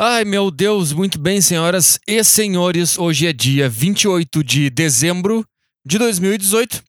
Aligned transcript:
Ai, 0.00 0.24
meu 0.24 0.52
Deus, 0.52 0.92
muito 0.92 1.18
bem, 1.18 1.40
senhoras 1.40 1.98
e 2.06 2.22
senhores. 2.22 2.96
Hoje 2.96 3.26
é 3.26 3.32
dia 3.32 3.68
28 3.68 4.44
de 4.44 4.70
dezembro 4.70 5.44
de 5.84 5.98
2018, 5.98 6.84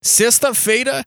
sexta-feira, 0.00 1.04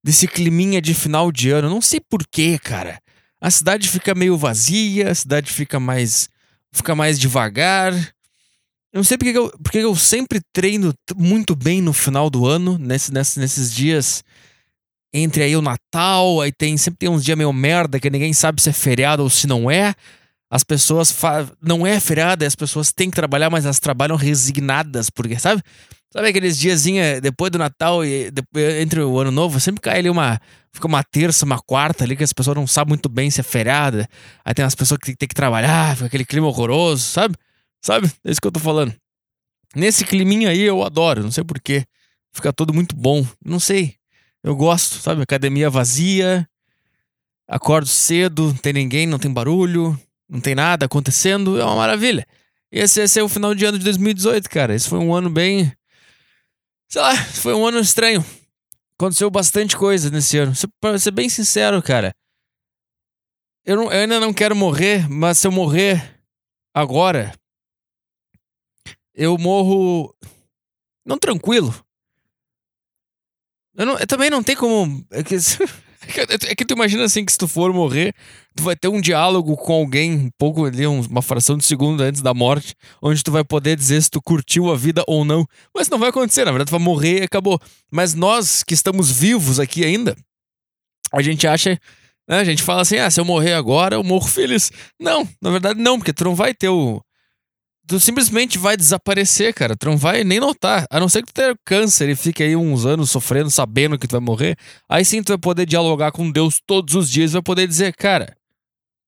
desse 0.02 0.30
climinha 0.30 0.82
de 0.82 0.94
final 0.94 1.30
de 1.30 1.52
ano. 1.52 1.70
Não 1.70 1.82
sei 1.82 2.00
porquê, 2.00 2.58
cara 2.58 3.02
a 3.42 3.50
cidade 3.50 3.88
fica 3.88 4.14
meio 4.14 4.38
vazia, 4.38 5.12
a 5.12 5.16
cidade 5.16 5.52
fica 5.52 5.80
mais 5.80 6.30
fica 6.72 6.96
mais 6.96 7.20
devagar. 7.20 7.94
Eu 8.92 8.98
não 8.98 9.04
sei 9.04 9.18
porque 9.18 9.38
eu, 9.38 9.52
porque 9.64 9.78
eu 9.78 9.96
sempre 9.96 10.42
treino 10.52 10.94
muito 11.16 11.56
bem 11.56 11.82
no 11.82 11.94
final 11.94 12.30
do 12.30 12.46
ano, 12.48 12.78
nesse, 12.78 13.14
nesse, 13.14 13.40
nesses 13.40 13.74
dias 13.74 14.24
entre 15.14 15.44
aí 15.44 15.56
o 15.56 15.62
Natal, 15.62 16.42
aí 16.42 16.52
tem 16.52 16.78
sempre 16.78 17.00
tem 17.00 17.10
uns 17.10 17.24
dias 17.24 17.38
meio 17.38 17.52
merda 17.52 18.00
que 18.00 18.10
ninguém 18.10 18.34
sabe 18.34 18.62
se 18.62 18.70
é 18.70 18.74
feriado 18.74 19.24
ou 19.24 19.30
se 19.30 19.48
não 19.48 19.70
é. 19.70 19.94
As 20.52 20.64
pessoas 20.64 21.16
não 21.62 21.86
é 21.86 22.00
feriado, 22.00 22.44
as 22.44 22.56
pessoas 22.56 22.92
têm 22.92 23.10
que 23.10 23.16
trabalhar, 23.16 23.52
mas 23.52 23.66
elas 23.66 23.80
trabalham 23.80 24.16
resignadas, 24.16 25.10
porque 25.10 25.38
sabe? 25.38 25.62
Sabe 26.12 26.30
aqueles 26.30 26.58
diazinhos 26.58 27.22
depois 27.22 27.52
do 27.52 27.60
Natal 27.60 28.04
e 28.04 28.32
depois, 28.32 28.82
entre 28.82 29.02
o 29.02 29.20
Ano 29.20 29.30
Novo, 29.30 29.60
sempre 29.60 29.82
cai 29.82 30.00
ali 30.00 30.10
uma. 30.10 30.40
Fica 30.72 30.88
uma 30.88 31.04
terça, 31.04 31.46
uma 31.46 31.60
quarta 31.60 32.04
ali, 32.04 32.16
que 32.16 32.24
as 32.24 32.34
pessoas 32.34 32.56
não 32.56 32.68
sabem 32.68 32.90
muito 32.90 33.10
bem 33.10 33.30
se 33.30 33.40
é 33.40 33.44
feriado. 33.44 34.06
Aí 34.44 34.54
tem 34.54 34.66
as 34.66 34.76
pessoas 34.76 35.00
que 35.00 35.16
tem 35.16 35.28
que 35.28 35.36
trabalhar, 35.36 35.96
fica 35.96 36.08
aquele 36.08 36.26
clima 36.26 36.48
horroroso, 36.48 37.04
sabe? 37.04 37.36
Sabe? 37.82 38.12
É 38.24 38.32
isso 38.32 38.42
que 38.42 38.48
eu 38.48 38.52
tô 38.52 38.60
falando. 38.60 38.94
Nesse 39.76 40.04
climinha 40.04 40.50
aí 40.50 40.62
eu 40.62 40.84
adoro, 40.84 41.24
não 41.24 41.32
sei 41.32 41.44
porquê. 41.44 41.86
Fica 42.34 42.54
tudo 42.54 42.74
muito 42.74 42.96
bom. 42.96 43.26
Não 43.44 43.60
sei. 43.60 43.96
Eu 44.44 44.56
gosto, 44.56 44.96
sabe? 44.96 45.22
Academia 45.22 45.70
vazia. 45.70 46.48
Acordo 47.48 47.88
cedo, 47.88 48.48
não 48.48 48.56
tem 48.56 48.74
ninguém, 48.74 49.08
não 49.08 49.18
tem 49.18 49.32
barulho, 49.32 50.00
não 50.30 50.40
tem 50.40 50.54
nada 50.56 50.86
acontecendo. 50.86 51.60
É 51.60 51.66
uma 51.66 51.76
maravilha. 51.76 52.26
Esse, 52.72 53.02
esse 53.02 53.20
é 53.20 53.24
o 53.24 53.30
final 53.30 53.56
de 53.56 53.66
ano 53.66 53.78
de 53.78 53.84
2018, 53.86 54.50
cara. 54.50 54.76
Esse 54.76 54.88
foi 54.88 55.00
um 55.00 55.14
ano 55.14 55.30
bem 55.30 55.72
Sei 56.90 57.02
lá, 57.02 57.16
foi 57.34 57.54
um 57.54 57.66
ano 57.66 57.80
estranho. 57.80 58.26
Aconteceu 58.98 59.30
bastante 59.30 59.78
coisa 59.78 60.10
nesse 60.10 60.38
ano. 60.38 60.52
Pra 60.82 60.98
ser 61.00 61.12
bem 61.12 61.30
sincero, 61.30 61.82
cara. 61.82 62.14
Eu, 63.64 63.78
não, 63.78 63.84
eu 63.86 64.02
ainda 64.02 64.20
não 64.20 64.34
quero 64.34 64.56
morrer, 64.56 65.08
mas 65.08 65.38
se 65.38 65.48
eu 65.48 65.52
morrer 65.52 66.20
agora, 66.74 67.34
eu 69.14 69.38
morro. 69.38 70.14
Não 71.06 71.18
tranquilo. 71.18 71.74
Eu, 73.76 73.86
não, 73.86 73.98
eu 73.98 74.08
também 74.08 74.30
não 74.30 74.44
tem 74.44 74.56
como. 74.56 75.06
É 76.10 76.26
que, 76.26 76.48
É 76.48 76.56
que 76.56 76.66
tu 76.66 76.74
imagina 76.74 77.04
assim 77.04 77.24
que 77.24 77.32
se 77.32 77.38
tu 77.38 77.48
for 77.48 77.72
morrer, 77.72 78.14
tu 78.56 78.64
vai 78.64 78.76
ter 78.76 78.88
um 78.88 79.00
diálogo 79.00 79.56
com 79.56 79.74
alguém, 79.74 80.14
um 80.14 80.30
pouco 80.38 80.66
ali, 80.66 80.88
uma 80.88 81.22
fração 81.22 81.56
de 81.56 81.64
segundo 81.64 82.02
antes 82.02 82.22
da 82.22 82.34
morte, 82.34 82.74
onde 83.02 83.24
tu 83.24 83.32
vai 83.32 83.44
poder 83.44 83.76
dizer 83.76 84.02
se 84.02 84.10
tu 84.10 84.22
curtiu 84.22 84.72
a 84.72 84.76
vida 84.76 85.04
ou 85.08 85.24
não. 85.24 85.46
Mas 85.74 85.88
não 85.88 86.00
vai 86.00 86.10
acontecer, 86.10 86.46
na 86.46 86.52
verdade 86.52 86.70
tu 86.70 86.72
vai 86.72 86.80
morrer 86.80 87.20
e 87.20 87.24
acabou. 87.24 87.60
Mas 87.92 88.16
nós 88.16 88.64
que 88.64 88.74
estamos 88.74 89.12
vivos 89.12 89.60
aqui 89.60 89.86
ainda, 89.86 90.16
a 91.14 91.22
gente 91.22 91.46
acha. 91.48 91.80
Né, 92.28 92.40
a 92.40 92.44
gente 92.44 92.64
fala 92.64 92.82
assim: 92.82 92.98
ah, 92.98 93.10
se 93.10 93.20
eu 93.20 93.26
morrer 93.26 93.54
agora, 93.54 93.96
eu 93.96 94.04
morro 94.04 94.28
feliz. 94.28 94.72
Não, 95.00 95.28
na 95.42 95.52
verdade 95.52 95.80
não, 95.80 95.98
porque 95.98 96.14
tu 96.14 96.24
não 96.24 96.36
vai 96.36 96.54
ter 96.54 96.70
o 96.70 97.02
tu 97.90 98.00
simplesmente 98.00 98.60
vai 98.60 98.78
desaparecer, 98.78 99.52
cara. 99.52 99.76
Tu 99.76 99.88
não 99.88 99.98
vai 99.98 100.24
nem 100.24 100.40
notar. 100.40 100.86
A 100.92 101.00
não 101.00 101.10
ser 101.10 101.24
que 101.24 101.34
tu 101.34 101.34
tenha 101.34 101.56
câncer 101.66 102.08
e 102.08 102.16
fique 102.16 102.44
aí 102.44 102.56
uns 102.56 102.86
anos 102.86 103.10
sofrendo, 103.10 103.50
sabendo 103.50 103.98
que 103.98 104.08
tu 104.08 104.12
vai 104.12 104.22
morrer. 104.22 104.56
Aí 104.88 105.04
sim 105.04 105.24
tu 105.24 105.30
vai 105.30 105.40
poder 105.40 105.66
dialogar 105.66 106.12
com 106.12 106.32
Deus 106.32 106.62
todos 106.66 106.94
os 106.94 107.10
dias. 107.10 107.34
Vai 107.34 107.42
poder 107.42 107.68
dizer, 107.68 107.96
cara, 107.96 108.38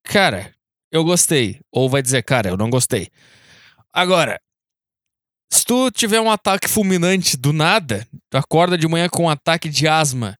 cara, 0.04 0.52
eu 0.92 1.04
gostei. 1.04 1.60
Ou 1.72 1.88
vai 1.88 2.02
dizer, 2.02 2.24
cara, 2.24 2.50
eu 2.50 2.58
não 2.58 2.72
gostei. 2.72 3.08
Agora, 3.94 4.40
se 5.54 5.64
tu 5.64 5.92
tiver 5.92 6.20
um 6.20 6.32
ataque 6.32 6.68
fulminante 6.68 7.38
do 7.38 7.54
nada, 7.54 8.08
tu 8.32 8.38
acorda 8.38 8.76
de 8.78 8.88
manhã 8.88 9.08
com 9.08 9.26
um 9.26 9.30
ataque 9.30 9.70
de 9.70 9.88
asma 9.88 10.36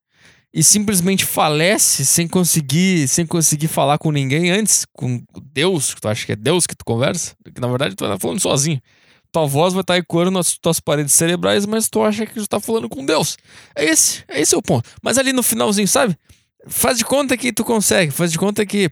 e 0.54 0.62
simplesmente 0.62 1.24
falece 1.24 2.04
sem 2.04 2.28
conseguir, 2.28 3.08
sem 3.08 3.26
conseguir 3.26 3.68
falar 3.68 3.98
com 3.98 4.12
ninguém 4.12 4.50
antes, 4.50 4.84
com 4.92 5.22
Deus, 5.52 5.94
que 5.94 6.00
tu 6.00 6.08
acha 6.08 6.26
que 6.26 6.32
é 6.32 6.36
Deus 6.36 6.66
que 6.66 6.76
tu 6.76 6.84
conversa, 6.84 7.34
que 7.54 7.60
na 7.60 7.68
verdade 7.68 7.94
tu 7.94 8.06
tá 8.06 8.18
falando 8.18 8.40
sozinho. 8.40 8.80
Tua 9.32 9.46
voz 9.46 9.72
vai 9.72 9.80
estar 9.80 9.94
tá 9.94 9.98
ecoando 9.98 10.30
nas 10.30 10.58
tuas 10.58 10.78
paredes 10.78 11.14
cerebrais, 11.14 11.64
mas 11.64 11.88
tu 11.88 12.02
acha 12.02 12.26
que 12.26 12.34
tu 12.34 12.46
tá 12.46 12.60
falando 12.60 12.86
com 12.86 13.04
Deus. 13.04 13.38
É 13.74 13.86
esse, 13.86 14.22
é 14.28 14.42
esse 14.42 14.54
o 14.54 14.60
ponto. 14.60 14.90
Mas 15.02 15.16
ali 15.16 15.32
no 15.32 15.42
finalzinho, 15.42 15.88
sabe? 15.88 16.14
Faz 16.66 16.98
de 16.98 17.04
conta 17.04 17.34
que 17.34 17.50
tu 17.50 17.64
consegue, 17.64 18.12
faz 18.12 18.30
de 18.30 18.38
conta 18.38 18.66
que 18.66 18.90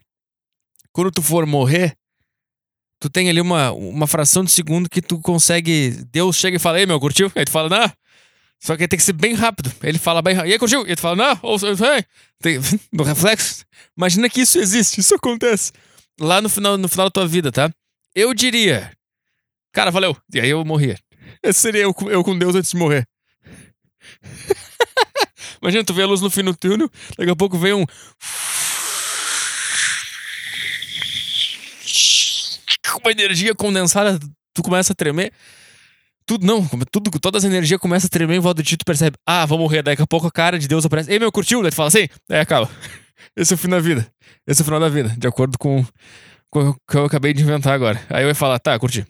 quando 0.93 1.11
tu 1.11 1.21
for 1.21 1.45
morrer, 1.45 1.95
tu 2.99 3.11
tem 3.11 3.29
ali 3.29 3.41
uma, 3.41 3.71
uma 3.73 4.07
fração 4.07 4.43
de 4.43 4.51
segundo 4.51 4.89
que 4.89 5.03
tu 5.03 5.21
consegue. 5.21 5.91
Deus 6.11 6.37
chega 6.37 6.57
e 6.57 6.61
fala, 6.61 6.81
ei 6.81 6.87
meu, 6.87 6.99
curtiu? 6.99 7.31
Aí 7.35 7.45
tu 7.45 7.51
fala, 7.51 7.69
não, 7.69 7.93
só 8.61 8.77
que 8.77 8.87
tem 8.87 8.99
que 8.99 9.05
ser 9.05 9.15
bem 9.15 9.33
rápido. 9.33 9.73
Ele 9.83 9.99
fala 9.99 10.21
bem 10.21 10.35
rápido. 10.35 10.51
E 10.51 10.53
aí, 10.53 10.59
curtiu? 10.59 10.87
E 10.87 10.91
ele 10.91 11.01
fala, 11.01 11.17
não, 11.17 11.41
tem, 12.43 12.59
no 12.93 13.03
reflexo. 13.03 13.65
Imagina 13.97 14.29
que 14.29 14.43
isso 14.43 14.59
existe, 14.59 15.01
isso 15.01 15.15
acontece. 15.15 15.73
Lá 16.21 16.43
no 16.43 16.51
final, 16.51 16.77
no 16.77 16.87
final 16.87 17.07
da 17.07 17.11
tua 17.11 17.27
vida, 17.27 17.51
tá? 17.51 17.71
Eu 18.15 18.35
diria, 18.35 18.93
cara, 19.73 19.91
valeu. 19.91 20.15
E 20.33 20.39
aí 20.39 20.51
eu 20.51 20.63
morria. 20.63 20.99
Esse 21.43 21.61
seria 21.61 21.83
eu, 21.83 21.95
eu 22.11 22.23
com 22.23 22.39
Deus 22.39 22.55
antes 22.55 22.73
de 22.73 22.77
morrer. 22.77 23.09
Imagina, 25.63 25.83
tu 25.85 25.95
vê 25.95 26.03
a 26.03 26.07
luz 26.07 26.21
no 26.21 26.31
fim 26.31 26.45
do 26.45 26.55
túnel, 26.55 26.91
daqui 27.17 27.31
a 27.31 27.37
pouco 27.37 27.57
vem 27.57 27.73
um. 27.73 27.87
Uma 33.03 33.13
energia 33.13 33.55
condensada, 33.55 34.21
tu 34.53 34.63
começa 34.63 34.93
a 34.93 34.97
tremer 34.97 35.33
tudo, 36.31 36.47
não, 36.47 36.65
tudo, 36.93 37.11
todas 37.19 37.45
as 37.45 37.51
energias 37.51 37.81
começam 37.81 38.07
a 38.07 38.09
tremer 38.09 38.37
em 38.37 38.39
volta 38.39 38.63
de 38.63 38.69
ti, 38.69 38.77
tu 38.77 38.85
percebe, 38.85 39.17
ah, 39.27 39.45
vou 39.45 39.59
morrer, 39.59 39.83
daqui 39.83 40.01
a 40.01 40.07
pouco 40.07 40.29
a 40.29 40.31
cara 40.31 40.61
de 40.61 40.69
Deus 40.69 40.87
aparece, 40.87 41.11
ei 41.11 41.19
meu, 41.19 41.33
curtiu? 41.33 41.61
Daí 41.61 41.73
tu 41.73 41.75
fala 41.75 41.89
assim, 41.89 42.07
é, 42.29 42.39
acaba. 42.39 42.71
Esse 43.35 43.53
é 43.53 43.57
o 43.57 43.59
fim 43.59 43.69
da 43.69 43.81
vida. 43.81 44.09
Esse 44.47 44.61
é 44.61 44.63
o 44.63 44.65
final 44.65 44.79
da 44.79 44.89
vida, 44.89 45.09
de 45.19 45.27
acordo 45.27 45.59
com, 45.59 45.85
com 46.49 46.69
o 46.69 46.75
que 46.89 46.97
eu 46.97 47.05
acabei 47.05 47.35
de 47.35 47.43
inventar 47.43 47.75
agora. 47.75 48.01
Aí 48.09 48.23
eu 48.23 48.29
ia 48.29 48.35
falar, 48.37 48.61
tá, 48.61 48.79
curti. 48.79 49.05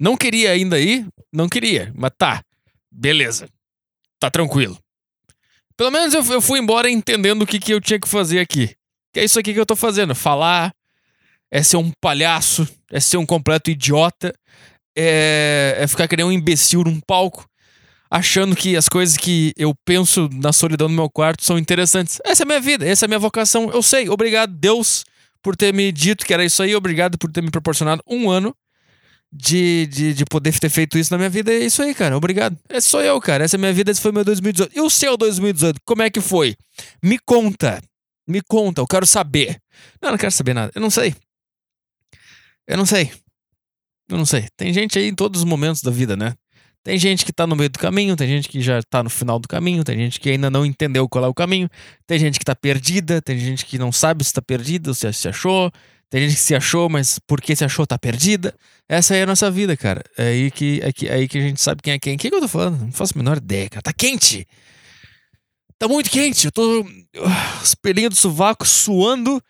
Não 0.00 0.16
queria 0.16 0.50
ainda 0.50 0.76
ir, 0.80 1.06
não 1.32 1.48
queria, 1.48 1.92
mas 1.94 2.10
tá, 2.18 2.42
beleza. 2.90 3.48
tá 4.18 4.28
tranquilo. 4.28 4.76
Pelo 5.76 5.92
menos 5.92 6.12
eu, 6.14 6.24
eu 6.32 6.42
fui 6.42 6.58
embora 6.58 6.90
entendendo 6.90 7.42
o 7.42 7.46
que, 7.46 7.60
que 7.60 7.72
eu 7.72 7.80
tinha 7.80 8.00
que 8.00 8.08
fazer 8.08 8.40
aqui. 8.40 8.74
Que 9.12 9.20
é 9.20 9.24
isso 9.24 9.38
aqui 9.38 9.54
que 9.54 9.60
eu 9.60 9.66
tô 9.66 9.76
fazendo. 9.76 10.16
Falar, 10.16 10.72
é 11.48 11.62
ser 11.62 11.76
um 11.76 11.92
palhaço, 12.00 12.66
é 12.90 12.98
ser 12.98 13.18
um 13.18 13.26
completo 13.26 13.70
idiota, 13.70 14.34
é, 14.96 15.76
é 15.78 15.86
ficar 15.86 16.08
que 16.08 16.16
nem 16.16 16.26
um 16.26 16.32
imbecil 16.32 16.82
num 16.82 17.00
palco, 17.00 17.46
achando 18.10 18.56
que 18.56 18.76
as 18.76 18.88
coisas 18.88 19.16
que 19.16 19.52
eu 19.56 19.74
penso 19.84 20.28
na 20.32 20.52
solidão 20.52 20.88
do 20.88 20.94
meu 20.94 21.08
quarto 21.08 21.44
são 21.44 21.58
interessantes. 21.58 22.18
Essa 22.24 22.42
é 22.42 22.44
a 22.44 22.46
minha 22.46 22.60
vida, 22.60 22.86
essa 22.86 23.04
é 23.04 23.06
a 23.06 23.08
minha 23.08 23.18
vocação. 23.18 23.70
Eu 23.70 23.82
sei. 23.82 24.08
Obrigado, 24.08 24.52
Deus, 24.52 25.04
por 25.42 25.56
ter 25.56 25.72
me 25.72 25.90
dito 25.92 26.26
que 26.26 26.34
era 26.34 26.44
isso 26.44 26.62
aí. 26.62 26.74
Obrigado 26.74 27.16
por 27.16 27.30
ter 27.30 27.42
me 27.42 27.50
proporcionado 27.50 28.02
um 28.06 28.30
ano 28.30 28.54
de, 29.32 29.86
de, 29.86 30.14
de 30.14 30.24
poder 30.24 30.58
ter 30.58 30.68
feito 30.68 30.98
isso 30.98 31.12
na 31.12 31.18
minha 31.18 31.30
vida. 31.30 31.52
É 31.52 31.58
isso 31.58 31.82
aí, 31.82 31.94
cara. 31.94 32.16
Obrigado. 32.16 32.58
Esse 32.68 32.88
sou 32.88 33.00
eu, 33.00 33.20
cara. 33.20 33.44
Essa 33.44 33.56
é 33.56 33.58
a 33.58 33.60
minha 33.60 33.72
vida. 33.72 33.90
Esse 33.90 34.00
foi 34.00 34.12
meu 34.12 34.24
2018. 34.24 34.76
E 34.76 34.80
o 34.80 34.90
seu 34.90 35.16
2018? 35.16 35.80
Como 35.84 36.02
é 36.02 36.10
que 36.10 36.20
foi? 36.20 36.56
Me 37.02 37.18
conta. 37.18 37.80
Me 38.26 38.40
conta. 38.42 38.80
Eu 38.80 38.86
quero 38.86 39.06
saber. 39.06 39.60
Não, 40.02 40.08
eu 40.08 40.12
não 40.12 40.18
quero 40.18 40.32
saber 40.32 40.54
nada. 40.54 40.72
Eu 40.74 40.80
não 40.80 40.90
sei. 40.90 41.14
Eu 42.66 42.76
não 42.76 42.86
sei. 42.86 43.12
Eu 44.10 44.18
não 44.18 44.26
sei. 44.26 44.46
Tem 44.56 44.72
gente 44.72 44.98
aí 44.98 45.08
em 45.08 45.14
todos 45.14 45.40
os 45.40 45.44
momentos 45.44 45.82
da 45.82 45.90
vida, 45.90 46.16
né? 46.16 46.34
Tem 46.82 46.98
gente 46.98 47.24
que 47.24 47.32
tá 47.32 47.46
no 47.46 47.54
meio 47.54 47.68
do 47.68 47.78
caminho, 47.78 48.16
tem 48.16 48.26
gente 48.26 48.48
que 48.48 48.60
já 48.60 48.80
tá 48.88 49.02
no 49.02 49.10
final 49.10 49.38
do 49.38 49.46
caminho, 49.46 49.84
tem 49.84 49.96
gente 49.98 50.18
que 50.18 50.30
ainda 50.30 50.50
não 50.50 50.64
entendeu 50.64 51.06
qual 51.08 51.24
é 51.26 51.28
o 51.28 51.34
caminho, 51.34 51.68
tem 52.06 52.18
gente 52.18 52.38
que 52.38 52.44
tá 52.44 52.56
perdida, 52.56 53.20
tem 53.20 53.38
gente 53.38 53.66
que 53.66 53.78
não 53.78 53.92
sabe 53.92 54.24
se 54.24 54.32
tá 54.32 54.40
perdida 54.40 54.90
ou 54.90 54.94
se 54.94 55.12
se 55.12 55.28
achou, 55.28 55.70
tem 56.08 56.22
gente 56.22 56.36
que 56.36 56.40
se 56.40 56.54
achou, 56.54 56.88
mas 56.88 57.18
porque 57.26 57.54
se 57.54 57.64
achou 57.64 57.86
tá 57.86 57.98
perdida. 57.98 58.54
Essa 58.88 59.14
aí 59.14 59.20
é 59.20 59.22
a 59.22 59.26
nossa 59.26 59.50
vida, 59.50 59.76
cara. 59.76 60.02
É 60.16 60.28
aí 60.28 60.50
que, 60.50 60.80
é, 60.82 60.92
que, 60.92 61.06
é 61.06 61.14
aí 61.14 61.28
que 61.28 61.38
a 61.38 61.40
gente 61.42 61.60
sabe 61.60 61.82
quem 61.82 61.92
é 61.92 61.98
quem. 61.98 62.16
O 62.16 62.18
que, 62.18 62.30
que 62.30 62.34
eu 62.34 62.40
tô 62.40 62.48
falando? 62.48 62.80
Não 62.80 62.92
faço 62.92 63.12
a 63.14 63.18
menor 63.18 63.36
ideia, 63.36 63.68
cara. 63.68 63.82
Tá 63.82 63.92
quente! 63.92 64.46
Tá 65.78 65.86
muito 65.86 66.10
quente. 66.10 66.46
Eu 66.46 66.52
tô. 66.52 66.80
Uh, 66.80 66.86
os 67.62 67.74
pelinhos 67.74 68.10
do 68.10 68.16
sovaco 68.16 68.66
suando. 68.66 69.42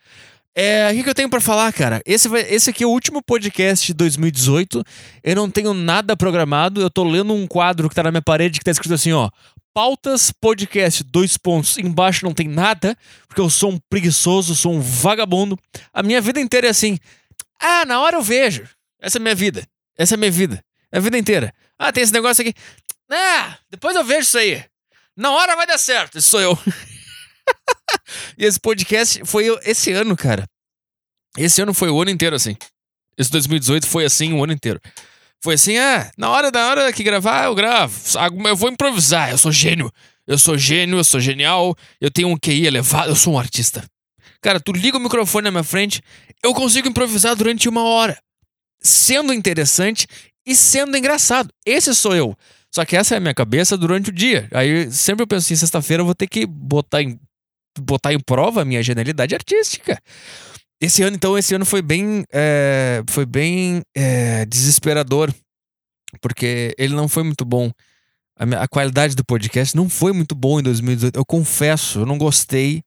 É, 0.54 0.90
o 0.90 0.94
que, 0.94 1.04
que 1.04 1.10
eu 1.10 1.14
tenho 1.14 1.30
para 1.30 1.40
falar, 1.40 1.72
cara? 1.72 2.02
Esse, 2.04 2.28
vai, 2.28 2.42
esse 2.42 2.70
aqui 2.70 2.82
é 2.82 2.86
o 2.86 2.90
último 2.90 3.22
podcast 3.22 3.86
de 3.86 3.94
2018. 3.94 4.82
Eu 5.22 5.36
não 5.36 5.48
tenho 5.50 5.72
nada 5.72 6.16
programado. 6.16 6.80
Eu 6.80 6.90
tô 6.90 7.04
lendo 7.04 7.32
um 7.32 7.46
quadro 7.46 7.88
que 7.88 7.94
tá 7.94 8.02
na 8.02 8.10
minha 8.10 8.22
parede 8.22 8.58
que 8.58 8.64
tá 8.64 8.70
escrito 8.70 8.94
assim, 8.94 9.12
ó. 9.12 9.30
Pautas 9.72 10.32
podcast, 10.32 11.04
dois 11.04 11.36
pontos. 11.36 11.78
Embaixo 11.78 12.24
não 12.24 12.34
tem 12.34 12.48
nada, 12.48 12.96
porque 13.28 13.40
eu 13.40 13.48
sou 13.48 13.70
um 13.70 13.78
preguiçoso, 13.88 14.54
sou 14.56 14.74
um 14.74 14.80
vagabundo. 14.80 15.56
A 15.92 16.02
minha 16.02 16.20
vida 16.20 16.40
inteira 16.40 16.66
é 16.66 16.70
assim. 16.70 16.98
Ah, 17.60 17.84
na 17.84 18.00
hora 18.00 18.16
eu 18.16 18.22
vejo. 18.22 18.68
Essa 19.00 19.18
é 19.18 19.20
minha 19.20 19.34
vida. 19.34 19.64
Essa 19.96 20.14
é 20.14 20.16
minha 20.16 20.30
vida. 20.30 20.64
É 20.90 20.98
a 20.98 21.00
vida 21.00 21.16
inteira. 21.16 21.54
Ah, 21.78 21.92
tem 21.92 22.02
esse 22.02 22.12
negócio 22.12 22.42
aqui. 22.42 22.52
Ah, 23.08 23.56
depois 23.70 23.94
eu 23.94 24.02
vejo 24.02 24.22
isso 24.22 24.38
aí. 24.38 24.64
Na 25.16 25.30
hora 25.30 25.54
vai 25.54 25.66
dar 25.66 25.78
certo. 25.78 26.18
Isso 26.18 26.30
sou 26.30 26.40
eu. 26.40 26.58
e 28.38 28.44
esse 28.44 28.58
podcast 28.58 29.22
foi 29.24 29.46
esse 29.64 29.92
ano, 29.92 30.16
cara. 30.16 30.46
Esse 31.36 31.62
ano 31.62 31.72
foi 31.72 31.90
o 31.90 32.00
ano 32.00 32.10
inteiro 32.10 32.36
assim. 32.36 32.56
Esse 33.16 33.30
2018 33.30 33.86
foi 33.86 34.04
assim 34.04 34.32
o 34.32 34.42
ano 34.42 34.52
inteiro. 34.52 34.80
Foi 35.42 35.54
assim, 35.54 35.78
ah, 35.78 36.10
na 36.18 36.28
hora 36.28 36.50
da 36.50 36.68
hora 36.68 36.92
que 36.92 37.02
gravar, 37.02 37.44
eu 37.44 37.54
gravo. 37.54 37.98
Eu 38.46 38.56
vou 38.56 38.70
improvisar, 38.70 39.30
eu 39.30 39.38
sou 39.38 39.50
gênio. 39.50 39.90
Eu 40.26 40.38
sou 40.38 40.56
gênio, 40.56 40.98
eu 40.98 41.04
sou 41.04 41.18
genial, 41.18 41.74
eu 42.00 42.10
tenho 42.10 42.28
um 42.28 42.36
QI 42.36 42.66
elevado, 42.66 43.10
eu 43.10 43.16
sou 43.16 43.34
um 43.34 43.38
artista. 43.38 43.84
Cara, 44.40 44.60
tu 44.60 44.72
liga 44.72 44.96
o 44.96 45.00
microfone 45.00 45.44
na 45.44 45.50
minha 45.50 45.64
frente, 45.64 46.02
eu 46.42 46.54
consigo 46.54 46.88
improvisar 46.88 47.34
durante 47.34 47.68
uma 47.68 47.82
hora. 47.82 48.18
Sendo 48.80 49.32
interessante 49.32 50.06
e 50.46 50.54
sendo 50.54 50.96
engraçado. 50.96 51.52
Esse 51.66 51.94
sou 51.94 52.14
eu. 52.14 52.36
Só 52.72 52.84
que 52.84 52.96
essa 52.96 53.14
é 53.14 53.18
a 53.18 53.20
minha 53.20 53.34
cabeça 53.34 53.76
durante 53.76 54.10
o 54.10 54.12
dia. 54.12 54.48
Aí 54.52 54.90
sempre 54.92 55.24
eu 55.24 55.26
penso 55.26 55.46
assim, 55.46 55.56
sexta-feira 55.56 56.02
eu 56.02 56.06
vou 56.06 56.14
ter 56.14 56.28
que 56.28 56.46
botar 56.46 57.02
em 57.02 57.18
botar 57.78 58.12
em 58.12 58.20
prova 58.20 58.62
a 58.62 58.64
minha 58.64 58.82
genialidade 58.82 59.34
artística. 59.34 60.00
Esse 60.80 61.02
ano, 61.02 61.14
então, 61.14 61.36
esse 61.36 61.54
ano 61.54 61.66
foi 61.66 61.82
bem, 61.82 62.24
é, 62.32 63.02
foi 63.10 63.26
bem 63.26 63.82
é, 63.94 64.46
desesperador, 64.46 65.32
porque 66.22 66.74
ele 66.78 66.94
não 66.94 67.06
foi 67.06 67.22
muito 67.22 67.44
bom. 67.44 67.70
A, 68.38 68.46
minha, 68.46 68.60
a, 68.60 68.66
qualidade 68.66 69.14
do 69.14 69.22
podcast 69.22 69.76
não 69.76 69.90
foi 69.90 70.12
muito 70.12 70.34
bom 70.34 70.58
em 70.58 70.62
2018. 70.62 71.16
Eu 71.16 71.24
confesso, 71.26 72.00
eu 72.00 72.06
não 72.06 72.16
gostei. 72.16 72.82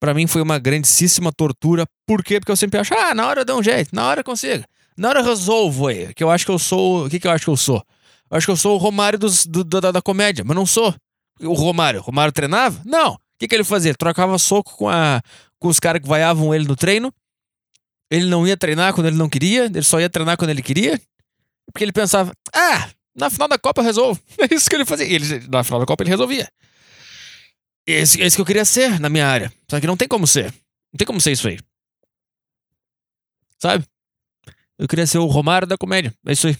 Para 0.00 0.14
mim 0.14 0.26
foi 0.26 0.40
uma 0.40 0.58
grandíssima 0.58 1.30
tortura. 1.30 1.84
Por 2.06 2.24
quê? 2.24 2.40
Porque 2.40 2.50
eu 2.50 2.56
sempre 2.56 2.80
acho, 2.80 2.94
ah, 2.94 3.14
na 3.14 3.26
hora 3.26 3.42
eu 3.42 3.44
dou 3.44 3.60
um 3.60 3.62
jeito, 3.62 3.94
na 3.94 4.08
hora 4.08 4.20
eu 4.20 4.24
consigo. 4.24 4.64
Na 4.96 5.10
hora 5.10 5.20
eu 5.20 5.24
resolvo 5.24 5.88
aí. 5.88 6.14
Que 6.14 6.24
eu 6.24 6.30
acho 6.30 6.46
que 6.46 6.50
eu 6.50 6.58
sou. 6.58 7.04
O 7.04 7.10
que, 7.10 7.20
que 7.20 7.26
eu 7.26 7.30
acho 7.30 7.44
que 7.44 7.50
eu 7.50 7.56
sou? 7.56 7.84
Eu 8.30 8.38
acho 8.38 8.46
que 8.46 8.50
eu 8.50 8.56
sou 8.56 8.76
o 8.76 8.78
Romário 8.78 9.18
dos, 9.18 9.44
do, 9.44 9.62
da, 9.62 9.92
da 9.92 10.00
comédia, 10.00 10.42
mas 10.42 10.56
não 10.56 10.64
sou. 10.64 10.94
O 11.38 11.52
Romário. 11.52 12.00
O 12.00 12.02
Romário 12.02 12.32
treinava? 12.32 12.80
Não 12.86 13.18
que, 13.40 13.48
que 13.48 13.54
ele 13.54 13.64
fazia? 13.64 13.94
Trocava 13.94 14.38
soco 14.38 14.76
com, 14.76 14.88
a, 14.88 15.22
com 15.58 15.68
os 15.68 15.80
caras 15.80 16.02
que 16.02 16.08
vaiavam 16.08 16.54
ele 16.54 16.68
no 16.68 16.76
treino. 16.76 17.12
Ele 18.10 18.26
não 18.26 18.46
ia 18.46 18.56
treinar 18.56 18.92
quando 18.92 19.06
ele 19.06 19.16
não 19.16 19.30
queria, 19.30 19.64
ele 19.64 19.82
só 19.82 19.98
ia 19.98 20.10
treinar 20.10 20.36
quando 20.36 20.50
ele 20.50 20.62
queria. 20.62 21.00
Porque 21.72 21.82
ele 21.82 21.92
pensava, 21.92 22.32
ah, 22.52 22.90
na 23.16 23.30
final 23.30 23.48
da 23.48 23.58
Copa 23.58 23.80
eu 23.80 23.84
resolvo. 23.84 24.20
É 24.38 24.54
isso 24.54 24.68
que 24.68 24.76
ele 24.76 24.84
fazia. 24.84 25.06
E 25.06 25.14
ele, 25.14 25.48
na 25.48 25.64
final 25.64 25.80
da 25.80 25.86
Copa 25.86 26.02
ele 26.02 26.10
resolvia. 26.10 26.50
Esse, 27.86 28.20
esse 28.20 28.36
que 28.36 28.42
eu 28.42 28.46
queria 28.46 28.64
ser 28.64 29.00
na 29.00 29.08
minha 29.08 29.26
área. 29.26 29.50
Só 29.70 29.80
que 29.80 29.86
não 29.86 29.96
tem 29.96 30.06
como 30.06 30.26
ser. 30.26 30.52
Não 30.92 30.98
tem 30.98 31.06
como 31.06 31.20
ser 31.20 31.32
isso 31.32 31.48
aí. 31.48 31.58
Sabe? 33.58 33.84
Eu 34.78 34.86
queria 34.86 35.06
ser 35.06 35.18
o 35.18 35.26
Romário 35.26 35.66
da 35.66 35.78
comédia. 35.78 36.12
É 36.26 36.32
isso 36.32 36.46
aí. 36.46 36.58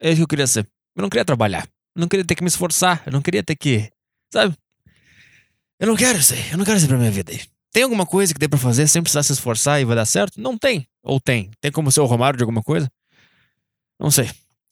É 0.00 0.08
isso 0.08 0.16
que 0.16 0.22
eu 0.22 0.28
queria 0.28 0.46
ser. 0.46 0.66
Eu 0.96 1.02
não 1.02 1.08
queria 1.08 1.24
trabalhar. 1.24 1.68
Eu 1.94 2.00
não 2.00 2.08
queria 2.08 2.24
ter 2.24 2.34
que 2.34 2.42
me 2.42 2.48
esforçar. 2.48 3.02
Eu 3.06 3.12
não 3.12 3.22
queria 3.22 3.42
ter 3.42 3.54
que. 3.54 3.90
Sabe? 4.32 4.56
Eu 5.78 5.86
não 5.86 5.96
quero 5.96 6.22
ser, 6.22 6.52
eu 6.52 6.58
não 6.58 6.64
quero 6.64 6.80
ser 6.80 6.88
pra 6.88 6.96
minha 6.96 7.10
vida. 7.10 7.32
Tem 7.72 7.82
alguma 7.82 8.06
coisa 8.06 8.32
que 8.32 8.40
dê 8.40 8.48
pra 8.48 8.58
fazer 8.58 8.86
sem 8.88 9.02
precisar 9.02 9.22
se 9.22 9.32
esforçar 9.32 9.80
e 9.80 9.84
vai 9.84 9.94
dar 9.94 10.06
certo? 10.06 10.40
Não 10.40 10.56
tem. 10.56 10.86
Ou 11.02 11.20
tem. 11.20 11.50
Tem 11.60 11.70
como 11.70 11.92
ser 11.92 12.00
o 12.00 12.06
Romário 12.06 12.36
de 12.38 12.42
alguma 12.42 12.62
coisa? 12.62 12.90
Não 14.00 14.10
sei. 14.10 14.30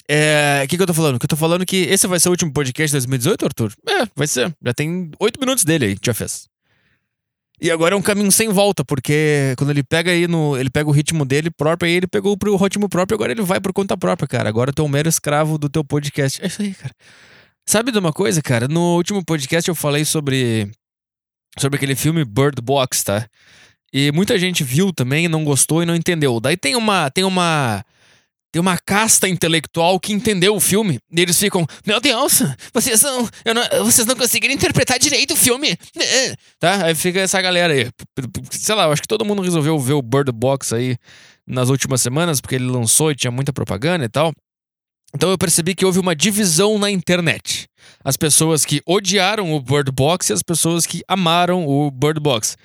É. 0.09 0.63
O 0.65 0.69
que, 0.69 0.77
que 0.77 0.83
eu 0.83 0.87
tô 0.87 0.95
falando? 0.95 1.19
Que 1.19 1.25
eu 1.25 1.29
tô 1.29 1.37
falando 1.37 1.67
que 1.67 1.77
esse 1.77 2.07
vai 2.07 2.19
ser 2.19 2.29
o 2.29 2.33
último 2.33 2.53
podcast 2.53 2.89
de 2.89 3.07
2018, 3.07 3.45
Arthur? 3.45 3.73
É, 3.87 4.07
vai 4.17 4.27
ser. 4.27 4.55
Já 4.65 4.73
tem 4.73 5.11
oito 5.21 5.39
minutos 5.39 5.65
dele 5.65 5.85
aí, 5.85 5.97
já 6.03 6.15
fez. 6.15 6.49
E 7.61 7.71
agora 7.71 7.95
é 7.95 7.99
um 7.99 8.03
caminho 8.03 8.33
sem 8.33 8.49
volta, 8.49 8.85
porque 8.85 9.55
quando 9.57 9.71
ele 9.71 9.83
pega 9.83 10.11
aí 10.11 10.27
no. 10.27 10.57
Ele 10.57 10.71
pega 10.71 10.89
o 10.89 10.93
ritmo 10.93 11.25
dele 11.25 11.51
próprio, 11.51 11.89
aí 11.89 11.97
ele 11.97 12.07
pegou 12.07 12.37
pro 12.37 12.57
ritmo 12.57 12.89
próprio, 12.89 13.17
agora 13.17 13.33
ele 13.33 13.43
vai 13.43 13.61
por 13.61 13.73
conta 13.73 13.97
própria, 13.97 14.27
cara. 14.27 14.49
Agora 14.49 14.73
tu 14.73 14.83
é 14.83 14.85
um 14.85 14.89
mero 14.89 15.09
escravo 15.09 15.59
do 15.59 15.69
teu 15.69 15.85
podcast. 15.85 16.43
É 16.43 16.47
isso 16.47 16.63
aí, 16.63 16.75
cara. 16.75 16.95
Sabe 17.67 17.93
de 17.93 17.99
uma 17.99 18.13
coisa, 18.13 18.43
cara? 18.43 18.67
No 18.67 18.97
último 18.97 19.25
podcast 19.25 19.69
eu 19.69 19.75
falei 19.75 20.05
sobre 20.05 20.71
sobre 21.59 21.77
aquele 21.77 21.95
filme 21.95 22.25
Bird 22.25 22.61
Box, 22.63 23.05
tá? 23.05 23.27
E 23.93 24.11
muita 24.13 24.39
gente 24.39 24.65
viu 24.65 24.93
também, 24.93 25.29
não 25.29 25.45
gostou 25.45 25.83
e 25.83 25.87
não 25.87 25.95
entendeu. 25.95 26.41
Daí 26.41 26.57
tem 26.57 26.75
uma 26.75 27.11
tem 27.11 27.25
uma 27.25 27.85
tem 28.55 28.61
uma 28.61 28.79
casta 28.79 29.29
intelectual 29.29 29.99
que 29.99 30.13
entendeu 30.13 30.55
o 30.55 30.61
filme. 30.61 31.01
E 31.11 31.21
eles 31.21 31.37
ficam, 31.37 31.67
meu 31.85 32.01
Deus, 32.01 32.41
vocês 32.73 33.03
não, 33.03 33.29
não, 33.47 33.85
vocês 33.85 34.07
não 34.07 34.15
conseguiram 34.15 34.55
interpretar 34.55 34.97
direito 34.97 35.35
o 35.35 35.37
filme. 35.37 35.77
Tá? 36.61 36.87
Aí 36.87 36.95
fica 36.95 37.21
essa 37.21 37.41
galera 37.43 37.75
aí. 37.75 37.91
Sei 38.53 38.75
lá, 38.75 38.85
eu 38.85 38.93
acho 38.93 39.03
que 39.03 39.09
todo 39.09 39.25
mundo 39.25 39.43
resolveu 39.43 39.79
ver 39.79 39.93
o 39.93 40.01
Bird 40.01 40.31
Box 40.33 40.73
aí 40.73 40.97
nas 41.47 41.69
últimas 41.69 42.01
semanas, 42.01 42.41
porque 42.41 42.55
ele 42.55 42.67
lançou 42.67 43.11
e 43.11 43.15
tinha 43.17 43.31
muita 43.31 43.53
propaganda 43.53 44.05
e 44.05 44.09
tal. 44.09 44.33
Então 45.15 45.31
eu 45.31 45.39
percebi 45.39 45.75
que 45.75 45.85
houve 45.85 46.01
uma 46.01 46.15
divisão 46.15 46.79
na 46.79 46.91
internet. 46.91 47.69
As 48.05 48.17
pessoas 48.17 48.65
que 48.65 48.83
odiaram 48.85 49.55
o 49.55 49.61
Bird 49.61 49.91
Box 49.93 50.29
e 50.29 50.33
as 50.33 50.43
pessoas 50.43 50.85
que 50.85 51.03
amaram 51.07 51.67
o 51.67 51.91
Bird 51.91 52.19
Box. 52.21 52.57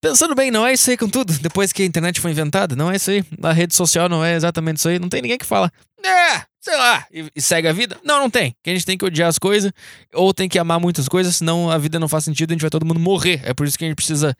Pensando 0.00 0.34
bem, 0.34 0.50
não 0.50 0.66
é 0.66 0.72
isso 0.72 0.90
aí 0.90 0.96
com 0.96 1.08
tudo. 1.08 1.32
Depois 1.38 1.72
que 1.72 1.82
a 1.82 1.86
internet 1.86 2.20
foi 2.20 2.30
inventada, 2.32 2.76
não 2.76 2.90
é 2.90 2.96
isso 2.96 3.10
aí. 3.10 3.24
A 3.42 3.52
rede 3.52 3.74
social 3.74 4.08
não 4.08 4.24
é 4.24 4.34
exatamente 4.34 4.78
isso 4.78 4.88
aí. 4.88 4.98
Não 4.98 5.08
tem 5.08 5.22
ninguém 5.22 5.38
que 5.38 5.46
fala, 5.46 5.70
é, 6.04 6.42
sei 6.60 6.76
lá, 6.76 7.06
e, 7.12 7.30
e 7.34 7.40
segue 7.40 7.68
a 7.68 7.72
vida. 7.72 7.96
Não, 8.04 8.20
não 8.20 8.28
tem. 8.28 8.54
Que 8.62 8.70
a 8.70 8.72
gente 8.72 8.84
tem 8.84 8.98
que 8.98 9.04
odiar 9.04 9.28
as 9.28 9.38
coisas 9.38 9.72
ou 10.12 10.34
tem 10.34 10.48
que 10.48 10.58
amar 10.58 10.78
muitas 10.80 11.08
coisas, 11.08 11.36
senão 11.36 11.70
a 11.70 11.78
vida 11.78 11.98
não 11.98 12.08
faz 12.08 12.24
sentido 12.24 12.50
a 12.50 12.54
gente 12.54 12.60
vai 12.60 12.70
todo 12.70 12.84
mundo 12.84 13.00
morrer. 13.00 13.40
É 13.44 13.54
por 13.54 13.66
isso 13.66 13.78
que 13.78 13.84
a 13.84 13.88
gente 13.88 13.96
precisa 13.96 14.36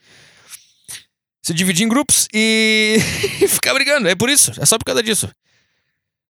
se 1.43 1.55
dividir 1.55 1.85
em 1.85 1.89
grupos 1.89 2.27
e 2.35 2.99
ficar 3.49 3.73
brigando. 3.73 4.09
É 4.09 4.15
por 4.15 4.29
isso. 4.29 4.53
É 4.59 4.67
só 4.67 4.77
por 4.77 4.85
causa 4.85 5.03
disso. 5.03 5.29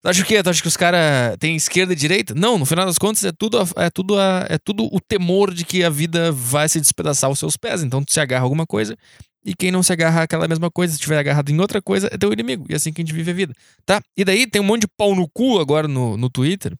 Tu 0.04 0.10
acha 0.10 0.22
o 0.22 0.26
quê? 0.26 0.44
Tu 0.44 0.50
acha 0.50 0.62
que 0.62 0.68
os 0.68 0.76
caras 0.76 1.38
têm 1.40 1.56
esquerda 1.56 1.94
e 1.94 1.96
direita? 1.96 2.36
Não, 2.36 2.58
no 2.58 2.66
final 2.66 2.86
das 2.86 2.98
contas 2.98 3.24
é 3.24 3.32
tudo, 3.32 3.58
é, 3.78 3.90
tudo 3.90 4.20
a, 4.20 4.46
é 4.50 4.58
tudo 4.58 4.86
o 4.92 5.00
temor 5.00 5.54
de 5.54 5.64
que 5.64 5.82
a 5.82 5.90
vida 5.90 6.30
vai 6.30 6.68
se 6.68 6.82
despedaçar 6.82 7.30
aos 7.30 7.40
seus 7.40 7.56
pés. 7.56 7.82
Então 7.82 8.04
tu 8.04 8.12
se 8.12 8.20
agarra 8.20 8.44
a 8.44 8.46
alguma 8.46 8.68
coisa 8.68 8.98
e 9.46 9.56
quem 9.56 9.72
não 9.72 9.82
se 9.82 9.94
agarra 9.94 10.24
àquela 10.24 10.46
mesma 10.46 10.70
coisa, 10.70 10.92
se 10.92 11.00
estiver 11.00 11.18
agarrado 11.18 11.50
em 11.50 11.60
outra 11.60 11.82
coisa, 11.82 12.10
é 12.12 12.18
teu 12.18 12.34
inimigo. 12.34 12.66
E 12.70 12.74
é 12.74 12.76
assim 12.76 12.92
que 12.92 13.02
a 13.02 13.06
gente 13.06 13.16
vive 13.16 13.32
a 13.32 13.34
vida, 13.34 13.54
tá? 13.86 14.02
E 14.18 14.26
daí 14.26 14.46
tem 14.46 14.62
um 14.62 14.66
monte 14.66 14.82
de 14.82 14.88
pau 14.98 15.16
no 15.16 15.26
cu 15.30 15.58
agora 15.58 15.88
no, 15.88 16.18
no 16.18 16.30
Twitter 16.30 16.74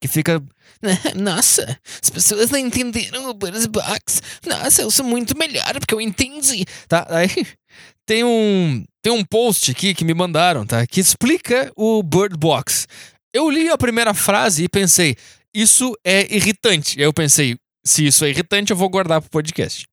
que 0.00 0.08
fica. 0.08 0.42
Nossa, 1.16 1.78
as 2.02 2.08
pessoas 2.08 2.50
não 2.50 2.58
entenderam 2.58 3.28
o 3.28 3.34
Birds 3.34 3.66
Box. 3.66 4.22
Nossa, 4.46 4.80
eu 4.80 4.90
sou 4.90 5.04
muito 5.04 5.36
melhor 5.36 5.78
porque 5.78 5.94
eu 5.94 6.00
entendi. 6.00 6.64
Tá? 6.88 7.06
Aí 7.10 7.28
tem 8.10 8.24
um, 8.24 8.84
tem 9.00 9.12
um 9.12 9.24
post 9.24 9.70
aqui 9.70 9.94
que 9.94 10.04
me 10.04 10.12
mandaram, 10.12 10.66
tá? 10.66 10.84
Que 10.84 10.98
explica 10.98 11.70
o 11.76 12.02
Bird 12.02 12.36
Box. 12.36 12.88
Eu 13.32 13.48
li 13.48 13.68
a 13.68 13.78
primeira 13.78 14.12
frase 14.12 14.64
e 14.64 14.68
pensei, 14.68 15.14
isso 15.54 15.96
é 16.04 16.26
irritante. 16.34 16.98
Aí 16.98 17.04
eu 17.04 17.12
pensei, 17.12 17.56
se 17.86 18.04
isso 18.04 18.24
é 18.24 18.30
irritante, 18.30 18.72
eu 18.72 18.76
vou 18.76 18.90
guardar 18.90 19.20
pro 19.20 19.30
podcast. 19.30 19.86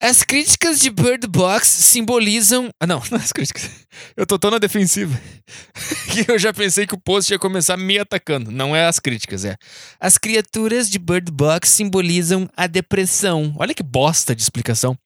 As 0.00 0.22
críticas 0.22 0.78
de 0.78 0.90
Bird 0.90 1.26
Box 1.26 1.66
simbolizam. 1.66 2.70
Ah, 2.78 2.86
não, 2.86 3.02
não 3.10 3.18
as 3.18 3.32
críticas. 3.32 3.68
Eu 4.16 4.24
tô 4.24 4.38
tão 4.38 4.52
na 4.52 4.58
defensiva 4.58 5.20
que 6.12 6.30
eu 6.30 6.38
já 6.38 6.52
pensei 6.52 6.86
que 6.86 6.94
o 6.94 7.00
post 7.00 7.32
ia 7.32 7.38
começar 7.40 7.76
me 7.76 7.98
atacando. 7.98 8.52
Não 8.52 8.76
é 8.76 8.86
as 8.86 9.00
críticas, 9.00 9.44
é. 9.44 9.56
As 9.98 10.16
criaturas 10.16 10.88
de 10.88 11.00
Bird 11.00 11.32
Box 11.32 11.70
simbolizam 11.70 12.48
a 12.56 12.68
depressão. 12.68 13.52
Olha 13.58 13.74
que 13.74 13.82
bosta 13.82 14.36
de 14.36 14.42
explicação. 14.42 14.96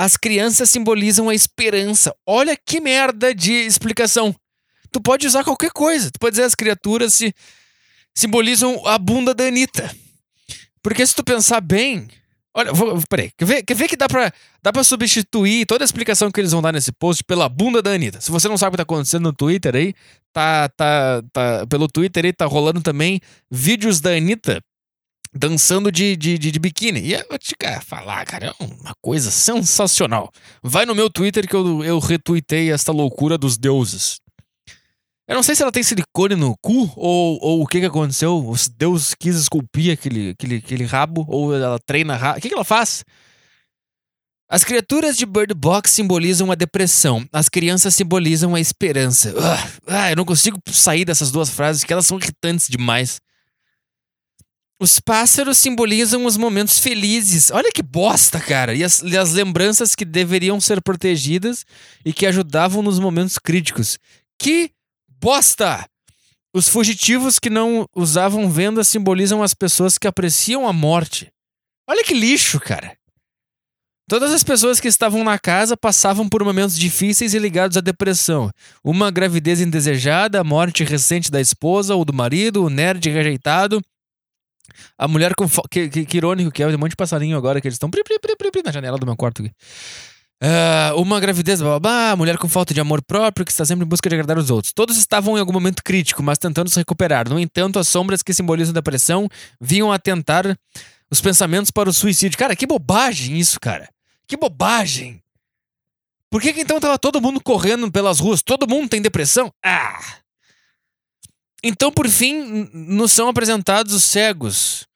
As 0.00 0.16
crianças 0.16 0.70
simbolizam 0.70 1.28
a 1.28 1.34
esperança. 1.34 2.14
Olha 2.26 2.56
que 2.56 2.80
merda 2.80 3.34
de 3.34 3.52
explicação. 3.52 4.34
Tu 4.90 4.98
pode 4.98 5.26
usar 5.26 5.44
qualquer 5.44 5.70
coisa. 5.72 6.10
Tu 6.10 6.18
pode 6.18 6.30
dizer 6.30 6.44
as 6.44 6.54
criaturas 6.54 7.12
se 7.12 7.34
simbolizam 8.14 8.80
a 8.86 8.96
bunda 8.96 9.34
da 9.34 9.44
Anitta. 9.44 9.94
Porque 10.82 11.04
se 11.06 11.14
tu 11.14 11.22
pensar 11.22 11.60
bem, 11.60 12.08
Olha, 12.56 12.72
vou, 12.72 12.98
peraí, 13.10 13.30
quer 13.36 13.44
ver, 13.44 13.62
quer 13.62 13.74
ver 13.74 13.88
que 13.88 13.96
dá 13.96 14.08
pra, 14.08 14.32
dá 14.62 14.72
pra 14.72 14.82
substituir 14.82 15.66
toda 15.66 15.84
a 15.84 15.86
explicação 15.86 16.30
que 16.30 16.40
eles 16.40 16.50
vão 16.50 16.62
dar 16.62 16.72
nesse 16.72 16.90
post 16.90 17.22
pela 17.22 17.46
bunda 17.46 17.82
da 17.82 17.90
Anitta? 17.90 18.22
Se 18.22 18.30
você 18.30 18.48
não 18.48 18.56
sabe 18.56 18.70
o 18.70 18.72
que 18.72 18.76
tá 18.78 18.82
acontecendo 18.82 19.24
no 19.24 19.32
Twitter 19.34 19.76
aí, 19.76 19.94
tá, 20.32 20.68
tá, 20.70 21.22
tá, 21.30 21.66
pelo 21.68 21.86
Twitter 21.86 22.24
aí 22.24 22.32
tá 22.32 22.46
rolando 22.46 22.80
também 22.80 23.20
vídeos 23.50 24.00
da 24.00 24.10
Anitta 24.10 24.60
dançando 25.32 25.92
de, 25.92 26.16
de, 26.16 26.38
de, 26.38 26.50
de 26.50 26.58
biquíni. 26.58 27.00
E 27.00 27.14
eu 27.14 27.24
vou 27.28 27.38
te 27.38 27.54
falar, 27.84 28.24
cara, 28.24 28.46
é 28.46 28.64
uma 28.64 28.94
coisa 29.00 29.30
sensacional. 29.30 30.30
Vai 30.62 30.84
no 30.84 30.94
meu 30.94 31.08
Twitter 31.08 31.48
que 31.48 31.54
eu, 31.54 31.84
eu 31.84 31.98
retuitei 31.98 32.72
esta 32.72 32.92
loucura 32.92 33.38
dos 33.38 33.56
deuses. 33.56 34.20
Eu 35.28 35.36
não 35.36 35.44
sei 35.44 35.54
se 35.54 35.62
ela 35.62 35.70
tem 35.70 35.82
silicone 35.82 36.34
no 36.34 36.56
cu 36.60 36.92
ou, 36.96 37.38
ou 37.40 37.62
o 37.62 37.66
que 37.66 37.78
que 37.78 37.86
aconteceu. 37.86 38.52
Deus 38.76 39.14
quis 39.14 39.36
esculpir 39.36 39.92
aquele, 39.92 40.30
aquele, 40.30 40.56
aquele 40.56 40.84
rabo 40.84 41.24
ou 41.28 41.54
ela 41.54 41.78
treina 41.78 42.16
rabo. 42.16 42.38
O 42.38 42.42
que, 42.42 42.48
que 42.48 42.54
ela 42.54 42.64
faz? 42.64 43.04
As 44.50 44.64
criaturas 44.64 45.16
de 45.16 45.24
Bird 45.24 45.54
Box 45.54 45.92
simbolizam 45.92 46.50
a 46.50 46.56
depressão. 46.56 47.24
As 47.32 47.48
crianças 47.48 47.94
simbolizam 47.94 48.56
a 48.56 48.60
esperança. 48.60 49.32
Ah, 49.86 50.10
eu 50.10 50.16
não 50.16 50.24
consigo 50.24 50.58
sair 50.66 51.04
dessas 51.04 51.30
duas 51.30 51.48
frases 51.48 51.84
que 51.84 51.92
elas 51.92 52.06
são 52.06 52.18
irritantes 52.18 52.66
demais. 52.68 53.20
Os 54.82 54.98
pássaros 54.98 55.58
simbolizam 55.58 56.24
os 56.24 56.38
momentos 56.38 56.78
felizes. 56.78 57.50
Olha 57.50 57.70
que 57.70 57.82
bosta, 57.82 58.40
cara. 58.40 58.74
E 58.74 58.82
as, 58.82 59.02
e 59.02 59.14
as, 59.14 59.34
lembranças 59.34 59.94
que 59.94 60.06
deveriam 60.06 60.58
ser 60.58 60.80
protegidas 60.80 61.66
e 62.02 62.14
que 62.14 62.24
ajudavam 62.24 62.82
nos 62.82 62.98
momentos 62.98 63.38
críticos. 63.38 63.98
Que 64.38 64.70
bosta! 65.06 65.86
Os 66.54 66.66
fugitivos 66.66 67.38
que 67.38 67.50
não 67.50 67.86
usavam 67.94 68.50
vendas 68.50 68.88
simbolizam 68.88 69.42
as 69.42 69.52
pessoas 69.52 69.98
que 69.98 70.08
apreciam 70.08 70.66
a 70.66 70.72
morte. 70.72 71.30
Olha 71.86 72.02
que 72.02 72.14
lixo, 72.14 72.58
cara. 72.58 72.96
Todas 74.08 74.32
as 74.32 74.42
pessoas 74.42 74.80
que 74.80 74.88
estavam 74.88 75.22
na 75.22 75.38
casa 75.38 75.76
passavam 75.76 76.26
por 76.26 76.42
momentos 76.42 76.76
difíceis 76.76 77.34
e 77.34 77.38
ligados 77.38 77.76
à 77.76 77.82
depressão. 77.82 78.50
Uma 78.82 79.10
gravidez 79.10 79.60
indesejada, 79.60 80.40
a 80.40 80.44
morte 80.44 80.82
recente 80.84 81.30
da 81.30 81.40
esposa 81.40 81.94
ou 81.94 82.04
do 82.04 82.14
marido, 82.14 82.64
o 82.64 82.70
nerd 82.70 83.08
rejeitado. 83.10 83.80
A 84.98 85.08
mulher 85.08 85.34
com. 85.34 85.48
Que, 85.70 85.88
que, 85.88 86.04
que 86.04 86.16
irônico 86.16 86.50
que 86.50 86.62
é, 86.62 86.66
um 86.66 86.78
monte 86.78 86.90
de 86.90 86.96
passarinho 86.96 87.36
agora 87.36 87.60
que 87.60 87.68
eles 87.68 87.76
estão 87.76 87.90
na 88.64 88.72
janela 88.72 88.98
do 88.98 89.06
meu 89.06 89.16
quarto 89.16 89.42
aqui. 89.42 89.52
Uh, 90.42 90.98
uma 90.98 91.20
gravidez, 91.20 91.60
blá, 91.60 91.78
blá, 91.78 92.16
mulher 92.16 92.38
com 92.38 92.48
falta 92.48 92.72
de 92.72 92.80
amor 92.80 93.02
próprio 93.02 93.44
que 93.44 93.52
está 93.52 93.62
sempre 93.62 93.84
em 93.84 93.88
busca 93.88 94.08
de 94.08 94.14
agradar 94.14 94.38
os 94.38 94.48
outros. 94.48 94.72
Todos 94.72 94.96
estavam 94.96 95.36
em 95.36 95.40
algum 95.40 95.52
momento 95.52 95.82
crítico, 95.84 96.22
mas 96.22 96.38
tentando 96.38 96.70
se 96.70 96.78
recuperar. 96.78 97.28
No 97.28 97.38
entanto, 97.38 97.78
as 97.78 97.88
sombras 97.88 98.22
que 98.22 98.32
simbolizam 98.32 98.72
depressão 98.72 99.28
vinham 99.60 99.92
atentar 99.92 100.56
os 101.10 101.20
pensamentos 101.20 101.70
para 101.70 101.90
o 101.90 101.92
suicídio. 101.92 102.38
Cara, 102.38 102.56
que 102.56 102.66
bobagem 102.66 103.38
isso, 103.38 103.60
cara. 103.60 103.88
Que 104.26 104.36
bobagem. 104.36 105.22
Por 106.30 106.40
que, 106.40 106.52
que 106.52 106.60
então 106.60 106.80
tava 106.80 106.98
todo 106.98 107.20
mundo 107.20 107.40
correndo 107.42 107.90
pelas 107.90 108.18
ruas? 108.18 108.40
Todo 108.40 108.68
mundo 108.68 108.88
tem 108.88 109.02
depressão? 109.02 109.52
Ah! 109.62 109.98
Então, 111.62 111.92
por 111.92 112.08
fim, 112.08 112.68
nos 112.72 113.12
são 113.12 113.28
apresentados 113.28 113.92
os 113.92 114.04
cegos, 114.04 114.88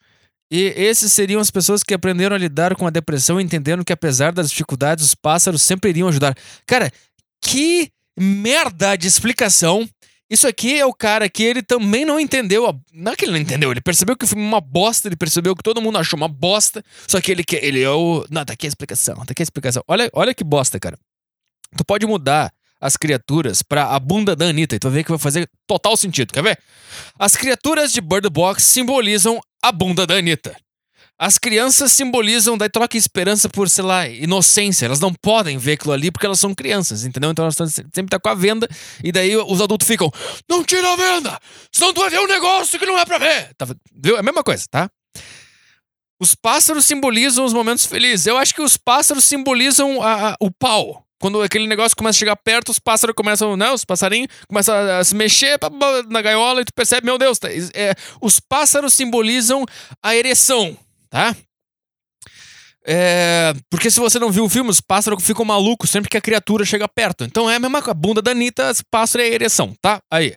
e 0.50 0.72
esses 0.76 1.12
seriam 1.12 1.40
as 1.40 1.50
pessoas 1.50 1.82
que 1.82 1.94
aprenderam 1.94 2.36
a 2.36 2.38
lidar 2.38 2.76
com 2.76 2.86
a 2.86 2.90
depressão, 2.90 3.40
entendendo 3.40 3.84
que 3.84 3.92
apesar 3.92 4.32
das 4.32 4.50
dificuldades, 4.50 5.04
os 5.04 5.14
pássaros 5.14 5.62
sempre 5.62 5.90
iriam 5.90 6.08
ajudar. 6.08 6.36
Cara, 6.66 6.92
que 7.42 7.90
merda 8.16 8.96
de 8.96 9.08
explicação. 9.08 9.88
Isso 10.30 10.46
aqui 10.46 10.78
é 10.78 10.86
o 10.86 10.92
cara 10.92 11.28
que 11.28 11.42
ele 11.42 11.62
também 11.62 12.04
não 12.04 12.18
entendeu. 12.18 12.66
A... 12.66 12.74
Não 12.92 13.12
é 13.12 13.16
que 13.16 13.24
ele 13.24 13.32
não 13.32 13.38
entendeu, 13.38 13.70
ele 13.70 13.80
percebeu 13.80 14.16
que 14.16 14.24
é 14.24 14.38
uma 14.38 14.60
bosta, 14.60 15.08
ele 15.08 15.16
percebeu 15.16 15.54
que 15.54 15.62
todo 15.62 15.82
mundo 15.82 15.98
achou 15.98 16.16
uma 16.16 16.28
bosta. 16.28 16.84
Só 17.06 17.20
que 17.20 17.30
ele. 17.30 17.44
Ele 17.60 17.82
é 17.82 17.90
o. 17.90 18.24
Não, 18.30 18.44
tá 18.44 18.52
aqui 18.52 18.66
a 18.66 18.68
explicação, 18.68 19.16
tá 19.16 19.32
aqui 19.32 19.42
a 19.42 19.44
explicação. 19.44 19.82
Olha, 19.86 20.08
olha 20.12 20.34
que 20.34 20.44
bosta, 20.44 20.78
cara. 20.80 20.98
Tu 21.76 21.84
pode 21.84 22.06
mudar 22.06 22.52
as 22.84 22.98
criaturas 22.98 23.62
pra 23.62 23.94
a 23.94 23.98
bunda 23.98 24.36
da 24.36 24.44
Anitta 24.44 24.76
e 24.76 24.78
tu 24.78 24.90
que 24.90 25.08
vai 25.08 25.18
fazer 25.18 25.48
total 25.66 25.96
sentido. 25.96 26.34
Quer 26.34 26.42
ver? 26.42 26.58
As 27.18 27.34
criaturas 27.34 27.90
de 27.90 28.02
Bird 28.02 28.28
Box 28.28 28.62
simbolizam 28.62 29.40
a 29.62 29.72
bunda 29.72 30.06
da 30.06 30.16
Anitta. 30.16 30.54
As 31.18 31.38
crianças 31.38 31.92
simbolizam, 31.92 32.58
daí 32.58 32.68
troca 32.68 32.98
esperança 32.98 33.48
por, 33.48 33.70
sei 33.70 33.84
lá, 33.84 34.06
inocência. 34.06 34.84
Elas 34.84 35.00
não 35.00 35.14
podem 35.14 35.56
ver 35.56 35.72
aquilo 35.72 35.94
ali 35.94 36.10
porque 36.10 36.26
elas 36.26 36.38
são 36.38 36.54
crianças, 36.54 37.06
entendeu? 37.06 37.30
Então 37.30 37.46
elas 37.46 37.56
sempre 37.56 38.10
tá 38.10 38.20
com 38.20 38.28
a 38.28 38.34
venda 38.34 38.68
e 39.02 39.10
daí 39.10 39.34
os 39.34 39.62
adultos 39.62 39.86
ficam: 39.86 40.10
Não 40.46 40.62
tira 40.62 40.92
a 40.92 40.96
venda! 40.96 41.38
Senão 41.72 41.94
tu 41.94 42.02
vai 42.02 42.10
ver 42.10 42.20
um 42.20 42.26
negócio 42.26 42.78
que 42.78 42.84
não 42.84 42.98
é 42.98 43.06
pra 43.06 43.16
ver! 43.16 43.54
Tá, 43.56 43.66
viu? 43.94 44.16
É 44.16 44.20
a 44.20 44.22
mesma 44.22 44.42
coisa, 44.42 44.66
tá? 44.70 44.90
Os 46.20 46.34
pássaros 46.34 46.84
simbolizam 46.84 47.46
os 47.46 47.54
momentos 47.54 47.86
felizes. 47.86 48.26
Eu 48.26 48.36
acho 48.36 48.54
que 48.54 48.60
os 48.62 48.76
pássaros 48.76 49.24
simbolizam 49.24 50.02
a, 50.02 50.32
a, 50.32 50.36
o 50.38 50.50
pau. 50.50 51.03
Quando 51.20 51.40
aquele 51.42 51.66
negócio 51.66 51.96
começa 51.96 52.16
a 52.16 52.20
chegar 52.20 52.36
perto, 52.36 52.70
os 52.70 52.78
pássaros 52.78 53.14
começam, 53.14 53.56
né? 53.56 53.70
Os 53.70 53.84
passarinhos 53.84 54.28
começam 54.48 54.74
a, 54.74 55.02
se 55.02 55.14
mexer 55.14 55.58
na 56.08 56.20
gaiola 56.20 56.60
e 56.60 56.64
tu 56.64 56.72
percebe, 56.74 57.06
meu 57.06 57.16
Deus, 57.16 57.38
tá, 57.38 57.48
é, 57.50 57.94
os 58.20 58.40
pássaros 58.40 58.92
simbolizam 58.92 59.64
a 60.02 60.14
ereção, 60.14 60.76
tá? 61.08 61.34
É, 62.86 63.54
porque 63.70 63.90
se 63.90 63.98
você 63.98 64.18
não 64.18 64.30
viu 64.30 64.44
o 64.44 64.48
filme, 64.48 64.68
os 64.68 64.80
pássaros 64.80 65.24
ficam 65.24 65.44
malucos 65.44 65.88
sempre 65.88 66.10
que 66.10 66.16
a 66.18 66.20
criatura 66.20 66.64
chega 66.64 66.86
perto. 66.86 67.24
Então 67.24 67.48
é 67.50 67.56
a 67.56 67.58
mesma. 67.58 67.78
A 67.78 67.94
bunda 67.94 68.20
da 68.20 68.32
Anitta, 68.32 68.70
pássaro 68.90 69.24
é 69.24 69.26
a 69.26 69.30
ereção, 69.30 69.74
tá? 69.80 70.00
Aí. 70.10 70.34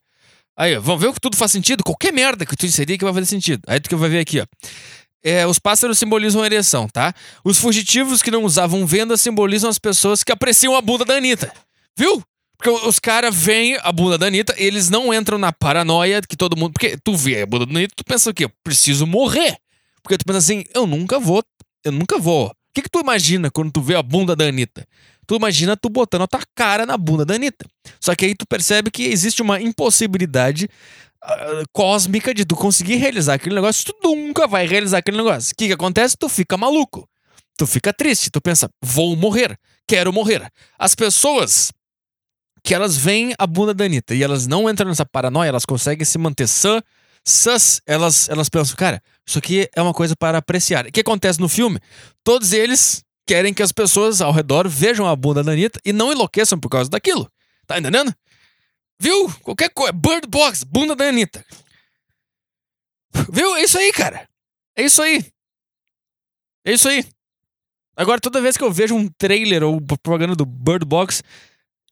Aí, 0.59 0.75
vamos 0.77 1.01
ver 1.01 1.13
que 1.13 1.19
tudo 1.19 1.37
faz 1.37 1.51
sentido? 1.51 1.83
Qualquer 1.83 2.11
merda 2.11 2.43
que 2.43 2.55
tu 2.55 2.65
inserir 2.65 2.97
que 2.97 3.03
vai 3.03 3.13
fazer 3.13 3.27
sentido. 3.27 3.61
Aí 3.67 3.79
tu 3.79 3.89
que 3.89 3.95
vai 3.95 4.09
ver 4.09 4.19
aqui, 4.19 4.39
ó. 4.39 4.45
É, 5.27 5.45
os 5.45 5.59
pássaros 5.59 5.99
simbolizam 5.99 6.41
a 6.41 6.45
ereção, 6.45 6.87
tá? 6.87 7.13
Os 7.43 7.59
fugitivos 7.59 8.21
que 8.21 8.31
não 8.31 8.45
usavam 8.45 8.85
venda 8.85 9.17
simbolizam 9.17 9.69
as 9.69 9.77
pessoas 9.77 10.23
que 10.23 10.31
apreciam 10.31 10.73
a 10.73 10.81
bunda 10.81 11.03
da 11.03 11.15
Anitta. 11.15 11.51
Viu? 11.97 12.23
Porque 12.57 12.69
os 12.69 12.97
caras 12.97 13.35
veem 13.35 13.77
a 13.83 13.91
bunda 13.91 14.17
da 14.17 14.27
Anitta, 14.27 14.55
eles 14.57 14.89
não 14.89 15.13
entram 15.13 15.37
na 15.37 15.51
paranoia 15.51 16.21
que 16.21 16.37
todo 16.37 16.55
mundo. 16.55 16.71
Porque 16.71 16.97
tu 17.03 17.13
vê 17.13 17.41
a 17.41 17.45
bunda 17.45 17.65
da 17.65 17.71
Anitta, 17.73 17.93
tu 17.93 18.05
pensa 18.05 18.29
o 18.29 18.33
quê? 18.33 18.45
Eu 18.45 18.51
preciso 18.63 19.05
morrer. 19.05 19.57
Porque 20.01 20.17
tu 20.17 20.23
pensa 20.23 20.37
assim, 20.37 20.63
eu 20.73 20.87
nunca 20.87 21.19
vou. 21.19 21.43
Eu 21.83 21.91
nunca 21.91 22.17
vou. 22.17 22.47
O 22.47 22.53
que, 22.73 22.83
que 22.83 22.89
tu 22.89 23.01
imagina 23.01 23.51
quando 23.51 23.69
tu 23.69 23.81
vê 23.81 23.95
a 23.95 24.01
bunda 24.01 24.33
da 24.33 24.45
Anitta? 24.45 24.87
Tu 25.27 25.35
imagina 25.35 25.75
tu 25.75 25.89
botando 25.89 26.21
a 26.21 26.27
tua 26.27 26.39
cara 26.55 26.85
na 26.85 26.97
bunda 26.97 27.25
da 27.25 27.35
Anitta. 27.35 27.65
Só 27.99 28.15
que 28.15 28.23
aí 28.23 28.33
tu 28.33 28.47
percebe 28.47 28.89
que 28.89 29.03
existe 29.03 29.41
uma 29.41 29.59
impossibilidade 29.59 30.69
cósmica 31.73 32.33
de 32.33 32.45
tu 32.45 32.55
conseguir 32.55 32.95
realizar 32.95 33.35
aquele 33.35 33.55
negócio, 33.55 33.83
tu 33.85 33.95
nunca 34.03 34.47
vai 34.47 34.65
realizar 34.65 34.99
aquele 34.99 35.17
negócio. 35.17 35.53
O 35.53 35.55
que, 35.55 35.67
que 35.67 35.73
acontece? 35.73 36.15
Tu 36.17 36.29
fica 36.29 36.57
maluco. 36.57 37.07
Tu 37.57 37.65
fica 37.65 37.91
triste, 37.91 38.29
tu 38.29 38.39
pensa, 38.39 38.69
vou 38.81 39.15
morrer, 39.15 39.57
quero 39.87 40.13
morrer. 40.13 40.47
As 40.77 40.93
pessoas 40.93 41.71
que 42.63 42.73
elas 42.73 42.95
veem 42.95 43.33
a 43.39 43.47
bunda 43.47 43.73
da 43.73 43.85
Anitta 43.85 44.13
e 44.13 44.21
elas 44.21 44.45
não 44.45 44.69
entram 44.69 44.89
nessa 44.89 45.05
paranoia, 45.05 45.49
elas 45.49 45.65
conseguem 45.65 46.05
se 46.05 46.17
manter 46.17 46.47
sã, 46.47 46.81
elas, 47.85 48.29
elas 48.29 48.47
pensam, 48.47 48.75
cara, 48.75 49.01
isso 49.25 49.39
aqui 49.39 49.67
é 49.75 49.81
uma 49.81 49.93
coisa 49.93 50.15
para 50.15 50.37
apreciar. 50.37 50.85
O 50.85 50.91
que 50.91 51.01
acontece 51.01 51.39
no 51.39 51.49
filme? 51.49 51.79
Todos 52.23 52.53
eles 52.53 53.03
querem 53.25 53.53
que 53.53 53.63
as 53.63 53.71
pessoas 53.71 54.21
ao 54.21 54.31
redor 54.31 54.67
vejam 54.69 55.07
a 55.07 55.15
bunda 55.15 55.43
da 55.43 55.51
Anitta 55.51 55.79
e 55.83 55.91
não 55.91 56.11
enlouqueçam 56.11 56.59
por 56.59 56.69
causa 56.69 56.89
daquilo. 56.89 57.27
Tá 57.65 57.79
entendendo? 57.79 58.13
Viu? 58.99 59.31
Qualquer 59.41 59.69
coisa. 59.69 59.91
Bird 59.91 60.27
Box, 60.27 60.63
bunda 60.63 60.95
da 60.95 61.05
Anitta. 61.05 61.45
Viu? 63.31 63.55
É 63.55 63.63
isso 63.63 63.77
aí, 63.77 63.91
cara. 63.91 64.27
É 64.75 64.83
isso 64.83 65.01
aí. 65.01 65.25
É 66.65 66.73
isso 66.73 66.87
aí. 66.87 67.05
Agora, 67.95 68.19
toda 68.19 68.41
vez 68.41 68.57
que 68.57 68.63
eu 68.63 68.71
vejo 68.71 68.95
um 68.95 69.07
trailer 69.07 69.63
ou 69.63 69.81
propaganda 69.81 70.35
do 70.35 70.45
Bird 70.45 70.85
Box, 70.85 71.23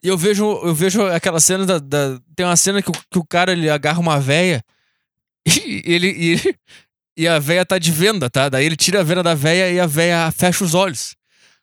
eu 0.04 0.18
vejo, 0.18 0.46
eu 0.64 0.74
vejo 0.74 1.06
aquela 1.08 1.40
cena 1.40 1.66
da. 1.66 1.80
da 1.80 2.20
tem 2.36 2.46
uma 2.46 2.56
cena 2.56 2.82
que, 2.82 2.92
que 2.92 3.18
o 3.18 3.26
cara 3.26 3.52
ele 3.52 3.70
agarra 3.70 4.00
uma 4.00 4.20
véia 4.20 4.64
e 5.46 5.82
ele. 5.86 6.08
E, 6.10 6.56
e 7.18 7.28
a 7.28 7.40
véia 7.40 7.66
tá 7.66 7.80
de 7.80 7.92
venda, 7.92 8.30
tá? 8.30 8.50
Daí 8.50 8.66
ele 8.66 8.76
tira 8.76 9.00
a 9.00 9.04
venda 9.04 9.24
da 9.24 9.34
véia 9.34 9.72
e 9.72 9.80
a 9.80 9.88
véia 9.88 10.30
fecha 10.32 10.64
os 10.64 10.74
olhos. 10.74 11.16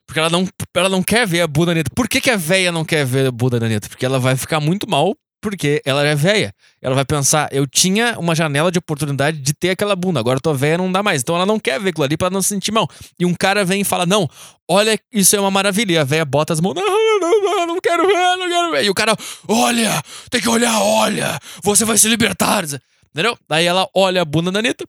Porque 0.05 0.19
ela 0.19 0.29
não, 0.29 0.47
ela 0.75 0.89
não 0.89 1.03
quer 1.03 1.25
ver 1.27 1.41
a 1.41 1.47
bunda 1.47 1.67
da 1.67 1.71
Anitta. 1.73 1.91
Por 1.95 2.09
que, 2.09 2.19
que 2.19 2.29
a 2.29 2.35
véia 2.35 2.71
não 2.71 2.83
quer 2.83 3.05
ver 3.05 3.27
a 3.27 3.31
bunda 3.31 3.59
da 3.59 3.67
Anitta? 3.67 3.87
Porque 3.87 4.05
ela 4.05 4.19
vai 4.19 4.35
ficar 4.35 4.59
muito 4.59 4.89
mal 4.89 5.15
Porque 5.43 5.81
ela 5.83 6.01
é 6.05 6.15
velha. 6.15 6.55
Ela 6.81 6.95
vai 6.95 7.03
pensar, 7.03 7.49
eu 7.51 7.67
tinha 7.67 8.17
uma 8.17 8.33
janela 8.33 8.71
de 8.71 8.79
oportunidade 8.79 9.39
de 9.39 9.53
ter 9.53 9.71
aquela 9.71 9.93
bunda, 9.93 10.21
agora 10.21 10.37
eu 10.37 10.41
tô 10.41 10.53
velha, 10.53 10.77
não 10.77 10.89
dá 10.89 11.03
mais. 11.03 11.21
Então 11.21 11.35
ela 11.35 11.45
não 11.45 11.59
quer 11.59 11.81
ver 11.81 11.89
aquilo 11.89 12.05
ali 12.05 12.15
pra 12.15 12.29
não 12.29 12.41
se 12.41 12.47
sentir 12.47 12.71
mal. 12.71 12.89
E 13.19 13.25
um 13.25 13.33
cara 13.33 13.65
vem 13.65 13.81
e 13.81 13.83
fala, 13.83 14.05
não, 14.05 14.27
olha, 14.69 14.97
isso 15.11 15.35
é 15.35 15.39
uma 15.39 15.51
maravilha. 15.51 15.93
E 15.93 15.97
a 15.97 16.05
velha 16.05 16.23
bota 16.23 16.53
as 16.53 16.61
mãos, 16.61 16.73
não, 16.73 16.85
não, 17.19 17.41
não, 17.41 17.67
não 17.67 17.81
quero 17.81 18.07
ver, 18.07 18.37
não 18.37 18.47
quero 18.47 18.71
ver. 18.71 18.85
E 18.85 18.89
o 18.89 18.93
cara, 18.93 19.17
olha, 19.45 20.01
tem 20.29 20.39
que 20.39 20.47
olhar, 20.47 20.81
olha, 20.81 21.37
você 21.61 21.83
vai 21.83 21.97
se 21.97 22.07
libertar. 22.07 22.63
Entendeu? 23.11 23.37
Daí 23.47 23.65
ela 23.65 23.85
olha 23.93 24.21
a 24.21 24.25
bunda 24.25 24.49
da 24.49 24.59
Anitta. 24.59 24.85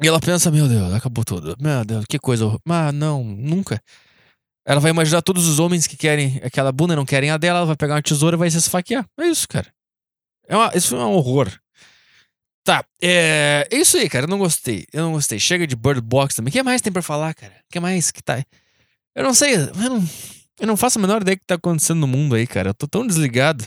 E 0.00 0.06
ela 0.06 0.20
pensa, 0.20 0.52
meu 0.52 0.68
Deus, 0.68 0.94
acabou 0.94 1.24
tudo. 1.24 1.56
Meu 1.60 1.84
Deus, 1.84 2.04
que 2.08 2.18
coisa. 2.18 2.56
Mas 2.64 2.94
não, 2.94 3.24
nunca. 3.24 3.82
Ela 4.66 4.80
vai 4.80 4.90
imaginar 4.90 5.20
todos 5.22 5.46
os 5.46 5.58
homens 5.58 5.86
que 5.86 5.96
querem 5.96 6.40
aquela 6.42 6.72
bunda 6.72 6.96
não 6.96 7.04
querem 7.04 7.30
a 7.30 7.36
dela, 7.36 7.58
ela 7.58 7.66
vai 7.66 7.76
pegar 7.76 7.94
uma 7.94 8.02
tesoura 8.02 8.36
e 8.36 8.38
vai 8.38 8.50
se 8.50 8.56
esfaquear. 8.56 9.06
É 9.18 9.26
isso, 9.26 9.46
cara. 9.46 9.66
É 10.48 10.56
uma, 10.56 10.70
isso 10.74 10.96
é 10.96 11.04
um 11.04 11.12
horror. 11.12 11.52
Tá, 12.64 12.82
é, 13.02 13.68
é 13.70 13.76
isso 13.76 13.98
aí, 13.98 14.08
cara. 14.08 14.24
Eu 14.24 14.30
não 14.30 14.38
gostei. 14.38 14.86
Eu 14.90 15.02
não 15.02 15.12
gostei. 15.12 15.38
Chega 15.38 15.66
de 15.66 15.76
Bird 15.76 16.00
Box 16.00 16.34
também. 16.34 16.48
O 16.48 16.52
que 16.52 16.62
mais 16.62 16.80
tem 16.80 16.92
pra 16.92 17.02
falar, 17.02 17.34
cara? 17.34 17.52
O 17.52 17.72
que 17.72 17.78
mais 17.78 18.10
que 18.10 18.22
tá. 18.22 18.42
Eu 19.14 19.22
não 19.22 19.34
sei. 19.34 19.54
Eu 19.54 19.74
não, 19.74 20.08
eu 20.60 20.66
não 20.66 20.76
faço 20.76 20.98
a 20.98 21.02
menor 21.02 21.20
ideia 21.20 21.36
do 21.36 21.40
que 21.40 21.46
tá 21.46 21.56
acontecendo 21.56 22.00
no 22.00 22.06
mundo 22.06 22.34
aí, 22.34 22.46
cara. 22.46 22.70
Eu 22.70 22.74
tô 22.74 22.88
tão 22.88 23.06
desligado. 23.06 23.66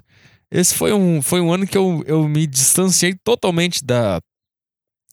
Esse 0.50 0.74
foi 0.74 0.94
um, 0.94 1.22
foi 1.22 1.42
um 1.42 1.54
ano 1.54 1.68
que 1.68 1.78
eu, 1.78 2.04
eu 2.08 2.28
me 2.28 2.48
distanciei 2.48 3.14
totalmente 3.24 3.86
da. 3.86 4.20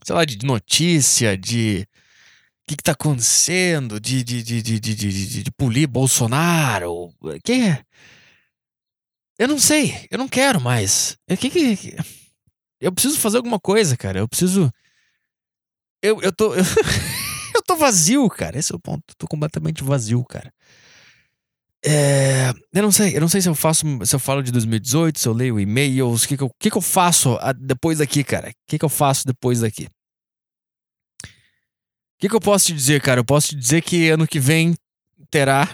Sei 0.03 0.15
lá, 0.15 0.25
de 0.25 0.45
notícia, 0.47 1.37
de 1.37 1.87
que, 2.67 2.77
que 2.77 2.83
tá 2.83 2.93
acontecendo 2.93 4.01
de, 4.01 4.25
de, 4.25 4.43
de, 4.43 4.63
de, 4.63 4.81
de, 4.81 4.95
de, 4.95 5.43
de 5.43 5.51
polir 5.53 5.87
Bolsonaro? 5.89 7.13
Que 7.43 7.53
é? 7.53 7.85
Eu 9.39 9.49
não 9.49 9.59
sei, 9.59 10.07
eu 10.11 10.19
não 10.19 10.29
quero 10.29 10.61
mais. 10.61 11.17
O 11.29 11.37
que 11.37 11.51
que. 11.51 11.97
Eu 12.81 12.93
preciso 12.93 13.19
fazer 13.19 13.39
alguma 13.39 13.59
coisa, 13.59 13.97
cara. 13.97 14.21
Eu 14.21 14.29
preciso. 14.29 14.71
Eu, 16.03 16.21
eu 16.23 16.33
tô. 16.33 16.55
Eu, 17.55 17.61
eu 17.61 17.63
tô 17.63 17.77
vazio, 17.77 18.29
cara. 18.29 18.59
Esse 18.59 18.73
é 18.73 18.77
o 18.77 18.81
ponto. 18.81 19.05
Eu 19.09 19.15
tô 19.17 19.29
completamente 19.29 19.83
vazio, 19.85 20.25
cara. 20.25 20.53
É, 21.87 22.51
eu 22.73 22.83
não 22.83 22.91
sei, 22.91 23.15
eu 23.15 23.21
não 23.21 23.29
sei 23.29 23.43
se 23.43 23.49
eu 23.49 23.55
faço, 23.55 23.85
se 24.07 24.17
eu 24.17 24.19
falo 24.19 24.43
de 24.43 24.51
2018, 24.51 25.19
se 25.19 25.29
eu 25.29 25.35
leio 25.35 25.61
e-mails, 25.61 26.25
o 26.25 26.29
que 26.29 26.37
que 26.37 26.43
eu, 26.43 26.51
que 26.59 26.71
que 26.71 26.79
eu 26.79 26.83
faço 26.83 27.39
depois 27.59 27.99
daqui, 27.99 28.25
cara? 28.25 28.49
O 28.49 28.53
que 28.67 28.79
que 28.79 28.85
eu 28.85 28.89
faço 28.89 29.27
depois 29.27 29.61
daqui? 29.61 29.87
Que, 32.19 32.29
que 32.29 32.35
eu 32.35 32.41
posso 32.41 32.67
te 32.67 32.73
dizer, 32.73 33.01
cara? 33.01 33.21
Eu 33.21 33.25
posso 33.25 33.49
te 33.49 33.57
dizer 33.57 33.83
que 33.83 34.09
ano 34.09 34.27
que 34.27 34.41
vem 34.41 34.75
terá. 35.31 35.69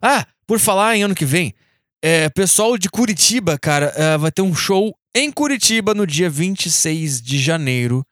Ah, 0.00 0.26
por 0.46 0.58
falar 0.58 0.96
em 0.96 1.02
ano 1.02 1.14
que 1.14 1.24
vem, 1.24 1.54
é, 2.02 2.28
pessoal 2.28 2.76
de 2.76 2.88
Curitiba, 2.88 3.58
cara, 3.58 3.92
é, 3.96 4.18
vai 4.18 4.30
ter 4.30 4.42
um 4.42 4.54
show 4.54 4.94
em 5.14 5.30
Curitiba 5.30 5.94
no 5.94 6.06
dia 6.06 6.30
26 6.30 7.20
de 7.20 7.38
janeiro. 7.38 8.04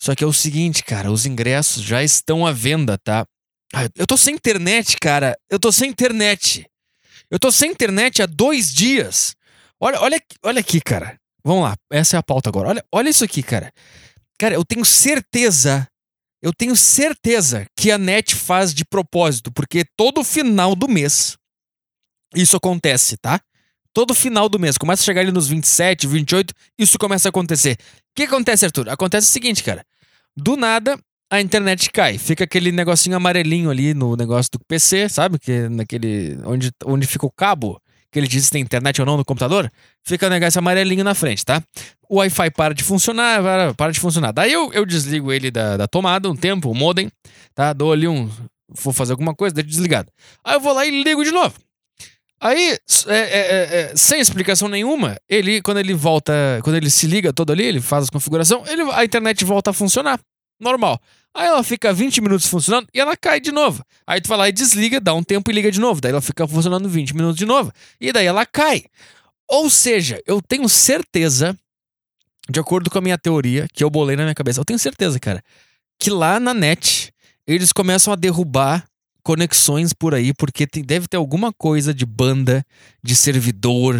Só 0.00 0.14
que 0.14 0.24
é 0.24 0.26
o 0.26 0.32
seguinte, 0.32 0.82
cara, 0.82 1.10
os 1.12 1.26
ingressos 1.26 1.82
já 1.82 2.02
estão 2.02 2.46
à 2.46 2.52
venda, 2.52 2.96
tá? 2.98 3.26
Eu 3.94 4.06
tô 4.06 4.16
sem 4.16 4.34
internet, 4.34 4.96
cara. 5.00 5.36
Eu 5.48 5.58
tô 5.58 5.70
sem 5.70 5.90
internet. 5.90 6.66
Eu 7.30 7.38
tô 7.38 7.52
sem 7.52 7.70
internet 7.70 8.22
há 8.22 8.26
dois 8.26 8.72
dias. 8.72 9.36
Olha, 9.78 10.00
olha, 10.00 10.20
olha 10.42 10.60
aqui, 10.60 10.80
cara. 10.80 11.18
Vamos 11.44 11.62
lá, 11.62 11.76
essa 11.90 12.16
é 12.16 12.18
a 12.18 12.22
pauta 12.22 12.50
agora. 12.50 12.68
Olha, 12.68 12.84
olha 12.92 13.08
isso 13.08 13.24
aqui, 13.24 13.42
cara. 13.42 13.72
Cara, 14.38 14.54
eu 14.54 14.64
tenho 14.64 14.84
certeza 14.84 15.86
eu 16.42 16.52
tenho 16.52 16.74
certeza 16.74 17.66
que 17.76 17.90
a 17.90 17.98
NET 17.98 18.34
faz 18.34 18.72
de 18.72 18.84
propósito, 18.84 19.52
porque 19.52 19.84
todo 19.96 20.24
final 20.24 20.74
do 20.74 20.88
mês 20.88 21.36
isso 22.34 22.56
acontece, 22.56 23.16
tá? 23.16 23.40
Todo 23.92 24.14
final 24.14 24.48
do 24.48 24.58
mês, 24.58 24.78
começa 24.78 25.02
a 25.02 25.04
chegar 25.04 25.20
ali 25.20 25.32
nos 25.32 25.48
27, 25.48 26.06
28, 26.06 26.54
isso 26.78 26.96
começa 26.98 27.28
a 27.28 27.30
acontecer. 27.30 27.72
O 27.72 28.14
que 28.14 28.22
acontece, 28.22 28.64
Arthur? 28.64 28.88
Acontece 28.88 29.28
o 29.28 29.32
seguinte, 29.32 29.64
cara. 29.64 29.84
Do 30.36 30.56
nada, 30.56 30.96
a 31.30 31.40
internet 31.40 31.90
cai. 31.90 32.16
Fica 32.16 32.44
aquele 32.44 32.70
negocinho 32.70 33.16
amarelinho 33.16 33.68
ali 33.68 33.92
no 33.92 34.14
negócio 34.14 34.50
do 34.52 34.60
PC, 34.60 35.08
sabe? 35.08 35.38
Que 35.40 35.68
naquele. 35.68 36.38
onde, 36.44 36.70
onde 36.84 37.06
fica 37.06 37.26
o 37.26 37.32
cabo 37.32 37.80
que 38.10 38.18
ele 38.18 38.26
diz 38.26 38.46
se 38.46 38.50
tem 38.50 38.60
internet 38.60 39.00
ou 39.00 39.06
não 39.06 39.16
no 39.16 39.24
computador, 39.24 39.70
fica 40.04 40.26
o 40.26 40.30
negócio 40.30 40.58
amarelinho 40.58 41.04
na 41.04 41.14
frente, 41.14 41.44
tá? 41.44 41.62
O 42.08 42.16
Wi-Fi 42.16 42.50
para 42.50 42.74
de 42.74 42.82
funcionar, 42.82 43.42
para, 43.42 43.74
para 43.74 43.92
de 43.92 44.00
funcionar. 44.00 44.32
Daí 44.32 44.52
eu, 44.52 44.72
eu 44.72 44.84
desligo 44.84 45.32
ele 45.32 45.50
da, 45.50 45.76
da 45.76 45.86
tomada 45.86 46.28
um 46.28 46.36
tempo, 46.36 46.70
o 46.70 46.74
modem, 46.74 47.10
tá? 47.54 47.72
Dou 47.72 47.92
ali 47.92 48.08
um. 48.08 48.28
Vou 48.68 48.92
fazer 48.92 49.12
alguma 49.12 49.34
coisa, 49.34 49.54
deixo 49.54 49.70
desligado. 49.70 50.10
Aí 50.44 50.54
eu 50.54 50.60
vou 50.60 50.72
lá 50.72 50.86
e 50.86 51.02
ligo 51.02 51.24
de 51.24 51.30
novo. 51.30 51.54
Aí, 52.40 52.78
é, 53.06 53.14
é, 53.14 53.18
é, 53.18 53.80
é, 53.80 53.92
sem 53.94 54.18
explicação 54.18 54.66
nenhuma, 54.66 55.16
ele, 55.28 55.60
quando 55.60 55.78
ele 55.78 55.92
volta, 55.92 56.32
quando 56.64 56.76
ele 56.76 56.88
se 56.88 57.06
liga 57.06 57.34
todo 57.34 57.52
ali, 57.52 57.64
ele 57.64 57.82
faz 57.82 58.08
a 58.08 58.10
configuração, 58.10 58.64
ele, 58.66 58.82
a 58.92 59.04
internet 59.04 59.44
volta 59.44 59.70
a 59.70 59.74
funcionar. 59.74 60.18
Normal. 60.60 61.00
Aí 61.32 61.46
ela 61.46 61.62
fica 61.62 61.92
20 61.92 62.20
minutos 62.20 62.46
funcionando 62.46 62.88
e 62.92 63.00
ela 63.00 63.16
cai 63.16 63.40
de 63.40 63.52
novo. 63.52 63.84
Aí 64.06 64.20
tu 64.20 64.28
vai 64.28 64.36
lá 64.36 64.48
e 64.48 64.52
desliga, 64.52 65.00
dá 65.00 65.14
um 65.14 65.22
tempo 65.22 65.50
e 65.50 65.54
liga 65.54 65.70
de 65.70 65.80
novo. 65.80 66.00
Daí 66.00 66.10
ela 66.10 66.20
fica 66.20 66.46
funcionando 66.46 66.88
20 66.88 67.14
minutos 67.14 67.36
de 67.36 67.46
novo. 67.46 67.72
E 68.00 68.12
daí 68.12 68.26
ela 68.26 68.44
cai. 68.44 68.84
Ou 69.48 69.70
seja, 69.70 70.20
eu 70.26 70.42
tenho 70.42 70.68
certeza, 70.68 71.56
de 72.48 72.60
acordo 72.60 72.90
com 72.90 72.98
a 72.98 73.00
minha 73.00 73.18
teoria, 73.18 73.66
que 73.72 73.82
eu 73.82 73.90
bolei 73.90 74.16
na 74.16 74.24
minha 74.24 74.34
cabeça, 74.34 74.60
eu 74.60 74.64
tenho 74.64 74.78
certeza, 74.78 75.18
cara, 75.18 75.42
que 75.98 76.10
lá 76.10 76.38
na 76.38 76.52
net 76.52 77.12
eles 77.46 77.72
começam 77.72 78.12
a 78.12 78.16
derrubar 78.16 78.84
conexões 79.22 79.92
por 79.92 80.14
aí, 80.14 80.32
porque 80.32 80.66
tem, 80.66 80.82
deve 80.82 81.06
ter 81.06 81.16
alguma 81.16 81.52
coisa 81.52 81.92
de 81.92 82.06
banda, 82.06 82.64
de 83.02 83.14
servidor, 83.14 83.96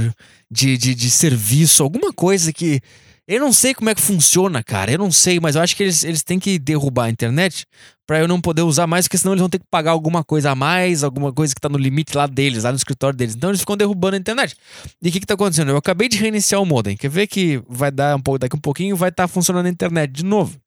de, 0.51 0.77
de, 0.77 0.95
de 0.95 1.11
serviço, 1.11 1.83
alguma 1.83 2.13
coisa 2.13 2.53
que 2.53 2.81
eu 3.31 3.39
não 3.39 3.53
sei 3.53 3.73
como 3.73 3.89
é 3.89 3.95
que 3.95 4.01
funciona, 4.01 4.61
cara. 4.61 4.91
Eu 4.91 4.99
não 4.99 5.13
sei, 5.13 5.39
mas 5.39 5.55
eu 5.55 5.63
acho 5.63 5.77
que 5.77 5.85
eles, 5.85 6.03
eles 6.03 6.25
têm 6.25 6.41
que 6.41 6.59
derrubar 6.59 7.05
a 7.05 7.11
internet 7.11 7.65
para 8.05 8.19
eu 8.19 8.27
não 8.27 8.41
poder 8.41 8.63
usar 8.63 8.89
mais, 8.89 9.07
porque 9.07 9.17
senão 9.17 9.35
eles 9.35 9.41
vão 9.41 9.49
ter 9.49 9.61
que 9.61 9.67
pagar 9.71 9.93
alguma 9.93 10.25
coisa 10.25 10.51
a 10.51 10.55
mais, 10.57 11.05
alguma 11.05 11.33
coisa 11.33 11.55
que 11.55 11.61
tá 11.61 11.69
no 11.69 11.79
limite 11.79 12.17
lá 12.17 12.27
deles, 12.27 12.65
lá 12.65 12.73
no 12.73 12.77
escritório 12.77 13.17
deles. 13.17 13.37
Então 13.37 13.51
eles 13.51 13.61
ficam 13.61 13.77
derrubando 13.77 14.17
a 14.17 14.19
internet. 14.19 14.57
E 15.01 15.09
o 15.09 15.13
que 15.13 15.21
que 15.21 15.27
tá 15.27 15.35
acontecendo? 15.35 15.71
Eu 15.71 15.77
acabei 15.77 16.09
de 16.09 16.19
reiniciar 16.19 16.61
o 16.61 16.67
modem. 16.67 16.97
Quer 16.97 17.09
ver 17.09 17.29
que 17.29 17.63
vai 17.69 17.93
dar 17.93 18.17
um 18.17 18.21
pouco, 18.21 18.41
daqui 18.41 18.57
um 18.57 18.61
pouquinho 18.61 18.97
vai 18.97 19.11
estar 19.11 19.25
tá 19.25 19.29
funcionando 19.29 19.67
a 19.67 19.71
internet 19.71 20.11
de 20.11 20.25
novo. 20.25 20.61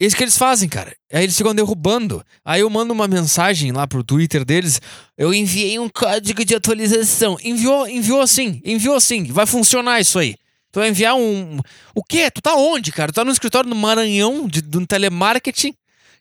Isso 0.00 0.16
que 0.16 0.24
eles 0.24 0.38
fazem, 0.38 0.70
cara. 0.70 0.96
Aí 1.12 1.24
eles 1.24 1.36
ficam 1.36 1.54
derrubando. 1.54 2.24
Aí 2.42 2.62
eu 2.62 2.70
mando 2.70 2.94
uma 2.94 3.06
mensagem 3.06 3.72
lá 3.72 3.86
pro 3.86 4.02
Twitter 4.02 4.42
deles. 4.42 4.80
Eu 5.18 5.34
enviei 5.34 5.78
um 5.78 5.90
código 5.90 6.46
de 6.46 6.54
atualização. 6.54 7.36
Enviou, 7.44 7.86
enviou 7.86 8.22
assim, 8.22 8.62
enviou 8.64 8.94
assim. 8.94 9.24
Vai 9.24 9.44
funcionar 9.44 10.00
isso 10.00 10.18
aí. 10.18 10.34
Tu 10.78 10.80
vai 10.80 10.90
enviar 10.90 11.16
um. 11.16 11.58
O 11.92 12.04
quê? 12.04 12.30
Tu 12.30 12.40
tá 12.40 12.54
onde, 12.54 12.92
cara? 12.92 13.10
Tu 13.10 13.16
tá 13.16 13.24
no 13.24 13.32
escritório 13.32 13.68
no 13.68 13.74
Maranhão, 13.74 14.46
de, 14.46 14.62
de 14.62 14.78
um 14.78 14.86
telemarketing. 14.86 15.74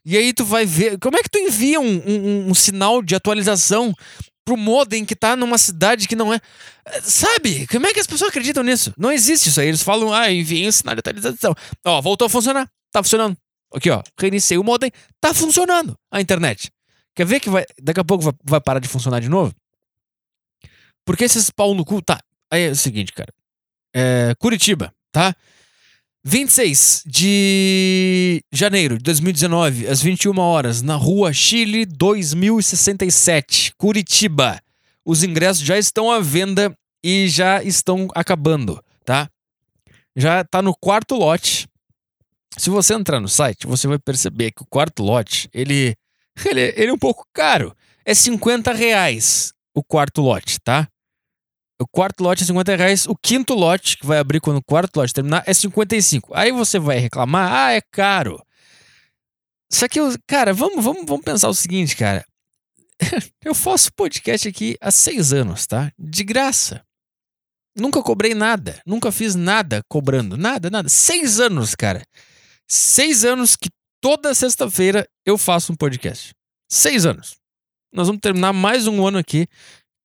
E 0.03 0.17
aí 0.17 0.33
tu 0.33 0.43
vai 0.43 0.65
ver. 0.65 0.97
Como 0.97 1.15
é 1.15 1.21
que 1.21 1.29
tu 1.29 1.37
envia 1.37 1.79
um, 1.79 1.85
um, 1.85 2.49
um 2.49 2.53
sinal 2.55 3.03
de 3.03 3.13
atualização 3.13 3.93
pro 4.43 4.57
modem 4.57 5.05
que 5.05 5.15
tá 5.15 5.35
numa 5.35 5.59
cidade 5.59 6.07
que 6.07 6.15
não 6.15 6.33
é. 6.33 6.39
Sabe? 7.03 7.67
Como 7.67 7.85
é 7.85 7.93
que 7.93 7.99
as 7.99 8.07
pessoas 8.07 8.31
acreditam 8.31 8.63
nisso? 8.63 8.91
Não 8.97 9.11
existe 9.11 9.49
isso 9.49 9.61
aí. 9.61 9.67
Eles 9.67 9.83
falam, 9.83 10.11
ah, 10.11 10.31
enviei 10.31 10.67
um 10.67 10.71
sinal 10.71 10.95
de 10.95 11.01
atualização. 11.01 11.53
Ó, 11.85 12.01
voltou 12.01 12.25
a 12.25 12.29
funcionar. 12.29 12.67
Tá 12.91 13.03
funcionando. 13.03 13.37
Aqui, 13.71 13.91
ó. 13.91 14.01
Reiniciei 14.19 14.57
o 14.57 14.63
modem. 14.63 14.91
Tá 15.21 15.35
funcionando 15.35 15.95
a 16.09 16.19
internet. 16.19 16.71
Quer 17.13 17.27
ver 17.27 17.39
que 17.39 17.49
vai. 17.51 17.63
Daqui 17.79 17.99
a 17.99 18.03
pouco 18.03 18.23
vai, 18.23 18.33
vai 18.43 18.61
parar 18.61 18.79
de 18.79 18.87
funcionar 18.87 19.19
de 19.19 19.29
novo? 19.29 19.53
Porque 21.05 21.25
esses 21.25 21.51
pau 21.51 21.75
no 21.75 21.85
cu. 21.85 22.01
Tá. 22.01 22.19
Aí 22.49 22.63
é 22.63 22.69
o 22.71 22.75
seguinte, 22.75 23.13
cara 23.13 23.36
é, 23.97 24.35
Curitiba, 24.37 24.93
tá? 25.11 25.35
26 26.23 27.01
de 27.07 28.43
janeiro 28.51 28.97
de 28.97 29.03
2019, 29.05 29.87
às 29.87 30.01
21 30.03 30.37
horas, 30.37 30.83
na 30.83 30.95
rua 30.95 31.33
Chile 31.33 31.83
2067, 31.83 33.73
Curitiba. 33.75 34.61
Os 35.03 35.23
ingressos 35.23 35.63
já 35.65 35.79
estão 35.79 36.11
à 36.11 36.19
venda 36.19 36.77
e 37.03 37.27
já 37.27 37.63
estão 37.63 38.07
acabando, 38.13 38.79
tá? 39.03 39.27
Já 40.15 40.43
tá 40.43 40.61
no 40.61 40.75
quarto 40.75 41.15
lote. 41.15 41.67
Se 42.55 42.69
você 42.69 42.93
entrar 42.93 43.19
no 43.19 43.29
site, 43.29 43.65
você 43.65 43.87
vai 43.87 43.97
perceber 43.97 44.51
que 44.51 44.61
o 44.61 44.67
quarto 44.67 45.01
lote, 45.01 45.49
ele, 45.51 45.95
ele, 46.45 46.73
ele 46.75 46.91
é 46.91 46.93
um 46.93 46.99
pouco 46.99 47.25
caro. 47.33 47.75
É 48.05 48.13
50 48.13 48.73
reais 48.73 49.53
o 49.73 49.83
quarto 49.83 50.21
lote, 50.21 50.59
tá? 50.59 50.87
O 51.79 51.87
quarto 51.87 52.23
lote 52.23 52.43
é 52.43 52.45
50 52.45 52.75
reais. 52.75 53.05
O 53.05 53.15
quinto 53.15 53.53
lote, 53.53 53.97
que 53.97 54.05
vai 54.05 54.17
abrir 54.17 54.39
quando 54.39 54.57
o 54.57 54.63
quarto 54.63 54.97
lote 54.97 55.13
terminar, 55.13 55.43
é 55.45 55.53
55. 55.53 56.33
Aí 56.33 56.51
você 56.51 56.79
vai 56.79 56.97
reclamar, 56.97 57.53
ah, 57.53 57.71
é 57.73 57.81
caro. 57.81 58.41
Só 59.71 59.87
que, 59.87 59.99
cara, 60.25 60.53
vamos, 60.53 60.83
vamos, 60.83 61.05
vamos 61.05 61.23
pensar 61.23 61.49
o 61.49 61.53
seguinte, 61.53 61.95
cara. 61.95 62.25
Eu 63.43 63.53
faço 63.53 63.93
podcast 63.93 64.47
aqui 64.47 64.75
há 64.81 64.89
seis 64.89 65.31
anos, 65.33 65.67
tá? 65.67 65.91
De 65.99 66.23
graça. 66.23 66.83
Nunca 67.75 68.01
cobrei 68.01 68.33
nada. 68.33 68.81
Nunca 68.85 69.11
fiz 69.11 69.35
nada 69.35 69.83
cobrando. 69.87 70.35
Nada, 70.35 70.69
nada. 70.69 70.89
Seis 70.89 71.39
anos, 71.39 71.75
cara. 71.75 72.03
Seis 72.67 73.23
anos 73.23 73.55
que 73.55 73.69
toda 74.01 74.33
sexta-feira 74.33 75.07
eu 75.23 75.37
faço 75.37 75.73
um 75.73 75.75
podcast. 75.75 76.33
Seis 76.67 77.05
anos. 77.05 77.35
Nós 77.93 78.07
vamos 78.07 78.21
terminar 78.21 78.51
mais 78.51 78.87
um 78.87 79.05
ano 79.05 79.19
aqui 79.19 79.47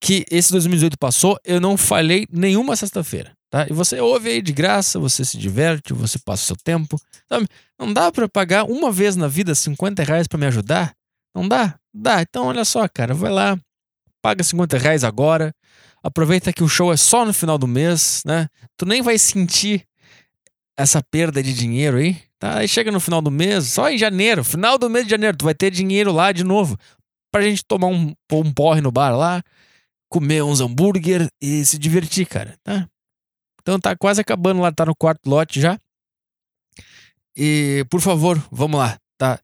que 0.03 0.27
esse 0.29 0.51
2018 0.51 0.99
passou, 0.99 1.39
eu 1.45 1.61
não 1.61 1.77
falhei 1.77 2.27
nenhuma 2.29 2.75
sexta-feira, 2.75 3.33
tá? 3.49 3.69
E 3.71 3.73
você 3.73 4.01
ouve 4.01 4.31
aí 4.31 4.43
de 4.43 4.53
graça, 4.53 4.99
você 4.99 5.25
se 5.25 5.39
diverte, 5.39 5.93
você 5.93 6.19
passa 6.19 6.43
o 6.43 6.47
seu 6.47 6.57
tempo, 6.57 7.01
sabe? 7.29 7.47
Não 7.79 7.93
dá 7.93 8.11
para 8.11 8.29
pagar 8.29 8.65
uma 8.65 8.91
vez 8.91 9.15
na 9.15 9.29
vida 9.29 9.55
50 9.55 10.03
reais 10.03 10.27
pra 10.27 10.37
me 10.37 10.47
ajudar? 10.47 10.93
Não 11.33 11.47
dá? 11.47 11.77
Dá. 11.95 12.21
Então 12.21 12.47
olha 12.47 12.65
só, 12.65 12.89
cara, 12.89 13.15
vai 13.15 13.31
lá, 13.31 13.57
paga 14.21 14.43
50 14.43 14.77
reais 14.77 15.05
agora, 15.05 15.55
aproveita 16.03 16.53
que 16.53 16.65
o 16.65 16.69
show 16.69 16.93
é 16.93 16.97
só 16.97 17.25
no 17.25 17.33
final 17.33 17.57
do 17.57 17.69
mês, 17.69 18.25
né? 18.27 18.49
Tu 18.77 18.85
nem 18.85 19.03
vai 19.03 19.17
sentir 19.17 19.87
essa 20.77 21.01
perda 21.01 21.41
de 21.41 21.55
dinheiro 21.55 21.99
aí, 21.99 22.17
tá? 22.41 22.59
Aí 22.59 22.67
chega 22.67 22.91
no 22.91 22.99
final 22.99 23.23
do 23.23 23.31
mês, 23.31 23.69
só 23.69 23.89
em 23.89 23.97
janeiro, 23.97 24.43
final 24.43 24.77
do 24.77 24.91
mês 24.91 25.05
de 25.05 25.13
janeiro, 25.13 25.37
tu 25.37 25.45
vai 25.45 25.55
ter 25.55 25.71
dinheiro 25.71 26.11
lá 26.11 26.33
de 26.33 26.43
novo 26.43 26.77
pra 27.31 27.43
gente 27.43 27.65
tomar 27.65 27.87
um, 27.87 28.13
um 28.33 28.53
porre 28.53 28.81
no 28.81 28.91
bar 28.91 29.17
lá, 29.17 29.41
comer 30.13 30.43
uns 30.43 30.61
hambúrguer 30.61 31.27
e 31.41 31.65
se 31.65 31.79
divertir, 31.79 32.27
cara, 32.27 32.55
tá? 32.63 32.87
Então 33.63 33.81
tá 33.81 33.97
quase 33.97 34.21
acabando 34.21 34.61
lá, 34.61 34.71
tá 34.71 34.85
no 34.85 34.95
quarto 34.95 35.27
lote 35.27 35.59
já. 35.59 35.79
E, 37.35 37.87
por 37.89 38.03
favor, 38.03 38.41
vamos 38.53 38.79
lá, 38.79 38.99
tá? 39.17 39.41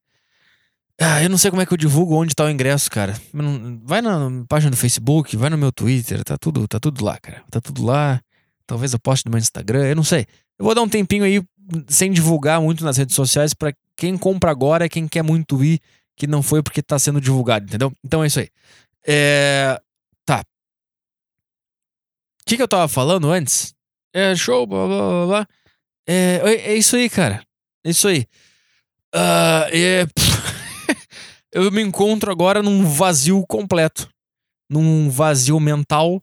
Ah, 1.01 1.23
eu 1.23 1.31
não 1.31 1.39
sei 1.39 1.51
como 1.51 1.63
é 1.63 1.67
que 1.67 1.73
eu 1.73 1.79
divulgo 1.79 2.17
onde 2.17 2.35
tá 2.35 2.45
o 2.45 2.51
ingresso, 2.51 2.91
cara. 2.91 3.19
Vai 3.83 4.03
na 4.03 4.45
página 4.47 4.71
do 4.71 4.77
Facebook, 4.77 5.37
vai 5.37 5.49
no 5.49 5.57
meu 5.57 5.73
Twitter, 5.73 6.23
tá 6.23 6.37
tudo, 6.37 6.69
tá 6.69 6.79
tudo 6.79 7.03
lá, 7.03 7.17
cara. 7.19 7.43
Tá 7.51 7.61
tudo 7.61 7.83
lá. 7.83 8.21
Talvez 8.67 8.93
eu 8.93 8.99
poste 8.99 9.25
no 9.25 9.31
meu 9.31 9.39
Instagram, 9.39 9.87
eu 9.87 9.97
não 9.97 10.05
sei. 10.05 10.27
Eu 10.59 10.67
vou 10.67 10.75
dar 10.75 10.83
um 10.83 10.89
tempinho 10.89 11.25
aí 11.25 11.43
sem 11.87 12.13
divulgar 12.13 12.61
muito 12.61 12.85
nas 12.85 12.99
redes 12.99 13.15
sociais 13.15 13.55
para 13.55 13.73
quem 13.97 14.19
compra 14.19 14.51
agora, 14.51 14.85
é 14.85 14.89
quem 14.89 15.09
quer 15.09 15.23
muito 15.23 15.65
ir, 15.65 15.81
que 16.15 16.27
não 16.27 16.43
foi 16.43 16.63
porque 16.63 16.83
tá 16.83 16.99
sendo 16.99 17.21
divulgado, 17.21 17.65
entendeu? 17.65 17.91
Então 18.05 18.23
é 18.23 18.27
isso 18.27 18.41
aí. 18.41 18.49
É 19.07 19.81
que, 22.49 22.57
que 22.57 22.63
eu 22.63 22.69
tava 22.69 22.89
falando 22.89 23.31
antes? 23.31 23.75
É 24.13 24.35
show, 24.35 24.67
blá 24.67 24.87
blá 24.87 24.97
blá 24.97 25.27
blá. 25.27 25.49
É, 26.09 26.41
é 26.71 26.75
isso 26.75 26.97
aí, 26.97 27.11
cara. 27.11 27.45
É 27.85 27.91
isso 27.91 28.09
aí. 28.09 28.27
Uh, 29.15 29.69
é, 29.71 30.07
eu 31.53 31.71
me 31.71 31.83
encontro 31.83 32.33
agora 32.33 32.63
num 32.63 32.87
vazio 32.87 33.45
completo. 33.47 34.09
Num 34.71 35.11
vazio 35.11 35.61
mental. 35.61 36.23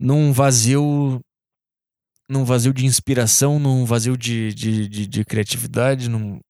Num 0.00 0.32
vazio. 0.32 1.20
Num 2.28 2.44
vazio 2.44 2.72
de 2.72 2.86
inspiração. 2.86 3.58
Num 3.58 3.84
vazio 3.84 4.16
de, 4.16 4.54
de, 4.54 4.88
de, 4.88 5.06
de 5.06 5.24
criatividade. 5.24 6.08
Num... 6.08 6.40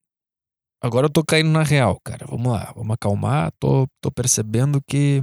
Agora 0.81 1.07
eu 1.07 1.11
tô 1.11 1.25
caindo 1.25 1.49
na 1.49 1.63
real, 1.63 1.99
cara. 2.05 2.25
Vamos 2.25 2.53
lá, 2.53 2.71
vamos 2.73 2.93
acalmar. 2.93 3.51
Tô, 3.59 3.85
tô 4.01 4.09
percebendo 4.09 4.81
que. 4.87 5.21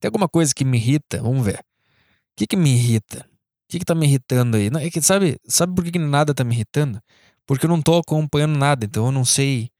Tem 0.00 0.08
alguma 0.08 0.28
coisa 0.28 0.54
que 0.54 0.64
me 0.64 0.78
irrita. 0.78 1.20
Vamos 1.20 1.44
ver 1.44 1.62
que 2.36 2.46
que 2.46 2.56
me 2.56 2.70
irrita? 2.70 3.26
O 3.66 3.72
que 3.72 3.78
que 3.80 3.84
tá 3.84 3.94
me 3.94 4.06
irritando 4.06 4.56
aí? 4.56 4.70
Não, 4.70 4.78
é 4.78 4.90
que, 4.90 5.00
sabe, 5.02 5.38
sabe 5.46 5.74
por 5.74 5.84
que, 5.84 5.90
que 5.92 5.98
nada 5.98 6.32
tá 6.34 6.44
me 6.44 6.54
irritando? 6.54 7.00
Porque 7.46 7.66
eu 7.66 7.70
não 7.70 7.82
tô 7.82 7.96
acompanhando 7.98 8.56
nada, 8.58 8.84
então 8.84 9.06
eu 9.06 9.12
não 9.12 9.24
sei 9.24 9.70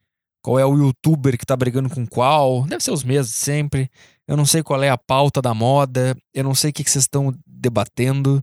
qual 0.43 0.59
é 0.59 0.65
o 0.65 0.77
youtuber 0.77 1.37
que 1.37 1.45
tá 1.45 1.57
brigando 1.57 1.91
com 1.91 2.07
qual. 2.07 2.65
Deve 2.67 2.83
ser 2.83 2.93
os 2.93 3.03
mesmos 3.05 3.35
sempre. 3.35 3.91
Eu 4.29 4.37
não 4.37 4.47
sei 4.47 4.63
qual 4.63 4.83
é 4.83 4.89
a 4.89 4.97
pauta 4.97 5.43
da 5.43 5.53
moda. 5.53 6.17
Eu 6.33 6.45
não 6.45 6.55
sei 6.55 6.71
o 6.71 6.73
que, 6.73 6.85
que 6.85 6.91
vocês 6.91 7.05
estão 7.05 7.37
debatendo. 7.45 8.43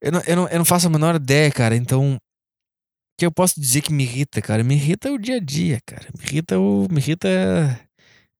Eu 0.00 0.12
não, 0.12 0.20
eu, 0.26 0.36
não, 0.36 0.48
eu 0.48 0.58
não 0.58 0.64
faço 0.64 0.86
a 0.86 0.90
menor 0.90 1.16
ideia, 1.16 1.50
cara. 1.50 1.76
Então, 1.76 2.14
o 2.14 2.18
que 3.18 3.26
eu 3.26 3.32
posso 3.32 3.60
dizer 3.60 3.82
que 3.82 3.92
me 3.92 4.04
irrita, 4.04 4.40
cara? 4.40 4.64
Me 4.64 4.74
irrita 4.74 5.12
o 5.12 5.18
dia 5.18 5.36
a 5.36 5.40
dia, 5.40 5.80
cara. 5.84 6.08
Me 6.16 6.24
irrita 6.24 6.58
o. 6.58 6.88
Me 6.90 6.98
irrita. 6.98 7.28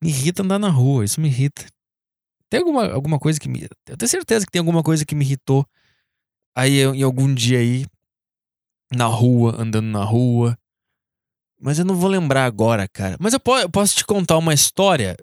Me 0.03 0.09
irrita 0.09 0.43
andar 0.43 0.59
na 0.59 0.71
rua. 0.71 1.05
Isso 1.05 1.21
me 1.21 1.29
irrita. 1.29 1.67
Tem 2.51 2.61
alguma, 2.61 2.89
alguma 2.91 3.19
coisa 3.19 3.39
que 3.39 3.49
me. 3.49 3.67
Eu 3.87 3.97
tenho 3.97 4.09
certeza 4.09 4.47
que 4.47 4.53
tem 4.53 4.61
alguma 4.61 4.83
coisa 4.83 5.05
que 5.05 5.15
me 5.15 5.25
irritou 5.25 5.67
aí 6.57 6.81
em 6.81 7.03
algum 7.03 7.33
dia 7.33 7.59
aí, 7.59 7.87
na 8.93 9.07
rua, 9.07 9.55
andando 9.59 9.87
na 9.87 10.05
rua. 10.05 10.59
Mas 11.61 11.79
eu 11.79 11.85
não 11.85 11.95
vou 11.95 12.09
lembrar 12.09 12.45
agora, 12.45 12.89
cara. 12.89 13.17
Mas 13.21 13.33
eu, 13.33 13.41
po 13.41 13.57
eu 13.59 13.69
posso 13.69 13.95
te 13.95 14.05
contar 14.05 14.39
uma 14.39 14.55
história. 14.55 15.17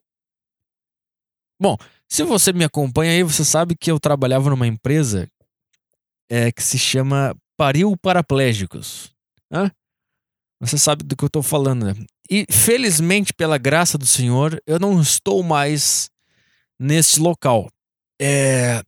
Bom, 1.59 1.77
se 2.07 2.23
você 2.23 2.51
me 2.51 2.63
acompanha 2.63 3.11
aí, 3.11 3.23
você 3.23 3.43
sabe 3.43 3.75
que 3.75 3.89
eu 3.89 3.99
trabalhava 3.99 4.49
numa 4.49 4.67
empresa 4.67 5.29
é, 6.29 6.51
que 6.51 6.61
se 6.61 6.77
chama 6.77 7.35
Paril 7.57 7.95
Paraplégicos. 7.97 9.13
Hã? 9.51 9.71
Você 10.59 10.77
sabe 10.77 11.03
do 11.03 11.15
que 11.15 11.23
eu 11.23 11.29
tô 11.29 11.41
falando, 11.41 11.85
né? 11.85 11.93
E 12.29 12.45
felizmente, 12.49 13.33
pela 13.33 13.57
graça 13.57 13.97
do 13.97 14.05
Senhor, 14.05 14.61
eu 14.65 14.79
não 14.79 14.99
estou 15.01 15.43
mais 15.43 16.09
nesse 16.79 17.19
local. 17.19 17.69
É... 18.21 18.83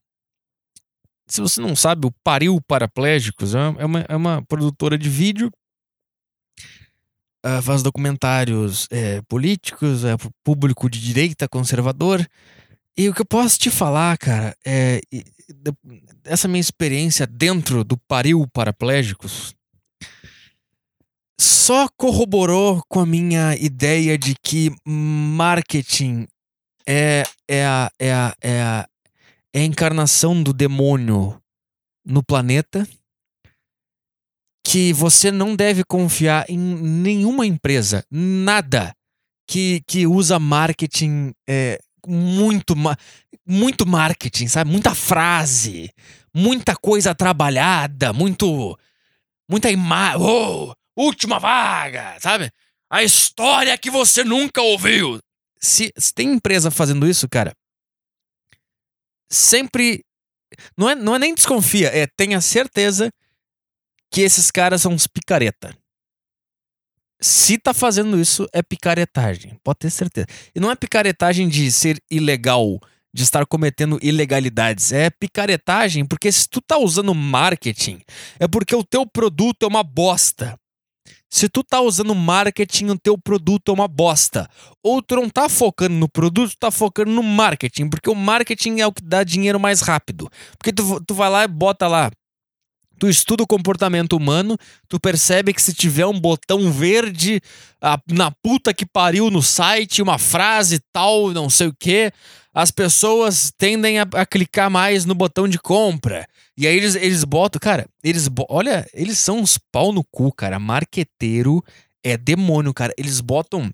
Se 1.26 1.40
você 1.40 1.60
não 1.60 1.76
sabe, 1.76 2.06
o 2.06 2.12
Paril 2.24 2.58
Paraplégicos 2.66 3.54
é 3.54 3.84
uma, 3.84 4.00
é 4.08 4.16
uma 4.16 4.42
produtora 4.46 4.96
de 4.96 5.10
vídeo, 5.10 5.50
uh, 7.44 7.60
faz 7.62 7.82
documentários 7.82 8.86
é, 8.90 9.20
políticos, 9.28 10.04
é 10.04 10.16
público 10.42 10.88
de 10.88 10.98
direita, 10.98 11.46
conservador. 11.46 12.26
E 12.96 13.08
o 13.10 13.14
que 13.14 13.20
eu 13.20 13.26
posso 13.26 13.58
te 13.58 13.70
falar, 13.70 14.16
cara, 14.16 14.56
é 14.64 15.00
essa 16.24 16.48
minha 16.48 16.60
experiência 16.60 17.26
dentro 17.26 17.84
do 17.84 17.96
Paril 17.96 18.46
Paraplégicos 18.52 19.54
só 21.40 21.88
corroborou 21.96 22.82
com 22.88 23.00
a 23.00 23.06
minha 23.06 23.54
ideia 23.56 24.18
de 24.18 24.34
que 24.42 24.72
marketing 24.84 26.26
é, 26.88 27.22
é, 27.46 27.66
a, 27.66 27.90
é, 27.98 28.12
a, 28.12 28.34
é, 28.40 28.62
a, 28.62 28.88
é 29.52 29.60
a 29.60 29.64
encarnação 29.64 30.42
do 30.42 30.54
demônio 30.54 31.38
no 32.02 32.22
planeta 32.22 32.88
que 34.66 34.92
você 34.94 35.30
não 35.30 35.54
deve 35.54 35.84
confiar 35.84 36.46
em 36.48 36.58
nenhuma 36.58 37.46
empresa, 37.46 38.04
nada 38.10 38.94
que, 39.46 39.82
que 39.86 40.06
usa 40.06 40.38
marketing 40.38 41.32
é, 41.46 41.78
muito, 42.06 42.74
muito 43.46 43.86
marketing, 43.86 44.48
sabe? 44.48 44.70
Muita 44.70 44.94
frase, 44.94 45.90
muita 46.34 46.74
coisa 46.74 47.14
trabalhada, 47.14 48.12
muito. 48.12 48.78
Muita 49.50 49.70
imagem. 49.70 50.20
Oh, 50.20 50.74
última 50.96 51.38
vaga, 51.38 52.16
sabe? 52.20 52.50
A 52.90 53.02
história 53.02 53.76
que 53.78 53.90
você 53.90 54.22
nunca 54.22 54.60
ouviu 54.60 55.18
se, 55.60 55.92
se 55.96 56.12
tem 56.12 56.32
empresa 56.32 56.70
fazendo 56.70 57.08
isso, 57.08 57.28
cara, 57.28 57.54
sempre. 59.30 60.04
Não 60.76 60.88
é, 60.88 60.94
não 60.94 61.14
é 61.14 61.18
nem 61.18 61.34
desconfia, 61.34 61.88
é 61.88 62.06
tenha 62.06 62.40
certeza 62.40 63.12
que 64.10 64.22
esses 64.22 64.50
caras 64.50 64.80
são 64.80 64.92
uns 64.92 65.06
picareta. 65.06 65.76
Se 67.20 67.58
tá 67.58 67.74
fazendo 67.74 68.18
isso, 68.18 68.46
é 68.52 68.62
picaretagem. 68.62 69.58
Pode 69.62 69.80
ter 69.80 69.90
certeza. 69.90 70.26
E 70.54 70.60
não 70.60 70.70
é 70.70 70.76
picaretagem 70.76 71.48
de 71.48 71.70
ser 71.70 72.00
ilegal, 72.10 72.80
de 73.12 73.22
estar 73.22 73.44
cometendo 73.44 73.98
ilegalidades. 74.00 74.92
É 74.92 75.10
picaretagem 75.10 76.06
porque 76.06 76.30
se 76.30 76.48
tu 76.48 76.60
tá 76.60 76.78
usando 76.78 77.14
marketing, 77.14 78.00
é 78.38 78.46
porque 78.46 78.74
o 78.74 78.84
teu 78.84 79.04
produto 79.04 79.64
é 79.64 79.66
uma 79.66 79.82
bosta. 79.82 80.58
Se 81.30 81.48
tu 81.48 81.62
tá 81.62 81.80
usando 81.80 82.14
marketing, 82.14 82.86
o 82.86 82.98
teu 82.98 83.18
produto 83.18 83.70
é 83.70 83.74
uma 83.74 83.88
bosta. 83.88 84.48
Ou 84.82 85.02
não 85.10 85.28
tá 85.28 85.48
focando 85.48 85.94
no 85.94 86.08
produto, 86.08 86.54
tá 86.58 86.70
focando 86.70 87.10
no 87.10 87.22
marketing, 87.22 87.88
porque 87.88 88.08
o 88.08 88.14
marketing 88.14 88.80
é 88.80 88.86
o 88.86 88.92
que 88.92 89.02
dá 89.02 89.22
dinheiro 89.22 89.60
mais 89.60 89.80
rápido. 89.82 90.30
Porque 90.56 90.72
tu, 90.72 91.02
tu 91.06 91.14
vai 91.14 91.28
lá 91.28 91.44
e 91.44 91.48
bota 91.48 91.86
lá 91.86 92.10
tu 92.98 93.08
estuda 93.08 93.44
o 93.44 93.46
comportamento 93.46 94.14
humano, 94.14 94.58
tu 94.88 94.98
percebe 94.98 95.54
que 95.54 95.62
se 95.62 95.72
tiver 95.72 96.04
um 96.06 96.18
botão 96.18 96.70
verde 96.72 97.40
a, 97.80 97.98
na 98.10 98.30
puta 98.30 98.74
que 98.74 98.84
pariu 98.84 99.30
no 99.30 99.42
site, 99.42 100.02
uma 100.02 100.18
frase 100.18 100.80
tal, 100.92 101.30
não 101.30 101.48
sei 101.48 101.68
o 101.68 101.74
que, 101.78 102.12
as 102.58 102.72
pessoas 102.72 103.52
tendem 103.56 104.00
a, 104.00 104.02
a, 104.14 104.26
clicar 104.26 104.68
mais 104.68 105.04
no 105.04 105.14
botão 105.14 105.46
de 105.46 105.60
compra. 105.60 106.26
E 106.56 106.66
aí 106.66 106.76
eles, 106.76 106.96
eles 106.96 107.22
botam, 107.22 107.60
cara, 107.60 107.88
eles 108.02 108.28
olha, 108.48 108.84
eles 108.92 109.16
são 109.20 109.38
uns 109.38 109.56
pau 109.70 109.92
no 109.92 110.02
cu, 110.02 110.32
cara. 110.32 110.58
Marqueteiro 110.58 111.62
é 112.02 112.16
demônio, 112.16 112.74
cara. 112.74 112.92
Eles 112.98 113.20
botam. 113.20 113.72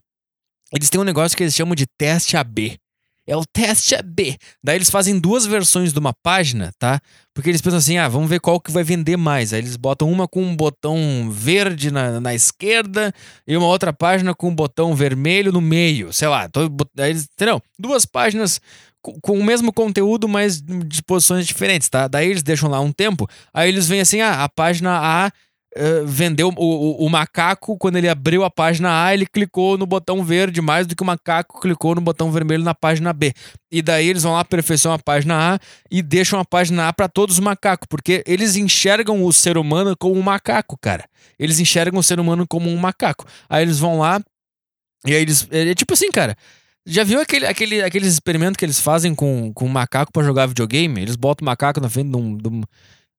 Eles 0.70 0.90
têm 0.90 1.00
um 1.00 1.04
negócio 1.04 1.34
que 1.34 1.42
eles 1.42 1.54
chamam 1.54 1.74
de 1.74 1.86
teste 1.86 2.36
AB. 2.36 2.78
É 3.26 3.36
o 3.36 3.44
teste 3.44 3.94
AB. 3.94 4.36
Daí 4.62 4.76
eles 4.76 4.90
fazem 4.90 5.18
duas 5.18 5.46
versões 5.46 5.92
de 5.92 5.98
uma 5.98 6.12
página, 6.12 6.72
tá? 6.78 7.00
Porque 7.32 7.48
eles 7.48 7.60
pensam 7.60 7.78
assim: 7.78 7.96
ah, 7.96 8.08
vamos 8.08 8.28
ver 8.28 8.40
qual 8.40 8.60
que 8.60 8.70
vai 8.70 8.84
vender 8.84 9.16
mais. 9.16 9.52
Aí 9.52 9.60
eles 9.60 9.76
botam 9.76 10.10
uma 10.10 10.28
com 10.28 10.42
um 10.42 10.54
botão 10.54 11.30
verde 11.30 11.90
na, 11.90 12.20
na 12.20 12.34
esquerda 12.34 13.12
e 13.46 13.56
uma 13.56 13.66
outra 13.66 13.92
página 13.92 14.34
com 14.34 14.48
um 14.48 14.54
botão 14.54 14.94
vermelho 14.94 15.50
no 15.50 15.60
meio. 15.60 16.12
Sei 16.12 16.28
lá. 16.28 16.48
Aí 16.98 17.10
eles? 17.10 17.28
Duas 17.78 18.04
páginas 18.04 18.60
com 19.20 19.38
o 19.38 19.44
mesmo 19.44 19.72
conteúdo, 19.72 20.26
mas 20.26 20.62
de 20.62 21.02
posições 21.02 21.46
diferentes, 21.46 21.88
tá? 21.88 22.08
Daí 22.08 22.30
eles 22.30 22.42
deixam 22.42 22.70
lá 22.70 22.80
um 22.80 22.90
tempo, 22.92 23.28
aí 23.52 23.68
eles 23.68 23.86
vêm 23.86 24.00
assim, 24.00 24.20
ah, 24.20 24.44
a 24.44 24.48
página 24.48 24.98
A 24.98 25.30
uh, 25.76 26.06
vendeu 26.06 26.48
o, 26.48 26.64
o, 26.64 27.06
o, 27.06 27.10
macaco, 27.10 27.76
quando 27.76 27.96
ele 27.96 28.08
abriu 28.08 28.44
a 28.44 28.50
página 28.50 29.04
A, 29.04 29.14
ele 29.14 29.26
clicou 29.26 29.76
no 29.76 29.86
botão 29.86 30.24
verde 30.24 30.60
mais 30.60 30.86
do 30.86 30.94
que 30.94 31.02
o 31.02 31.06
macaco 31.06 31.60
clicou 31.60 31.94
no 31.94 32.00
botão 32.00 32.30
vermelho 32.30 32.64
na 32.64 32.74
página 32.74 33.12
B. 33.12 33.32
E 33.70 33.82
daí 33.82 34.08
eles 34.08 34.22
vão 34.22 34.32
lá 34.32 34.40
aperfeiçoar 34.40 34.94
a 34.94 35.02
página 35.02 35.54
A 35.54 35.58
e 35.90 36.02
deixam 36.02 36.38
a 36.38 36.44
página 36.44 36.88
A 36.88 36.92
para 36.92 37.08
todos 37.08 37.36
os 37.36 37.40
macacos, 37.40 37.86
porque 37.88 38.22
eles 38.26 38.56
enxergam 38.56 39.24
o 39.24 39.32
ser 39.32 39.58
humano 39.58 39.96
como 39.96 40.14
um 40.14 40.22
macaco, 40.22 40.78
cara. 40.80 41.04
Eles 41.38 41.58
enxergam 41.58 42.00
o 42.00 42.02
ser 42.02 42.20
humano 42.20 42.46
como 42.46 42.70
um 42.70 42.76
macaco. 42.76 43.26
Aí 43.48 43.62
eles 43.62 43.78
vão 43.78 43.98
lá 43.98 44.20
e 45.06 45.14
aí 45.14 45.22
eles. 45.22 45.46
É 45.50 45.74
tipo 45.74 45.92
assim, 45.94 46.10
cara. 46.10 46.36
Já 46.86 47.02
viu 47.02 47.18
aquele, 47.18 47.46
aquele, 47.46 47.82
aqueles 47.82 48.12
experimentos 48.12 48.58
que 48.58 48.64
eles 48.64 48.78
fazem 48.78 49.14
com, 49.14 49.50
com 49.54 49.64
um 49.64 49.70
macaco 49.70 50.12
para 50.12 50.22
jogar 50.22 50.46
videogame? 50.46 51.00
Eles 51.00 51.16
botam 51.16 51.42
o 51.44 51.46
macaco 51.46 51.80
na 51.80 51.88
frente 51.88 52.10
de 52.10 52.16
um, 52.16 52.36
de 52.36 52.48
um. 52.48 52.62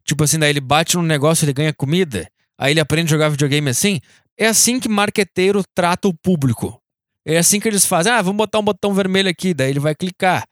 Tipo 0.03 0.23
assim, 0.23 0.37
daí 0.37 0.51
ele 0.51 0.61
bate 0.61 0.95
num 0.95 1.01
negócio, 1.01 1.45
ele 1.45 1.53
ganha 1.53 1.73
comida. 1.73 2.29
Aí 2.57 2.73
ele 2.73 2.79
aprende 2.79 3.07
a 3.07 3.15
jogar 3.15 3.29
videogame 3.29 3.69
assim. 3.69 3.99
É 4.37 4.47
assim 4.47 4.79
que 4.79 4.89
marqueteiro 4.89 5.63
trata 5.73 6.07
o 6.07 6.13
público. 6.13 6.81
É 7.25 7.37
assim 7.37 7.59
que 7.59 7.67
eles 7.67 7.85
fazem. 7.85 8.11
Ah, 8.11 8.21
vamos 8.21 8.37
botar 8.37 8.59
um 8.59 8.63
botão 8.63 8.93
vermelho 8.93 9.29
aqui. 9.29 9.53
Daí 9.53 9.69
ele 9.69 9.79
vai 9.79 9.95
clicar. 9.95 10.47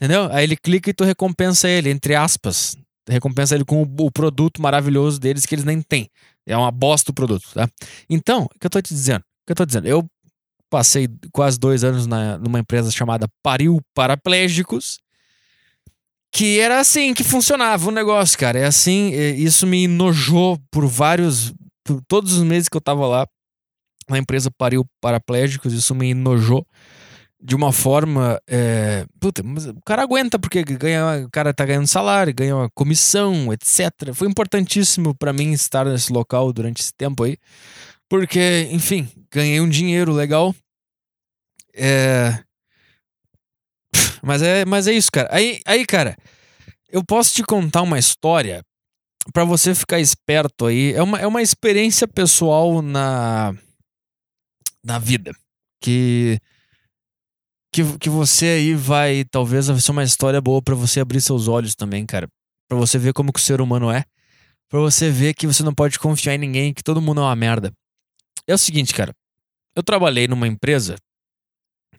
Entendeu? 0.00 0.28
Aí 0.30 0.44
ele 0.44 0.56
clica 0.56 0.90
e 0.90 0.94
tu 0.94 1.04
recompensa 1.04 1.68
ele, 1.68 1.90
entre 1.90 2.14
aspas. 2.14 2.76
Recompensa 3.08 3.54
ele 3.54 3.64
com 3.64 3.82
o, 3.82 4.06
o 4.06 4.10
produto 4.10 4.62
maravilhoso 4.62 5.18
deles 5.18 5.46
que 5.46 5.54
eles 5.54 5.64
nem 5.64 5.80
têm. 5.80 6.08
É 6.46 6.56
uma 6.56 6.70
bosta 6.70 7.10
o 7.10 7.14
produto, 7.14 7.48
tá? 7.52 7.68
Então, 8.08 8.44
o 8.44 8.58
que 8.58 8.66
eu 8.66 8.70
tô 8.70 8.80
te 8.80 8.94
dizendo? 8.94 9.20
O 9.20 9.46
que 9.46 9.52
eu 9.52 9.56
tô 9.56 9.66
dizendo? 9.66 9.88
Eu 9.88 10.06
passei 10.70 11.08
quase 11.32 11.58
dois 11.58 11.82
anos 11.82 12.06
na, 12.06 12.38
numa 12.38 12.58
empresa 12.58 12.90
chamada 12.90 13.26
Paril 13.42 13.80
Paraplégicos, 13.94 14.98
que 16.32 16.60
era 16.60 16.80
assim 16.80 17.14
que 17.14 17.24
funcionava 17.24 17.88
o 17.88 17.92
negócio, 17.92 18.38
cara. 18.38 18.58
É 18.58 18.64
assim, 18.64 19.14
é, 19.14 19.30
isso 19.30 19.66
me 19.66 19.84
enojou 19.84 20.58
por 20.70 20.86
vários. 20.86 21.52
Por 21.84 22.02
todos 22.06 22.34
os 22.34 22.42
meses 22.42 22.68
que 22.68 22.76
eu 22.76 22.80
tava 22.80 23.06
lá 23.06 23.26
na 24.08 24.18
empresa 24.18 24.50
Paril 24.50 24.84
Paraplégicos, 25.00 25.72
isso 25.72 25.94
me 25.94 26.10
enojou 26.10 26.66
de 27.40 27.54
uma 27.54 27.72
forma. 27.72 28.38
É, 28.48 29.06
puta, 29.20 29.42
mas 29.42 29.66
o 29.66 29.80
cara 29.84 30.02
aguenta 30.02 30.38
porque 30.38 30.62
ganha, 30.62 31.24
o 31.26 31.30
cara 31.30 31.54
tá 31.54 31.64
ganhando 31.64 31.86
salário, 31.86 32.34
ganha 32.34 32.56
uma 32.56 32.70
comissão, 32.70 33.52
etc. 33.52 34.12
Foi 34.14 34.28
importantíssimo 34.28 35.14
para 35.14 35.32
mim 35.32 35.52
estar 35.52 35.86
nesse 35.86 36.12
local 36.12 36.52
durante 36.52 36.80
esse 36.82 36.92
tempo 36.94 37.24
aí. 37.24 37.36
Porque, 38.08 38.68
enfim, 38.70 39.08
ganhei 39.30 39.60
um 39.60 39.68
dinheiro 39.68 40.12
legal. 40.12 40.54
É. 41.74 42.42
Mas 44.22 44.42
é, 44.42 44.64
mas 44.64 44.86
é 44.86 44.92
isso, 44.92 45.10
cara. 45.10 45.28
Aí, 45.32 45.60
aí, 45.66 45.86
cara, 45.86 46.16
eu 46.90 47.04
posso 47.04 47.34
te 47.34 47.42
contar 47.42 47.82
uma 47.82 47.98
história 47.98 48.62
para 49.32 49.44
você 49.44 49.74
ficar 49.74 50.00
esperto 50.00 50.66
aí. 50.66 50.92
É 50.92 51.02
uma, 51.02 51.18
é 51.18 51.26
uma 51.26 51.42
experiência 51.42 52.08
pessoal 52.08 52.82
na, 52.82 53.54
na 54.84 54.98
vida. 54.98 55.32
Que, 55.80 56.38
que, 57.72 57.98
que 57.98 58.08
você 58.08 58.46
aí 58.46 58.74
vai, 58.74 59.24
talvez, 59.30 59.66
ser 59.66 59.90
uma 59.90 60.04
história 60.04 60.40
boa 60.40 60.62
para 60.62 60.74
você 60.74 61.00
abrir 61.00 61.20
seus 61.20 61.48
olhos 61.48 61.74
também, 61.74 62.04
cara. 62.04 62.28
Pra 62.68 62.76
você 62.76 62.98
ver 62.98 63.12
como 63.12 63.32
que 63.32 63.40
o 63.40 63.42
ser 63.42 63.60
humano 63.60 63.90
é. 63.90 64.04
Pra 64.68 64.80
você 64.80 65.10
ver 65.10 65.34
que 65.34 65.46
você 65.46 65.62
não 65.62 65.72
pode 65.72 65.98
confiar 65.98 66.34
em 66.34 66.38
ninguém, 66.38 66.74
que 66.74 66.82
todo 66.82 67.00
mundo 67.00 67.20
é 67.20 67.24
uma 67.24 67.36
merda. 67.36 67.72
É 68.46 68.54
o 68.54 68.58
seguinte, 68.58 68.92
cara. 68.92 69.14
Eu 69.74 69.82
trabalhei 69.82 70.26
numa 70.26 70.48
empresa 70.48 70.96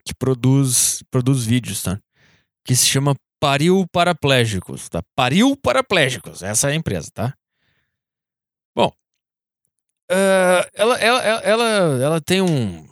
que 0.10 0.16
produz, 0.16 1.04
produz 1.12 1.46
vídeos, 1.46 1.84
tá? 1.84 2.00
Que 2.66 2.76
se 2.76 2.88
chama 2.88 3.16
Paril 3.40 3.86
Paraplégicos, 3.92 4.90
tá? 4.90 5.04
Paril 5.16 5.56
Paraplégicos, 5.56 6.42
essa 6.42 6.70
é 6.70 6.72
a 6.72 6.76
empresa, 6.76 7.12
tá? 7.14 7.34
Bom, 8.76 8.92
uh, 10.12 10.66
ela, 10.74 10.98
ela, 10.98 11.22
ela, 11.22 12.04
ela 12.04 12.22
tem 12.22 12.42
um, 12.42 12.88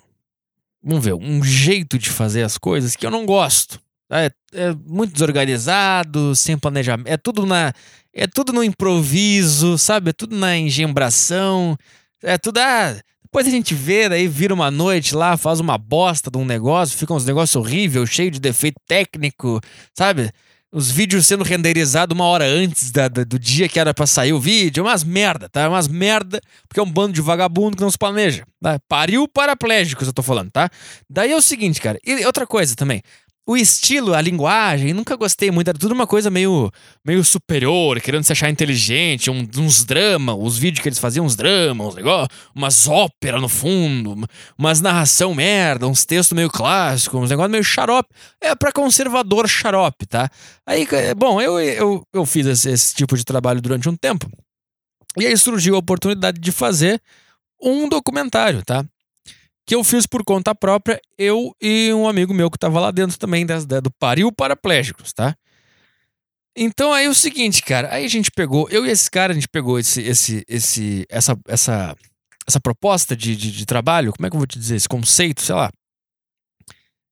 vamos 0.82 1.04
ver, 1.04 1.14
um 1.16 1.44
jeito 1.44 1.98
de 1.98 2.10
fazer 2.10 2.44
as 2.44 2.58
coisas 2.58 2.96
que 2.96 3.06
eu 3.06 3.12
não 3.12 3.26
gosto. 3.26 3.82
Tá? 4.08 4.24
É, 4.24 4.32
é 4.54 4.74
muito 4.86 5.14
desorganizado, 5.14 6.36
sem 6.36 6.58
planejamento, 6.58 7.08
é 7.08 7.18
tudo 7.18 7.46
na, 7.46 7.74
é 8.14 8.28
tudo 8.28 8.54
no 8.54 8.64
improviso, 8.64 9.78
sabe? 9.78 10.12
É 10.12 10.14
tudo 10.14 10.36
na 10.36 10.56
engembração, 10.56 11.76
é 12.22 12.38
tudo, 12.38 12.60
ah, 12.60 12.96
depois 13.28 13.46
a 13.46 13.50
gente 13.50 13.76
vê, 13.76 14.08
daí 14.08 14.26
vira 14.26 14.54
uma 14.54 14.72
noite 14.72 15.14
lá, 15.14 15.36
faz 15.36 15.60
uma 15.60 15.78
bosta 15.78 16.32
de 16.32 16.38
um 16.38 16.46
negócio, 16.46 16.98
fica 16.98 17.14
uns 17.14 17.26
negócios 17.26 17.58
horríveis, 17.58 18.10
cheio 18.10 18.32
de 18.32 18.40
defeito 18.40 18.80
técnico, 18.88 19.60
sabe? 19.94 20.32
Os 20.72 20.90
vídeos 20.90 21.28
sendo 21.28 21.44
renderizados 21.44 22.16
uma 22.16 22.24
hora 22.24 22.46
antes 22.46 22.90
da, 22.90 23.10
da, 23.10 23.26
do 23.26 23.38
dia 23.38 23.68
que 23.68 23.80
era 23.80 23.94
pra 23.94 24.08
sair 24.08 24.32
o 24.32 24.40
vídeo. 24.40 24.84
Umas 24.84 25.04
merda, 25.04 25.50
tá? 25.50 25.68
Umas 25.68 25.90
merda, 25.90 26.40
porque 26.68 26.80
é 26.80 26.84
um 26.84 26.92
bando 26.92 27.14
de 27.14 27.22
vagabundo 27.22 27.76
que 27.76 27.84
não 27.84 27.92
se 27.92 27.98
planeja. 27.98 28.46
Tá? 28.62 28.80
Pariu 28.88 29.28
paraplégicos, 29.28 30.08
eu 30.08 30.14
tô 30.14 30.24
falando, 30.24 30.50
tá? 30.50 30.70
Daí 31.10 31.32
é 31.32 31.36
o 31.36 31.42
seguinte, 31.42 31.82
cara. 31.82 32.00
E 32.06 32.26
outra 32.26 32.48
coisa 32.48 32.76
também 32.76 33.02
o 33.48 33.56
estilo, 33.56 34.14
a 34.14 34.20
linguagem, 34.20 34.94
nunca 34.94 35.16
gostei 35.16 35.50
muito. 35.50 35.70
Era 35.70 35.80
tudo 35.80 35.94
uma 35.94 36.06
coisa 36.06 36.30
meio, 36.30 36.70
meio 37.06 37.24
superior, 37.24 38.02
querendo 38.02 38.26
se 38.26 38.34
achar 38.34 38.50
inteligente, 38.50 39.32
um, 39.32 39.48
uns 39.58 39.86
dramas, 39.86 40.36
os 40.38 40.58
vídeos 40.58 40.84
que 40.84 40.90
eles 40.90 41.00
faziam, 41.00 41.26
uns 41.26 41.38
dramas, 41.38 41.88
uns 41.88 41.96
negócio, 41.96 42.28
umas 42.54 42.90
óperas 42.90 43.42
no 43.42 43.48
fundo, 43.48 44.28
umas 44.58 44.82
narração 44.82 45.34
merda, 45.34 45.88
uns 45.88 46.04
textos 46.04 46.36
meio 46.36 46.50
clássicos, 46.50 47.22
uns 47.22 47.30
negócios 47.30 47.52
meio 47.52 47.64
xarope. 47.64 48.10
É 48.42 48.54
para 48.54 48.74
conservador 48.74 49.48
xarope, 49.48 50.06
tá? 50.06 50.30
Aí, 50.66 50.86
bom, 51.16 51.42
eu, 51.42 51.58
eu, 51.58 52.04
eu 52.14 52.26
fiz 52.26 52.46
esse, 52.46 52.70
esse 52.70 52.94
tipo 52.94 53.16
de 53.16 53.24
trabalho 53.24 53.62
durante 53.62 53.88
um 53.88 53.96
tempo. 53.96 54.30
E 55.18 55.26
aí 55.26 55.38
surgiu 55.38 55.76
a 55.76 55.80
oportunidade 55.80 56.38
de 56.38 56.52
fazer 56.52 57.02
um 57.62 57.88
documentário, 57.88 58.62
tá? 58.64 58.86
Que 59.68 59.76
eu 59.76 59.84
fiz 59.84 60.08
por 60.08 60.24
conta 60.24 60.56
própria, 60.56 61.00
eu 61.18 61.54
e 61.62 61.92
um 61.94 62.08
amigo 62.08 62.34
meu 62.34 62.50
que 62.50 62.56
estava 62.56 62.80
lá 62.80 62.90
dentro 62.90 63.20
também 63.20 63.46
do 63.46 63.92
Paril 64.00 64.32
Paraplégicos, 64.32 65.12
tá? 65.12 65.36
Então 66.56 66.94
aí 66.94 67.06
é 67.06 67.10
o 67.10 67.14
seguinte, 67.14 67.62
cara, 67.62 67.94
aí 67.94 68.06
a 68.06 68.08
gente 68.08 68.32
pegou, 68.32 68.70
eu 68.70 68.86
e 68.86 68.90
esse 68.90 69.12
cara, 69.12 69.34
a 69.34 69.36
gente 69.36 69.50
pegou 69.50 69.78
esse, 69.78 70.02
esse, 70.02 70.44
esse, 70.48 71.06
essa, 71.10 71.38
essa, 71.48 71.96
essa 72.48 72.60
proposta 72.62 73.14
de, 73.14 73.36
de, 73.36 73.52
de 73.52 73.66
trabalho, 73.66 74.14
como 74.14 74.26
é 74.26 74.30
que 74.30 74.36
eu 74.38 74.40
vou 74.40 74.48
te 74.48 74.58
dizer, 74.58 74.78
esse 74.78 74.88
conceito, 74.88 75.42
sei 75.42 75.54
lá. 75.54 75.70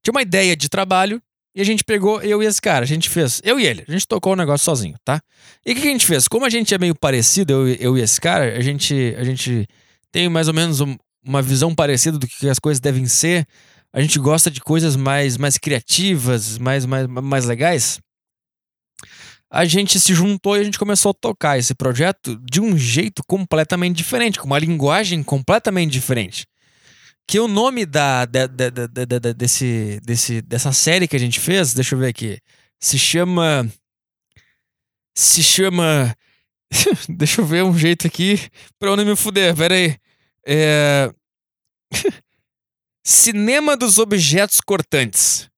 Tinha 0.01 0.13
uma 0.13 0.21
ideia 0.21 0.55
de 0.55 0.69
trabalho 0.69 1.21
e 1.53 1.59
a 1.59 1.63
gente 1.65 1.83
pegou, 1.83 2.21
eu 2.21 2.41
e 2.41 2.45
esse 2.45 2.61
cara, 2.61 2.85
a 2.85 2.87
gente 2.87 3.09
fez, 3.09 3.41
eu 3.43 3.59
e 3.59 3.67
ele, 3.67 3.83
a 3.85 3.91
gente 3.91 4.07
tocou 4.07 4.31
o 4.31 4.35
negócio 4.35 4.63
sozinho, 4.63 4.95
tá? 5.03 5.21
E 5.65 5.73
o 5.73 5.75
que 5.75 5.81
a 5.81 5.91
gente 5.91 6.05
fez? 6.05 6.25
Como 6.25 6.45
a 6.45 6.49
gente 6.49 6.73
é 6.73 6.77
meio 6.77 6.95
parecido, 6.95 7.51
eu, 7.51 7.67
eu 7.67 7.97
e 7.97 8.01
esse 8.01 8.19
cara, 8.19 8.57
a 8.57 8.61
gente, 8.61 9.13
a 9.17 9.25
gente 9.25 9.67
tem 10.09 10.29
mais 10.29 10.47
ou 10.47 10.53
menos 10.53 10.79
um, 10.79 10.95
uma 11.25 11.41
visão 11.41 11.73
parecida 11.73 12.17
do 12.17 12.27
que 12.27 12.47
as 12.47 12.59
coisas 12.59 12.79
devem 12.79 13.05
ser. 13.07 13.47
A 13.91 14.01
gente 14.01 14.19
gosta 14.19 14.51
de 14.51 14.59
coisas 14.59 14.95
mais, 14.95 15.37
mais 15.37 15.57
criativas, 15.57 16.57
mais, 16.57 16.85
mais, 16.85 17.07
mais 17.07 17.45
legais. 17.45 17.99
A 19.49 19.63
gente 19.63 19.99
se 19.99 20.13
juntou 20.13 20.57
e 20.57 20.59
a 20.59 20.63
gente 20.63 20.77
começou 20.77 21.11
a 21.11 21.13
tocar 21.13 21.57
esse 21.57 21.73
projeto 21.73 22.37
de 22.43 22.59
um 22.59 22.77
jeito 22.77 23.23
completamente 23.25 23.95
diferente, 23.95 24.39
com 24.39 24.45
uma 24.45 24.59
linguagem 24.59 25.23
completamente 25.23 25.91
diferente. 25.91 26.45
Que 27.27 27.39
o 27.39 27.47
nome 27.47 27.85
da, 27.85 28.25
da, 28.25 28.47
da, 28.47 28.69
da, 28.69 29.33
desse, 29.33 29.99
desse, 30.03 30.41
dessa 30.41 30.73
série 30.73 31.07
que 31.07 31.15
a 31.15 31.19
gente 31.19 31.39
fez, 31.39 31.73
deixa 31.73 31.95
eu 31.95 31.99
ver 31.99 32.07
aqui, 32.07 32.37
se 32.79 32.99
chama. 32.99 33.67
Se 35.15 35.41
chama. 35.41 36.13
deixa 37.09 37.41
eu 37.41 37.45
ver 37.45 37.63
um 37.63 37.77
jeito 37.77 38.05
aqui 38.05 38.39
pra 38.77 38.89
eu 38.89 38.97
não 38.97 39.05
me 39.05 39.15
fuder, 39.15 39.55
pera 39.55 39.73
aí. 39.75 39.95
É... 40.45 41.11
Cinema 43.03 43.77
dos 43.77 43.97
objetos 43.97 44.59
cortantes. 44.61 45.49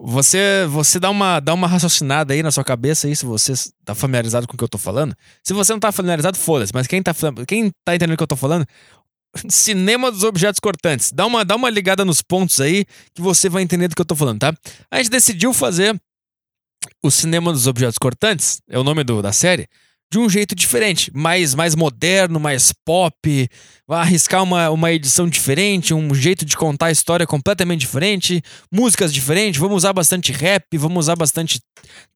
Você 0.00 0.66
você 0.68 1.00
dá 1.00 1.10
uma, 1.10 1.40
dá 1.40 1.52
uma 1.52 1.66
raciocinada 1.66 2.32
aí 2.32 2.42
na 2.42 2.52
sua 2.52 2.62
cabeça 2.62 3.08
aí, 3.08 3.16
se 3.16 3.26
você 3.26 3.52
tá 3.84 3.94
familiarizado 3.94 4.46
com 4.46 4.54
o 4.54 4.56
que 4.56 4.62
eu 4.62 4.68
tô 4.68 4.78
falando. 4.78 5.14
Se 5.42 5.52
você 5.52 5.72
não 5.72 5.80
tá 5.80 5.90
familiarizado, 5.90 6.38
foda-se. 6.38 6.72
Mas 6.72 6.86
quem 6.86 7.02
tá, 7.02 7.12
quem 7.46 7.72
tá 7.84 7.96
entendendo 7.96 8.14
o 8.14 8.16
que 8.16 8.22
eu 8.22 8.28
tô 8.28 8.36
falando, 8.36 8.64
cinema 9.48 10.10
dos 10.10 10.22
objetos 10.22 10.60
cortantes. 10.60 11.10
Dá 11.12 11.26
uma, 11.26 11.44
dá 11.44 11.56
uma 11.56 11.68
ligada 11.68 12.04
nos 12.04 12.22
pontos 12.22 12.60
aí 12.60 12.84
que 13.14 13.20
você 13.20 13.48
vai 13.48 13.62
entender 13.62 13.88
do 13.88 13.96
que 13.96 14.00
eu 14.00 14.06
tô 14.06 14.14
falando, 14.14 14.38
tá? 14.38 14.54
A 14.90 14.98
gente 14.98 15.10
decidiu 15.10 15.52
fazer 15.52 16.00
o 17.02 17.10
cinema 17.10 17.52
dos 17.52 17.66
objetos 17.66 17.98
cortantes, 17.98 18.60
é 18.68 18.78
o 18.78 18.84
nome 18.84 19.02
do, 19.04 19.20
da 19.20 19.32
série, 19.32 19.68
de 20.10 20.18
um 20.18 20.28
jeito 20.28 20.54
diferente, 20.54 21.10
mais, 21.14 21.54
mais 21.54 21.74
moderno, 21.74 22.40
mais 22.40 22.72
pop, 22.84 23.48
vai 23.86 24.00
arriscar 24.00 24.42
uma, 24.42 24.70
uma 24.70 24.90
edição 24.90 25.28
diferente, 25.28 25.92
um 25.92 26.14
jeito 26.14 26.44
de 26.46 26.56
contar 26.56 26.86
a 26.86 26.92
história 26.92 27.26
completamente 27.26 27.80
diferente, 27.80 28.42
músicas 28.72 29.12
diferentes, 29.12 29.60
vamos 29.60 29.76
usar 29.78 29.92
bastante 29.92 30.32
rap, 30.32 30.64
vamos 30.78 31.06
usar 31.06 31.16
bastante 31.16 31.60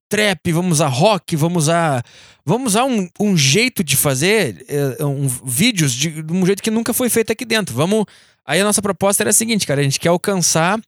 trap, 0.09 0.51
vamos 0.51 0.73
usar 0.73 0.87
rock, 0.87 1.35
vamos 1.35 1.63
usar. 1.63 2.03
Vamos 2.45 2.73
usar 2.73 2.85
um, 2.85 3.09
um 3.19 3.37
jeito 3.37 3.83
de 3.83 3.95
fazer 3.95 4.65
uh, 4.99 5.07
um, 5.07 5.27
vídeos 5.27 5.93
de, 5.93 6.21
de 6.21 6.33
um 6.33 6.45
jeito 6.45 6.61
que 6.61 6.69
nunca 6.69 6.93
foi 6.93 7.09
feito 7.09 7.31
aqui 7.31 7.45
dentro. 7.45 7.73
Vamos. 7.73 8.05
Aí 8.45 8.59
a 8.59 8.63
nossa 8.63 8.81
proposta 8.81 9.23
era 9.23 9.29
a 9.29 9.33
seguinte, 9.33 9.65
cara, 9.65 9.79
a 9.81 9.83
gente 9.83 9.99
quer 9.99 10.09
alcançar 10.09 10.79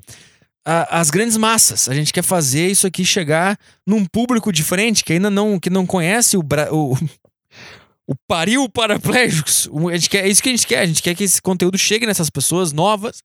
a, 0.65 0.99
as 0.99 1.10
grandes 1.10 1.38
massas. 1.38 1.88
A 1.88 1.93
gente 1.93 2.12
quer 2.12 2.23
fazer 2.23 2.67
isso 2.67 2.88
aqui 2.88 3.06
chegar 3.06 3.58
num 3.86 4.06
público 4.06 4.51
diferente 4.51 5.04
que 5.04 5.13
ainda 5.13 5.30
não, 5.30 5.60
que 5.60 5.69
não 5.69 5.86
conhece 5.86 6.36
o, 6.36 6.41
o, 6.71 6.97
o 8.08 8.15
pariu 8.28 8.67
paraplégicos. 8.67 9.69
A 9.91 9.95
gente 9.95 10.10
quer, 10.10 10.25
é 10.25 10.30
isso 10.30 10.41
que 10.41 10.49
a 10.49 10.51
gente 10.51 10.67
quer. 10.67 10.80
A 10.80 10.86
gente 10.86 11.04
quer 11.04 11.15
que 11.15 11.23
esse 11.23 11.41
conteúdo 11.41 11.78
chegue 11.78 12.06
nessas 12.06 12.30
pessoas 12.30 12.73
novas 12.73 13.21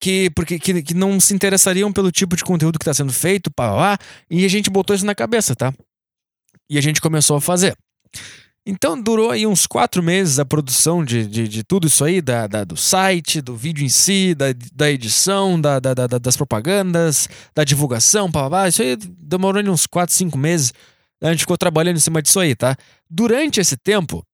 que 0.00 0.30
porque 0.30 0.58
que, 0.58 0.82
que 0.82 0.94
não 0.94 1.20
se 1.20 1.32
interessariam 1.32 1.92
pelo 1.92 2.10
tipo 2.10 2.34
de 2.34 2.42
conteúdo 2.42 2.76
que 2.76 2.82
está 2.82 2.92
sendo 2.92 3.12
feito, 3.12 3.52
pá, 3.52 3.70
lá, 3.70 3.98
e 4.28 4.44
a 4.44 4.48
gente 4.48 4.68
botou 4.68 4.96
isso 4.96 5.06
na 5.06 5.14
cabeça, 5.14 5.54
tá? 5.54 5.72
E 6.68 6.76
a 6.76 6.80
gente 6.80 7.00
começou 7.00 7.36
a 7.36 7.40
fazer. 7.40 7.76
Então 8.64 9.00
durou 9.00 9.30
aí 9.30 9.44
uns 9.44 9.66
quatro 9.66 10.00
meses 10.02 10.38
a 10.38 10.44
produção 10.44 11.04
de, 11.04 11.26
de, 11.26 11.48
de 11.48 11.64
tudo 11.64 11.88
isso 11.88 12.04
aí, 12.04 12.22
da, 12.22 12.46
da, 12.46 12.62
do 12.62 12.76
site, 12.76 13.40
do 13.40 13.56
vídeo 13.56 13.84
em 13.84 13.88
si, 13.88 14.36
da, 14.36 14.46
da 14.72 14.90
edição, 14.90 15.60
da, 15.60 15.80
da, 15.80 15.94
da 15.94 16.06
das 16.06 16.36
propagandas, 16.36 17.28
da 17.54 17.64
divulgação, 17.64 18.30
pá, 18.30 18.48
pá, 18.48 18.68
isso 18.68 18.80
aí 18.82 18.96
demorou 18.96 19.62
uns 19.64 19.86
quatro, 19.86 20.14
cinco 20.14 20.38
meses. 20.38 20.72
A 21.20 21.30
gente 21.30 21.40
ficou 21.40 21.58
trabalhando 21.58 21.96
em 21.96 22.00
cima 22.00 22.22
disso 22.22 22.38
aí, 22.38 22.54
tá? 22.54 22.76
Durante 23.10 23.60
esse 23.60 23.76
tempo, 23.76 24.24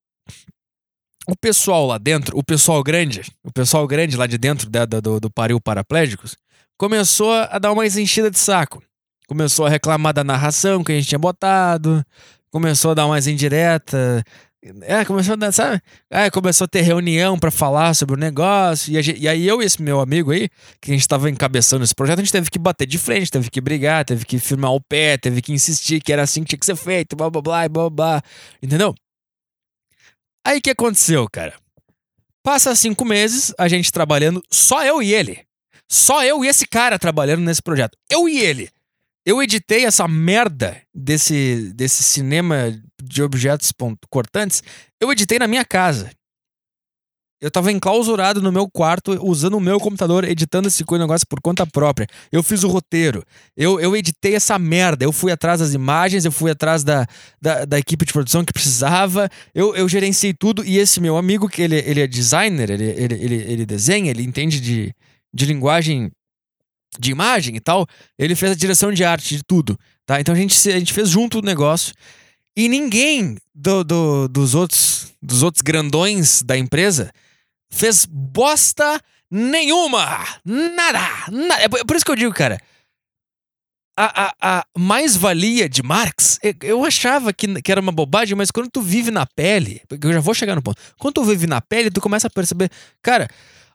o 1.27 1.37
pessoal 1.37 1.87
lá 1.87 1.97
dentro, 1.97 2.37
o 2.37 2.45
pessoal 2.45 2.83
grande, 2.83 3.23
o 3.43 3.53
pessoal 3.53 3.87
grande 3.87 4.17
lá 4.17 4.27
de 4.27 4.37
dentro 4.37 4.69
da, 4.69 4.85
do, 4.85 5.21
do 5.21 5.31
Paril 5.31 5.61
Paraplégicos, 5.61 6.37
começou 6.79 7.33
a 7.33 7.59
dar 7.59 7.73
uma 7.73 7.87
enchida 7.87 8.31
de 8.31 8.39
saco. 8.39 8.83
Começou 9.27 9.67
a 9.67 9.69
reclamar 9.69 10.15
da 10.15 10.25
narração 10.25 10.83
que 10.83 10.91
a 10.91 10.95
gente 10.95 11.09
tinha 11.09 11.19
botado, 11.19 12.03
começou 12.51 12.93
a 12.93 12.95
dar 12.95 13.07
mais 13.07 13.27
indireta. 13.27 14.25
É, 14.83 15.05
começou 15.05 15.35
a 15.35 15.37
dar, 15.37 15.53
sabe? 15.53 15.81
É, 16.11 16.31
começou 16.31 16.65
a 16.65 16.69
ter 16.69 16.81
reunião 16.81 17.39
para 17.39 17.51
falar 17.51 17.95
sobre 17.95 18.17
o 18.17 18.19
negócio. 18.19 18.93
E, 18.93 19.01
gente, 19.01 19.21
e, 19.21 19.29
aí 19.29 19.47
eu 19.47 19.63
e 19.63 19.65
esse 19.65 19.81
meu 19.81 20.01
amigo 20.01 20.33
aí, 20.33 20.49
que 20.81 20.91
a 20.91 20.95
gente 20.95 21.07
tava 21.07 21.31
encabeçando 21.31 21.85
esse 21.85 21.95
projeto, 21.95 22.19
a 22.19 22.23
gente 22.23 22.33
teve 22.33 22.51
que 22.51 22.59
bater 22.59 22.87
de 22.87 22.99
frente, 22.99 23.31
teve 23.31 23.51
que 23.51 23.61
brigar, 23.61 24.05
teve 24.05 24.25
que 24.25 24.39
firmar 24.39 24.73
o 24.73 24.81
pé, 24.81 25.17
teve 25.17 25.41
que 25.41 25.53
insistir 25.53 26.03
que 26.03 26.13
era 26.13 26.23
assim 26.23 26.43
que 26.43 26.49
tinha 26.51 26.59
que 26.59 26.67
ser 26.67 26.77
feito, 26.77 27.15
blá 27.15 27.31
blá 27.31 27.41
blá 27.41 27.69
blá 27.69 27.91
blá. 27.91 28.23
Entendeu? 28.61 28.95
Aí 30.45 30.61
que 30.61 30.71
aconteceu, 30.71 31.29
cara? 31.31 31.55
Passa 32.43 32.75
cinco 32.75 33.05
meses, 33.05 33.55
a 33.59 33.69
gente 33.69 33.93
trabalhando, 33.93 34.43
só 34.51 34.85
eu 34.85 35.01
e 35.03 35.15
ele. 35.15 35.45
Só 35.89 36.25
eu 36.25 36.45
e 36.45 36.49
esse 36.49 36.67
cara 36.67 36.99
trabalhando 36.99 37.43
nesse 37.43 37.63
projeto. 37.63 37.97
Eu 38.11 38.29
e 38.29 38.41
ele. 38.41 38.71
Eu 39.29 39.43
editei 39.43 39.85
essa 39.85 40.09
merda 40.09 40.81
desse, 40.95 41.71
desse 41.75 42.03
cinema 42.03 42.75
de 43.03 43.23
objetos 43.23 43.71
cortantes. 44.09 44.63
Eu 44.99 45.13
editei 45.13 45.39
na 45.39 45.47
minha 45.47 45.67
casa. 45.67 46.11
Eu 47.39 47.51
tava 47.51 47.71
enclausurado 47.71 48.41
no 48.41 48.51
meu 48.51 48.67
quarto, 48.71 49.23
usando 49.23 49.59
o 49.59 49.61
meu 49.61 49.79
computador, 49.79 50.25
editando 50.25 50.69
esse 50.69 50.83
negócio 50.93 51.27
por 51.29 51.43
conta 51.43 51.67
própria. 51.67 52.07
Eu 52.33 52.43
fiz 52.43 52.65
o 52.65 52.69
roteiro. 52.69 53.23
Eu, 53.55 53.79
eu 53.79 53.95
editei 53.95 54.35
essa 54.35 54.59
merda. 54.59 55.05
Eu 55.05 55.13
fui 55.13 55.31
atrás 55.31 55.61
das 55.61 55.75
imagens, 55.75 56.25
eu 56.25 56.33
fui 56.33 56.51
atrás 56.51 56.83
da, 56.83 57.07
da, 57.39 57.67
da 57.67 57.79
equipe 57.79 58.07
de 58.07 58.15
produção 58.15 58.43
que 58.43 58.53
precisava. 58.55 59.29
Eu, 59.55 59.77
eu 59.77 59.87
gerenciei 59.91 60.33
tudo. 60.33 60.65
E 60.65 60.79
esse 60.79 61.03
meu 61.03 61.19
amigo, 61.19 61.51
que 61.51 61.61
ele, 61.61 61.77
ele 61.77 62.01
é 62.01 62.07
designer, 62.07 62.71
ele, 62.71 62.85
ele, 62.85 63.15
ele, 63.15 63.35
ele 63.35 63.67
desenha, 63.67 64.11
ele 64.11 64.23
entende 64.23 64.59
de, 64.59 64.91
de 65.35 65.45
linguagem 65.45 66.11
de 66.99 67.11
imagem 67.11 67.57
e 67.57 67.61
tal, 67.61 67.87
ele 68.19 68.35
fez 68.35 68.53
a 68.53 68.55
direção 68.55 68.93
de 68.93 69.05
arte 69.05 69.37
de 69.37 69.43
tudo. 69.43 69.79
Tá? 70.07 70.21
Então 70.21 70.35
a 70.35 70.39
gente, 70.39 70.57
a 70.71 70.79
gente 70.79 70.93
fez 70.93 71.09
junto 71.09 71.39
o 71.39 71.43
negócio. 71.43 71.93
E 72.57 72.69
ninguém 72.69 73.37
do, 73.55 73.85
do, 73.85 74.29
dos, 74.29 74.55
outros, 74.55 75.13
dos 75.23 75.43
outros 75.43 75.63
grandões 75.63 76.43
da 76.43 76.57
empresa 76.57 77.13
fez 77.71 78.07
bosta 78.07 79.01
nenhuma. 79.31 80.27
Nada. 80.45 81.31
nada. 81.31 81.63
É 81.63 81.69
por 81.69 81.95
isso 81.95 82.05
que 82.05 82.11
eu 82.11 82.17
digo, 82.17 82.33
cara. 82.33 82.59
A, 84.01 84.27
a, 84.27 84.59
a 84.59 84.67
mais-valia 84.79 85.69
de 85.69 85.83
Marx, 85.83 86.39
eu 86.63 86.85
achava 86.85 87.33
que, 87.33 87.61
que 87.61 87.73
era 87.73 87.81
uma 87.81 87.91
bobagem, 87.91 88.37
mas 88.37 88.49
quando 88.49 88.71
tu 88.71 88.81
vive 88.81 89.11
na 89.11 89.27
pele, 89.27 89.83
eu 89.91 90.13
já 90.13 90.21
vou 90.21 90.35
chegar 90.35 90.55
no 90.55 90.63
ponto. 90.63 90.81
Quando 90.99 91.15
tu 91.15 91.25
vive 91.25 91.49
na 91.49 91.61
pele, 91.61 91.91
tu 91.91 92.01
começa 92.01 92.29
a 92.29 92.31
perceber, 92.31 92.71
cara, 93.03 93.29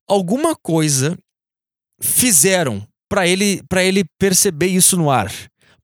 alguma 0.08 0.56
coisa 0.56 1.17
fizeram 2.02 2.88
para 3.13 3.28
ele, 3.28 3.62
pra 3.69 3.84
ele 3.84 4.04
perceber 4.17 4.65
isso 4.65 4.97
no 4.97 5.12
ar. 5.12 5.32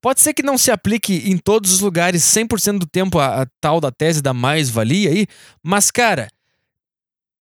Pode 0.02 0.20
ser 0.20 0.34
que 0.34 0.42
não 0.42 0.58
se 0.58 0.72
aplique 0.72 1.30
em 1.30 1.38
todos 1.38 1.72
os 1.72 1.80
lugares 1.80 2.24
100% 2.24 2.80
do 2.80 2.88
tempo 2.88 3.20
a, 3.20 3.44
a 3.44 3.48
tal 3.62 3.80
da 3.80 3.92
tese 3.92 4.20
da 4.20 4.34
mais-valia 4.34 5.12
aí, 5.12 5.28
mas, 5.62 5.92
cara, 5.92 6.28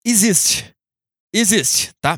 existe. 0.03 0.73
Existe, 1.31 1.91
tá? 2.01 2.17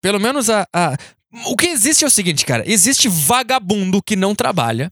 Pelo 0.00 0.18
menos 0.18 0.48
a, 0.48 0.66
a. 0.74 0.96
O 1.44 1.54
que 1.54 1.66
existe 1.66 2.02
é 2.02 2.06
o 2.06 2.10
seguinte, 2.10 2.46
cara: 2.46 2.64
existe 2.66 3.06
vagabundo 3.06 4.02
que 4.02 4.16
não 4.16 4.34
trabalha. 4.34 4.90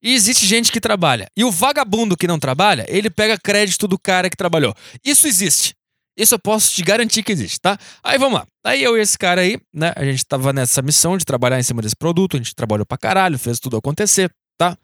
E 0.00 0.14
existe 0.14 0.46
gente 0.46 0.70
que 0.70 0.80
trabalha. 0.80 1.26
E 1.36 1.42
o 1.42 1.50
vagabundo 1.50 2.16
que 2.16 2.28
não 2.28 2.38
trabalha, 2.38 2.86
ele 2.88 3.10
pega 3.10 3.36
crédito 3.36 3.88
do 3.88 3.98
cara 3.98 4.30
que 4.30 4.36
trabalhou. 4.36 4.72
Isso 5.04 5.26
existe. 5.26 5.74
Isso 6.16 6.34
eu 6.34 6.38
posso 6.38 6.72
te 6.72 6.82
garantir 6.82 7.22
que 7.22 7.32
existe, 7.32 7.60
tá? 7.60 7.78
Aí 8.02 8.18
vamos 8.18 8.40
lá. 8.40 8.46
Aí 8.64 8.82
eu 8.82 8.96
e 8.96 9.00
esse 9.00 9.16
cara 9.16 9.40
aí, 9.40 9.58
né? 9.72 9.92
A 9.96 10.04
gente 10.04 10.24
tava 10.26 10.52
nessa 10.52 10.82
missão 10.82 11.16
de 11.16 11.24
trabalhar 11.24 11.58
em 11.58 11.62
cima 11.62 11.80
desse 11.80 11.96
produto, 11.96 12.36
a 12.36 12.38
gente 12.38 12.54
trabalhou 12.54 12.84
pra 12.84 12.98
caralho, 12.98 13.38
fez 13.38 13.58
tudo 13.58 13.76
acontecer, 13.76 14.30
tá? 14.58 14.76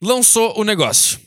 Lançou 0.00 0.58
o 0.58 0.64
negócio 0.64 1.20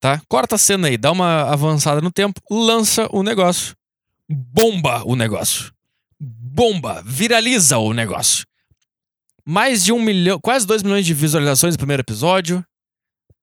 tá? 0.00 0.20
Corta 0.28 0.54
a 0.54 0.58
cena 0.58 0.88
aí, 0.88 0.96
dá 0.96 1.12
uma 1.12 1.42
avançada 1.52 2.00
no 2.00 2.10
tempo, 2.10 2.40
lança 2.50 3.08
o 3.12 3.22
negócio. 3.22 3.74
Bomba 4.28 5.02
o 5.04 5.16
negócio. 5.16 5.72
Bomba, 6.20 7.02
viraliza 7.04 7.78
o 7.78 7.92
negócio. 7.92 8.44
Mais 9.44 9.84
de 9.84 9.92
um 9.92 10.02
milhão, 10.02 10.38
quase 10.40 10.66
dois 10.66 10.82
milhões 10.82 11.06
de 11.06 11.14
visualizações 11.14 11.74
no 11.74 11.78
primeiro 11.78 12.02
episódio. 12.02 12.64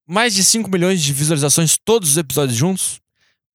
Mais 0.08 0.36
de 0.36 0.44
5 0.44 0.70
milhões 0.70 1.02
de 1.02 1.12
visualizações 1.12 1.80
todos 1.84 2.12
os 2.12 2.18
episódios 2.18 2.56
juntos. 2.56 3.00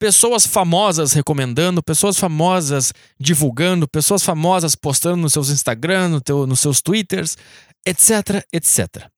Pessoas 0.00 0.46
famosas 0.46 1.12
recomendando, 1.12 1.82
pessoas 1.82 2.18
famosas 2.18 2.90
divulgando, 3.18 3.86
pessoas 3.86 4.22
famosas 4.24 4.74
postando 4.74 5.18
nos 5.18 5.34
seus 5.34 5.50
Instagram, 5.50 6.08
no 6.08 6.20
teu, 6.22 6.46
nos 6.46 6.60
seus 6.60 6.80
Twitters, 6.80 7.36
etc, 7.86 8.42
etc. 8.50 9.10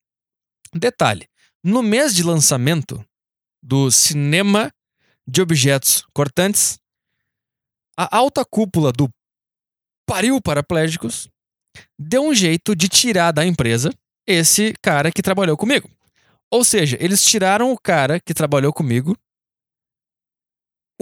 Detalhe: 0.74 1.28
no 1.62 1.84
mês 1.84 2.12
de 2.12 2.24
lançamento, 2.24 3.02
do 3.62 3.92
cinema 3.92 4.72
de 5.24 5.40
objetos 5.40 6.04
cortantes, 6.12 6.80
a 7.96 8.16
alta 8.16 8.44
cúpula 8.44 8.90
do 8.90 9.08
Pariu 10.04 10.40
Paraplégicos 10.42 11.28
deu 11.96 12.24
um 12.24 12.34
jeito 12.34 12.74
de 12.74 12.88
tirar 12.88 13.30
da 13.30 13.46
empresa 13.46 13.94
esse 14.26 14.74
cara 14.82 15.12
que 15.12 15.22
trabalhou 15.22 15.56
comigo. 15.56 15.88
Ou 16.50 16.64
seja, 16.64 16.98
eles 17.00 17.24
tiraram 17.24 17.70
o 17.72 17.78
cara 17.78 18.18
que 18.18 18.34
trabalhou 18.34 18.72
comigo 18.72 19.16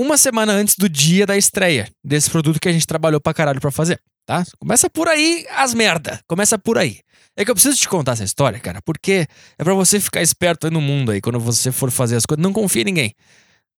uma 0.00 0.16
semana 0.16 0.52
antes 0.52 0.76
do 0.76 0.88
dia 0.88 1.26
da 1.26 1.36
estreia 1.36 1.88
desse 2.02 2.30
produto 2.30 2.58
que 2.58 2.68
a 2.68 2.72
gente 2.72 2.86
trabalhou 2.86 3.20
pra 3.20 3.34
caralho 3.34 3.60
pra 3.60 3.70
fazer, 3.70 4.00
tá? 4.24 4.44
Começa 4.58 4.88
por 4.88 5.08
aí 5.08 5.46
as 5.50 5.74
merda. 5.74 6.20
Começa 6.26 6.58
por 6.58 6.78
aí. 6.78 7.00
É 7.36 7.44
que 7.44 7.50
eu 7.50 7.54
preciso 7.54 7.76
te 7.76 7.88
contar 7.88 8.12
essa 8.12 8.24
história, 8.24 8.58
cara, 8.58 8.80
porque 8.82 9.26
é 9.58 9.64
para 9.64 9.74
você 9.74 10.00
ficar 10.00 10.22
esperto 10.22 10.66
aí 10.66 10.72
no 10.72 10.80
mundo 10.80 11.12
aí, 11.12 11.20
quando 11.20 11.38
você 11.38 11.70
for 11.70 11.90
fazer 11.90 12.16
as 12.16 12.24
coisas. 12.24 12.42
Não 12.42 12.52
confia 12.52 12.82
em 12.82 12.86
ninguém. 12.86 13.14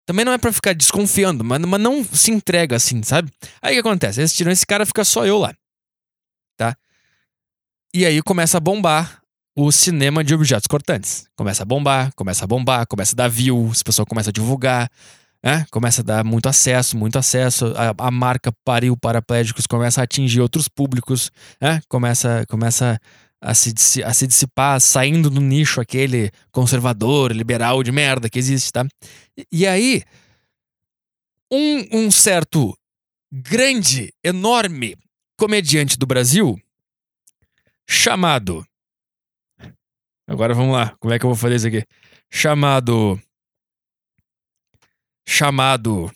Também 0.05 0.23
não 0.23 0.31
é 0.31 0.38
para 0.38 0.51
ficar 0.51 0.73
desconfiando, 0.73 1.43
mas, 1.43 1.60
mas 1.60 1.79
não 1.79 2.03
se 2.03 2.31
entrega 2.31 2.75
assim, 2.75 3.01
sabe? 3.03 3.31
Aí 3.62 3.73
o 3.73 3.81
que 3.81 3.88
acontece? 3.88 4.21
Eles 4.21 4.34
tiram 4.34 4.51
esse 4.51 4.65
cara, 4.65 4.86
fica 4.86 5.03
só 5.03 5.25
eu 5.25 5.38
lá. 5.38 5.53
Tá? 6.57 6.75
E 7.93 8.05
aí 8.05 8.21
começa 8.21 8.57
a 8.57 8.60
bombar 8.60 9.21
o 9.55 9.71
cinema 9.71 10.23
de 10.23 10.34
objetos 10.34 10.67
cortantes. 10.67 11.25
Começa 11.36 11.63
a 11.63 11.65
bombar, 11.65 12.12
começa 12.15 12.43
a 12.43 12.47
bombar, 12.47 12.86
começa 12.88 13.15
a 13.15 13.17
dar 13.17 13.27
view, 13.27 13.69
as 13.71 13.84
pessoas 13.84 14.07
começam 14.07 14.29
a 14.29 14.34
divulgar, 14.34 14.89
né? 15.43 15.65
Começa 15.71 16.01
a 16.01 16.04
dar 16.04 16.23
muito 16.23 16.47
acesso, 16.47 16.97
muito 16.97 17.17
acesso. 17.17 17.73
A, 17.75 18.08
a 18.08 18.12
marca 18.12 18.51
Pariu 18.63 18.95
Paraplégicos 18.95 19.65
começa 19.65 20.01
a 20.01 20.04
atingir 20.04 20.41
outros 20.41 20.67
públicos, 20.67 21.32
né? 21.60 21.82
Começa, 21.88 22.45
começa 22.47 22.99
a 23.41 23.54
se, 23.56 24.04
a 24.04 24.13
se 24.13 24.27
dissipar, 24.27 24.80
saindo 24.80 25.30
do 25.30 25.41
nicho 25.41 25.82
aquele 25.82 26.32
conservador, 26.51 27.32
liberal 27.32 27.82
de 27.82 27.91
merda 27.91 28.30
que 28.30 28.38
existe, 28.38 28.71
tá? 28.71 28.86
E, 29.36 29.47
e 29.51 29.67
aí, 29.67 30.04
um, 31.51 32.06
um 32.06 32.12
certo 32.12 32.77
grande, 33.32 34.13
enorme 34.23 34.95
comediante 35.38 35.97
do 35.97 36.06
Brasil, 36.06 36.60
chamado. 37.89 38.65
Agora 40.27 40.54
vamos 40.54 40.73
lá, 40.73 40.95
como 40.99 41.13
é 41.13 41.20
que 41.20 41.26
eu 41.26 41.30
vou 41.30 41.36
fazer 41.36 41.55
isso 41.55 41.68
aqui? 41.68 41.84
Chamado. 42.30 43.20
Chamado. 45.28 46.11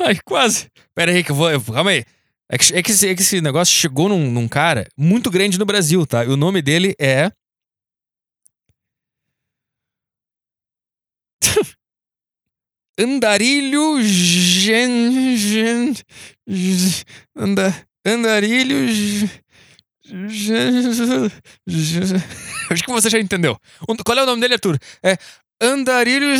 Ai, 0.00 0.18
quase. 0.24 0.70
Pera 0.94 1.12
aí 1.12 1.24
que 1.24 1.30
eu 1.30 1.36
vou. 1.36 1.48
Calma 1.72 1.90
aí. 1.90 2.04
É 2.48 2.56
que, 2.58 2.74
é 2.74 2.82
que, 2.82 2.90
esse, 2.92 3.08
é 3.08 3.14
que 3.14 3.22
esse 3.22 3.40
negócio 3.40 3.74
chegou 3.74 4.08
num, 4.08 4.30
num, 4.30 4.46
cara 4.46 4.86
muito 4.96 5.30
grande 5.30 5.58
no 5.58 5.66
Brasil, 5.66 6.06
tá? 6.06 6.24
E 6.24 6.28
o 6.28 6.36
nome 6.36 6.62
dele 6.62 6.94
é. 6.98 7.32
Andarilho 12.98 14.00
Gen. 14.02 15.36
gen 15.36 15.92
anda, 17.34 17.74
andarilho 18.04 18.86
Acho 22.70 22.84
que 22.84 22.90
você 22.90 23.10
já 23.10 23.18
entendeu. 23.18 23.58
Qual 24.04 24.18
é 24.18 24.22
o 24.22 24.26
nome 24.26 24.40
dele, 24.40 24.54
Arthur? 24.54 24.78
É 25.02 25.16
Andarilho. 25.60 26.28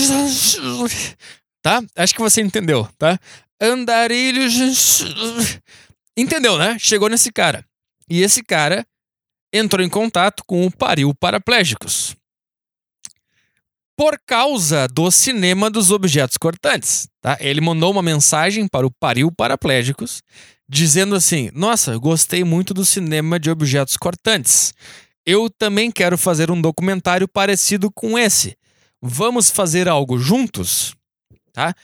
Tá? 1.62 1.82
Acho 1.96 2.14
que 2.14 2.20
você 2.20 2.40
entendeu, 2.40 2.88
tá? 2.96 3.18
Andarilho. 3.60 4.42
Entendeu, 6.16 6.56
né? 6.56 6.78
Chegou 6.78 7.08
nesse 7.08 7.32
cara. 7.32 7.66
E 8.08 8.22
esse 8.22 8.40
cara 8.40 8.86
entrou 9.52 9.84
em 9.84 9.88
contato 9.88 10.44
com 10.46 10.64
o 10.64 10.70
Paril 10.70 11.12
Paraplégicos. 11.12 12.14
Por 13.96 14.16
causa 14.24 14.86
do 14.86 15.10
cinema 15.10 15.68
dos 15.68 15.90
objetos 15.90 16.36
cortantes. 16.36 17.08
Tá? 17.20 17.36
Ele 17.40 17.60
mandou 17.60 17.90
uma 17.90 18.02
mensagem 18.02 18.68
para 18.68 18.86
o 18.86 18.92
Paril 19.00 19.32
Paraplégicos 19.32 20.22
dizendo 20.68 21.14
assim: 21.14 21.50
Nossa, 21.54 21.96
gostei 21.98 22.44
muito 22.44 22.74
do 22.74 22.84
cinema 22.84 23.38
de 23.38 23.50
objetos 23.50 23.96
cortantes. 23.96 24.72
Eu 25.24 25.50
também 25.50 25.90
quero 25.90 26.16
fazer 26.16 26.50
um 26.50 26.60
documentário 26.60 27.26
parecido 27.26 27.90
com 27.90 28.18
esse. 28.18 28.56
Vamos 29.02 29.50
fazer 29.50 29.88
algo 29.88 30.18
juntos? 30.18 30.94
Tá? 31.52 31.74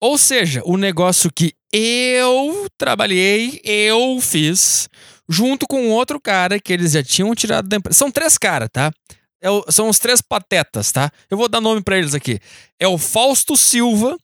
Ou 0.00 0.18
seja, 0.18 0.62
o 0.64 0.76
negócio 0.76 1.30
que 1.32 1.54
eu 1.72 2.68
trabalhei, 2.78 3.60
eu 3.64 4.20
fiz, 4.20 4.88
junto 5.28 5.66
com 5.66 5.90
outro 5.90 6.20
cara 6.20 6.60
que 6.60 6.72
eles 6.72 6.92
já 6.92 7.02
tinham 7.02 7.34
tirado 7.34 7.68
da 7.68 7.76
empresa. 7.76 7.98
São 7.98 8.10
três 8.10 8.38
caras, 8.38 8.68
tá? 8.72 8.92
É 9.40 9.50
o, 9.50 9.64
são 9.70 9.88
os 9.88 9.98
três 9.98 10.22
patetas, 10.22 10.92
tá? 10.92 11.10
Eu 11.28 11.36
vou 11.36 11.48
dar 11.48 11.60
nome 11.60 11.82
para 11.82 11.98
eles 11.98 12.14
aqui. 12.14 12.38
É 12.78 12.86
o 12.86 12.96
Fausto 12.96 13.56
Silva, 13.56 14.16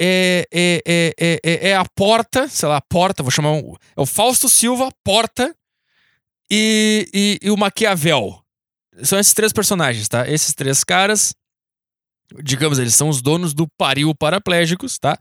é, 0.00 0.46
é, 0.52 0.82
é, 1.18 1.40
é, 1.42 1.68
é 1.70 1.76
a 1.76 1.84
Porta, 1.84 2.48
sei 2.48 2.68
lá, 2.68 2.80
Porta, 2.80 3.22
vou 3.22 3.30
chamar. 3.30 3.52
Um, 3.52 3.74
é 3.96 4.00
o 4.00 4.06
Fausto 4.06 4.48
Silva, 4.48 4.90
Porta 5.04 5.54
e, 6.50 7.08
e, 7.12 7.38
e 7.42 7.50
o 7.50 7.56
Maquiavel. 7.56 8.40
São 9.02 9.18
esses 9.18 9.34
três 9.34 9.52
personagens, 9.52 10.08
tá? 10.08 10.28
Esses 10.28 10.54
três 10.54 10.82
caras, 10.82 11.34
digamos, 12.42 12.78
eles 12.78 12.94
são 12.94 13.08
os 13.08 13.22
donos 13.22 13.54
do 13.54 13.66
Paril 13.76 14.14
Paraplégicos, 14.14 14.98
tá? 14.98 15.18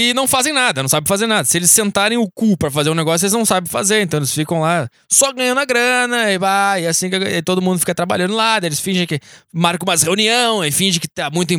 E 0.00 0.14
não 0.14 0.28
fazem 0.28 0.52
nada, 0.52 0.80
não 0.80 0.88
sabem 0.88 1.08
fazer 1.08 1.26
nada. 1.26 1.44
Se 1.44 1.58
eles 1.58 1.72
sentarem 1.72 2.16
o 2.16 2.30
cu 2.30 2.56
para 2.56 2.70
fazer 2.70 2.88
um 2.88 2.94
negócio, 2.94 3.24
eles 3.24 3.32
não 3.32 3.44
sabem 3.44 3.68
fazer, 3.68 4.00
então 4.00 4.20
eles 4.20 4.32
ficam 4.32 4.60
lá 4.60 4.88
só 5.10 5.32
ganhando 5.32 5.58
a 5.58 5.64
grana, 5.64 6.30
e 6.30 6.38
vai, 6.38 6.84
e 6.84 6.86
assim 6.86 7.08
e 7.08 7.42
todo 7.42 7.60
mundo 7.60 7.80
fica 7.80 7.92
trabalhando 7.92 8.32
lá, 8.32 8.58
eles 8.62 8.78
fingem 8.78 9.08
que 9.08 9.18
marcam 9.52 9.84
umas 9.84 10.04
reunião, 10.04 10.64
e 10.64 10.70
fingem 10.70 11.00
que 11.00 11.08
tá 11.08 11.28
muito 11.30 11.52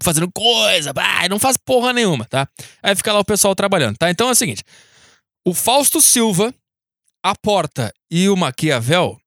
fazendo 0.00 0.30
coisa, 0.32 0.92
vai, 0.92 1.28
não 1.28 1.40
faz 1.40 1.56
porra 1.56 1.92
nenhuma, 1.92 2.24
tá? 2.26 2.46
Aí 2.80 2.94
fica 2.94 3.12
lá 3.12 3.18
o 3.18 3.24
pessoal 3.24 3.56
trabalhando, 3.56 3.96
tá? 3.96 4.08
Então 4.08 4.28
é 4.28 4.30
o 4.30 4.36
seguinte, 4.36 4.62
o 5.44 5.52
Fausto 5.52 6.00
Silva, 6.00 6.54
a 7.24 7.34
Porta 7.34 7.92
e 8.08 8.28
o 8.28 8.36
Maquiavel 8.36 9.18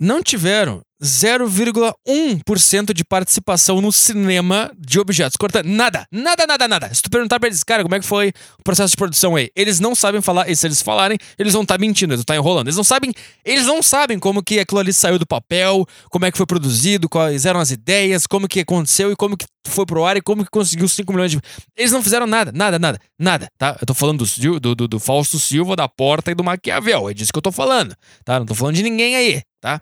não 0.00 0.22
tiveram 0.22 0.80
0,1% 1.02 2.92
de 2.92 3.04
participação 3.04 3.80
no 3.80 3.90
cinema 3.90 4.70
de 4.78 5.00
objetos 5.00 5.36
cortantes. 5.36 5.70
Nada, 5.70 6.06
nada, 6.12 6.46
nada, 6.46 6.68
nada. 6.68 6.94
Se 6.94 7.02
tu 7.02 7.10
perguntar 7.10 7.40
pra 7.40 7.48
eles, 7.48 7.64
cara, 7.64 7.82
como 7.82 7.94
é 7.94 8.00
que 8.00 8.06
foi 8.06 8.32
o 8.58 8.62
processo 8.62 8.90
de 8.90 8.96
produção 8.96 9.34
aí? 9.36 9.50
Eles 9.56 9.80
não 9.80 9.94
sabem 9.94 10.20
falar, 10.20 10.48
e 10.48 10.54
se 10.54 10.66
eles 10.66 10.82
falarem, 10.82 11.18
eles 11.38 11.52
vão 11.52 11.62
estar 11.62 11.76
tá 11.76 11.80
mentindo, 11.80 12.12
eles 12.12 12.20
vão 12.20 12.22
estar 12.22 12.34
tá 12.34 12.38
enrolando. 12.38 12.66
Eles 12.66 12.76
não 12.76 12.84
sabem, 12.84 13.12
eles 13.44 13.66
não 13.66 13.82
sabem 13.82 14.18
como 14.18 14.42
que 14.42 14.60
aquilo 14.60 14.80
ali 14.80 14.92
saiu 14.92 15.18
do 15.18 15.26
papel, 15.26 15.86
como 16.10 16.26
é 16.26 16.30
que 16.30 16.36
foi 16.36 16.46
produzido, 16.46 17.08
quais 17.08 17.46
eram 17.46 17.60
as 17.60 17.70
ideias, 17.70 18.26
como 18.26 18.46
que 18.46 18.60
aconteceu 18.60 19.10
e 19.10 19.16
como 19.16 19.36
que 19.36 19.46
foi 19.66 19.86
pro 19.86 20.04
ar 20.04 20.16
e 20.16 20.20
como 20.20 20.44
que 20.44 20.50
conseguiu 20.50 20.88
5 20.88 21.12
milhões 21.12 21.30
de. 21.30 21.40
Eles 21.76 21.92
não 21.92 22.02
fizeram 22.02 22.26
nada, 22.26 22.52
nada, 22.52 22.78
nada, 22.78 22.98
nada, 23.18 23.48
tá? 23.56 23.76
Eu 23.80 23.86
tô 23.86 23.94
falando 23.94 24.24
do, 24.24 24.60
do, 24.60 24.74
do, 24.74 24.88
do 24.88 25.00
Fausto 25.00 25.38
Silva, 25.38 25.76
da 25.76 25.88
Porta 25.88 26.30
e 26.30 26.34
do 26.34 26.44
Maquiavel. 26.44 27.08
É 27.08 27.14
disso 27.14 27.32
que 27.32 27.38
eu 27.38 27.42
tô 27.42 27.52
falando, 27.52 27.94
tá? 28.24 28.38
Não 28.38 28.46
tô 28.46 28.54
falando 28.54 28.74
de 28.74 28.82
ninguém 28.82 29.16
aí, 29.16 29.42
tá? 29.60 29.80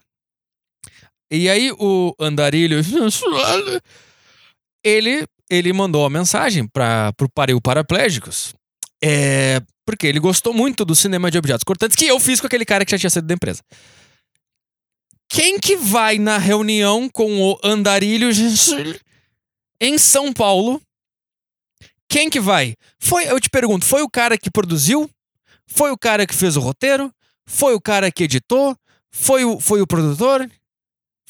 E 1.31 1.49
aí 1.49 1.71
o 1.73 2.15
Andarilho, 2.19 2.81
ele, 4.83 5.27
ele 5.51 5.73
mandou 5.73 6.03
uma 6.03 6.11
mensagem 6.11 6.67
para 6.67 7.13
o 7.21 7.29
Pareu 7.29 7.61
Paraplégicos, 7.61 8.55
é, 9.03 9.61
porque 9.85 10.07
ele 10.07 10.19
gostou 10.19 10.55
muito 10.55 10.85
do 10.85 10.97
cinema 10.97 11.31
de 11.31 11.39
objetos 11.39 11.65
cortantes 11.65 11.97
que 11.97 12.07
eu 12.07 12.19
fiz 12.19 12.41
com 12.41 12.47
aquele 12.47 12.65
cara 12.65 12.85
que 12.85 12.91
já 12.91 12.99
tinha 12.99 13.11
saído 13.11 13.29
da 13.29 13.35
empresa. 13.35 13.63
Quem 15.29 15.59
que 15.61 15.77
vai 15.77 16.19
na 16.19 16.39
reunião 16.39 17.09
com 17.09 17.43
o 17.43 17.59
Andarilho 17.63 18.31
em 19.81 19.99
São 19.99 20.33
Paulo? 20.33 20.81
Quem 22.09 22.31
que 22.31 22.41
vai? 22.41 22.75
Foi, 22.99 23.31
eu 23.31 23.39
te 23.39 23.51
pergunto, 23.51 23.85
foi 23.85 24.01
o 24.03 24.09
cara 24.09 24.39
que 24.39 24.51
produziu? 24.51 25.11
Foi 25.67 25.91
o 25.91 25.99
cara 25.99 26.27
que 26.27 26.35
fez 26.35 26.57
o 26.57 26.61
roteiro? 26.61 27.13
Foi 27.47 27.75
o 27.75 27.81
cara 27.81 28.11
que 28.11 28.25
editou? 28.25 28.75
Foi 29.11 29.45
o, 29.45 29.61
foi 29.61 29.83
o 29.83 29.87
produtor? 29.87 30.51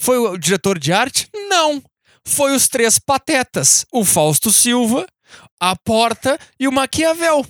Foi 0.01 0.17
o 0.17 0.39
diretor 0.39 0.79
de 0.79 0.93
arte? 0.93 1.29
Não. 1.49 1.83
Foi 2.25 2.55
os 2.55 2.69
três 2.69 3.01
patetas: 3.01 3.85
o 3.93 4.05
Fausto 4.05 4.53
Silva, 4.53 5.07
a 5.59 5.75
Porta 5.75 6.39
e 6.59 6.69
o 6.69 6.73
Maquiavel. 6.73 7.45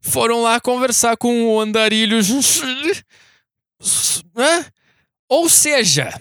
Foram 0.00 0.42
lá 0.42 0.60
conversar 0.60 1.16
com 1.16 1.46
o 1.46 1.60
Andarilho. 1.60 2.18
Ou 5.28 5.48
seja, 5.48 6.20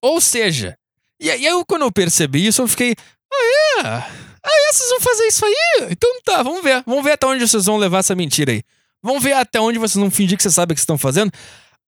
ou 0.00 0.20
seja, 0.20 0.78
e 1.20 1.30
aí 1.30 1.44
eu, 1.44 1.64
quando 1.66 1.82
eu 1.82 1.92
percebi 1.92 2.46
isso, 2.46 2.62
eu 2.62 2.68
fiquei. 2.68 2.94
Ah, 3.32 3.36
é? 3.36 3.86
Ah, 3.86 4.68
é? 4.68 4.72
Vocês 4.72 4.88
vão 4.88 5.00
fazer 5.00 5.26
isso 5.26 5.44
aí? 5.44 5.88
Então 5.90 6.10
tá, 6.24 6.42
vamos 6.42 6.62
ver. 6.62 6.82
Vamos 6.86 7.04
ver 7.04 7.12
até 7.12 7.26
onde 7.26 7.46
vocês 7.46 7.66
vão 7.66 7.76
levar 7.76 7.98
essa 7.98 8.14
mentira 8.14 8.52
aí. 8.52 8.62
Vamos 9.02 9.22
ver 9.22 9.34
até 9.34 9.60
onde 9.60 9.78
vocês 9.78 10.00
vão 10.00 10.10
fingir 10.10 10.38
que 10.38 10.42
vocês 10.42 10.54
sabem 10.54 10.72
o 10.72 10.74
que 10.74 10.80
estão 10.80 10.96
fazendo 10.96 11.30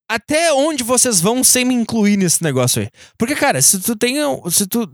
até 0.09 0.53
onde 0.53 0.83
vocês 0.83 1.19
vão 1.19 1.43
sem 1.43 1.65
me 1.65 1.73
incluir 1.73 2.17
nesse 2.17 2.41
negócio 2.41 2.81
aí? 2.81 2.89
Porque, 3.17 3.35
cara, 3.35 3.61
se 3.61 3.79
tu 3.79 3.95
tem. 3.95 4.15
Se 4.49 4.65
tu. 4.65 4.89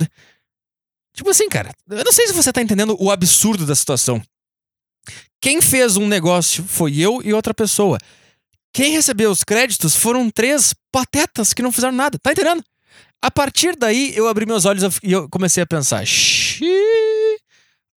Tipo 1.15 1.29
assim, 1.29 1.47
cara, 1.47 1.71
eu 1.89 2.03
não 2.03 2.11
sei 2.11 2.27
se 2.27 2.33
você 2.33 2.51
tá 2.51 2.61
entendendo 2.61 2.97
o 2.99 3.11
absurdo 3.11 3.65
da 3.65 3.75
situação. 3.75 4.21
Quem 5.41 5.61
fez 5.61 5.97
um 5.97 6.07
negócio 6.07 6.63
foi 6.63 6.97
eu 6.97 7.21
e 7.23 7.33
outra 7.33 7.53
pessoa. 7.53 7.99
Quem 8.73 8.93
recebeu 8.93 9.29
os 9.29 9.43
créditos 9.43 9.95
foram 9.95 10.29
três 10.31 10.73
patetas 10.91 11.53
que 11.53 11.61
não 11.61 11.71
fizeram 11.71 11.93
nada, 11.93 12.17
tá 12.17 12.31
entendendo? 12.31 12.63
A 13.21 13.29
partir 13.29 13.75
daí, 13.77 14.11
eu 14.15 14.27
abri 14.27 14.45
meus 14.45 14.65
olhos 14.65 14.99
e 15.03 15.11
eu 15.11 15.29
comecei 15.29 15.61
a 15.61 15.67
pensar: 15.67 16.05
Xiii, 16.05 17.37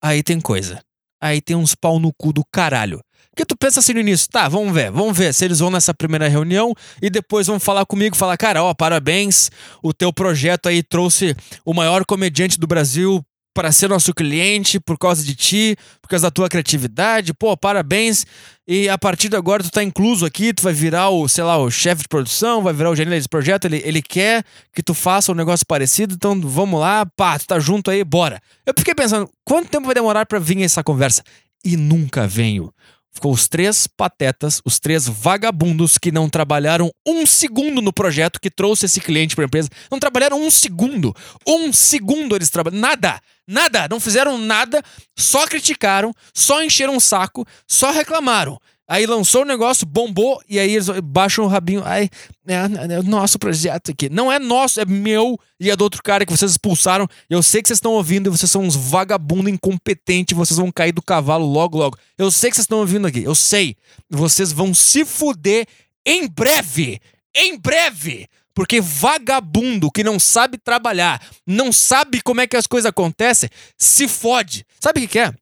aí 0.03 0.23
tem 0.23 0.41
coisa. 0.41 0.83
Aí 1.21 1.41
tem 1.41 1.57
uns 1.57 1.75
pau 1.75 1.99
no 1.99 2.13
cu 2.13 2.33
do 2.33 2.45
caralho. 2.53 3.01
Porque 3.37 3.45
tu 3.45 3.55
pensa 3.55 3.81
assim 3.81 3.93
no 3.93 4.01
início, 4.01 4.31
tá, 4.31 4.49
vamos 4.49 4.73
ver, 4.73 4.91
vamos 4.91 5.17
ver 5.17 5.35
se 5.35 5.45
eles 5.45 5.59
vão 5.59 5.71
nessa 5.71 5.93
primeira 5.93 6.27
reunião 6.27 6.73
e 7.03 7.11
depois 7.11 7.47
vão 7.47 7.61
falar 7.61 7.85
comigo, 7.85 8.17
falar, 8.17 8.35
cara, 8.39 8.63
ó, 8.63 8.73
parabéns, 8.73 9.51
o 9.83 9.93
teu 9.93 10.11
projeto 10.11 10.71
aí 10.71 10.83
trouxe 10.83 11.37
o 11.63 11.75
maior 11.75 12.07
comediante 12.07 12.59
do 12.59 12.67
Brasil 12.67 13.23
para 13.53 13.71
ser 13.73 13.91
nosso 13.91 14.15
cliente 14.15 14.81
por 14.81 14.97
causa 14.97 15.23
de 15.23 15.35
ti, 15.35 15.77
por 16.01 16.09
causa 16.09 16.29
da 16.29 16.31
tua 16.31 16.49
criatividade, 16.49 17.35
pô, 17.35 17.55
parabéns. 17.59 18.25
E 18.67 18.89
a 18.89 18.97
partir 18.97 19.29
de 19.29 19.37
agora 19.37 19.63
tu 19.63 19.71
tá 19.71 19.83
incluso 19.83 20.25
aqui, 20.25 20.55
tu 20.55 20.63
vai 20.63 20.73
virar 20.73 21.11
o, 21.11 21.29
sei 21.29 21.45
lá, 21.45 21.59
o 21.59 21.71
chefe 21.71 22.05
de 22.05 22.09
produção, 22.09 22.63
vai 22.63 22.73
virar 22.73 22.91
o 22.91 22.97
gerente 22.97 23.17
desse 23.17 23.29
projeto, 23.29 23.67
ele, 23.67 23.83
ele 23.85 24.01
quer 24.01 24.45
que 24.75 24.83
tu 24.83 24.95
faça 24.95 25.31
um 25.31 25.35
negócio 25.35 25.67
parecido, 25.67 26.15
então 26.15 26.41
vamos 26.41 26.81
lá, 26.81 27.05
pá, 27.05 27.39
tu 27.39 27.47
tá 27.47 27.59
junto 27.59 27.91
aí, 27.91 28.03
bora. 28.03 28.41
Eu 28.65 28.73
fiquei 28.79 28.95
pensando, 28.95 29.29
quanto 29.45 29.69
tempo 29.69 29.85
vai 29.85 29.95
demorar 29.95 30.25
para 30.25 30.39
vir 30.39 30.63
essa 30.63 30.83
conversa? 30.83 31.23
E 31.63 31.77
nunca 31.77 32.27
venho. 32.27 32.73
Ficou 33.17 33.33
os 33.33 33.49
três 33.49 33.87
patetas, 33.87 34.61
os 34.63 34.79
três 34.79 35.09
vagabundos 35.09 35.97
que 35.97 36.13
não 36.13 36.29
trabalharam 36.29 36.91
um 37.09 37.25
segundo 37.25 37.81
no 37.81 37.91
projeto 37.91 38.39
que 38.39 38.51
trouxe 38.51 38.85
esse 38.85 39.01
cliente 39.01 39.35
para 39.35 39.45
a 39.45 39.47
empresa. 39.47 39.71
Não 39.91 39.99
trabalharam 39.99 40.39
um 40.39 40.51
segundo. 40.51 41.17
Um 41.49 41.73
segundo 41.73 42.37
eles 42.37 42.51
trabalharam. 42.51 42.79
Nada. 42.79 43.19
Nada. 43.49 43.89
Não 43.89 43.99
fizeram 43.99 44.37
nada. 44.37 44.83
Só 45.19 45.47
criticaram, 45.47 46.13
só 46.35 46.63
encheram 46.63 46.95
o 46.95 47.01
saco, 47.01 47.47
só 47.67 47.91
reclamaram. 47.91 48.61
Aí 48.89 49.05
lançou 49.05 49.43
o 49.43 49.45
negócio, 49.45 49.85
bombou, 49.85 50.41
e 50.49 50.61
aí 50.61 50.75
eles 50.75 50.89
baixam 51.03 51.45
o 51.45 51.49
rabinho. 51.49 51.83
Aí, 51.85 52.09
é, 52.47 52.95
é, 52.95 53.01
o 53.01 53.03
nosso 53.03 53.37
projeto 53.37 53.91
aqui. 53.91 54.09
Não 54.09 54.31
é 54.31 54.39
nosso, 54.39 54.81
é 54.81 54.85
meu 54.85 55.39
e 55.59 55.71
é 55.71 55.77
do 55.77 55.83
outro 55.83 56.01
cara 56.03 56.25
que 56.25 56.31
vocês 56.31 56.53
expulsaram. 56.53 57.09
Eu 57.29 57.43
sei 57.43 57.61
que 57.61 57.69
vocês 57.69 57.79
estão 57.79 57.93
ouvindo 57.93 58.29
e 58.29 58.31
vocês 58.31 58.49
são 58.49 58.63
uns 58.63 58.77
vagabundos 58.77 59.53
incompetentes, 59.53 60.37
vocês 60.37 60.57
vão 60.57 60.71
cair 60.71 60.93
do 60.93 61.03
cavalo 61.03 61.45
logo, 61.45 61.77
logo. 61.77 61.99
Eu 62.17 62.31
sei 62.31 62.51
que 62.51 62.57
vocês 62.57 62.65
estão 62.65 62.79
ouvindo 62.79 63.09
aqui, 63.09 63.25
eu 63.25 63.35
sei. 63.35 63.77
Vocês 64.09 64.53
vão 64.53 64.73
se 64.73 65.05
fuder 65.05 65.67
em 66.07 66.29
breve. 66.29 67.01
Em 67.35 67.59
breve. 67.59 68.29
Porque 68.55 68.81
vagabundo 68.81 69.91
que 69.91 70.05
não 70.05 70.19
sabe 70.19 70.57
trabalhar, 70.57 71.21
não 71.47 71.73
sabe 71.73 72.23
como 72.23 72.41
é 72.41 72.47
que 72.47 72.57
as 72.57 72.67
coisas 72.67 72.89
acontecem, 72.89 73.51
se 73.77 74.09
fode. 74.09 74.65
Sabe 74.81 75.01
o 75.01 75.03
que, 75.03 75.09
que 75.09 75.19
é? 75.19 75.35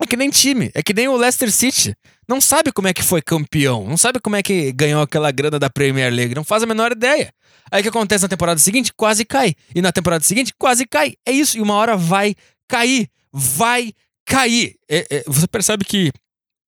É 0.00 0.06
que 0.06 0.16
nem 0.16 0.30
time, 0.30 0.70
é 0.74 0.82
que 0.82 0.92
nem 0.92 1.08
o 1.08 1.16
Leicester 1.16 1.50
City. 1.50 1.94
Não 2.28 2.40
sabe 2.40 2.72
como 2.72 2.88
é 2.88 2.92
que 2.92 3.02
foi 3.02 3.22
campeão, 3.22 3.86
não 3.88 3.96
sabe 3.96 4.20
como 4.20 4.36
é 4.36 4.42
que 4.42 4.72
ganhou 4.72 5.00
aquela 5.00 5.30
grana 5.30 5.58
da 5.58 5.70
Premier 5.70 6.12
League, 6.12 6.34
não 6.34 6.44
faz 6.44 6.62
a 6.62 6.66
menor 6.66 6.92
ideia. 6.92 7.32
Aí 7.70 7.80
o 7.80 7.82
que 7.82 7.88
acontece 7.88 8.22
na 8.22 8.28
temporada 8.28 8.60
seguinte? 8.60 8.92
Quase 8.94 9.24
cai. 9.24 9.54
E 9.74 9.80
na 9.80 9.92
temporada 9.92 10.22
seguinte, 10.22 10.52
quase 10.58 10.86
cai. 10.86 11.14
É 11.24 11.32
isso, 11.32 11.56
e 11.56 11.60
uma 11.60 11.74
hora 11.74 11.96
vai 11.96 12.34
cair. 12.68 13.08
Vai 13.32 13.92
cair. 14.24 14.76
É, 14.88 15.06
é, 15.10 15.24
você 15.26 15.46
percebe 15.46 15.84
que 15.84 16.12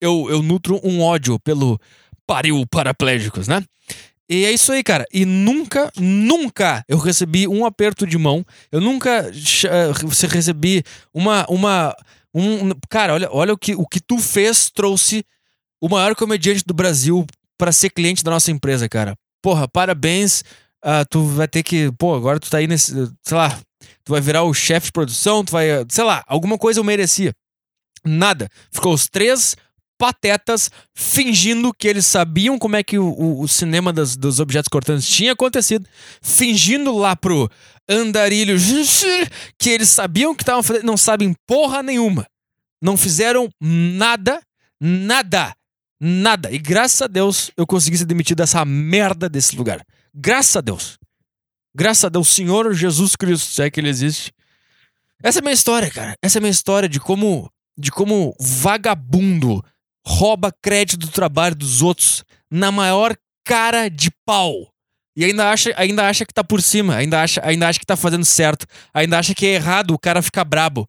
eu, 0.01 0.27
eu 0.31 0.43
nutro 0.43 0.81
um 0.83 1.03
ódio 1.03 1.39
pelo, 1.41 1.79
pariu, 2.27 2.65
paraplégicos, 2.71 3.49
né? 3.49 3.63
E 4.31 4.45
é 4.45 4.53
isso 4.53 4.71
aí, 4.73 4.83
cara. 4.83 5.07
E 5.13 5.25
nunca, 5.25 5.91
nunca 5.97 6.85
eu 6.87 6.99
recebi 6.99 7.49
um 7.49 7.65
aperto 7.65 8.07
de 8.07 8.19
mão. 8.19 8.45
Eu 8.71 8.81
nunca 8.81 9.31
você 10.03 10.27
recebi 10.27 10.85
uma. 11.15 11.47
uma 11.49 11.97
um, 12.41 12.71
cara, 12.89 13.15
olha, 13.15 13.29
olha 13.31 13.53
o, 13.53 13.59
que, 13.59 13.75
o 13.75 13.87
que 13.87 14.01
tu 14.01 14.19
fez 14.19 14.71
trouxe 14.71 15.25
o 15.81 15.89
maior 15.89 16.15
comediante 16.15 16.63
do 16.67 16.75
Brasil 16.75 17.27
para 17.57 17.73
ser 17.73 17.91
cliente 17.91 18.23
da 18.23 18.31
nossa 18.31 18.51
empresa, 18.51 18.89
cara. 18.89 19.17
Porra, 19.43 19.69
parabéns. 19.69 20.43
Uh, 20.85 21.05
tu 21.11 21.25
vai 21.25 21.49
ter 21.49 21.63
que. 21.63 21.91
Pô, 21.99 22.15
agora 22.15 22.39
tu 22.39 22.51
tá 22.51 22.59
aí 22.59 22.67
nesse. 22.67 22.93
Sei 23.23 23.37
lá. 23.37 23.59
Tu 24.05 24.13
vai 24.13 24.21
virar 24.21 24.43
o 24.43 24.55
chefe 24.55 24.87
de 24.87 24.93
produção, 24.93 25.45
tu 25.45 25.53
vai. 25.53 25.67
Sei 25.89 26.05
lá, 26.05 26.25
alguma 26.27 26.59
coisa 26.59 26.81
eu 26.81 26.85
merecia. 26.85 27.33
Nada. 28.05 28.49
Ficou 28.73 28.93
os 28.93 29.09
três 29.09 29.57
patetas 29.99 30.71
fingindo 30.95 31.75
que 31.75 31.89
eles 31.89 32.07
sabiam 32.07 32.59
como 32.59 32.77
é 32.77 32.83
que 32.85 32.99
o, 32.99 33.09
o, 33.09 33.43
o 33.43 33.49
cinema 33.49 33.93
das, 33.93 34.17
dos 34.17 34.39
objetos 34.39 34.69
cortantes 34.69 35.09
tinha 35.09 35.33
acontecido, 35.33 35.87
fingindo 36.23 36.97
lá 36.97 37.17
pro 37.17 37.51
andarilho 37.89 38.57
que 39.59 39.71
eles 39.71 39.89
sabiam 39.89 40.35
que 40.35 40.43
estavam 40.43 40.63
fazendo, 40.63 40.85
não 40.85 40.97
sabem 40.97 41.35
porra 41.47 41.83
nenhuma. 41.83 42.27
Não 42.81 42.97
fizeram 42.97 43.49
nada, 43.61 44.41
nada, 44.81 45.55
nada. 46.01 46.51
E 46.53 46.59
graças 46.59 47.03
a 47.03 47.07
Deus 47.07 47.51
eu 47.57 47.67
consegui 47.67 47.99
ser 47.99 48.05
demitido 48.05 48.39
dessa 48.39 48.65
merda 48.65 49.29
desse 49.29 49.57
lugar. 49.57 49.85
Graças 50.15 50.57
a 50.57 50.61
Deus. 50.61 50.99
Graças 51.75 52.05
a 52.05 52.09
Deus, 52.09 52.29
Senhor 52.29 52.73
Jesus 52.75 53.15
Cristo, 53.15 53.53
se 53.53 53.63
é 53.63 53.71
que 53.71 53.81
ele 53.81 53.89
existe. 53.89 54.33
Essa 55.23 55.39
é 55.39 55.41
a 55.41 55.43
minha 55.43 55.55
história, 55.55 55.91
cara. 55.91 56.15
Essa 56.23 56.39
é 56.39 56.41
a 56.41 56.43
minha 56.43 56.51
história 56.51 56.89
de 56.89 57.01
como 57.01 57.51
de 57.77 57.93
como 57.93 58.35
vagabundo 58.41 59.65
rouba 60.05 60.53
crédito 60.61 61.07
do 61.07 61.13
trabalho 61.13 61.55
dos 61.55 61.81
outros 61.81 62.25
na 62.51 62.73
maior 62.73 63.17
cara 63.45 63.89
de 63.89 64.11
pau. 64.25 64.73
E 65.19 65.25
ainda 65.25 65.51
acha, 65.51 65.75
ainda 65.77 66.09
acha 66.09 66.25
que 66.25 66.33
tá 66.33 66.45
por 66.45 66.63
cima, 66.63 66.95
ainda 66.95 67.21
acha, 67.21 67.41
ainda 67.45 67.67
acha 67.67 67.81
que 67.81 67.85
tá 67.85 67.97
fazendo 67.97 68.25
certo, 68.25 68.65
ainda 68.95 69.19
acha 69.19 69.35
que 69.35 69.45
é 69.47 69.55
errado 69.55 69.93
o 69.93 69.99
cara 69.99 70.23
ficar 70.23 70.45
brabo. 70.45 70.89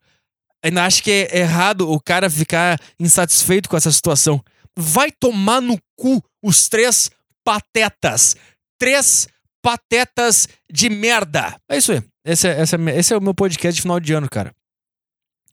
Ainda 0.63 0.85
acha 0.85 1.01
que 1.01 1.09
é 1.09 1.39
errado 1.39 1.91
o 1.91 1.99
cara 1.99 2.29
ficar 2.29 2.79
insatisfeito 2.99 3.67
com 3.67 3.75
essa 3.75 3.91
situação. 3.91 4.39
Vai 4.77 5.11
tomar 5.11 5.59
no 5.59 5.81
cu 5.95 6.23
os 6.43 6.69
três 6.69 7.09
patetas. 7.43 8.35
Três 8.77 9.27
patetas 9.63 10.47
de 10.71 10.91
merda. 10.91 11.59
É 11.67 11.77
isso 11.77 11.91
aí. 11.91 12.03
Esse 12.23 12.49
é, 12.49 12.61
esse 12.61 12.75
é, 12.75 12.99
esse 12.99 13.11
é 13.11 13.17
o 13.17 13.21
meu 13.21 13.33
podcast 13.33 13.75
de 13.75 13.81
final 13.81 13.99
de 13.99 14.13
ano, 14.13 14.29
cara. 14.29 14.53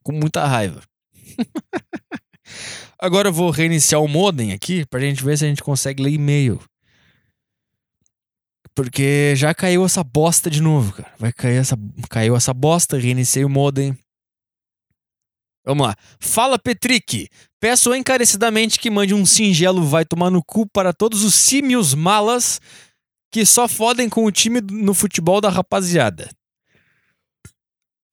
Com 0.03 0.13
muita 0.13 0.45
raiva. 0.45 0.83
Agora 3.01 3.31
eu 3.31 3.33
vou 3.33 3.51
reiniciar 3.51 4.03
o 4.03 4.09
modem 4.09 4.53
aqui 4.53 4.85
pra 4.85 5.01
gente 5.01 5.25
ver 5.25 5.39
se 5.39 5.47
a 5.47 5.49
gente 5.49 5.63
consegue 5.63 6.03
ler 6.03 6.13
e-mail. 6.13 6.61
Porque 8.77 9.35
já 9.35 9.55
caiu 9.55 9.87
essa 9.87 10.05
bosta 10.05 10.51
de 10.51 10.61
novo, 10.61 10.93
cara. 10.93 11.11
Vai 11.19 11.33
cair 11.33 11.57
essa. 11.57 11.79
Caiu 12.11 12.37
essa 12.37 12.53
bosta, 12.53 12.99
reiniciei 12.99 13.43
o 13.43 13.49
modem. 13.49 13.99
Vamos 15.65 15.87
lá. 15.87 15.97
Fala, 16.21 16.59
Petrick. 16.59 17.31
Peço 17.59 17.95
encarecidamente 17.95 18.79
que 18.79 18.91
mande 18.91 19.15
um 19.15 19.25
singelo 19.25 19.83
vai 19.83 20.05
tomar 20.05 20.31
no 20.31 20.45
cu 20.45 20.69
para 20.69 20.93
todos 20.93 21.25
os 21.25 21.35
símios 21.35 21.95
malas 21.95 22.61
que 23.33 23.47
só 23.47 23.67
fodem 23.67 24.11
com 24.11 24.27
o 24.27 24.31
time 24.31 24.61
no 24.61 24.93
futebol 24.93 25.41
da 25.41 25.49
rapaziada. 25.49 26.31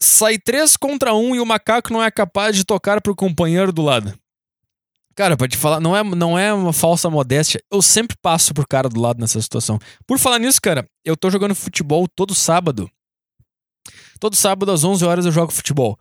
Sai 0.02 0.38
três 0.38 0.78
contra 0.78 1.14
um 1.14 1.36
e 1.36 1.42
o 1.42 1.46
macaco 1.46 1.92
não 1.92 2.02
é 2.02 2.10
capaz 2.10 2.56
de 2.56 2.64
tocar 2.64 3.02
pro 3.02 3.16
companheiro 3.16 3.74
do 3.74 3.82
lado. 3.82 4.18
Cara, 5.16 5.38
pra 5.38 5.48
te 5.48 5.58
falar, 5.58 5.80
não 5.80 5.96
é, 5.96 6.04
não 6.04 6.38
é 6.38 6.52
uma 6.54 6.74
falsa 6.74 7.10
modéstia. 7.10 7.62
Eu 7.72 7.82
sempre 7.82 8.18
passo 8.22 8.54
pro 8.54 8.68
cara 8.68 8.90
do 8.90 9.00
lado 9.00 9.20
nessa 9.20 9.40
situação. 9.42 9.80
Por 10.08 10.18
falar 10.18 10.40
nisso, 10.40 10.62
cara, 10.62 10.88
eu 11.06 11.16
tô 11.16 11.30
jogando 11.30 11.54
futebol 11.54 12.08
todo 12.08 12.34
sábado. 12.34 12.90
Todo 14.20 14.36
sábado 14.36 14.72
às 14.72 14.84
11 14.84 15.06
horas 15.06 15.26
eu 15.26 15.32
jogo 15.32 15.52
futebol. 15.52 15.98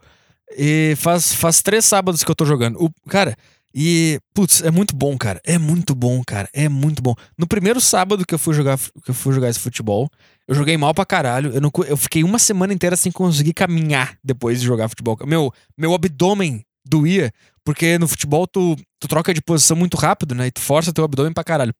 E 0.57 0.95
faz, 0.97 1.33
faz 1.33 1.61
três 1.61 1.85
sábados 1.85 2.23
que 2.23 2.31
eu 2.31 2.35
tô 2.35 2.45
jogando. 2.45 2.81
O, 2.83 2.89
cara, 3.07 3.35
e, 3.75 4.19
putz, 4.33 4.61
é 4.61 4.69
muito 4.69 4.95
bom, 4.95 5.17
cara. 5.17 5.41
É 5.43 5.57
muito 5.57 5.95
bom, 5.95 6.21
cara. 6.25 6.47
É 6.53 6.69
muito 6.69 7.01
bom. 7.01 7.15
No 7.37 7.47
primeiro 7.47 7.81
sábado 7.81 8.25
que 8.25 8.33
eu 8.33 8.39
fui 8.39 8.53
jogar, 8.53 8.77
que 8.77 9.09
eu 9.09 9.15
fui 9.15 9.33
jogar 9.33 9.49
esse 9.49 9.59
futebol, 9.59 10.09
eu 10.47 10.53
joguei 10.53 10.77
mal 10.77 10.93
pra 10.93 11.05
caralho. 11.05 11.51
Eu, 11.53 11.61
não, 11.61 11.71
eu 11.87 11.97
fiquei 11.97 12.23
uma 12.23 12.37
semana 12.37 12.73
inteira 12.73 12.95
sem 12.95 13.11
conseguir 13.11 13.53
caminhar 13.53 14.17
depois 14.23 14.59
de 14.59 14.65
jogar 14.67 14.89
futebol. 14.89 15.17
Meu, 15.25 15.51
meu 15.77 15.93
abdômen 15.93 16.63
doía, 16.85 17.31
porque 17.63 17.97
no 17.97 18.07
futebol 18.07 18.45
tu, 18.47 18.75
tu 18.99 19.07
troca 19.07 19.33
de 19.33 19.41
posição 19.41 19.75
muito 19.77 19.97
rápido, 19.97 20.35
né? 20.35 20.47
E 20.47 20.51
tu 20.51 20.61
força 20.61 20.93
teu 20.93 21.03
abdômen 21.03 21.33
pra 21.33 21.43
caralho. 21.43 21.73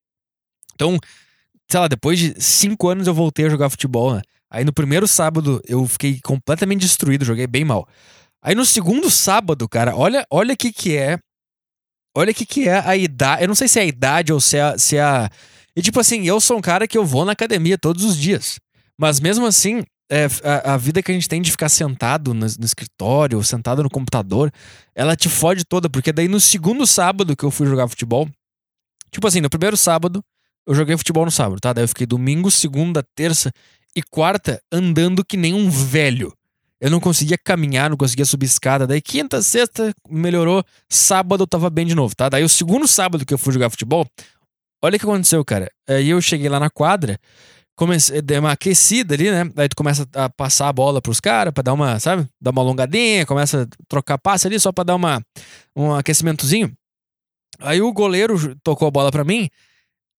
Então, 0.76 0.98
sei 1.70 1.80
lá, 1.80 1.88
depois 1.88 2.18
de 2.18 2.42
cinco 2.42 2.88
anos 2.88 3.08
eu 3.08 3.14
voltei 3.14 3.46
a 3.46 3.50
jogar 3.50 3.70
futebol, 3.70 4.16
né? 4.16 4.22
Aí 4.50 4.64
no 4.64 4.72
primeiro 4.74 5.08
sábado 5.08 5.62
eu 5.68 5.88
fiquei 5.88 6.20
completamente 6.22 6.82
destruído, 6.82 7.26
joguei 7.26 7.48
bem 7.48 7.66
mal. 7.66 7.88
Aí 8.42 8.54
no 8.54 8.66
segundo 8.66 9.10
sábado, 9.10 9.68
cara, 9.68 9.96
olha 9.96 10.26
olha 10.30 10.56
que 10.56 10.72
que 10.72 10.96
é. 10.96 11.18
Olha 12.16 12.34
que 12.34 12.46
que 12.46 12.70
é 12.70 12.78
a 12.80 12.96
idade. 12.96 13.42
Eu 13.44 13.48
não 13.48 13.56
sei 13.56 13.68
se 13.68 13.80
é 13.80 13.82
a 13.82 13.86
idade 13.86 14.32
ou 14.32 14.40
se 14.40 14.58
é, 14.58 14.78
se 14.78 14.98
é 14.98 15.02
a. 15.02 15.30
E 15.76 15.82
tipo 15.82 16.00
assim, 16.00 16.28
eu 16.28 16.40
sou 16.40 16.58
um 16.58 16.62
cara 16.62 16.88
que 16.88 16.98
eu 16.98 17.06
vou 17.06 17.26
na 17.26 17.32
academia 17.32 17.78
todos 17.78 18.04
os 18.04 18.16
dias. 18.16 18.60
Mas 19.00 19.20
mesmo 19.20 19.46
assim, 19.46 19.84
é, 20.10 20.28
a, 20.44 20.74
a, 20.74 20.78
vida 20.78 21.02
que 21.02 21.12
a 21.12 21.14
gente 21.14 21.28
tem 21.28 21.42
de 21.42 21.52
ficar 21.52 21.70
sentado 21.70 22.34
no, 22.34 22.46
no, 22.46 22.66
escritório, 22.66 23.44
sentado 23.44 23.82
no 23.82 23.90
computador, 23.90 24.52
ela 24.94 25.16
te 25.16 25.30
fode 25.30 25.64
toda, 25.66 25.90
porque 25.90 26.12
daí 26.12 26.28
no 26.28 26.40
segundo 26.40 26.86
sábado 26.86 27.36
que 27.36 27.44
eu 27.44 27.52
fui 27.52 27.68
jogar 27.68 27.88
futebol, 27.88 28.30
tipo 29.12 29.28
assim, 29.28 29.42
no 29.42 29.50
primeiro 29.50 29.78
sábado, 29.78 30.24
eu 30.66 30.76
joguei 30.76 30.96
futebol 30.98 31.26
no 31.26 31.32
sábado, 31.32 31.60
tá? 31.60 31.74
Daí 31.74 31.84
eu 31.84 31.88
fiquei 31.88 32.06
domingo, 32.06 32.50
segunda, 32.52 33.04
terça 33.16 33.52
e 33.96 34.02
quarta 34.02 34.62
andando 34.72 35.24
que 35.26 35.38
nem 35.38 35.54
um 35.54 35.70
velho. 35.70 36.34
Eu 36.80 36.90
não 36.90 37.00
conseguia 37.00 37.38
caminhar, 37.38 37.90
não 37.90 37.98
conseguia 37.98 38.26
subir 38.26 38.46
escada. 38.46 38.86
Daí 38.86 39.02
quinta, 39.02 39.42
sexta, 39.42 39.94
melhorou. 40.10 40.64
Sábado 40.90 41.44
eu 41.44 41.48
tava 41.48 41.70
bem 41.70 41.86
de 41.86 41.96
novo, 41.96 42.14
tá? 42.16 42.28
Daí 42.28 42.44
o 42.44 42.50
segundo 42.50 42.88
sábado 42.88 43.26
que 43.26 43.34
eu 43.34 43.38
fui 43.38 43.54
jogar 43.54 43.70
futebol, 43.70 44.06
olha 44.82 44.98
o 44.98 45.00
que 45.00 45.06
aconteceu, 45.06 45.44
cara. 45.46 45.72
Aí 45.88 46.10
eu 46.10 46.22
cheguei 46.22 46.50
lá 46.50 46.60
na 46.60 46.70
quadra 46.70 47.18
comecei, 47.76 48.22
dei 48.22 48.40
uma 48.40 48.52
aquecida 48.52 49.14
ali, 49.14 49.32
né? 49.32 49.50
Aí 49.58 49.70
tu 49.70 49.76
começa 49.76 50.08
a 50.14 50.30
passar 50.30 50.70
a 50.70 50.74
bola 50.74 51.02
pros 51.02 51.20
caras 51.20 51.54
pra 51.54 51.64
dar 51.64 51.74
uma, 51.74 52.00
sabe? 52.00 52.28
Dar 52.42 52.52
uma 52.52 52.62
alongadinha, 52.62 53.26
começa 53.26 53.64
a 53.64 53.86
trocar 53.88 54.18
passe 54.18 54.48
ali 54.48 54.60
só 54.60 54.72
pra 54.72 54.84
dar 54.84 54.96
uma, 54.96 55.22
um 55.76 55.94
aquecimentozinho. 55.94 56.72
Aí 57.60 57.82
o 57.82 57.94
goleiro 57.94 58.56
tocou 58.64 58.88
a 58.88 58.92
bola 58.92 59.12
pra 59.12 59.24
mim 59.24 59.50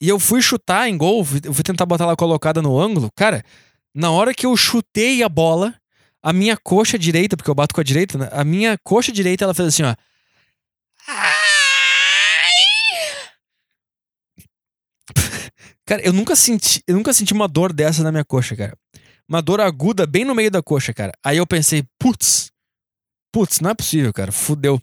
e 0.01 0.09
eu 0.09 0.19
fui 0.19 0.43
chutar 0.43 0.89
em 0.89 0.97
gol, 0.97 1.27
eu 1.45 1.55
fui 1.55 1.65
tentar 1.65 1.87
botar 1.87 2.05
ela 2.05 2.17
colocada 2.17 2.61
no 2.61 2.79
ângulo. 2.79 3.11
Cara, 3.17 3.45
na 3.95 4.11
hora 4.11 4.35
que 4.35 4.47
eu 4.47 4.57
chutei 4.57 5.23
a 5.23 5.29
bola, 5.29 5.75
a 6.23 6.33
minha 6.33 6.57
coxa 6.57 6.99
direita, 6.99 7.37
porque 7.37 7.51
eu 7.51 7.55
bato 7.55 7.75
com 7.75 7.81
a 7.81 7.85
direita, 7.85 8.19
né? 8.19 8.29
A 8.33 8.45
minha 8.45 8.79
coxa 8.83 9.13
direita, 9.13 9.45
ela 9.45 9.55
fez 9.55 9.69
assim, 9.69 9.83
ó. 9.83 9.95
Cara, 15.87 16.03
eu 16.03 16.13
nunca 16.13 16.35
senti, 16.35 16.83
eu 16.87 16.97
nunca 16.97 17.13
senti 17.13 17.33
uma 17.33 17.47
dor 17.47 17.73
dessa 17.73 18.03
na 18.03 18.11
minha 18.11 18.25
coxa, 18.25 18.57
cara. 18.57 18.77
Uma 19.29 19.43
dor 19.43 19.61
aguda 19.61 20.07
bem 20.07 20.25
no 20.25 20.35
meio 20.35 20.51
da 20.51 20.63
coxa, 20.63 20.93
cara. 20.95 21.13
Aí 21.23 21.37
eu 21.37 21.47
pensei, 21.47 21.85
putz, 21.99 22.51
putz, 23.33 23.61
não 23.61 23.71
é 23.71 23.75
possível, 23.75 24.13
cara, 24.13 24.33
fudeu. 24.33 24.81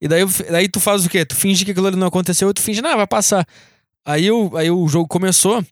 E 0.00 0.08
daí, 0.08 0.24
daí 0.50 0.68
tu 0.68 0.80
faz 0.80 1.04
o 1.04 1.08
quê? 1.08 1.24
Tu 1.24 1.34
finge 1.34 1.64
que 1.64 1.70
aquilo 1.72 1.90
não 1.92 2.06
aconteceu 2.06 2.48
e 2.50 2.54
tu 2.54 2.62
finge, 2.62 2.80
não, 2.80 2.96
vai 2.96 3.06
passar. 3.06 3.46
Aí, 4.06 4.26
eu, 4.26 4.56
aí 4.56 4.70
o 4.70 4.88
jogo 4.88 5.08
começou 5.08 5.64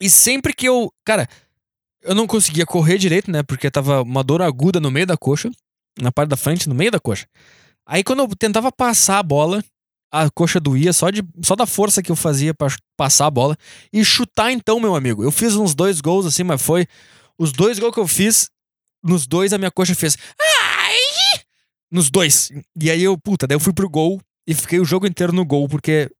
e 0.00 0.10
sempre 0.10 0.52
que 0.52 0.68
eu, 0.68 0.92
cara, 1.04 1.28
eu 2.02 2.14
não 2.14 2.26
conseguia 2.26 2.66
correr 2.66 2.98
direito, 2.98 3.30
né? 3.30 3.42
Porque 3.42 3.70
tava 3.70 4.02
uma 4.02 4.22
dor 4.22 4.42
aguda 4.42 4.78
no 4.78 4.90
meio 4.90 5.06
da 5.06 5.16
coxa, 5.16 5.50
na 6.00 6.12
parte 6.12 6.30
da 6.30 6.36
frente, 6.36 6.68
no 6.68 6.74
meio 6.74 6.90
da 6.90 7.00
coxa. 7.00 7.26
Aí 7.86 8.04
quando 8.04 8.20
eu 8.20 8.28
tentava 8.36 8.70
passar 8.70 9.18
a 9.18 9.22
bola, 9.22 9.64
a 10.10 10.30
coxa 10.30 10.60
doía 10.60 10.92
só, 10.92 11.10
de, 11.10 11.22
só 11.42 11.54
da 11.56 11.66
força 11.66 12.02
que 12.02 12.10
eu 12.10 12.16
fazia 12.16 12.54
para 12.54 12.74
passar 12.96 13.26
a 13.26 13.30
bola. 13.30 13.56
E 13.92 14.04
chutar, 14.04 14.50
então, 14.50 14.80
meu 14.80 14.94
amigo. 14.94 15.22
Eu 15.22 15.30
fiz 15.30 15.54
uns 15.56 15.74
dois 15.74 16.00
gols 16.00 16.26
assim, 16.26 16.44
mas 16.44 16.62
foi. 16.62 16.86
Os 17.38 17.52
dois 17.52 17.78
gols 17.78 17.92
que 17.92 18.00
eu 18.00 18.08
fiz, 18.08 18.50
nos 19.02 19.26
dois 19.26 19.52
a 19.52 19.58
minha 19.58 19.70
coxa 19.70 19.94
fez. 19.94 20.16
Ai! 20.40 21.42
Nos 21.90 22.10
dois. 22.10 22.50
E 22.80 22.90
aí 22.90 23.02
eu, 23.02 23.18
puta, 23.18 23.46
daí 23.46 23.56
eu 23.56 23.60
fui 23.60 23.72
pro 23.72 23.88
gol 23.88 24.20
e 24.46 24.54
fiquei 24.54 24.80
o 24.80 24.84
jogo 24.84 25.06
inteiro 25.06 25.32
no 25.32 25.44
gol, 25.44 25.68
porque. 25.68 26.10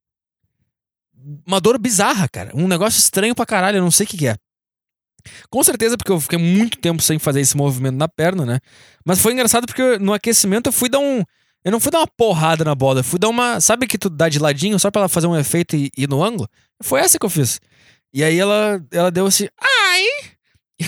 Uma 1.44 1.60
dor 1.60 1.76
bizarra, 1.78 2.28
cara. 2.28 2.52
Um 2.54 2.68
negócio 2.68 2.98
estranho 2.98 3.34
pra 3.34 3.46
caralho, 3.46 3.78
eu 3.78 3.82
não 3.82 3.90
sei 3.90 4.04
o 4.04 4.08
que, 4.08 4.16
que 4.16 4.28
é. 4.28 4.36
Com 5.50 5.62
certeza, 5.64 5.96
porque 5.96 6.12
eu 6.12 6.20
fiquei 6.20 6.38
muito 6.38 6.78
tempo 6.78 7.02
sem 7.02 7.18
fazer 7.18 7.40
esse 7.40 7.56
movimento 7.56 7.96
na 7.96 8.08
perna, 8.08 8.44
né? 8.44 8.60
Mas 9.04 9.20
foi 9.20 9.32
engraçado 9.32 9.66
porque 9.66 9.98
no 9.98 10.12
aquecimento 10.12 10.68
eu 10.68 10.72
fui 10.72 10.88
dar 10.88 10.98
um. 10.98 11.22
Eu 11.66 11.72
não 11.72 11.80
fui 11.80 11.90
dar 11.90 11.98
uma 11.98 12.06
porrada 12.06 12.64
na 12.64 12.76
bola, 12.76 13.00
eu 13.00 13.04
fui 13.04 13.18
dar 13.18 13.28
uma. 13.28 13.60
Sabe 13.60 13.88
que 13.88 13.98
tu 13.98 14.08
dá 14.08 14.28
de 14.28 14.38
ladinho 14.38 14.78
só 14.78 14.88
pra 14.88 15.00
ela 15.00 15.08
fazer 15.08 15.26
um 15.26 15.36
efeito 15.36 15.74
e 15.74 15.90
ir 15.98 16.08
no 16.08 16.22
ângulo? 16.22 16.48
Foi 16.80 17.00
essa 17.00 17.18
que 17.18 17.26
eu 17.26 17.28
fiz. 17.28 17.60
E 18.14 18.22
aí 18.22 18.38
ela, 18.38 18.80
ela 18.92 19.10
deu 19.10 19.26
assim. 19.26 19.48
Ai! 19.60 20.02
E, 20.80 20.86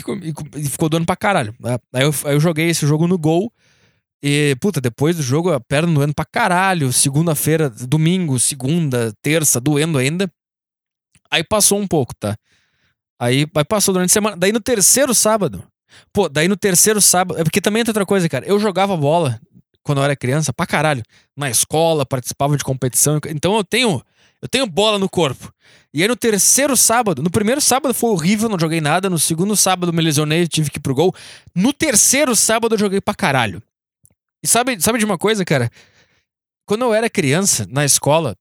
e 0.57 0.69
ficou 0.69 0.89
doendo 0.89 1.05
pra 1.05 1.17
caralho. 1.17 1.53
Aí 1.93 2.05
eu, 2.05 2.15
aí 2.25 2.33
eu 2.33 2.39
joguei 2.39 2.69
esse 2.69 2.87
jogo 2.87 3.09
no 3.09 3.19
gol. 3.19 3.53
E, 4.23 4.55
puta, 4.61 4.81
depois 4.81 5.17
do 5.17 5.23
jogo, 5.23 5.53
a 5.53 5.59
perna 5.59 5.93
doendo 5.93 6.15
pra 6.15 6.25
caralho. 6.25 6.93
Segunda-feira, 6.93 7.69
domingo, 7.69 8.39
segunda, 8.39 9.13
terça, 9.21 9.61
doendo 9.61 9.99
ainda. 9.99 10.31
Aí 11.29 11.43
passou 11.43 11.81
um 11.81 11.89
pouco, 11.89 12.15
tá? 12.15 12.37
Aí, 13.21 13.49
aí 13.53 13.65
passou 13.65 13.93
durante 13.93 14.11
a 14.11 14.13
semana. 14.13 14.37
Daí 14.37 14.53
no 14.53 14.61
terceiro 14.61 15.13
sábado. 15.13 15.67
Pô, 16.13 16.29
daí 16.29 16.47
no 16.47 16.57
terceiro 16.57 17.01
sábado. 17.01 17.41
É 17.41 17.43
porque 17.43 17.61
também 17.61 17.83
tem 17.83 17.91
outra 17.91 18.07
coisa, 18.07 18.29
cara. 18.29 18.47
Eu 18.47 18.61
jogava 18.61 18.97
bola 18.97 19.41
quando 19.83 19.99
eu 19.99 20.05
era 20.05 20.17
criança, 20.17 20.53
pra 20.53 20.67
caralho. 20.67 21.03
Na 21.37 21.49
escola, 21.49 22.05
participava 22.05 22.57
de 22.57 22.65
competição. 22.65 23.19
Então 23.29 23.57
eu 23.57 23.65
tenho. 23.65 24.03
Eu 24.41 24.49
tenho 24.49 24.67
bola 24.67 24.99
no 24.99 25.09
corpo. 25.09 25.53
E 25.93 26.03
aí 26.03 26.09
no 26.09 26.15
terceiro 26.15 26.77
sábado, 26.77 27.23
no 27.23 27.31
primeiro 27.31 27.61
sábado 27.61 27.93
foi 27.93 28.11
horrível, 28.11 28.49
não 28.49 28.59
joguei 28.59 28.81
nada. 28.81 29.11
No 29.11 29.19
segundo 29.19 29.57
sábado 29.57 29.93
me 29.93 30.03
lesionei, 30.03 30.47
tive 30.47 30.71
que 30.71 30.79
ir 30.79 30.83
pro 30.83 30.95
gol. 30.95 31.15
No 31.55 31.73
terceiro 31.73 32.37
sábado 32.37 32.75
eu 32.75 32.79
joguei 32.79 33.01
pra 33.01 33.15
caralho. 33.15 33.63
E 34.43 34.47
sabe, 34.47 34.81
sabe 34.81 34.99
de 34.99 35.05
uma 35.05 35.19
coisa, 35.19 35.45
cara? 35.45 35.71
Quando 36.67 36.83
eu 36.85 36.95
era 36.95 37.11
criança, 37.11 37.67
na 37.71 37.85
escola, 37.85 38.37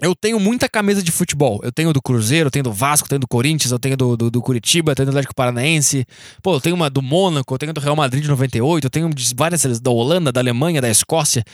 eu 0.00 0.14
tenho 0.14 0.40
muita 0.40 0.68
camisa 0.68 1.02
de 1.02 1.10
futebol. 1.10 1.60
Eu 1.62 1.70
tenho 1.70 1.92
do 1.92 2.00
Cruzeiro, 2.00 2.46
eu 2.46 2.50
tenho 2.50 2.62
do 2.62 2.72
Vasco, 2.72 3.06
eu 3.06 3.08
tenho 3.10 3.20
do 3.20 3.28
Corinthians, 3.28 3.70
eu 3.70 3.78
tenho 3.78 3.96
do, 3.96 4.16
do, 4.16 4.30
do 4.30 4.42
Curitiba, 4.42 4.92
eu 4.92 4.96
tenho 4.96 5.06
do 5.06 5.10
Atlético 5.10 5.34
Paranaense. 5.34 6.06
Pô, 6.42 6.54
eu 6.54 6.60
tenho 6.60 6.74
uma 6.74 6.88
do 6.88 7.02
Mônaco, 7.02 7.52
eu 7.52 7.58
tenho 7.58 7.72
do 7.72 7.80
Real 7.80 7.96
Madrid 7.96 8.22
de 8.22 8.28
98, 8.28 8.84
eu 8.84 8.90
tenho 8.90 9.10
de 9.10 9.34
várias 9.34 9.80
da 9.80 9.90
Holanda, 9.90 10.32
da 10.32 10.40
Alemanha, 10.40 10.80
da 10.80 10.88
Escócia. 10.88 11.44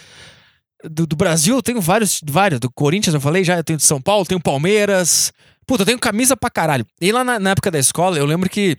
Do, 0.85 1.07
do, 1.07 1.17
Brasil 1.17 1.57
eu 1.57 1.63
tenho 1.63 1.81
vários, 1.81 2.21
vários. 2.25 2.61
Do 2.61 2.71
Corinthians 2.71 3.15
eu 3.15 3.21
falei 3.21 3.43
já, 3.43 3.57
eu 3.57 3.65
tenho 3.65 3.79
de 3.79 3.85
São 3.85 4.01
Paulo, 4.01 4.25
tenho 4.25 4.41
Palmeiras. 4.41 5.33
Puta, 5.67 5.83
eu 5.83 5.87
tenho 5.87 5.99
camisa 5.99 6.37
pra 6.37 6.51
caralho. 6.51 6.87
E 7.01 7.11
lá 7.11 7.25
na, 7.25 7.41
na 7.41 7.51
época 7.51 7.71
da 7.71 7.79
escola, 7.79 8.17
eu 8.17 8.27
lembro 8.27 8.49
que 8.49 8.79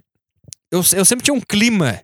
eu, 0.71 0.79
eu 0.93 1.03
sempre 1.03 1.25
tinha 1.25 1.33
um 1.33 1.41
clima 1.41 1.99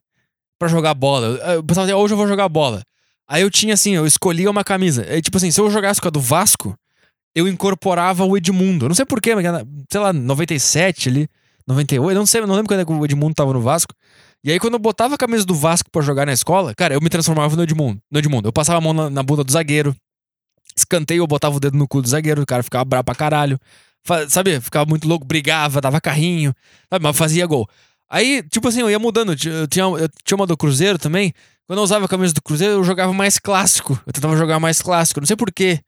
para 0.60 0.68
jogar 0.68 0.94
bola. 0.94 1.28
Eu 1.54 1.64
pensava 1.64 1.86
assim, 1.86 1.94
hoje 1.94 2.14
eu 2.14 2.18
vou 2.18 2.28
jogar 2.28 2.50
bola. 2.50 2.84
Aí 3.28 3.42
eu 3.42 3.50
tinha 3.50 3.74
assim, 3.74 3.96
eu 3.96 4.06
escolhia 4.06 4.52
uma 4.52 4.64
camisa. 4.64 5.06
Aí, 5.10 5.22
tipo 5.22 5.38
assim, 5.38 5.52
se 5.52 5.62
eu 5.62 5.70
jogasse 5.70 6.02
com 6.02 6.08
a 6.08 6.12
do 6.12 6.20
Vasco, 6.20 6.76
eu 7.36 7.48
incorporava 7.48 8.24
o 8.26 8.38
Edmundo. 8.38 8.88
Não 8.88 8.96
sei 8.96 9.06
porquê, 9.06 9.36
mas 9.36 9.46
sei 9.92 10.02
lá, 10.02 10.14
97 10.14 11.10
ali, 11.10 11.30
98, 11.68 12.18
não 12.18 12.26
sei, 12.26 12.42
não 12.42 12.56
lembro 12.56 12.68
quando 12.68 12.82
é 12.82 12.86
que 12.86 12.92
o 12.92 13.06
Edmundo 13.06 13.34
tava 13.34 13.54
no 13.54 13.62
Vasco. 13.62 13.94
E 14.44 14.52
aí, 14.52 14.60
quando 14.60 14.74
eu 14.74 14.80
botava 14.80 15.16
a 15.16 15.18
camisa 15.18 15.46
do 15.46 15.56
Vasco 15.56 15.90
para 15.90 16.02
jogar 16.02 16.26
na 16.26 16.34
escola, 16.34 16.76
cara, 16.76 16.94
eu 16.94 17.02
me 17.02 17.10
transformava 17.10 17.56
no 17.56 17.64
Edmundo. 17.64 18.02
No 18.12 18.20
Edmundo. 18.20 18.50
Eu 18.50 18.54
passava 18.54 18.78
a 18.78 18.82
mão 18.82 18.94
na, 18.94 19.10
na 19.10 19.24
bunda 19.24 19.44
do 19.44 19.52
zagueiro, 19.52 19.96
escanteio, 20.76 21.22
eu 21.22 21.28
botava 21.28 21.56
o 21.56 21.60
dedo 21.60 21.78
no 21.78 21.88
cu 21.88 22.02
do 22.02 22.10
zagueiro, 22.10 22.42
o 22.42 22.46
cara 22.46 22.62
ficava 22.62 22.84
bravo 22.84 23.06
pra 23.06 23.16
caralho. 23.16 23.58
Sabe? 24.28 24.60
Ficava 24.60 24.86
muito 24.86 25.08
louco, 25.08 25.26
brigava, 25.26 25.80
dava 25.80 26.02
carrinho, 26.02 26.54
sabe? 26.90 27.04
Mas 27.04 27.16
fazia 27.16 27.46
gol. 27.46 27.68
Aí, 28.10 28.44
tipo 28.52 28.68
assim, 28.68 28.82
eu 28.82 28.90
ia 28.92 29.00
mudando. 29.00 29.32
Eu 29.32 29.68
tinha, 29.68 29.86
eu 29.86 30.10
tinha 30.26 30.36
uma 30.36 30.46
do 30.46 30.58
Cruzeiro 30.58 31.00
também. 31.00 31.34
Quando 31.66 31.80
eu 31.80 31.84
usava 31.84 32.04
a 32.04 32.08
camisa 32.08 32.34
do 32.34 32.42
Cruzeiro, 32.42 32.74
eu 32.74 32.84
jogava 32.84 33.14
mais 33.14 33.40
clássico. 33.40 33.98
Eu 34.06 34.12
tentava 34.12 34.36
jogar 34.36 34.60
mais 34.60 34.82
clássico. 34.82 35.22
Não 35.22 35.28
sei 35.28 35.38
porquê. 35.38 35.80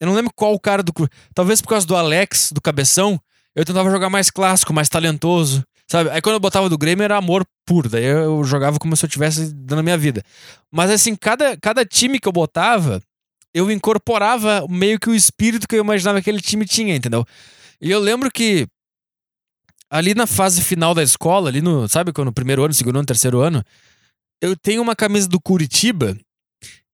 Eu 0.00 0.06
não 0.06 0.14
lembro 0.14 0.32
qual 0.34 0.54
o 0.54 0.60
cara 0.60 0.82
do. 0.82 0.92
Talvez 1.34 1.60
por 1.60 1.68
causa 1.68 1.86
do 1.86 1.94
Alex, 1.94 2.50
do 2.52 2.60
Cabeção. 2.60 3.20
Eu 3.54 3.64
tentava 3.64 3.90
jogar 3.90 4.08
mais 4.08 4.30
clássico, 4.30 4.72
mais 4.72 4.88
talentoso. 4.88 5.62
Sabe? 5.86 6.08
Aí 6.10 6.22
quando 6.22 6.34
eu 6.34 6.40
botava 6.40 6.68
do 6.68 6.78
Grêmio 6.78 7.02
era 7.04 7.16
amor 7.16 7.44
puro. 7.66 7.88
Daí 7.88 8.04
eu 8.04 8.42
jogava 8.44 8.78
como 8.78 8.96
se 8.96 9.04
eu 9.04 9.08
tivesse 9.08 9.52
dando 9.52 9.80
a 9.80 9.82
minha 9.82 9.98
vida. 9.98 10.22
Mas 10.70 10.90
assim, 10.90 11.14
cada, 11.16 11.56
cada 11.56 11.84
time 11.84 12.18
que 12.18 12.28
eu 12.28 12.32
botava, 12.32 13.02
eu 13.52 13.70
incorporava 13.70 14.64
meio 14.68 14.98
que 14.98 15.10
o 15.10 15.14
espírito 15.14 15.66
que 15.66 15.74
eu 15.74 15.80
imaginava 15.80 16.18
que 16.22 16.30
aquele 16.30 16.40
time 16.40 16.64
tinha, 16.64 16.94
entendeu? 16.94 17.26
E 17.80 17.90
eu 17.90 17.98
lembro 17.98 18.30
que 18.30 18.68
ali 19.90 20.14
na 20.14 20.26
fase 20.26 20.62
final 20.62 20.94
da 20.94 21.02
escola, 21.02 21.48
ali 21.48 21.60
no, 21.60 21.88
sabe, 21.88 22.12
no 22.16 22.32
primeiro 22.32 22.64
ano, 22.64 22.72
segundo 22.72 22.96
ano, 22.96 23.06
terceiro 23.06 23.40
ano, 23.40 23.64
eu 24.40 24.56
tenho 24.56 24.80
uma 24.80 24.94
camisa 24.94 25.28
do 25.28 25.40
Curitiba. 25.40 26.16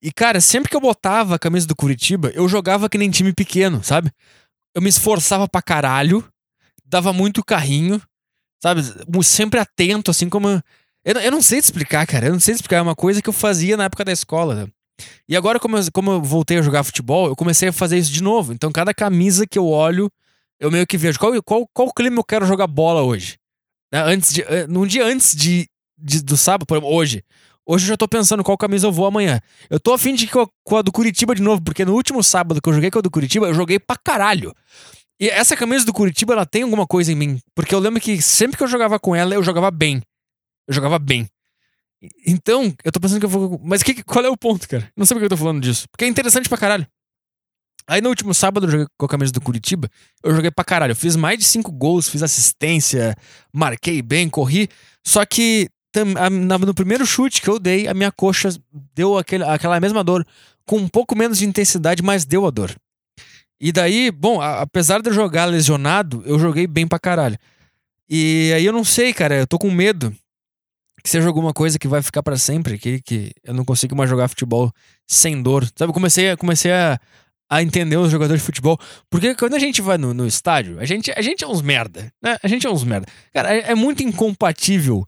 E, 0.07 0.12
cara, 0.12 0.40
sempre 0.40 0.70
que 0.70 0.76
eu 0.76 0.80
botava 0.80 1.34
a 1.34 1.38
camisa 1.38 1.66
do 1.66 1.74
Curitiba, 1.74 2.30
eu 2.32 2.48
jogava 2.48 2.88
que 2.88 2.96
nem 2.96 3.11
time 3.11 3.32
pequeno, 3.32 3.82
sabe? 3.82 4.12
Eu 4.72 4.80
me 4.80 4.88
esforçava 4.88 5.48
pra 5.48 5.61
caralho, 5.61 6.24
dava 6.84 7.12
muito 7.12 7.44
carrinho, 7.44 8.00
sabe? 8.62 8.82
Sempre 9.24 9.59
atento, 9.59 10.12
assim 10.12 10.28
como. 10.28 10.62
Eu, 11.04 11.20
eu 11.20 11.32
não 11.32 11.42
sei 11.42 11.61
te 11.61 11.64
explicar, 11.64 12.07
cara. 12.07 12.26
Eu 12.26 12.32
não 12.32 12.38
sei 12.38 12.54
te 12.54 12.59
explicar. 12.59 12.76
É 12.76 12.82
uma 12.82 12.94
coisa 12.94 13.20
que 13.20 13.28
eu 13.28 13.32
fazia 13.32 13.76
na 13.76 13.86
época 13.86 14.04
da 14.04 14.12
escola. 14.12 14.54
Né? 14.54 14.68
E 15.28 15.36
agora, 15.36 15.59
como 15.59 15.76
eu, 15.76 15.82
como 15.92 16.12
eu 16.12 16.22
voltei 16.22 16.59
a 16.59 16.62
jogar 16.62 16.84
futebol, 16.84 17.26
eu 17.26 17.34
comecei 17.34 17.70
a 17.70 17.72
fazer 17.72 17.98
isso 17.98 18.12
de 18.12 18.22
novo. 18.22 18.52
Então, 18.52 18.70
cada 18.70 18.94
camisa 18.94 19.44
que 19.44 19.59
eu 19.59 19.66
olho, 19.66 20.09
eu 20.61 20.70
meio 20.70 20.86
que 20.86 20.96
vejo 20.96 21.18
qual, 21.18 21.32
qual, 21.42 21.66
qual 21.74 21.92
clima 21.92 22.20
eu 22.20 22.24
quero 22.24 22.46
jogar 22.46 22.68
bola 22.68 23.02
hoje. 23.02 23.38
Né? 23.92 24.00
Antes 24.02 24.32
de, 24.32 24.42
eh, 24.42 24.68
num 24.68 24.86
dia 24.86 25.04
antes 25.04 25.34
de, 25.34 25.68
de 25.98 26.22
do 26.22 26.36
sábado, 26.36 26.64
por 26.64 26.76
exemplo, 26.76 26.94
hoje. 26.94 27.24
Hoje 27.67 27.85
eu 27.85 27.89
já 27.89 27.97
tô 27.97 28.07
pensando 28.07 28.45
qual 28.45 28.57
camisa 28.57 28.87
eu 28.87 28.93
vou 28.93 29.07
amanhã. 29.07 29.41
Eu 29.69 29.81
tô 29.81 29.93
afim 29.93 30.14
de 30.14 30.25
ir 30.25 30.31
com 30.31 30.77
a, 30.77 30.83
do 30.83 30.93
Curitiba 30.93 31.35
de 31.35 31.43
novo, 31.43 31.61
porque 31.61 31.85
no 31.85 31.95
último 31.95 32.23
sábado 32.23 32.62
que 32.62 32.69
eu 32.69 32.73
joguei 32.73 32.91
com 32.91 33.01
a 33.01 33.03
do 33.03 33.11
Curitiba, 33.11 33.49
eu 33.49 33.55
joguei 33.55 33.81
pra 33.81 33.97
caralho. 33.97 34.55
E 35.19 35.29
essa 35.29 35.57
camisa 35.57 35.85
do 35.85 35.93
Curitiba, 35.93 36.35
ela 36.35 36.47
tem 36.47 36.62
alguma 36.62 36.87
coisa 36.87 37.11
em 37.11 37.17
mim. 37.17 37.41
Porque 37.55 37.75
eu 37.75 37.81
lembro 37.81 38.01
que 38.01 38.23
sempre 38.23 38.57
que 38.57 38.62
eu 38.62 38.69
jogava 38.69 39.01
com 39.01 39.17
ela, 39.17 39.35
eu 39.35 39.43
jogava 39.43 39.71
bem. 39.71 40.01
Eu 40.69 40.75
jogava 40.75 40.99
bem. 40.99 41.29
Então, 42.25 42.73
eu 42.85 42.93
tô 42.93 43.01
pensando 43.01 43.19
que 43.19 43.27
eu 43.27 43.31
vou. 43.31 43.61
Mas 43.64 43.83
que, 43.83 44.05
qual 44.05 44.25
é 44.25 44.29
o 44.29 44.37
ponto, 44.37 44.69
cara? 44.69 44.89
Não 44.97 45.05
sei 45.05 45.14
porque 45.14 45.25
eu 45.25 45.31
tô 45.31 45.37
falando 45.37 45.61
disso. 45.61 45.89
Porque 45.91 46.05
é 46.05 46.09
interessante 46.09 46.49
pra 46.49 46.59
caralho. 46.59 46.87
Aí 47.89 48.01
no 48.01 48.09
último 48.09 48.35
sábado 48.35 48.67
eu 48.67 48.71
joguei 48.71 48.87
com 48.99 49.07
a 49.07 49.09
camisa 49.09 49.33
do 49.33 49.41
Curitiba. 49.41 49.89
Eu 50.23 50.35
joguei 50.35 50.51
pra 50.51 50.64
caralho. 50.64 50.93
Eu 50.93 50.97
fiz 50.97 51.17
mais 51.17 51.39
de 51.39 51.45
cinco 51.45 51.73
gols, 51.73 52.09
fiz 52.09 52.23
assistência, 52.23 53.14
marquei 53.53 54.03
bem, 54.03 54.29
corri. 54.29 54.69
Só 55.05 55.25
que 55.25 55.69
no 56.66 56.74
primeiro 56.74 57.07
chute 57.07 57.40
que 57.40 57.49
eu 57.49 57.59
dei, 57.59 57.86
a 57.88 57.94
minha 57.94 58.12
coxa 58.12 58.51
deu 58.94 59.16
aquele, 59.16 59.44
aquela 59.44 59.80
mesma 59.80 60.03
dor. 60.03 60.26
Com 60.64 60.78
um 60.78 60.88
pouco 60.88 61.16
menos 61.16 61.38
de 61.38 61.47
intensidade, 61.47 62.03
mas 62.03 62.24
deu 62.24 62.47
a 62.47 62.51
dor. 62.51 62.74
E 63.61 63.72
daí, 63.72 64.11
bom, 64.11 64.40
apesar 64.40 65.01
de 65.01 65.09
eu 65.09 65.14
jogar 65.14 65.47
lesionado, 65.47 66.22
eu 66.26 66.38
joguei 66.38 66.66
bem 66.66 66.86
pra 66.86 66.99
caralho. 66.99 67.38
E 68.09 68.53
aí 68.55 68.64
eu 68.64 68.72
não 68.72 68.84
sei, 68.84 69.12
cara, 69.12 69.36
eu 69.36 69.47
tô 69.47 69.59
com 69.59 69.70
medo 69.70 70.14
que 71.03 71.11
seja 71.11 71.28
alguma 71.28 71.53
coisa 71.53 71.78
que 71.78 71.86
vai 71.86 72.03
ficar 72.03 72.20
para 72.20 72.36
sempre, 72.36 72.78
que, 72.78 73.01
que 73.01 73.32
eu 73.44 73.55
não 73.55 73.64
consigo 73.64 73.94
mais 73.94 74.11
jogar 74.11 74.26
futebol 74.26 74.72
sem 75.07 75.40
dor. 75.40 75.64
Sabe, 75.76 75.92
comecei, 75.92 76.36
comecei 76.36 76.72
a, 76.72 76.99
a 77.49 77.62
entender 77.62 77.97
os 77.97 78.11
jogadores 78.11 78.42
de 78.42 78.47
futebol. 78.47 78.76
Porque 79.09 79.34
quando 79.36 79.55
a 79.55 79.59
gente 79.59 79.80
vai 79.80 79.97
no, 79.97 80.12
no 80.12 80.26
estádio, 80.26 80.80
a 80.80 80.84
gente, 80.84 81.12
a 81.12 81.22
gente 81.22 81.44
é 81.44 81.47
uns 81.47 81.62
merda, 81.62 82.12
né? 82.20 82.36
A 82.42 82.49
gente 82.49 82.66
é 82.66 82.70
uns 82.70 82.82
merda. 82.82 83.07
Cara, 83.32 83.55
é, 83.55 83.70
é 83.70 83.74
muito 83.74 84.03
incompatível. 84.03 85.07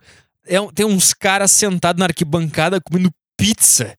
É, 0.48 0.56
tem 0.74 0.86
uns 0.86 1.12
caras 1.12 1.50
sentados 1.52 1.98
na 1.98 2.06
arquibancada 2.06 2.80
comendo 2.80 3.10
pizza, 3.36 3.96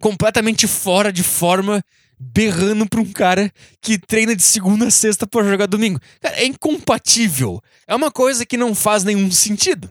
completamente 0.00 0.66
fora 0.66 1.12
de 1.12 1.22
forma, 1.22 1.82
berrando 2.18 2.88
pra 2.88 3.00
um 3.00 3.12
cara 3.12 3.50
que 3.80 3.98
treina 3.98 4.36
de 4.36 4.42
segunda 4.42 4.86
a 4.86 4.90
sexta 4.90 5.26
pra 5.26 5.42
jogar 5.42 5.66
domingo. 5.66 6.00
Cara, 6.20 6.36
é 6.36 6.44
incompatível. 6.44 7.60
É 7.86 7.94
uma 7.94 8.10
coisa 8.10 8.44
que 8.44 8.56
não 8.56 8.74
faz 8.74 9.04
nenhum 9.04 9.30
sentido. 9.30 9.90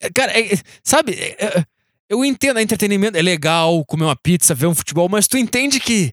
É, 0.00 0.10
cara, 0.10 0.38
é, 0.38 0.58
sabe, 0.82 1.12
é, 1.12 1.44
é, 1.44 1.64
eu 2.08 2.24
entendo, 2.24 2.58
é 2.58 2.62
entretenimento, 2.62 3.16
é 3.16 3.22
legal 3.22 3.84
comer 3.84 4.04
uma 4.04 4.16
pizza, 4.16 4.54
ver 4.54 4.66
um 4.66 4.74
futebol, 4.74 5.08
mas 5.08 5.26
tu 5.26 5.36
entende 5.36 5.80
que 5.80 6.12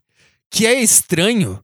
que 0.52 0.66
é 0.66 0.82
estranho. 0.82 1.64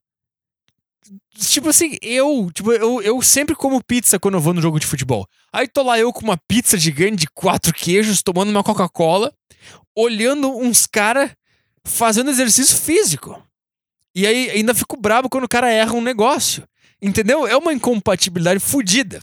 Tipo 1.38 1.70
assim, 1.70 1.98
eu, 2.02 2.50
tipo, 2.54 2.72
eu, 2.72 3.02
eu 3.02 3.22
sempre 3.22 3.56
como 3.56 3.84
pizza 3.84 4.18
quando 4.18 4.36
eu 4.36 4.42
vou 4.42 4.54
no 4.54 4.62
jogo 4.62 4.80
de 4.80 4.88
futebol. 4.88 5.28
Aí 5.52 5.68
tô 5.68 5.84
lá 5.84 6.00
eu 6.00 6.14
com 6.14 6.22
uma 6.22 6.38
pizza 6.38 6.78
gigante 6.78 7.18
de 7.18 7.28
quatro 7.28 7.74
queijos, 7.74 8.24
tomando 8.24 8.50
uma 8.50 8.64
Coca-Cola, 8.64 9.34
olhando 9.96 10.50
uns 10.56 10.88
caras 10.88 11.32
fazendo 11.86 12.32
exercício 12.32 12.78
físico. 12.78 13.42
E 14.16 14.26
aí 14.26 14.50
ainda 14.50 14.74
fico 14.74 14.96
bravo 14.96 15.30
quando 15.30 15.44
o 15.44 15.50
cara 15.50 15.70
erra 15.70 15.94
um 15.94 16.02
negócio. 16.02 16.64
Entendeu? 17.02 17.46
É 17.46 17.58
uma 17.58 17.74
incompatibilidade 17.74 18.62
fodida. 18.62 19.22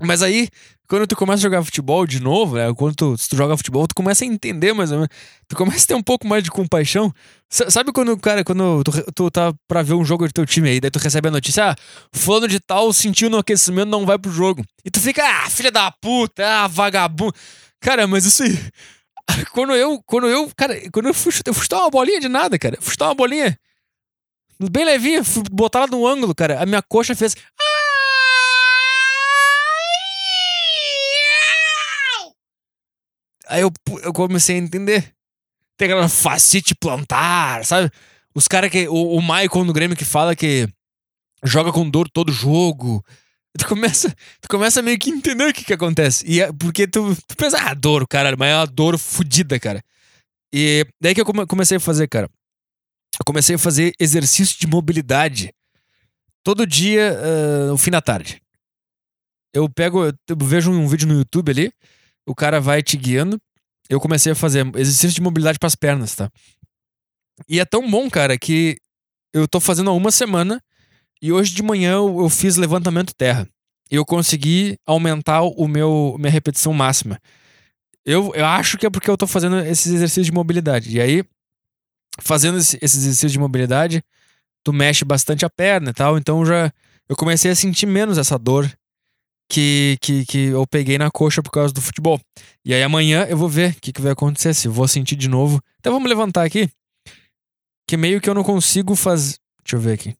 Mas 0.00 0.22
aí 0.22 0.48
quando 0.88 1.06
tu 1.06 1.16
começa 1.16 1.40
a 1.40 1.42
jogar 1.42 1.64
futebol 1.64 2.06
de 2.06 2.20
novo, 2.20 2.56
né? 2.56 2.72
Quando 2.74 2.94
tu, 2.94 3.14
tu 3.16 3.36
joga 3.36 3.56
futebol, 3.56 3.86
tu 3.86 3.94
começa 3.94 4.24
a 4.24 4.26
entender 4.26 4.72
mais 4.72 4.90
ou 4.92 4.98
menos. 4.98 5.14
Tu 5.48 5.56
começa 5.56 5.84
a 5.84 5.86
ter 5.86 5.94
um 5.94 6.02
pouco 6.02 6.26
mais 6.26 6.42
de 6.42 6.50
compaixão. 6.50 7.12
S 7.50 7.70
sabe 7.70 7.92
quando, 7.92 8.16
cara, 8.18 8.44
quando 8.44 8.82
tu, 8.84 9.12
tu 9.12 9.30
tá 9.30 9.52
pra 9.68 9.82
ver 9.82 9.94
um 9.94 10.04
jogo 10.04 10.26
do 10.26 10.32
teu 10.32 10.46
time 10.46 10.68
aí, 10.70 10.80
daí 10.80 10.90
tu 10.90 10.98
recebe 10.98 11.28
a 11.28 11.30
notícia, 11.30 11.70
ah, 11.70 11.76
fulano 12.12 12.48
de 12.48 12.60
tal 12.60 12.92
sentiu 12.92 13.30
no 13.30 13.38
aquecimento, 13.38 13.88
não 13.88 14.06
vai 14.06 14.18
pro 14.18 14.30
jogo. 14.30 14.64
E 14.84 14.90
tu 14.90 15.00
fica, 15.00 15.22
ah, 15.22 15.50
filha 15.50 15.70
da 15.70 15.90
puta, 15.90 16.46
ah, 16.46 16.66
vagabundo. 16.66 17.34
Cara, 17.80 18.06
mas 18.06 18.24
isso 18.24 18.42
aí. 18.42 18.58
Quando 19.52 19.74
eu, 19.74 20.00
quando 20.06 20.28
eu, 20.28 20.48
cara, 20.56 20.80
quando 20.92 21.06
eu 21.08 21.14
fui, 21.14 21.32
eu 21.44 21.52
fui 21.52 21.64
chutar 21.64 21.80
uma 21.80 21.90
bolinha 21.90 22.20
de 22.20 22.28
nada, 22.28 22.56
cara. 22.56 22.78
Fui 22.80 22.92
chutar 22.92 23.06
uma 23.08 23.14
bolinha. 23.14 23.58
Bem 24.70 24.84
levinha, 24.84 25.20
botar 25.50 25.80
ela 25.80 25.88
no 25.88 26.06
ângulo, 26.06 26.34
cara. 26.34 26.62
A 26.62 26.66
minha 26.66 26.80
coxa 26.80 27.14
fez. 27.14 27.34
Aí 33.48 33.62
eu, 33.62 33.72
eu 34.02 34.12
comecei 34.12 34.56
a 34.56 34.58
entender. 34.58 35.12
Tem 35.76 35.86
aquela 35.86 36.08
facite 36.08 36.74
plantar, 36.74 37.64
sabe? 37.64 37.90
Os 38.34 38.48
caras 38.48 38.70
que. 38.70 38.88
O, 38.88 39.16
o 39.16 39.20
Michael 39.20 39.64
no 39.64 39.72
Grêmio 39.72 39.96
que 39.96 40.04
fala 40.04 40.34
que 40.34 40.68
joga 41.44 41.72
com 41.72 41.88
dor 41.88 42.08
todo 42.08 42.32
jogo. 42.32 43.04
Tu 43.58 43.66
começa, 43.66 44.14
tu 44.40 44.48
começa 44.50 44.82
meio 44.82 44.98
que 44.98 45.08
entender 45.10 45.48
o 45.48 45.52
que 45.52 45.64
que 45.64 45.72
acontece. 45.72 46.24
E 46.26 46.42
é 46.42 46.52
porque 46.52 46.86
tu, 46.86 47.16
tu 47.26 47.36
pensa, 47.36 47.58
ah, 47.58 47.72
dor, 47.72 48.06
cara, 48.06 48.36
mas 48.36 48.50
é 48.50 48.56
uma 48.56 48.66
dor 48.66 48.98
fodida, 48.98 49.58
cara. 49.58 49.82
E 50.52 50.86
daí 51.00 51.14
que 51.14 51.20
eu 51.20 51.46
comecei 51.46 51.78
a 51.78 51.80
fazer, 51.80 52.06
cara. 52.06 52.28
Eu 53.18 53.24
comecei 53.24 53.56
a 53.56 53.58
fazer 53.58 53.94
exercício 53.98 54.58
de 54.58 54.66
mobilidade 54.66 55.54
todo 56.44 56.66
dia, 56.66 57.18
uh, 57.18 57.70
no 57.70 57.78
fim 57.78 57.90
da 57.90 58.02
tarde. 58.02 58.42
Eu 59.54 59.68
pego, 59.70 60.04
eu 60.04 60.36
vejo 60.42 60.70
um 60.70 60.86
vídeo 60.86 61.08
no 61.08 61.14
YouTube 61.14 61.50
ali, 61.50 61.72
o 62.26 62.34
cara 62.34 62.60
vai 62.60 62.82
te 62.82 62.96
guiando. 62.96 63.40
Eu 63.88 64.00
comecei 64.00 64.32
a 64.32 64.34
fazer 64.34 64.66
exercício 64.76 65.14
de 65.14 65.20
mobilidade 65.20 65.58
para 65.58 65.68
as 65.68 65.76
pernas, 65.76 66.14
tá? 66.14 66.30
E 67.48 67.60
é 67.60 67.64
tão 67.64 67.88
bom, 67.88 68.10
cara, 68.10 68.36
que 68.36 68.76
eu 69.32 69.46
tô 69.46 69.60
fazendo 69.60 69.90
há 69.90 69.92
uma 69.92 70.10
semana 70.10 70.60
e 71.22 71.32
hoje 71.32 71.54
de 71.54 71.62
manhã 71.62 71.92
eu, 71.92 72.20
eu 72.20 72.28
fiz 72.28 72.56
levantamento 72.56 73.14
terra. 73.14 73.48
Eu 73.90 74.04
consegui 74.04 74.76
aumentar 74.84 75.42
o 75.42 75.68
meu 75.68 76.16
minha 76.18 76.30
repetição 76.30 76.72
máxima. 76.72 77.20
Eu, 78.04 78.32
eu 78.34 78.44
acho 78.44 78.76
que 78.76 78.86
é 78.86 78.90
porque 78.90 79.10
eu 79.10 79.16
tô 79.16 79.26
fazendo 79.26 79.58
esses 79.60 79.92
exercícios 79.92 80.26
de 80.26 80.32
mobilidade. 80.32 80.96
E 80.96 81.00
aí, 81.00 81.24
fazendo 82.20 82.58
esse, 82.58 82.78
esses 82.80 82.98
exercícios 82.98 83.32
de 83.32 83.38
mobilidade, 83.38 84.02
tu 84.64 84.72
mexe 84.72 85.04
bastante 85.04 85.44
a 85.44 85.50
perna 85.50 85.90
e 85.90 85.94
tal. 85.94 86.18
Então 86.18 86.44
já 86.44 86.72
eu 87.08 87.16
comecei 87.16 87.50
a 87.50 87.54
sentir 87.54 87.86
menos 87.86 88.18
essa 88.18 88.38
dor 88.38 88.70
que, 89.48 89.96
que, 90.00 90.26
que 90.26 90.38
eu 90.46 90.66
peguei 90.66 90.98
na 90.98 91.10
coxa 91.10 91.42
por 91.42 91.50
causa 91.50 91.72
do 91.72 91.80
futebol. 91.80 92.20
E 92.64 92.74
aí 92.74 92.82
amanhã 92.82 93.24
eu 93.24 93.36
vou 93.36 93.48
ver 93.48 93.72
o 93.72 93.80
que, 93.80 93.92
que 93.92 94.02
vai 94.02 94.12
acontecer, 94.12 94.54
se 94.54 94.68
vou 94.68 94.88
sentir 94.88 95.16
de 95.16 95.28
novo. 95.28 95.60
Então 95.78 95.92
vamos 95.92 96.08
levantar 96.08 96.44
aqui. 96.44 96.68
Que 97.86 97.96
meio 97.96 98.20
que 98.20 98.28
eu 98.28 98.34
não 98.34 98.42
consigo 98.42 98.94
fazer. 98.96 99.36
Deixa 99.62 99.76
eu 99.76 99.80
ver 99.80 99.92
aqui. 99.92 100.16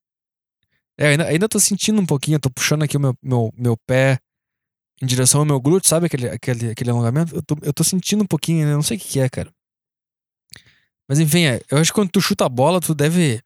É, 0.99 1.09
ainda, 1.09 1.24
ainda 1.27 1.49
tô 1.49 1.61
sentindo 1.61 2.01
um 2.01 2.07
pouquinho, 2.07 2.39
tô 2.39 2.49
puxando 2.49 2.83
aqui 2.83 2.97
o 2.97 3.01
meu, 3.01 3.14
meu, 3.22 3.53
meu 3.57 3.77
pé 3.87 4.18
em 5.03 5.07
direção 5.07 5.41
ao 5.41 5.47
meu 5.47 5.61
glúteo, 5.61 5.89
sabe 5.89 6.07
aquele, 6.07 6.29
aquele, 6.29 6.70
aquele 6.70 6.91
alongamento? 6.91 7.35
Eu 7.35 7.43
tô, 7.43 7.57
eu 7.62 7.72
tô 7.72 7.85
sentindo 7.85 8.22
um 8.24 8.27
pouquinho, 8.27 8.66
né? 8.66 8.72
Não 8.72 8.83
sei 8.83 8.97
o 8.97 9.01
que, 9.01 9.09
que 9.09 9.20
é, 9.20 9.29
cara. 9.29 9.53
Mas 11.09 11.20
enfim, 11.20 11.45
é, 11.45 11.61
eu 11.70 11.79
acho 11.79 11.93
que 11.93 11.95
quando 11.95 12.11
tu 12.11 12.20
chuta 12.20 12.47
a 12.47 12.49
bola, 12.49 12.81
tu 12.81 12.95
deve 12.95 13.41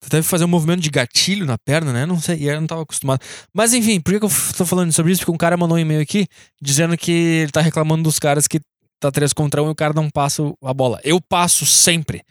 Tu 0.00 0.08
deve 0.08 0.26
fazer 0.26 0.44
um 0.44 0.48
movimento 0.48 0.80
de 0.80 0.88
gatilho 0.88 1.44
na 1.44 1.58
perna, 1.58 1.92
né? 1.92 2.06
Não 2.06 2.18
sei, 2.18 2.48
eu 2.48 2.58
não 2.58 2.66
tava 2.66 2.82
acostumado. 2.82 3.20
Mas 3.52 3.74
enfim, 3.74 4.00
por 4.00 4.18
que, 4.18 4.24
eu 4.24 4.30
tô 4.56 4.64
falando 4.64 4.92
sobre 4.92 5.12
isso? 5.12 5.20
Porque 5.20 5.32
um 5.32 5.36
cara 5.36 5.56
mandou 5.56 5.76
um 5.76 5.80
e-mail 5.80 6.00
aqui 6.00 6.26
dizendo 6.60 6.96
que 6.96 7.12
ele 7.12 7.52
tá 7.52 7.60
reclamando 7.60 8.02
dos 8.04 8.18
caras 8.18 8.48
que 8.48 8.60
tá 8.98 9.10
3 9.10 9.32
contra 9.32 9.62
1 9.62 9.66
e 9.66 9.70
o 9.70 9.74
cara 9.74 9.92
não 9.92 10.08
passa 10.08 10.42
a 10.64 10.72
bola. 10.72 11.00
Eu 11.04 11.20
passo 11.20 11.66
sempre. 11.66 12.22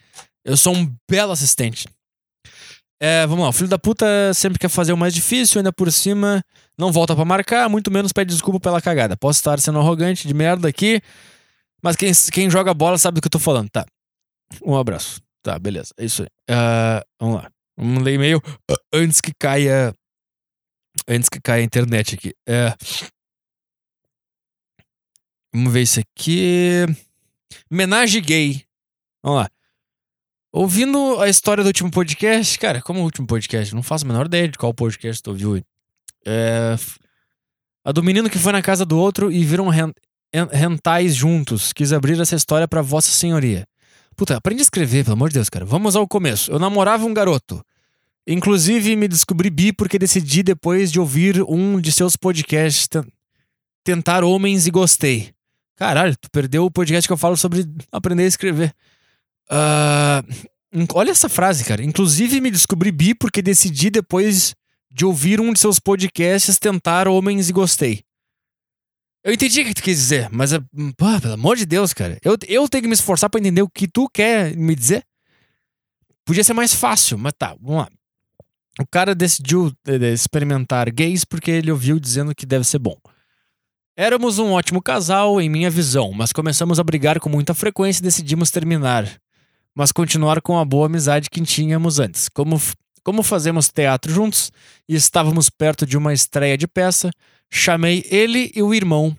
Eu 0.43 0.57
sou 0.57 0.75
um 0.75 0.91
belo 1.09 1.31
assistente. 1.31 1.87
É, 3.01 3.25
vamos 3.27 3.43
lá, 3.43 3.49
o 3.49 3.53
filho 3.53 3.69
da 3.69 3.79
puta 3.79 4.05
sempre 4.33 4.59
quer 4.59 4.67
fazer 4.67 4.91
o 4.91 4.97
mais 4.97 5.13
difícil, 5.13 5.59
ainda 5.59 5.71
por 5.71 5.89
cima 5.89 6.43
não 6.77 6.91
volta 6.91 7.15
para 7.15 7.23
marcar, 7.23 7.69
muito 7.69 7.89
menos 7.89 8.11
pede 8.11 8.33
desculpa 8.33 8.59
pela 8.59 8.81
cagada. 8.81 9.15
Posso 9.15 9.39
estar 9.39 9.57
sendo 9.59 9.79
arrogante 9.79 10.27
de 10.27 10.33
merda 10.33 10.67
aqui, 10.67 11.01
mas 11.81 11.95
quem, 11.95 12.11
quem 12.31 12.49
joga 12.49 12.73
bola 12.73 12.97
sabe 12.97 13.15
do 13.15 13.21
que 13.21 13.27
eu 13.27 13.31
tô 13.31 13.39
falando, 13.39 13.69
tá? 13.69 13.85
Um 14.65 14.75
abraço. 14.75 15.21
Tá, 15.41 15.57
beleza, 15.57 15.93
é 15.97 16.03
isso 16.03 16.23
aí. 16.23 16.27
Uh, 16.49 17.01
vamos 17.17 17.35
lá. 17.37 17.49
Ler 17.79 18.15
e-mail 18.15 18.41
antes 18.93 19.21
que 19.21 19.31
caia. 19.39 19.93
Antes 21.07 21.29
que 21.29 21.39
caia 21.39 21.61
a 21.61 21.65
internet 21.65 22.15
aqui. 22.15 22.33
É. 22.47 22.75
Vamos 25.53 25.73
ver 25.73 25.81
isso 25.81 25.99
aqui. 25.99 26.85
Menage 27.71 28.21
gay. 28.21 28.63
Vamos 29.23 29.41
lá. 29.41 29.49
Ouvindo 30.51 31.19
a 31.21 31.29
história 31.29 31.63
do 31.63 31.67
último 31.67 31.91
podcast, 31.91 32.57
cara, 32.57 32.81
como 32.81 32.99
o 32.99 33.03
último 33.03 33.27
podcast? 33.27 33.73
Não 33.73 33.83
faço 33.83 34.03
a 34.03 34.07
menor 34.07 34.25
ideia 34.25 34.47
de 34.47 34.57
qual 34.57 34.73
podcast 34.73 35.21
tu 35.21 35.29
ouviu. 35.29 35.63
É. 36.25 36.75
A 37.85 37.91
do 37.91 38.03
menino 38.03 38.29
que 38.29 38.37
foi 38.37 38.51
na 38.51 38.61
casa 38.61 38.85
do 38.85 38.97
outro 38.97 39.31
e 39.31 39.43
viram 39.43 39.69
rentais 40.51 41.15
juntos. 41.15 41.71
Quis 41.71 41.93
abrir 41.93 42.19
essa 42.19 42.35
história 42.35 42.67
para 42.67 42.81
Vossa 42.81 43.11
Senhoria. 43.11 43.65
Puta, 44.15 44.35
aprende 44.35 44.61
a 44.61 44.63
escrever, 44.63 45.03
pelo 45.05 45.13
amor 45.13 45.29
de 45.29 45.35
Deus, 45.35 45.49
cara. 45.49 45.65
Vamos 45.65 45.95
ao 45.95 46.07
começo. 46.07 46.51
Eu 46.51 46.59
namorava 46.59 47.05
um 47.05 47.13
garoto. 47.13 47.63
Inclusive, 48.31 48.95
me 48.95 49.07
descobri 49.07 49.49
bi 49.49 49.73
porque 49.73 49.97
decidi, 49.97 50.43
depois 50.43 50.91
de 50.91 50.99
ouvir 50.99 51.41
um 51.41 51.81
de 51.81 51.91
seus 51.91 52.15
podcasts, 52.15 52.87
tentar 53.83 54.23
homens 54.23 54.67
e 54.67 54.71
gostei. 54.71 55.33
Caralho, 55.75 56.15
tu 56.15 56.29
perdeu 56.29 56.63
o 56.63 56.69
podcast 56.69 57.07
que 57.07 57.13
eu 57.13 57.17
falo 57.17 57.35
sobre 57.35 57.65
aprender 57.91 58.25
a 58.25 58.27
escrever. 58.27 58.71
Uh, 59.49 60.85
olha 60.93 61.09
essa 61.09 61.27
frase, 61.27 61.65
cara. 61.65 61.83
Inclusive, 61.83 62.39
me 62.39 62.51
descobri 62.51 62.91
bi 62.91 63.15
porque 63.15 63.41
decidi, 63.41 63.89
depois 63.89 64.53
de 64.91 65.05
ouvir 65.05 65.41
um 65.41 65.51
de 65.51 65.59
seus 65.59 65.79
podcasts, 65.79 66.59
tentar 66.59 67.07
homens 67.07 67.49
e 67.49 67.51
gostei. 67.51 68.03
Eu 69.23 69.33
entendi 69.33 69.61
o 69.61 69.65
que 69.65 69.73
tu 69.73 69.81
quis 69.81 69.97
dizer, 69.97 70.29
mas, 70.31 70.51
pô, 70.95 71.19
pelo 71.19 71.33
amor 71.33 71.57
de 71.57 71.65
Deus, 71.65 71.93
cara. 71.93 72.19
Eu, 72.23 72.37
eu 72.47 72.69
tenho 72.69 72.83
que 72.83 72.87
me 72.87 72.93
esforçar 72.93 73.27
para 73.27 73.39
entender 73.39 73.63
o 73.63 73.69
que 73.69 73.87
tu 73.87 74.07
quer 74.07 74.55
me 74.55 74.75
dizer. 74.75 75.03
Podia 76.23 76.43
ser 76.43 76.53
mais 76.53 76.75
fácil, 76.75 77.17
mas 77.17 77.33
tá, 77.35 77.55
vamos 77.59 77.85
lá. 77.85 77.89
O 78.79 78.85
cara 78.89 79.13
decidiu 79.13 79.73
eh, 79.87 80.13
experimentar 80.13 80.89
gays 80.91 81.25
porque 81.25 81.51
ele 81.51 81.71
ouviu 81.71 81.99
dizendo 81.99 82.33
que 82.33 82.45
deve 82.45 82.63
ser 82.63 82.79
bom. 82.79 82.97
Éramos 83.97 84.39
um 84.39 84.51
ótimo 84.51 84.81
casal, 84.81 85.41
em 85.41 85.49
minha 85.49 85.69
visão, 85.69 86.13
mas 86.13 86.31
começamos 86.31 86.79
a 86.79 86.83
brigar 86.83 87.19
com 87.19 87.27
muita 87.27 87.53
frequência 87.53 88.01
e 88.01 88.03
decidimos 88.03 88.49
terminar. 88.49 89.19
Mas 89.75 89.91
continuar 89.91 90.41
com 90.41 90.57
a 90.57 90.63
boa 90.63 90.85
amizade 90.85 91.29
que 91.29 91.41
tínhamos 91.41 91.99
antes. 91.99 92.29
Como, 92.29 92.59
como 93.03 93.21
fazemos 93.21 93.67
teatro 93.67 94.13
juntos 94.13 94.51
e 94.87 94.95
estávamos 94.95 95.49
perto 95.49 95.85
de 95.85 95.97
uma 95.97 96.13
estreia 96.13 96.57
de 96.57 96.67
peça, 96.67 97.11
Chamei 97.51 98.05
ele 98.09 98.51
e 98.55 98.61
o 98.61 98.73
irmão, 98.73 99.17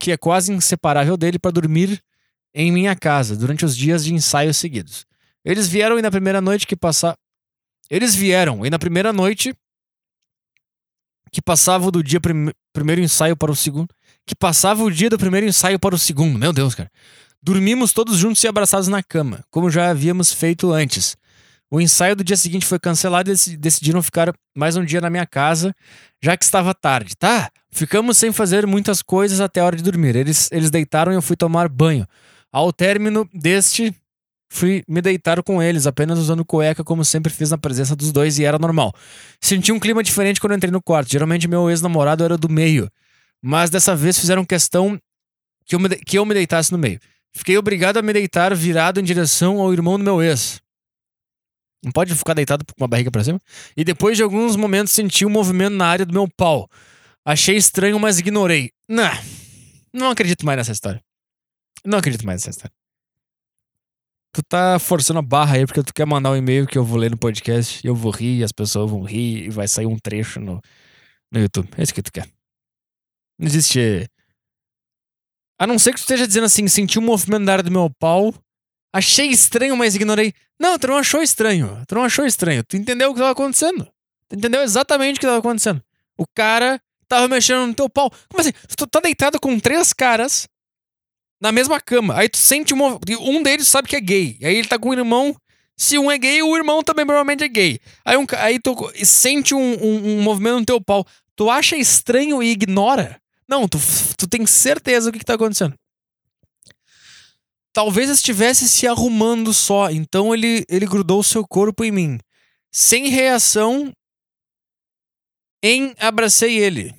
que 0.00 0.10
é 0.10 0.16
quase 0.16 0.52
inseparável 0.52 1.16
dele, 1.16 1.38
para 1.38 1.50
dormir 1.50 2.02
em 2.54 2.72
minha 2.72 2.96
casa 2.96 3.36
durante 3.36 3.64
os 3.64 3.76
dias 3.76 4.04
de 4.04 4.14
ensaios 4.14 4.56
seguidos. 4.56 5.04
Eles 5.44 5.68
vieram 5.68 5.98
e 5.98 6.02
na 6.02 6.10
primeira 6.10 6.40
noite 6.40 6.66
que 6.66 6.74
passava. 6.74 7.16
Eles 7.90 8.14
vieram 8.14 8.64
e 8.64 8.70
na 8.70 8.78
primeira 8.78 9.12
noite 9.12 9.54
que 11.32 11.42
passava 11.42 11.90
do 11.90 12.02
dia 12.02 12.20
prim... 12.20 12.50
primeiro 12.72 13.00
ensaio 13.00 13.36
para 13.36 13.50
o 13.50 13.56
segundo. 13.56 13.88
Que 14.26 14.34
passava 14.34 14.82
o 14.82 14.90
dia 14.90 15.10
do 15.10 15.18
primeiro 15.18 15.46
ensaio 15.46 15.78
para 15.78 15.94
o 15.94 15.98
segundo. 15.98 16.38
Meu 16.38 16.52
Deus, 16.52 16.74
cara. 16.74 16.90
Dormimos 17.42 17.92
todos 17.92 18.18
juntos 18.18 18.42
e 18.44 18.48
abraçados 18.48 18.86
na 18.86 19.02
cama, 19.02 19.42
como 19.50 19.70
já 19.70 19.90
havíamos 19.90 20.32
feito 20.32 20.70
antes. 20.72 21.16
O 21.70 21.80
ensaio 21.80 22.14
do 22.14 22.24
dia 22.24 22.36
seguinte 22.36 22.66
foi 22.66 22.78
cancelado 22.78 23.30
e 23.30 23.56
decidiram 23.56 24.02
ficar 24.02 24.34
mais 24.54 24.76
um 24.76 24.84
dia 24.84 25.00
na 25.00 25.08
minha 25.08 25.24
casa, 25.24 25.74
já 26.22 26.36
que 26.36 26.44
estava 26.44 26.74
tarde. 26.74 27.14
Tá, 27.16 27.50
ficamos 27.70 28.18
sem 28.18 28.32
fazer 28.32 28.66
muitas 28.66 29.00
coisas 29.00 29.40
até 29.40 29.60
a 29.60 29.64
hora 29.64 29.76
de 29.76 29.82
dormir. 29.82 30.16
Eles, 30.16 30.50
eles 30.52 30.70
deitaram 30.70 31.12
e 31.12 31.14
eu 31.14 31.22
fui 31.22 31.36
tomar 31.36 31.68
banho. 31.68 32.06
Ao 32.52 32.72
término 32.72 33.28
deste, 33.32 33.94
fui 34.50 34.82
me 34.88 35.00
deitar 35.00 35.40
com 35.42 35.62
eles, 35.62 35.86
apenas 35.86 36.18
usando 36.18 36.44
cueca, 36.44 36.82
como 36.82 37.04
sempre 37.04 37.32
fiz 37.32 37.50
na 37.50 37.56
presença 37.56 37.94
dos 37.94 38.10
dois, 38.10 38.38
e 38.38 38.44
era 38.44 38.58
normal. 38.58 38.92
Senti 39.40 39.70
um 39.70 39.78
clima 39.78 40.02
diferente 40.02 40.40
quando 40.40 40.54
entrei 40.54 40.72
no 40.72 40.82
quarto. 40.82 41.10
Geralmente 41.10 41.46
meu 41.46 41.70
ex-namorado 41.70 42.24
era 42.24 42.36
do 42.36 42.48
meio, 42.48 42.90
mas 43.40 43.70
dessa 43.70 43.94
vez 43.94 44.18
fizeram 44.18 44.44
questão 44.44 45.00
que 45.64 45.76
eu, 45.76 45.78
me, 45.78 45.88
que 45.88 46.18
eu 46.18 46.26
me 46.26 46.34
deitasse 46.34 46.72
no 46.72 46.78
meio. 46.78 46.98
Fiquei 47.32 47.56
obrigado 47.56 47.96
a 47.98 48.02
me 48.02 48.12
deitar 48.12 48.54
virado 48.54 48.98
em 48.98 49.04
direção 49.04 49.60
ao 49.60 49.72
irmão 49.72 49.96
do 49.96 50.04
meu 50.04 50.20
ex. 50.20 50.60
Não 51.82 51.92
pode 51.92 52.14
ficar 52.14 52.34
deitado 52.34 52.64
com 52.76 52.84
a 52.84 52.88
barriga 52.88 53.10
para 53.10 53.22
cima. 53.22 53.40
E 53.76 53.84
depois 53.84 54.16
de 54.16 54.22
alguns 54.22 54.56
momentos 54.56 54.92
senti 54.92 55.24
um 55.24 55.30
movimento 55.30 55.74
na 55.74 55.86
área 55.86 56.04
do 56.04 56.12
meu 56.12 56.28
pau. 56.28 56.68
Achei 57.24 57.56
estranho, 57.56 57.98
mas 58.00 58.18
ignorei. 58.18 58.72
Não, 58.88 59.10
não 59.94 60.10
acredito 60.10 60.44
mais 60.44 60.58
nessa 60.58 60.72
história. 60.72 61.00
Não 61.84 61.98
acredito 61.98 62.26
mais 62.26 62.40
nessa 62.40 62.50
história. 62.50 62.79
Tu 64.32 64.42
tá 64.48 64.78
forçando 64.78 65.18
a 65.18 65.22
barra 65.22 65.56
aí 65.56 65.66
porque 65.66 65.82
tu 65.82 65.92
quer 65.92 66.06
mandar 66.06 66.30
um 66.30 66.36
e-mail 66.36 66.66
que 66.66 66.78
eu 66.78 66.84
vou 66.84 66.98
ler 66.98 67.10
no 67.10 67.18
podcast 67.18 67.84
e 67.84 67.88
eu 67.88 67.94
vou 67.94 68.12
rir, 68.12 68.44
as 68.44 68.52
pessoas 68.52 68.90
vão 68.90 69.02
rir 69.02 69.46
e 69.46 69.50
vai 69.50 69.66
sair 69.66 69.86
um 69.86 69.98
trecho 69.98 70.38
no, 70.40 70.60
no 71.32 71.40
YouTube. 71.40 71.68
É 71.76 71.82
isso 71.82 71.94
que 71.94 72.02
tu 72.02 72.12
quer. 72.12 72.28
Não 73.38 73.46
existe. 73.46 74.08
A 75.58 75.66
não 75.66 75.78
ser 75.78 75.92
que 75.92 75.98
tu 75.98 76.02
esteja 76.02 76.26
dizendo 76.26 76.44
assim, 76.44 76.68
senti 76.68 76.98
um 76.98 77.02
movimento 77.02 77.42
na 77.42 77.52
área 77.52 77.64
do 77.64 77.70
meu 77.70 77.90
pau 77.98 78.32
Achei 78.92 79.28
estranho, 79.28 79.76
mas 79.76 79.94
ignorei. 79.94 80.34
Não, 80.58 80.78
tu 80.78 80.88
não 80.88 80.96
achou 80.96 81.22
estranho. 81.22 81.82
Tu 81.86 81.94
não 81.94 82.04
achou 82.04 82.26
estranho. 82.26 82.64
Tu 82.64 82.76
entendeu 82.76 83.10
o 83.10 83.14
que 83.14 83.20
tava 83.20 83.32
acontecendo. 83.32 83.84
Tu 84.28 84.36
entendeu 84.36 84.62
exatamente 84.62 85.16
o 85.16 85.20
que 85.20 85.26
tava 85.26 85.38
acontecendo. 85.38 85.82
O 86.18 86.24
cara 86.34 86.80
tava 87.08 87.28
mexendo 87.28 87.66
no 87.68 87.74
teu 87.74 87.88
pau. 87.88 88.10
Como 88.28 88.40
assim? 88.40 88.52
Tu 88.76 88.86
tá 88.86 89.00
deitado 89.00 89.38
com 89.40 89.58
três 89.60 89.92
caras 89.92 90.48
na 91.40 91.52
mesma 91.52 91.80
cama. 91.80 92.16
Aí 92.16 92.28
tu 92.28 92.38
sente 92.38 92.74
um. 92.74 92.98
Um 93.20 93.42
deles 93.42 93.68
sabe 93.68 93.88
que 93.88 93.96
é 93.96 94.00
gay. 94.00 94.38
Aí 94.42 94.56
ele 94.56 94.68
tá 94.68 94.78
com 94.78 94.90
o 94.90 94.94
irmão. 94.94 95.34
Se 95.76 95.98
um 95.98 96.10
é 96.10 96.18
gay, 96.18 96.42
o 96.42 96.56
irmão 96.56 96.82
também 96.82 97.06
provavelmente 97.06 97.42
é 97.42 97.48
gay. 97.48 97.80
Aí, 98.04 98.16
um, 98.16 98.26
aí 98.36 98.58
tu 98.58 98.76
sente 99.02 99.54
um, 99.54 99.82
um, 99.82 100.18
um 100.18 100.22
movimento 100.22 100.58
no 100.58 100.66
teu 100.66 100.80
pau. 100.80 101.06
Tu 101.34 101.48
acha 101.48 101.76
estranho 101.76 102.42
e 102.42 102.50
ignora? 102.50 103.18
Não, 103.48 103.66
tu, 103.66 103.78
tu 104.18 104.28
tem 104.28 104.46
certeza 104.46 105.10
do 105.10 105.12
que, 105.12 105.20
que 105.20 105.24
tá 105.24 105.34
acontecendo 105.34 105.74
talvez 107.72 108.10
estivesse 108.10 108.68
se 108.68 108.86
arrumando 108.86 109.54
só, 109.54 109.90
então 109.90 110.34
ele, 110.34 110.64
ele 110.68 110.86
grudou 110.86 111.22
seu 111.22 111.46
corpo 111.46 111.84
em 111.84 111.90
mim. 111.90 112.18
Sem 112.72 113.08
reação, 113.08 113.92
em 115.62 115.94
abracei 115.98 116.58
ele. 116.58 116.94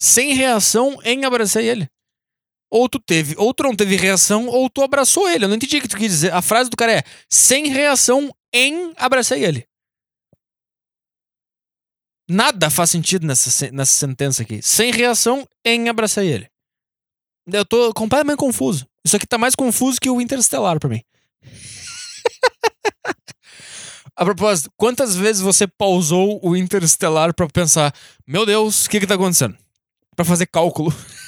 Sem 0.00 0.34
reação, 0.34 0.98
em 1.02 1.24
abracei 1.24 1.68
ele. 1.68 1.88
Ou 2.74 2.88
tu 2.88 2.98
teve, 2.98 3.36
ou 3.38 3.54
tu 3.54 3.62
não 3.62 3.76
teve 3.76 3.94
reação, 3.94 4.48
ou 4.48 4.68
tu 4.68 4.82
abraçou 4.82 5.30
ele. 5.30 5.44
Eu 5.44 5.48
não 5.48 5.54
entendi 5.54 5.76
o 5.76 5.80
que 5.80 5.86
tu 5.86 5.96
quis 5.96 6.10
dizer. 6.10 6.34
A 6.34 6.42
frase 6.42 6.68
do 6.68 6.76
cara 6.76 6.90
é: 6.90 7.04
sem 7.30 7.68
reação, 7.68 8.34
em 8.52 8.92
abracei 8.96 9.44
ele. 9.44 9.64
Nada 12.28 12.68
faz 12.70 12.90
sentido 12.90 13.28
nessa, 13.28 13.70
nessa 13.70 13.92
sentença 13.92 14.42
aqui. 14.42 14.60
Sem 14.60 14.90
reação 14.90 15.46
em 15.64 15.88
abracei 15.88 16.26
ele. 16.26 16.50
Eu 17.46 17.64
tô 17.64 17.94
completamente 17.94 18.38
confuso. 18.38 18.88
Isso 19.06 19.14
aqui 19.14 19.26
tá 19.26 19.38
mais 19.38 19.54
confuso 19.54 20.00
que 20.00 20.10
o 20.10 20.20
Interstellar 20.20 20.80
pra 20.80 20.88
mim. 20.88 21.04
A 24.16 24.24
propósito, 24.24 24.72
quantas 24.76 25.14
vezes 25.14 25.40
você 25.40 25.68
pausou 25.68 26.40
o 26.42 26.56
Interstellar 26.56 27.32
para 27.34 27.46
pensar, 27.46 27.94
meu 28.26 28.44
Deus, 28.44 28.86
o 28.86 28.90
que 28.90 28.98
que 28.98 29.06
tá 29.06 29.14
acontecendo? 29.14 29.56
Para 30.16 30.24
fazer 30.24 30.46
cálculo. 30.46 30.92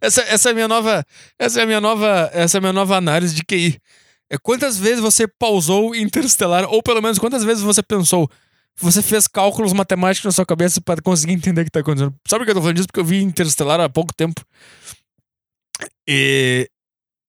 essa, 0.00 0.22
essa 0.22 0.50
é 0.50 0.54
minha 0.54 0.68
nova, 0.68 1.04
essa 1.38 1.60
é 1.60 1.62
a 1.62 1.66
minha 1.66 1.80
nova, 1.80 2.30
essa 2.32 2.58
é 2.58 2.60
minha 2.60 2.72
nova 2.72 2.96
análise 2.96 3.34
de 3.34 3.42
QI. 3.44 3.78
É 4.28 4.36
quantas 4.38 4.78
vezes 4.78 5.00
você 5.00 5.26
pausou 5.28 5.94
Interstellar 5.94 6.64
ou 6.64 6.82
pelo 6.82 7.00
menos 7.00 7.18
quantas 7.18 7.44
vezes 7.44 7.62
você 7.62 7.82
pensou, 7.82 8.28
você 8.76 9.00
fez 9.00 9.26
cálculos 9.26 9.72
matemáticos 9.72 10.26
na 10.26 10.32
sua 10.32 10.44
cabeça 10.44 10.80
para 10.80 11.00
conseguir 11.00 11.32
entender 11.32 11.62
o 11.62 11.64
que 11.64 11.70
tá 11.70 11.80
acontecendo. 11.80 12.14
Sabe 12.26 12.40
por 12.40 12.44
que 12.44 12.50
eu 12.50 12.54
tô 12.56 12.60
falando 12.60 12.76
disso? 12.76 12.88
Porque 12.88 13.00
eu 13.00 13.04
vi 13.04 13.22
Interstellar 13.22 13.80
há 13.80 13.88
pouco 13.88 14.14
tempo. 14.14 14.44
E 16.06 16.68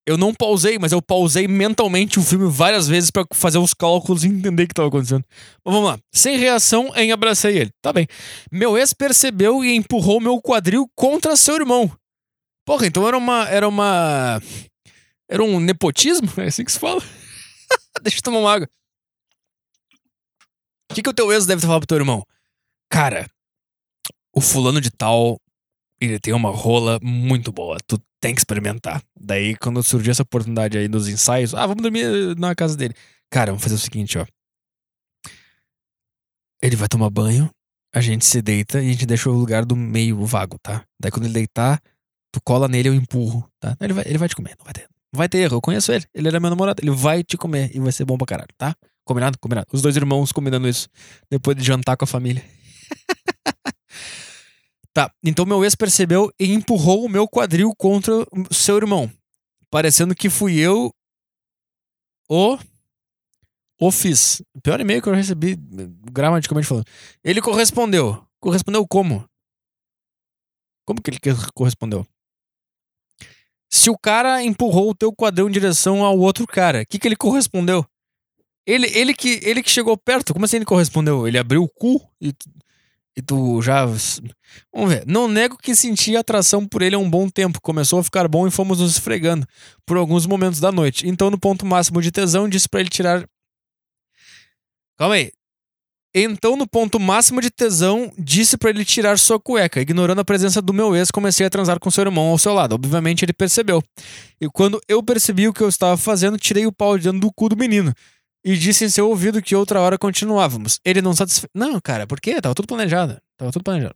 eu 0.08 0.18
não 0.18 0.34
pausei, 0.34 0.80
mas 0.80 0.94
eu 0.94 1.02
pausei 1.02 1.50
mentalmente 1.50 2.18
o 2.18 2.24
filme 2.24 2.50
várias 2.50 2.88
vezes 2.88 3.12
para 3.12 3.26
fazer 3.34 3.58
os 3.58 3.74
cálculos 3.74 4.24
e 4.24 4.30
entender 4.30 4.64
o 4.64 4.66
que 4.68 4.72
estava 4.72 4.88
acontecendo. 4.88 5.26
Mas 5.66 5.74
vamos 5.74 5.90
lá. 5.90 6.00
Sem 6.14 6.38
reação, 6.38 6.96
em 6.96 7.12
abracei 7.12 7.58
ele. 7.58 7.72
Tá 7.82 7.92
bem. 7.92 8.08
Meu 8.50 8.78
ex 8.78 8.94
percebeu 8.94 9.66
e 9.66 9.76
empurrou 9.76 10.22
meu 10.22 10.42
quadril 10.42 10.90
contra 10.96 11.36
seu 11.36 11.56
irmão. 11.56 11.92
Porra, 12.66 12.88
então 12.88 13.06
era 13.06 13.18
uma. 13.18 13.50
Era 13.50 13.68
uma. 13.68 14.42
Era 15.30 15.44
um 15.44 15.60
nepotismo? 15.60 16.30
É 16.38 16.46
assim 16.46 16.64
que 16.64 16.72
se 16.72 16.80
fala? 16.80 17.02
Deixa 18.02 18.20
eu 18.20 18.24
tomar 18.24 18.40
uma 18.40 18.54
água. 18.54 18.70
O 20.90 20.96
que, 20.96 21.04
que 21.04 21.10
o 21.10 21.14
teu 21.14 21.34
ex 21.34 21.46
deve 21.46 21.60
ter 21.60 21.68
falado 21.68 21.82
pro 21.82 21.88
teu 21.88 21.98
irmão? 21.98 22.24
Cara, 22.90 23.30
o 24.34 24.40
fulano 24.40 24.80
de 24.80 24.90
tal 24.90 25.38
ele 26.00 26.20
tem 26.20 26.34
uma 26.34 26.50
rola 26.50 27.00
muito 27.02 27.52
boa. 27.52 27.78
Tu 27.86 28.00
tem 28.20 28.34
que 28.34 28.42
experimentar. 28.42 29.02
Daí, 29.20 29.56
quando 29.56 29.82
surgiu 29.84 30.12
essa 30.12 30.24
oportunidade 30.24 30.78
aí 30.78 30.88
nos 30.88 31.08
ensaios, 31.08 31.54
ah, 31.54 31.66
vamos 31.66 31.82
dormir 31.82 32.36
na 32.38 32.56
casa 32.56 32.76
dele. 32.76 32.94
Cara, 33.30 33.52
vamos 33.52 33.64
fazer 33.64 33.76
o 33.76 33.80
seguinte, 33.80 34.18
ó. 34.18 34.26
Ele 36.62 36.76
vai 36.76 36.88
tomar 36.88 37.10
banho, 37.10 37.50
a 37.94 38.02
gente 38.02 38.26
se 38.26 38.42
deita 38.42 38.82
e 38.82 38.90
a 38.90 38.92
gente 38.92 39.06
deixa 39.06 39.30
o 39.30 39.34
lugar 39.34 39.64
do 39.66 39.76
meio 39.76 40.26
vago, 40.26 40.58
tá? 40.60 40.84
Daí, 41.00 41.12
quando 41.12 41.26
ele 41.26 41.34
deitar, 41.34 41.82
tu 42.32 42.42
cola 42.42 42.68
nele, 42.68 42.90
eu 42.90 42.94
empurro, 42.94 43.48
tá? 43.60 43.78
Ele 43.80 43.94
vai, 43.94 44.04
ele 44.08 44.18
vai 44.18 44.28
te 44.28 44.36
comer, 44.36 44.56
não 44.58 44.66
vai 44.66 44.74
ter. 44.74 44.88
Vai 45.14 45.30
ter 45.30 45.40
erro, 45.40 45.58
eu 45.58 45.62
conheço 45.62 45.92
ele. 45.92 46.06
Ele 46.14 46.28
era 46.28 46.40
meu 46.40 46.50
namorado. 46.50 46.82
Ele 46.82 46.92
vai 46.92 47.24
te 47.24 47.38
comer 47.38 47.72
e 47.74 47.80
vai 47.80 47.92
ser 47.92 48.06
bom 48.06 48.18
pra 48.18 48.28
caralho, 48.28 48.50
tá? 48.58 48.76
Combinado? 49.06 49.38
Combinado. 49.40 49.68
Os 49.72 49.82
dois 49.82 49.96
irmãos 49.96 50.32
combinando 50.32 50.68
isso 50.68 50.90
depois 51.30 51.56
de 51.56 51.64
jantar 51.64 51.96
com 51.96 52.04
a 52.04 52.08
família. 52.08 52.44
Tá, 54.98 55.14
então 55.24 55.46
meu 55.46 55.64
ex 55.64 55.76
percebeu 55.76 56.34
e 56.40 56.52
empurrou 56.52 57.06
o 57.06 57.10
meu 57.10 57.28
quadril 57.28 57.72
contra 57.78 58.12
o 58.50 58.52
seu 58.52 58.78
irmão. 58.78 59.08
Parecendo 59.70 60.16
que 60.16 60.28
fui 60.28 60.58
eu 60.58 60.92
o. 62.28 62.58
O 63.80 63.92
fiz. 63.92 64.42
Pior 64.64 64.82
e-mail 64.82 65.00
que 65.00 65.08
eu 65.08 65.14
recebi, 65.14 65.56
gramaticalmente 66.12 66.68
falando. 66.68 66.88
Ele 67.24 67.44
correspondeu. 67.44 68.26
Correspondeu 68.40 68.88
como? 68.88 69.24
Como 70.84 71.00
que 71.00 71.12
ele 71.12 71.20
correspondeu? 71.54 72.04
Se 73.70 73.92
o 73.92 73.98
cara 74.00 74.42
empurrou 74.42 74.90
o 74.90 74.96
teu 74.96 75.14
quadril 75.14 75.48
em 75.48 75.52
direção 75.52 76.04
ao 76.04 76.18
outro 76.18 76.48
cara, 76.48 76.82
o 76.82 76.88
que, 76.88 76.98
que 76.98 77.08
ele 77.08 77.16
correspondeu? 77.16 77.86
Ele, 78.66 78.88
ele, 78.98 79.14
que, 79.14 79.40
ele 79.44 79.62
que 79.62 79.70
chegou 79.70 79.96
perto, 79.96 80.34
como 80.34 80.46
assim 80.46 80.56
ele 80.56 80.66
correspondeu? 80.66 81.28
Ele 81.28 81.38
abriu 81.38 81.62
o 81.62 81.70
cu 81.70 82.02
e 82.20 82.34
e 83.18 83.22
tu 83.22 83.60
já. 83.64 83.84
Vamos 83.84 84.90
ver. 84.90 85.04
Não 85.08 85.28
nego 85.28 85.58
que 85.58 85.76
senti 85.76 86.16
atração 86.16 86.68
por 86.68 86.84
ele 86.84 86.96
há 86.96 87.00
um 87.00 87.10
bom 87.10 87.28
tempo. 87.28 87.60
Começou 87.60 88.00
a 88.00 88.04
ficar 88.04 88.28
bom 88.28 88.48
e 88.48 88.52
fomos 88.52 88.80
nos 88.80 88.92
esfregando 88.92 89.46
por 89.88 89.98
alguns 89.98 90.28
momentos 90.28 90.60
da 90.60 90.72
noite. 90.72 91.08
Então, 91.08 91.32
no 91.32 91.40
ponto 91.40 91.66
máximo 91.66 92.00
de 92.00 92.12
tesão, 92.12 92.48
disse 92.48 92.70
para 92.70 92.82
ele 92.82 92.90
tirar. 92.90 93.28
Calma 94.96 95.16
aí. 95.16 95.32
Então, 96.14 96.56
no 96.56 96.68
ponto 96.68 97.00
máximo 97.00 97.42
de 97.42 97.50
tesão, 97.50 98.12
disse 98.18 98.56
para 98.56 98.70
ele 98.70 98.86
tirar 98.86 99.18
sua 99.18 99.40
cueca. 99.40 99.82
Ignorando 99.82 100.20
a 100.20 100.26
presença 100.26 100.62
do 100.62 100.74
meu 100.74 100.96
ex, 100.96 101.10
comecei 101.10 101.46
a 101.46 101.50
transar 101.50 101.80
com 101.80 101.90
seu 101.90 102.04
irmão 102.04 102.28
ao 102.28 102.38
seu 102.38 102.54
lado. 102.54 102.76
Obviamente, 102.76 103.26
ele 103.26 103.34
percebeu. 103.34 103.84
E 104.40 104.48
quando 104.48 104.80
eu 104.88 105.02
percebi 105.02 105.48
o 105.48 105.54
que 105.54 105.62
eu 105.62 105.70
estava 105.70 105.98
fazendo, 105.98 106.38
tirei 106.38 106.68
o 106.68 106.72
pau 106.72 106.98
de 106.98 107.06
dentro 107.06 107.20
do 107.20 107.34
cu 107.34 107.50
do 107.50 107.58
menino 107.58 107.94
e 108.48 108.56
disse 108.56 108.86
em 108.86 108.90
seu 108.90 109.10
ouvido 109.10 109.42
que 109.42 109.54
outra 109.54 109.82
hora 109.82 109.98
continuávamos. 109.98 110.80
Ele 110.86 111.02
não 111.02 111.14
satisfeito. 111.14 111.52
Não, 111.54 111.82
cara, 111.82 112.08
por 112.08 112.22
quê? 112.22 112.40
Tava 112.42 112.56
tudo 112.56 112.66
planejado. 112.66 113.18
Tava 113.36 113.52
tudo 113.52 113.62
planejado. 113.62 113.94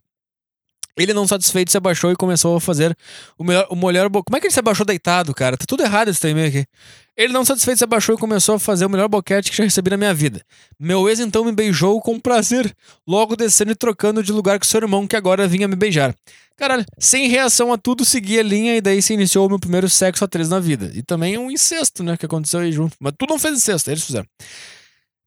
Ele 0.96 1.14
não 1.14 1.26
satisfeito 1.26 1.70
se 1.70 1.76
abaixou 1.76 2.12
e 2.12 2.16
começou 2.16 2.56
a 2.56 2.60
fazer 2.60 2.94
o 3.38 3.44
melhor, 3.44 3.66
o 3.70 3.76
melhor. 3.76 4.10
Como 4.10 4.36
é 4.36 4.40
que 4.40 4.46
ele 4.46 4.52
se 4.52 4.60
abaixou 4.60 4.84
deitado, 4.84 5.34
cara? 5.34 5.56
Tá 5.56 5.64
tudo 5.66 5.82
errado 5.82 6.08
esse 6.08 6.26
e 6.26 6.44
aqui. 6.44 6.66
Ele 7.16 7.32
não 7.32 7.44
satisfeito 7.44 7.78
se 7.78 7.84
abaixou 7.84 8.14
e 8.14 8.18
começou 8.18 8.56
a 8.56 8.58
fazer 8.58 8.84
o 8.84 8.90
melhor 8.90 9.08
boquete 9.08 9.50
que 9.50 9.56
já 9.56 9.64
recebi 9.64 9.90
na 9.90 9.96
minha 9.96 10.12
vida. 10.12 10.42
Meu 10.78 11.08
ex 11.08 11.20
então 11.20 11.44
me 11.44 11.52
beijou 11.52 12.00
com 12.00 12.18
prazer, 12.20 12.74
logo 13.06 13.36
descendo 13.36 13.72
e 13.72 13.74
trocando 13.74 14.22
de 14.22 14.32
lugar 14.32 14.58
com 14.58 14.64
seu 14.64 14.80
irmão 14.80 15.06
que 15.06 15.16
agora 15.16 15.48
vinha 15.48 15.66
me 15.66 15.76
beijar. 15.76 16.14
Caralho, 16.56 16.84
sem 16.98 17.28
reação 17.28 17.72
a 17.72 17.78
tudo, 17.78 18.04
segui 18.04 18.38
a 18.38 18.42
linha 18.42 18.76
e 18.76 18.80
daí 18.80 19.00
se 19.02 19.14
iniciou 19.14 19.46
o 19.46 19.48
meu 19.48 19.58
primeiro 19.58 19.88
sexo 19.88 20.24
a 20.24 20.28
três 20.28 20.48
na 20.48 20.60
vida. 20.60 20.90
E 20.94 21.02
também 21.02 21.38
um 21.38 21.50
incesto, 21.50 22.02
né, 22.02 22.16
que 22.16 22.26
aconteceu 22.26 22.60
aí 22.60 22.70
junto. 22.70 22.96
Mas 23.00 23.14
tu 23.18 23.26
não 23.28 23.38
fez 23.38 23.56
incesto, 23.56 23.90
eles 23.90 24.04
fizeram. 24.04 24.26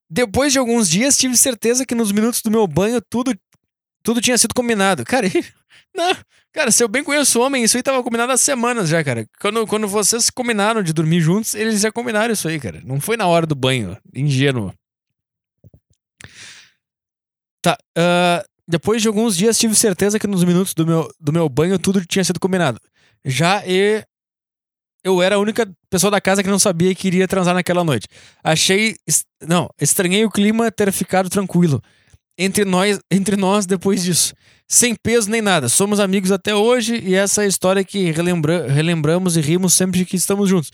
Depois 0.09 0.53
de 0.53 0.59
alguns 0.59 0.87
dias, 0.87 1.17
tive 1.17 1.35
certeza 1.35 1.85
que 1.85 1.95
nos 1.95 2.11
minutos 2.11 2.41
do 2.41 2.51
meu 2.51 2.67
banho 2.67 3.01
tudo 3.01 3.35
tudo 4.05 4.21
tinha 4.21 4.37
sido 4.37 4.53
combinado. 4.53 5.03
Cara, 5.03 5.27
não, 5.93 6.15
cara, 6.53 6.71
se 6.71 6.83
eu 6.83 6.87
bem 6.87 7.03
conheço 7.03 7.39
o 7.39 7.41
homem, 7.43 7.63
isso 7.63 7.75
aí 7.75 7.81
tava 7.81 8.03
combinado 8.03 8.31
há 8.31 8.37
semanas 8.37 8.87
já, 8.87 9.03
cara. 9.03 9.27
Quando, 9.41 9.65
quando 9.65 9.87
vocês 9.87 10.29
combinaram 10.29 10.83
de 10.83 10.93
dormir 10.93 11.19
juntos, 11.19 11.55
eles 11.55 11.81
já 11.81 11.91
combinaram 11.91 12.31
isso 12.31 12.47
aí, 12.47 12.59
cara. 12.59 12.79
Não 12.85 13.01
foi 13.01 13.17
na 13.17 13.25
hora 13.25 13.47
do 13.47 13.55
banho, 13.55 13.97
ingênuo. 14.13 14.71
Tá, 17.63 17.75
uh, 17.97 18.47
depois 18.67 19.01
de 19.01 19.07
alguns 19.07 19.35
dias 19.35 19.57
tive 19.57 19.73
certeza 19.73 20.19
que 20.19 20.27
nos 20.27 20.43
minutos 20.43 20.75
do 20.75 20.85
meu, 20.85 21.11
do 21.19 21.33
meu 21.33 21.49
banho 21.49 21.79
tudo 21.79 22.05
tinha 22.05 22.23
sido 22.23 22.39
combinado. 22.39 22.79
Já 23.25 23.63
e 23.65 24.05
eu 25.03 25.19
era 25.19 25.35
a 25.35 25.39
única 25.39 25.67
pessoa 25.89 26.11
da 26.11 26.21
casa 26.21 26.43
que 26.43 26.49
não 26.49 26.59
sabia 26.59 26.93
que 26.93 27.07
iria 27.07 27.27
transar 27.27 27.55
naquela 27.55 27.83
noite. 27.83 28.07
Achei. 28.43 28.95
Não, 29.41 29.67
estranhei 29.81 30.23
o 30.25 30.29
clima 30.29 30.71
ter 30.71 30.91
ficado 30.91 31.27
tranquilo 31.27 31.81
entre 32.37 32.65
nós, 32.65 32.99
entre 33.09 33.35
nós 33.35 33.65
depois 33.65 34.03
disso. 34.03 34.33
Sem 34.67 34.95
peso 34.95 35.29
nem 35.29 35.41
nada. 35.41 35.69
Somos 35.69 35.99
amigos 35.99 36.31
até 36.31 36.55
hoje 36.55 36.99
e 37.03 37.13
essa 37.13 37.43
é 37.43 37.45
a 37.45 37.47
história 37.47 37.83
que 37.83 38.11
relembra, 38.11 38.67
relembramos 38.67 39.37
e 39.37 39.41
rimos 39.41 39.73
sempre 39.73 40.05
que 40.05 40.15
estamos 40.15 40.49
juntos. 40.49 40.71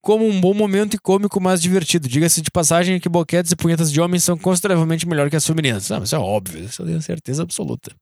Como 0.00 0.26
um 0.26 0.40
bom 0.40 0.52
momento 0.52 0.94
e 0.94 0.98
cômico, 0.98 1.40
mas 1.40 1.60
divertido. 1.62 2.08
Diga-se 2.08 2.42
de 2.42 2.50
passagem 2.50 3.00
que 3.00 3.08
boquetes 3.08 3.52
e 3.52 3.56
punhetas 3.56 3.90
de 3.90 4.00
homens 4.00 4.24
são 4.24 4.36
consideravelmente 4.36 5.06
melhor 5.08 5.30
que 5.30 5.36
as 5.36 5.46
femininas. 5.46 5.88
Não, 5.88 6.02
isso 6.02 6.14
é 6.14 6.18
óbvio, 6.18 6.64
isso 6.64 6.82
eu 6.82 6.86
tenho 6.86 7.00
certeza 7.00 7.42
absoluta. 7.42 7.94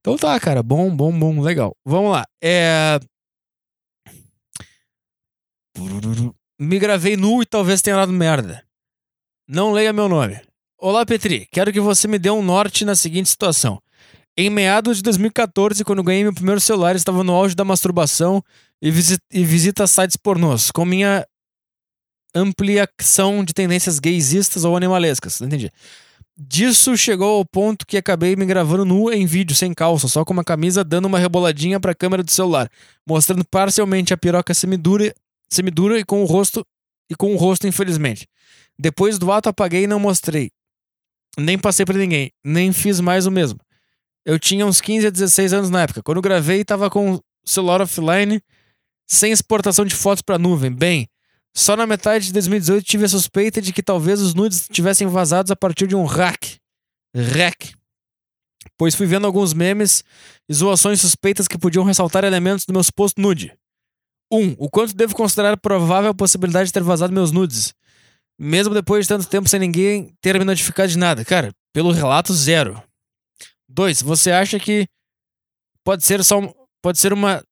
Então 0.00 0.16
tá, 0.16 0.38
cara. 0.38 0.62
Bom, 0.62 0.94
bom, 0.94 1.18
bom, 1.18 1.40
legal. 1.40 1.74
Vamos 1.84 2.12
lá. 2.12 2.24
É. 2.42 2.98
Me 6.58 6.78
gravei 6.78 7.16
nu 7.16 7.42
e 7.42 7.46
talvez 7.46 7.82
tenha 7.82 7.96
dado 7.96 8.12
merda. 8.12 8.64
Não 9.48 9.72
leia 9.72 9.92
meu 9.92 10.08
nome. 10.08 10.40
Olá, 10.78 11.06
Petri. 11.06 11.48
Quero 11.50 11.72
que 11.72 11.80
você 11.80 12.06
me 12.06 12.18
dê 12.18 12.28
um 12.28 12.42
norte 12.42 12.84
na 12.84 12.94
seguinte 12.94 13.30
situação. 13.30 13.80
Em 14.36 14.50
meados 14.50 14.98
de 14.98 15.02
2014, 15.04 15.82
quando 15.82 16.02
ganhei 16.02 16.22
meu 16.22 16.34
primeiro 16.34 16.60
celular, 16.60 16.94
estava 16.94 17.24
no 17.24 17.32
auge 17.32 17.54
da 17.54 17.64
masturbação 17.64 18.44
e, 18.82 18.92
e 19.32 19.42
visita 19.42 19.86
sites 19.86 20.18
pornôs. 20.18 20.70
Com 20.70 20.84
minha 20.84 21.26
ampliação 22.34 23.42
de 23.42 23.54
tendências 23.54 23.98
gaysistas 23.98 24.64
ou 24.64 24.76
animalescas. 24.76 25.40
Não 25.40 25.46
entendi. 25.48 25.72
Disso 26.36 26.94
chegou 26.94 27.38
ao 27.38 27.44
ponto 27.46 27.86
que 27.86 27.96
acabei 27.96 28.36
me 28.36 28.44
gravando 28.44 28.84
nu 28.84 29.10
em 29.10 29.24
vídeo, 29.24 29.56
sem 29.56 29.72
calça, 29.72 30.08
só 30.08 30.26
com 30.26 30.34
uma 30.34 30.44
camisa, 30.44 30.84
dando 30.84 31.06
uma 31.06 31.18
reboladinha 31.18 31.80
para 31.80 31.92
a 31.92 31.94
câmera 31.94 32.22
do 32.22 32.30
celular, 32.30 32.70
mostrando 33.08 33.46
parcialmente 33.46 34.12
a 34.12 34.18
piroca 34.18 34.52
semidura, 34.52 35.14
semidura 35.48 35.98
e 35.98 36.04
com 36.04 36.22
o 36.22 36.26
rosto 36.26 36.62
e 37.10 37.14
com 37.14 37.32
o 37.32 37.38
rosto, 37.38 37.66
infelizmente. 37.66 38.28
Depois 38.78 39.18
do 39.18 39.32
ato 39.32 39.48
apaguei 39.48 39.84
e 39.84 39.86
não 39.86 39.98
mostrei. 39.98 40.50
Nem 41.38 41.58
passei 41.58 41.84
para 41.84 41.98
ninguém, 41.98 42.32
nem 42.44 42.72
fiz 42.72 43.00
mais 43.00 43.26
o 43.26 43.30
mesmo. 43.30 43.60
Eu 44.24 44.38
tinha 44.38 44.66
uns 44.66 44.80
15 44.80 45.06
a 45.06 45.10
16 45.10 45.52
anos 45.52 45.70
na 45.70 45.82
época. 45.82 46.02
Quando 46.02 46.20
gravei, 46.20 46.64
tava 46.64 46.90
com 46.90 47.14
o 47.14 47.22
celular 47.44 47.80
offline, 47.80 48.42
sem 49.06 49.30
exportação 49.30 49.84
de 49.84 49.94
fotos 49.94 50.22
para 50.22 50.38
nuvem. 50.38 50.72
Bem, 50.72 51.08
só 51.54 51.76
na 51.76 51.86
metade 51.86 52.26
de 52.26 52.32
2018 52.32 52.84
tive 52.84 53.04
a 53.04 53.08
suspeita 53.08 53.62
de 53.62 53.72
que 53.72 53.82
talvez 53.82 54.20
os 54.20 54.34
nudes 54.34 54.66
tivessem 54.70 55.06
vazados 55.06 55.50
a 55.50 55.56
partir 55.56 55.86
de 55.86 55.94
um 55.94 56.04
hack. 56.04 56.58
Hack. 57.14 57.72
Pois 58.76 58.94
fui 58.94 59.06
vendo 59.06 59.26
alguns 59.26 59.54
memes 59.54 60.04
e 60.48 60.54
zoações 60.54 61.00
suspeitas 61.00 61.48
que 61.48 61.56
podiam 61.56 61.84
ressaltar 61.84 62.24
elementos 62.24 62.66
do 62.66 62.72
meu 62.72 62.82
suposto 62.82 63.20
nude. 63.20 63.56
1. 64.30 64.38
Um, 64.38 64.56
o 64.58 64.68
quanto 64.68 64.94
devo 64.94 65.14
considerar 65.14 65.56
provável 65.56 66.10
a 66.10 66.14
possibilidade 66.14 66.66
de 66.66 66.72
ter 66.72 66.82
vazado 66.82 67.12
meus 67.12 67.30
nudes? 67.30 67.72
Mesmo 68.38 68.74
depois 68.74 69.04
de 69.04 69.08
tanto 69.08 69.26
tempo 69.26 69.48
sem 69.48 69.60
ninguém 69.60 70.14
ter 70.20 70.38
me 70.38 70.44
notificado 70.44 70.88
de 70.88 70.98
nada. 70.98 71.24
Cara, 71.24 71.52
Pelo 71.76 71.92
relato, 71.92 72.32
zero. 72.32 72.82
Dois, 73.68 74.00
você 74.00 74.30
acha 74.30 74.58
que 74.58 74.86
pode 75.84 76.06
ser 76.06 76.24
só. 76.24 76.40
Pode 76.82 76.98
ser 76.98 77.12
uma. 77.12 77.44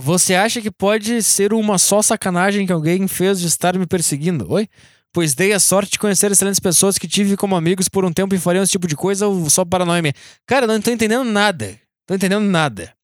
Você 0.00 0.34
acha 0.34 0.62
que 0.62 0.70
pode 0.70 1.22
ser 1.22 1.52
uma 1.52 1.76
só 1.76 2.00
sacanagem 2.00 2.64
que 2.64 2.72
alguém 2.72 3.06
fez 3.06 3.38
de 3.38 3.46
estar 3.46 3.76
me 3.76 3.86
perseguindo? 3.86 4.50
Oi? 4.50 4.66
Pois 5.12 5.34
dei 5.34 5.52
a 5.52 5.60
sorte 5.60 5.92
de 5.92 5.98
conhecer 5.98 6.32
excelentes 6.32 6.60
pessoas 6.60 6.96
que 6.96 7.06
tive 7.06 7.36
como 7.36 7.56
amigos 7.56 7.90
por 7.90 8.06
um 8.06 8.12
tempo 8.12 8.34
e 8.34 8.38
fariam 8.38 8.62
esse 8.62 8.72
tipo 8.72 8.86
de 8.86 8.96
coisa 8.96 9.26
ou 9.26 9.50
só 9.50 9.66
paranoia 9.66 10.00
minha. 10.00 10.14
Cara, 10.46 10.66
não 10.66 10.80
tô 10.80 10.90
entendendo 10.90 11.24
nada. 11.24 11.78
Tô 12.06 12.14
entendendo 12.14 12.44
nada. 12.44 12.94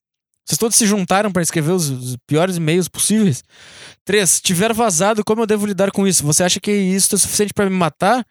Vocês 0.44 0.58
todos 0.58 0.76
se 0.76 0.86
juntaram 0.86 1.32
para 1.32 1.42
escrever 1.42 1.72
os, 1.72 1.88
os 1.88 2.16
piores 2.26 2.56
e-mails 2.56 2.86
possíveis? 2.86 3.42
Três, 4.04 4.40
tiver 4.40 4.72
vazado, 4.74 5.24
como 5.24 5.42
eu 5.42 5.46
devo 5.46 5.64
lidar 5.64 5.90
com 5.90 6.06
isso? 6.06 6.22
Você 6.24 6.44
acha 6.44 6.60
que 6.60 6.70
isso 6.70 7.14
é 7.14 7.18
suficiente 7.18 7.54
para 7.54 7.68
me 7.68 7.74
matar? 7.74 8.26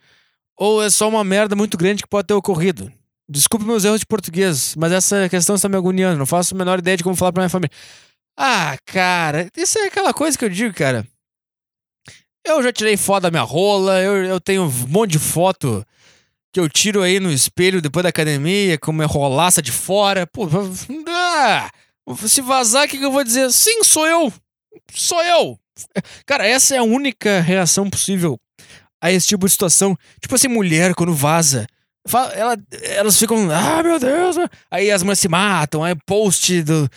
Ou 0.55 0.83
é 0.83 0.89
só 0.89 1.09
uma 1.09 1.23
merda 1.23 1.55
muito 1.55 1.77
grande 1.77 2.03
que 2.03 2.09
pode 2.09 2.27
ter 2.27 2.33
ocorrido? 2.35 2.91
Desculpe 3.27 3.65
meus 3.65 3.83
erros 3.83 3.99
de 3.99 4.05
português, 4.05 4.75
mas 4.77 4.91
essa 4.91 5.27
questão 5.27 5.55
está 5.55 5.67
me 5.67 5.75
agoniando. 5.75 6.19
Não 6.19 6.25
faço 6.25 6.53
a 6.53 6.57
menor 6.57 6.77
ideia 6.77 6.97
de 6.97 7.03
como 7.03 7.15
falar 7.15 7.31
pra 7.31 7.41
minha 7.41 7.49
família. 7.49 7.71
Ah, 8.37 8.77
cara, 8.85 9.49
isso 9.57 9.79
é 9.79 9.87
aquela 9.87 10.13
coisa 10.13 10.37
que 10.37 10.45
eu 10.45 10.49
digo, 10.49 10.73
cara. 10.73 11.07
Eu 12.45 12.61
já 12.61 12.71
tirei 12.71 12.97
foto 12.97 13.23
da 13.23 13.31
minha 13.31 13.43
rola, 13.43 14.01
eu, 14.01 14.25
eu 14.25 14.39
tenho 14.39 14.63
um 14.63 14.87
monte 14.87 15.11
de 15.11 15.19
foto 15.19 15.85
que 16.51 16.59
eu 16.59 16.69
tiro 16.69 17.01
aí 17.01 17.19
no 17.19 17.31
espelho 17.31 17.81
depois 17.81 18.03
da 18.03 18.09
academia, 18.09 18.77
com 18.77 18.91
minha 18.91 19.07
rolaça 19.07 19.61
de 19.61 19.71
fora. 19.71 20.27
Pô, 20.27 20.47
ah, 21.07 21.71
se 22.27 22.41
vazar, 22.41 22.85
o 22.85 22.87
que, 22.87 22.97
que 22.97 23.05
eu 23.05 23.11
vou 23.11 23.23
dizer? 23.23 23.51
Sim, 23.51 23.83
sou 23.83 24.07
eu! 24.07 24.31
Sou 24.93 25.21
eu! 25.23 25.59
Cara, 26.25 26.45
essa 26.47 26.75
é 26.75 26.77
a 26.77 26.83
única 26.83 27.39
reação 27.39 27.89
possível 27.89 28.39
a 29.01 29.11
esse 29.11 29.27
tipo 29.27 29.45
de 29.45 29.51
situação. 29.51 29.97
Tipo 30.21 30.35
assim, 30.35 30.47
mulher, 30.47 30.93
quando 30.95 31.13
vaza, 31.13 31.67
ela, 32.35 32.57
elas 32.83 33.17
ficam, 33.17 33.49
ah, 33.51 33.83
meu 33.83 33.99
Deus! 33.99 34.35
Aí 34.69 34.91
as 34.91 35.03
mulheres 35.03 35.19
se 35.19 35.27
matam, 35.27 35.83
aí 35.83 35.95
post 36.05 36.63
do. 36.63 36.89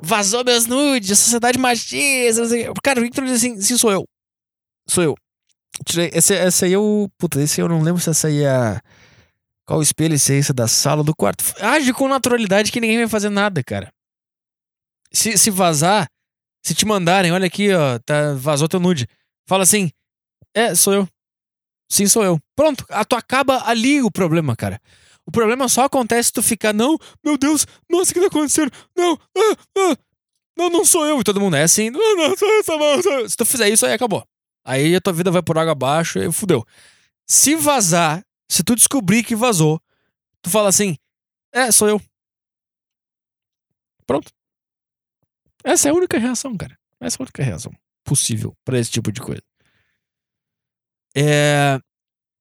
Vazou 0.00 0.44
meus 0.44 0.66
nudes, 0.66 1.18
sociedade 1.18 1.58
machista. 1.58 2.42
Cara, 2.82 3.00
o 3.00 3.02
Victor 3.02 3.24
diz 3.24 3.34
assim: 3.34 3.60
sim, 3.60 3.76
sou 3.76 3.90
eu. 3.90 4.04
Sou 4.88 5.02
eu. 5.02 5.14
Tirei, 5.84 6.10
esse, 6.12 6.34
esse 6.34 6.64
aí 6.64 6.72
eu. 6.72 7.10
Puta, 7.18 7.40
esse 7.42 7.60
eu 7.60 7.68
não 7.68 7.82
lembro 7.82 8.00
se 8.00 8.08
essa 8.08 8.28
aí 8.28 8.42
é. 8.42 8.48
A, 8.48 8.80
qual 9.66 9.82
espelho 9.82 10.14
esse 10.14 10.32
é 10.32 10.36
esse 10.36 10.52
da 10.52 10.66
sala 10.68 11.02
do 11.02 11.14
quarto? 11.14 11.44
Age 11.60 11.92
com 11.92 12.08
naturalidade 12.08 12.72
que 12.72 12.80
ninguém 12.80 12.98
vai 12.98 13.08
fazer 13.08 13.28
nada, 13.28 13.62
cara. 13.62 13.92
Se, 15.12 15.38
se 15.38 15.50
vazar, 15.50 16.08
se 16.62 16.74
te 16.74 16.84
mandarem, 16.84 17.32
olha 17.32 17.46
aqui, 17.46 17.72
ó, 17.72 17.98
tá, 17.98 18.34
vazou 18.34 18.68
teu 18.68 18.80
nude. 18.80 19.08
Fala 19.46 19.62
assim: 19.62 19.90
é, 20.54 20.74
sou 20.74 20.92
eu. 20.92 21.08
Sim, 21.90 22.06
sou 22.06 22.22
eu. 22.24 22.38
Pronto, 22.54 22.84
a, 22.90 23.04
tu 23.04 23.16
acaba 23.16 23.62
ali 23.66 24.02
o 24.02 24.10
problema, 24.10 24.54
cara. 24.54 24.80
O 25.26 25.30
problema 25.30 25.68
só 25.68 25.84
acontece 25.84 26.28
se 26.28 26.32
tu 26.32 26.42
ficar, 26.42 26.72
não, 26.72 26.98
meu 27.24 27.36
Deus, 27.36 27.66
nossa, 27.88 28.10
o 28.10 28.14
que 28.14 28.20
tá 28.20 28.26
acontecendo? 28.26 28.70
Não, 28.96 29.18
ah, 29.36 29.56
ah, 29.78 29.96
não, 30.56 30.70
não 30.70 30.84
sou 30.84 31.06
eu. 31.06 31.20
E 31.20 31.24
todo 31.24 31.40
mundo 31.40 31.56
é 31.56 31.62
assim, 31.62 31.90
não, 31.90 32.16
não, 32.16 32.36
sou 32.36 32.48
eu, 32.48 32.64
sou 32.64 32.82
eu, 32.82 33.02
sou 33.02 33.12
eu. 33.12 33.28
Se 33.28 33.36
tu 33.36 33.44
fizer 33.44 33.68
isso, 33.68 33.86
aí 33.86 33.92
acabou. 33.92 34.24
Aí 34.64 34.94
a 34.94 35.00
tua 35.00 35.12
vida 35.12 35.30
vai 35.30 35.42
por 35.42 35.56
água 35.58 35.72
abaixo 35.72 36.18
e 36.18 36.32
fudeu. 36.32 36.64
Se 37.26 37.54
vazar, 37.54 38.24
se 38.50 38.62
tu 38.62 38.74
descobrir 38.74 39.22
que 39.22 39.36
vazou, 39.36 39.80
tu 40.42 40.50
fala 40.50 40.68
assim, 40.68 40.96
é, 41.52 41.70
sou 41.70 41.88
eu. 41.88 42.00
Pronto. 44.06 44.30
Essa 45.64 45.88
é 45.88 45.90
a 45.90 45.94
única 45.94 46.18
reação, 46.18 46.56
cara. 46.56 46.78
Essa 47.00 47.16
é 47.16 47.20
a 47.20 47.24
única 47.24 47.42
reação 47.42 47.72
possível 48.04 48.56
para 48.64 48.78
esse 48.78 48.90
tipo 48.90 49.12
de 49.12 49.20
coisa. 49.20 49.42
É... 51.16 51.78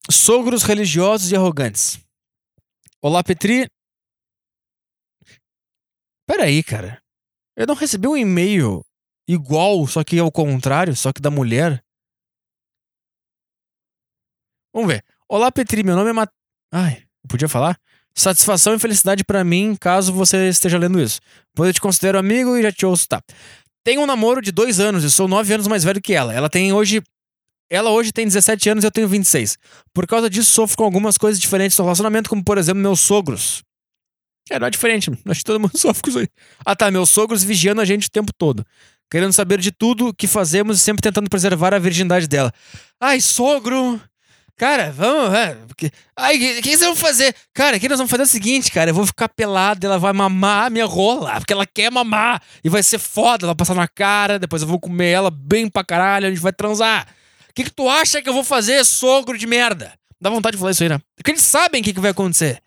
Sogros 0.09 0.63
religiosos 0.63 1.31
e 1.31 1.35
arrogantes. 1.35 1.99
Olá, 3.01 3.23
Petri. 3.23 3.67
Peraí, 6.25 6.63
cara. 6.63 7.01
Eu 7.55 7.67
não 7.67 7.75
recebi 7.75 8.07
um 8.07 8.15
e-mail 8.15 8.85
igual, 9.27 9.85
só 9.87 10.03
que 10.03 10.19
ao 10.19 10.31
contrário, 10.31 10.95
só 10.95 11.11
que 11.11 11.21
da 11.21 11.29
mulher. 11.29 11.83
Vamos 14.73 14.89
ver. 14.93 15.03
Olá, 15.27 15.51
Petri. 15.51 15.83
Meu 15.83 15.95
nome 15.95 16.11
é 16.11 16.13
Mat... 16.13 16.29
Ai, 16.71 17.05
podia 17.27 17.49
falar? 17.49 17.79
Satisfação 18.17 18.73
e 18.73 18.79
felicidade 18.79 19.23
para 19.23 19.43
mim, 19.43 19.77
caso 19.79 20.11
você 20.11 20.49
esteja 20.49 20.75
lendo 20.79 20.99
isso. 20.99 21.19
Pois 21.53 21.67
eu 21.67 21.73
te 21.75 21.79
considero 21.79 22.17
amigo 22.17 22.57
e 22.57 22.63
já 22.63 22.71
te 22.71 22.83
ouço, 22.83 23.07
tá? 23.07 23.21
Tenho 23.83 24.01
um 24.01 24.07
namoro 24.07 24.41
de 24.41 24.51
dois 24.51 24.79
anos 24.79 25.03
e 25.03 25.11
sou 25.11 25.27
nove 25.27 25.53
anos 25.53 25.67
mais 25.67 25.83
velho 25.83 26.01
que 26.01 26.13
ela. 26.13 26.33
Ela 26.33 26.49
tem 26.49 26.73
hoje 26.73 27.03
ela 27.69 27.91
hoje 27.91 28.11
tem 28.11 28.25
17 28.25 28.69
anos 28.71 28.83
e 28.83 28.87
eu 28.87 28.91
tenho 28.91 29.07
26. 29.07 29.59
Por 29.93 30.07
causa 30.07 30.31
disso, 30.31 30.49
sofro 30.49 30.77
com 30.77 30.83
algumas 30.83 31.15
coisas 31.15 31.39
diferentes 31.39 31.77
no 31.77 31.83
relacionamento, 31.83 32.27
como 32.27 32.43
por 32.43 32.57
exemplo, 32.57 32.81
meus 32.81 33.01
sogros. 33.01 33.61
É, 34.49 34.57
não 34.57 34.65
é 34.65 34.69
diferente, 34.71 35.11
acho 35.23 35.39
que 35.41 35.45
todo 35.45 35.59
mundo 35.59 35.77
sofre 35.77 36.01
com 36.01 36.09
isso 36.09 36.19
aí. 36.19 36.27
Ah 36.65 36.75
tá, 36.75 36.89
meus 36.89 37.11
sogros 37.11 37.43
vigiando 37.43 37.81
a 37.81 37.85
gente 37.85 38.07
o 38.07 38.11
tempo 38.11 38.31
todo. 38.35 38.65
Querendo 39.11 39.31
saber 39.31 39.59
de 39.59 39.71
tudo 39.71 40.11
que 40.11 40.25
fazemos 40.25 40.77
e 40.77 40.79
sempre 40.81 41.03
tentando 41.03 41.29
preservar 41.29 41.71
a 41.71 41.77
virgindade 41.77 42.27
dela. 42.27 42.51
Ai, 42.99 43.21
sogro! 43.21 44.01
Cara, 44.57 44.91
vamos, 44.91 45.33
é, 45.35 45.53
porque... 45.67 45.91
Ai, 46.15 46.35
o 46.35 46.39
que, 46.39 46.61
que, 46.63 46.77
vão 46.77 46.95
fazer? 46.95 47.35
Cara, 47.53 47.77
aqui 47.77 47.87
nós 47.87 47.99
vamos 47.99 48.09
fazer 48.09 48.23
o 48.23 48.27
seguinte, 48.27 48.71
cara. 48.71 48.89
Eu 48.89 48.93
vou 48.95 49.05
ficar 49.05 49.29
pelado, 49.29 49.85
ela 49.85 49.99
vai 49.99 50.11
mamar 50.13 50.65
a 50.65 50.69
minha 50.71 50.85
rola, 50.85 51.35
porque 51.39 51.53
ela 51.53 51.65
quer 51.65 51.91
mamar. 51.91 52.41
E 52.63 52.69
vai 52.69 52.81
ser 52.81 52.97
foda, 52.97 53.45
ela 53.45 53.53
vai 53.53 53.57
passar 53.57 53.75
na 53.75 53.87
cara, 53.87 54.39
depois 54.39 54.63
eu 54.63 54.67
vou 54.67 54.79
comer 54.79 55.11
ela 55.11 55.29
bem 55.29 55.69
pra 55.69 55.83
caralho, 55.83 56.25
a 56.25 56.29
gente 56.29 56.41
vai 56.41 56.51
transar 56.51 57.07
que, 57.57 57.63
que 57.63 57.71
tu 57.71 57.89
acha 57.89 58.21
que 58.21 58.29
eu 58.29 58.33
vou 58.33 58.43
fazer, 58.43 58.85
sogro 58.85 59.35
de 59.35 59.47
merda? 59.47 59.91
Dá 60.21 60.29
vontade 60.29 60.55
de 60.55 60.59
falar 60.59 60.71
isso 60.71 60.83
aí, 60.83 60.89
né? 60.89 61.01
Porque 61.15 61.31
eles 61.31 61.41
sabem 61.41 61.81
o 61.81 61.83
que, 61.83 61.91
que 61.91 61.99
vai 61.99 62.11
acontecer. 62.11 62.61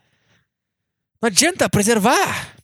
Não 1.22 1.28
adianta 1.28 1.70
preservar. 1.70 2.56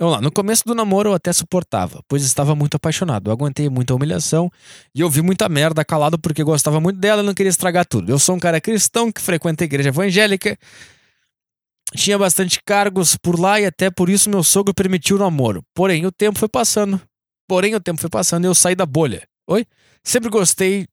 Vamos 0.00 0.14
lá, 0.14 0.20
no 0.22 0.32
começo 0.32 0.64
do 0.64 0.74
namoro 0.74 1.10
eu 1.10 1.14
até 1.14 1.30
suportava, 1.30 2.02
pois 2.08 2.24
estava 2.24 2.54
muito 2.54 2.74
apaixonado. 2.74 3.28
Eu 3.28 3.34
aguentei 3.34 3.68
muita 3.68 3.94
humilhação 3.94 4.50
e 4.94 5.04
ouvi 5.04 5.20
muita 5.20 5.46
merda 5.46 5.84
calado 5.84 6.18
porque 6.18 6.42
gostava 6.42 6.80
muito 6.80 6.98
dela 6.98 7.22
e 7.22 7.26
não 7.26 7.34
queria 7.34 7.50
estragar 7.50 7.84
tudo. 7.84 8.10
Eu 8.10 8.18
sou 8.18 8.34
um 8.34 8.38
cara 8.38 8.62
cristão 8.62 9.12
que 9.12 9.20
frequenta 9.20 9.62
a 9.62 9.66
igreja 9.66 9.90
evangélica, 9.90 10.56
tinha 11.94 12.16
bastante 12.16 12.62
cargos 12.64 13.14
por 13.14 13.38
lá 13.38 13.60
e 13.60 13.66
até 13.66 13.90
por 13.90 14.08
isso 14.08 14.30
meu 14.30 14.42
sogro 14.42 14.72
permitiu 14.72 15.16
o 15.16 15.18
namoro. 15.18 15.62
Porém, 15.74 16.06
o 16.06 16.10
tempo 16.10 16.38
foi 16.38 16.48
passando. 16.48 16.98
Porém, 17.46 17.74
o 17.74 17.80
tempo 17.80 18.00
foi 18.00 18.08
passando 18.08 18.44
e 18.44 18.46
eu 18.46 18.54
saí 18.54 18.74
da 18.74 18.86
bolha. 18.86 19.28
Oi? 19.46 19.66
Sempre 20.02 20.30
gostei 20.30 20.86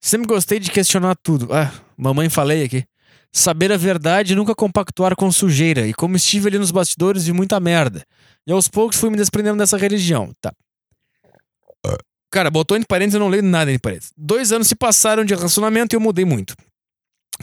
Sempre 0.00 0.28
gostei 0.28 0.60
de 0.60 0.70
questionar 0.70 1.16
tudo. 1.16 1.52
Ah, 1.52 1.72
mamãe 1.96 2.30
falei 2.30 2.62
aqui. 2.62 2.84
Saber 3.32 3.70
a 3.70 3.76
verdade 3.76 4.32
e 4.32 4.36
nunca 4.36 4.54
compactuar 4.54 5.14
com 5.14 5.30
sujeira. 5.30 5.86
E 5.86 5.94
como 5.94 6.16
estive 6.16 6.48
ali 6.48 6.58
nos 6.58 6.70
bastidores, 6.70 7.26
vi 7.26 7.32
muita 7.32 7.60
merda. 7.60 8.04
E 8.46 8.52
aos 8.52 8.68
poucos 8.68 8.98
fui 8.98 9.10
me 9.10 9.16
desprendendo 9.16 9.58
dessa 9.58 9.76
religião. 9.76 10.32
Tá. 10.40 10.52
Cara, 12.30 12.50
botou 12.50 12.76
entre 12.76 12.86
parênteses, 12.86 13.14
eu 13.14 13.20
não 13.20 13.28
leio 13.28 13.42
nada 13.42 13.70
entre 13.70 13.80
parênteses. 13.80 14.12
Dois 14.16 14.52
anos 14.52 14.68
se 14.68 14.74
passaram 14.74 15.24
de 15.24 15.34
relacionamento 15.34 15.94
e 15.94 15.96
eu 15.96 16.00
mudei 16.00 16.24
muito. 16.24 16.54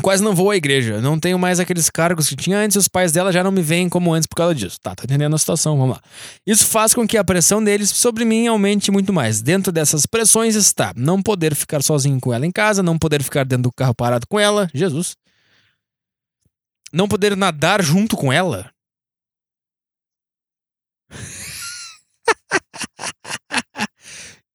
Quase 0.02 0.24
não 0.24 0.36
vou 0.36 0.52
à 0.52 0.56
igreja. 0.56 1.02
Não 1.02 1.20
tenho 1.20 1.40
mais 1.40 1.60
aqueles 1.60 1.90
cargos 1.90 2.30
que 2.30 2.36
tinha 2.36 2.58
antes. 2.60 2.78
Os 2.78 2.88
pais 2.88 3.12
dela 3.12 3.32
já 3.32 3.44
não 3.44 3.52
me 3.52 3.62
veem 3.62 3.90
como 3.90 4.14
antes 4.14 4.28
por 4.28 4.36
causa 4.36 4.54
disso. 4.54 4.78
Tá, 4.82 4.94
tá 4.96 5.04
entendendo 5.04 5.34
a 5.36 5.38
situação? 5.40 5.78
Vamos 5.78 5.96
lá. 5.96 6.02
Isso 6.46 6.66
faz 6.66 6.94
com 6.94 7.08
que 7.08 7.18
a 7.18 7.24
pressão 7.24 7.64
deles 7.64 7.90
sobre 7.90 8.24
mim 8.24 8.48
aumente 8.48 8.92
muito 8.92 9.12
mais. 9.12 9.42
Dentro 9.42 9.72
dessas 9.72 10.06
pressões 10.06 10.56
está 10.56 10.94
não 10.96 11.22
poder 11.22 11.56
ficar 11.56 11.82
sozinho 11.82 12.20
com 12.20 12.34
ela 12.34 12.46
em 12.46 12.52
casa, 12.52 12.84
não 12.84 12.98
poder 12.98 13.24
ficar 13.24 13.44
dentro 13.44 13.64
do 13.64 13.72
carro 13.72 13.96
parado 13.96 14.28
com 14.28 14.40
ela. 14.40 14.70
Jesus. 14.74 15.16
Não 16.98 17.08
poder 17.08 17.38
nadar 17.38 17.84
junto 17.84 18.18
com 18.18 18.34
ela. 18.34 18.72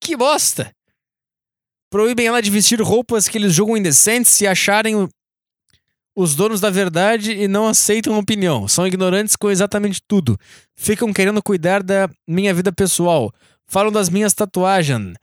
que 0.02 0.16
bosta! 0.16 0.74
Proíbem 1.88 2.26
ela 2.26 2.42
de 2.42 2.50
vestir 2.50 2.82
roupas 2.82 3.28
que 3.28 3.38
eles 3.38 3.54
julgam 3.54 3.76
indecentes 3.76 4.32
se 4.32 4.44
acharem 4.44 5.08
os 6.16 6.34
donos 6.34 6.60
da 6.60 6.68
verdade 6.68 7.30
e 7.30 7.46
não 7.46 7.68
aceitam 7.68 8.18
opinião. 8.18 8.66
São 8.66 8.88
ignorantes 8.88 9.36
com 9.36 9.48
exatamente 9.48 10.02
tudo. 10.08 10.36
Ficam 10.74 11.12
querendo 11.12 11.40
cuidar 11.40 11.80
da 11.80 12.10
minha 12.26 12.52
vida 12.52 12.72
pessoal. 12.72 13.32
Falam 13.68 13.92
das 13.92 14.10
minhas 14.10 14.34
tatuagens, 14.34 15.14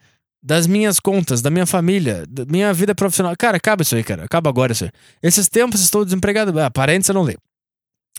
das 0.41 0.67
minhas 0.67 0.99
contas, 0.99 1.41
da 1.41 1.49
minha 1.49 1.65
família, 1.65 2.23
da 2.27 2.45
minha 2.45 2.73
vida 2.73 2.95
profissional. 2.95 3.33
Cara, 3.37 3.57
acaba 3.57 3.81
isso 3.81 3.95
aí, 3.95 4.03
cara. 4.03 4.23
Acaba 4.23 4.49
agora 4.49 4.71
isso 4.71 4.85
aí. 4.85 4.91
Esses 5.21 5.47
tempos 5.49 5.81
estou 5.81 6.05
desempregado. 6.05 6.57
Ah, 6.59 6.71
parentes 6.71 7.09
eu 7.09 7.13
não 7.13 7.23
leio. 7.23 7.39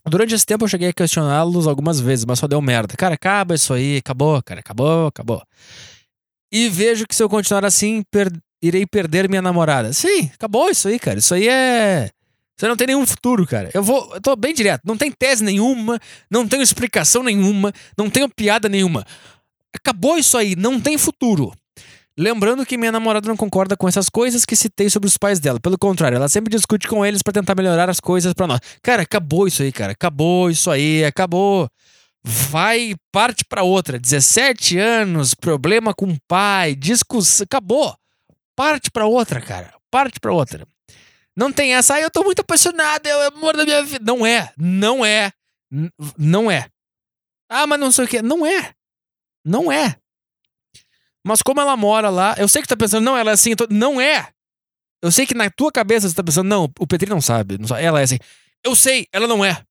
Durante 0.07 0.35
esse 0.35 0.47
tempo 0.47 0.65
eu 0.65 0.69
cheguei 0.69 0.89
a 0.89 0.93
questioná-los 0.93 1.67
algumas 1.67 2.01
vezes, 2.01 2.25
mas 2.25 2.39
só 2.39 2.47
deu 2.47 2.61
merda. 2.61 2.95
Cara, 2.97 3.15
acaba 3.15 3.55
isso 3.55 3.73
aí. 3.73 3.99
Acabou, 3.99 4.43
cara. 4.43 4.61
Acabou, 4.61 5.07
acabou. 5.07 5.43
E 6.53 6.69
vejo 6.69 7.07
que 7.07 7.15
se 7.15 7.23
eu 7.23 7.29
continuar 7.29 7.65
assim, 7.65 8.03
per 8.11 8.31
irei 8.63 8.87
perder 8.87 9.29
minha 9.29 9.41
namorada. 9.41 9.93
Sim, 9.93 10.31
acabou 10.35 10.69
isso 10.69 10.89
aí, 10.89 10.99
cara. 10.99 11.19
Isso 11.19 11.35
aí 11.35 11.49
é 11.49 12.11
você 12.61 12.69
não 12.69 12.77
tem 12.77 12.89
nenhum 12.89 13.07
futuro, 13.07 13.47
cara. 13.47 13.71
Eu 13.73 13.83
vou. 13.83 14.13
Eu 14.13 14.21
tô 14.21 14.37
bem 14.37 14.53
direto. 14.53 14.83
Não 14.85 14.95
tem 14.95 15.11
tese 15.11 15.43
nenhuma, 15.43 15.99
não 16.31 16.47
tenho 16.47 16.63
explicação 16.63 17.23
nenhuma, 17.23 17.73
não 17.97 18.11
tenho 18.11 18.29
piada 18.29 18.69
nenhuma. 18.69 19.03
Acabou 19.75 20.19
isso 20.19 20.37
aí, 20.37 20.55
não 20.55 20.79
tem 20.79 20.99
futuro. 20.99 21.55
Lembrando 22.21 22.67
que 22.67 22.77
minha 22.77 22.93
namorada 22.93 23.27
não 23.27 23.37
concorda 23.37 23.75
com 23.79 23.89
essas 23.89 24.11
coisas 24.11 24.45
que 24.45 24.55
citei 24.55 24.91
sobre 24.91 25.09
os 25.09 25.17
pais 25.17 25.41
dela. 25.41 25.59
Pelo 25.59 25.79
contrário, 25.79 26.17
ela 26.17 26.29
sempre 26.29 26.55
discute 26.55 26.87
com 26.87 27.05
eles 27.05 27.23
para 27.23 27.33
tentar 27.33 27.55
melhorar 27.55 27.89
as 27.89 27.99
coisas 27.99 28.35
para 28.35 28.47
nós. 28.47 28.61
Cara, 28.83 29.05
acabou 29.05 29.47
isso 29.47 29.63
aí, 29.63 29.73
cara. 29.73 29.93
Acabou 29.93 30.51
isso 30.51 30.71
aí, 30.71 31.03
acabou. 31.03 31.67
Vai, 32.23 32.95
parte 33.11 33.43
para 33.43 33.63
outra. 33.63 33.99
17 33.99 34.77
anos, 34.77 35.33
problema 35.35 35.95
com 35.95 36.11
o 36.11 36.19
pai, 36.29 36.75
discussão, 36.75 37.45
acabou. 37.45 37.97
Parte 38.55 38.91
para 38.91 39.07
outra, 39.07 39.41
cara. 39.41 39.73
Parte 39.91 40.21
para 40.21 40.31
outra. 40.31 40.69
Não 41.35 41.51
tem 41.51 41.75
essa, 41.75 41.95
ah, 41.95 42.03
eu 42.03 42.11
tô 42.11 42.23
muito 42.23 42.41
apaixonado, 42.41 43.07
é 43.07 43.17
o 43.17 43.35
amor 43.35 43.57
da 43.57 43.65
minha 43.65 43.83
vida. 43.83 44.05
Não 44.05 44.27
é, 44.27 44.53
não 44.59 45.03
é, 45.03 45.33
não 46.19 46.51
é. 46.51 46.69
Ah, 47.49 47.67
mas 47.67 47.81
não 47.81 47.91
sei 47.91 48.05
o 48.05 48.09
que. 48.09 48.21
Não 48.21 48.45
é. 48.45 48.75
Não 49.43 49.73
é. 49.73 49.97
Mas 51.25 51.43
como 51.43 51.61
ela 51.61 51.77
mora 51.77 52.09
lá, 52.09 52.35
eu 52.39 52.49
sei 52.49 52.63
que 52.63 52.69
tu 52.69 52.71
tá 52.71 52.77
pensando, 52.77 53.05
não, 53.05 53.17
ela 53.17 53.31
é 53.31 53.35
assim. 53.35 53.55
Tô... 53.55 53.67
Não 53.71 54.01
é. 54.01 54.33
Eu 55.03 55.11
sei 55.11 55.27
que 55.27 55.35
na 55.35 55.51
tua 55.51 55.73
cabeça 55.73 56.09
você 56.09 56.15
tá 56.15 56.23
pensando, 56.23 56.49
não, 56.49 56.65
o 56.79 56.87
Petri 56.87 57.09
não 57.09 57.21
sabe, 57.21 57.59
não 57.59 57.67
sabe. 57.67 57.83
Ela 57.83 58.01
é 58.01 58.05
assim. 58.05 58.19
Eu 58.65 58.75
sei, 58.75 59.07
ela 59.13 59.27
não 59.27 59.45
é. 59.45 59.65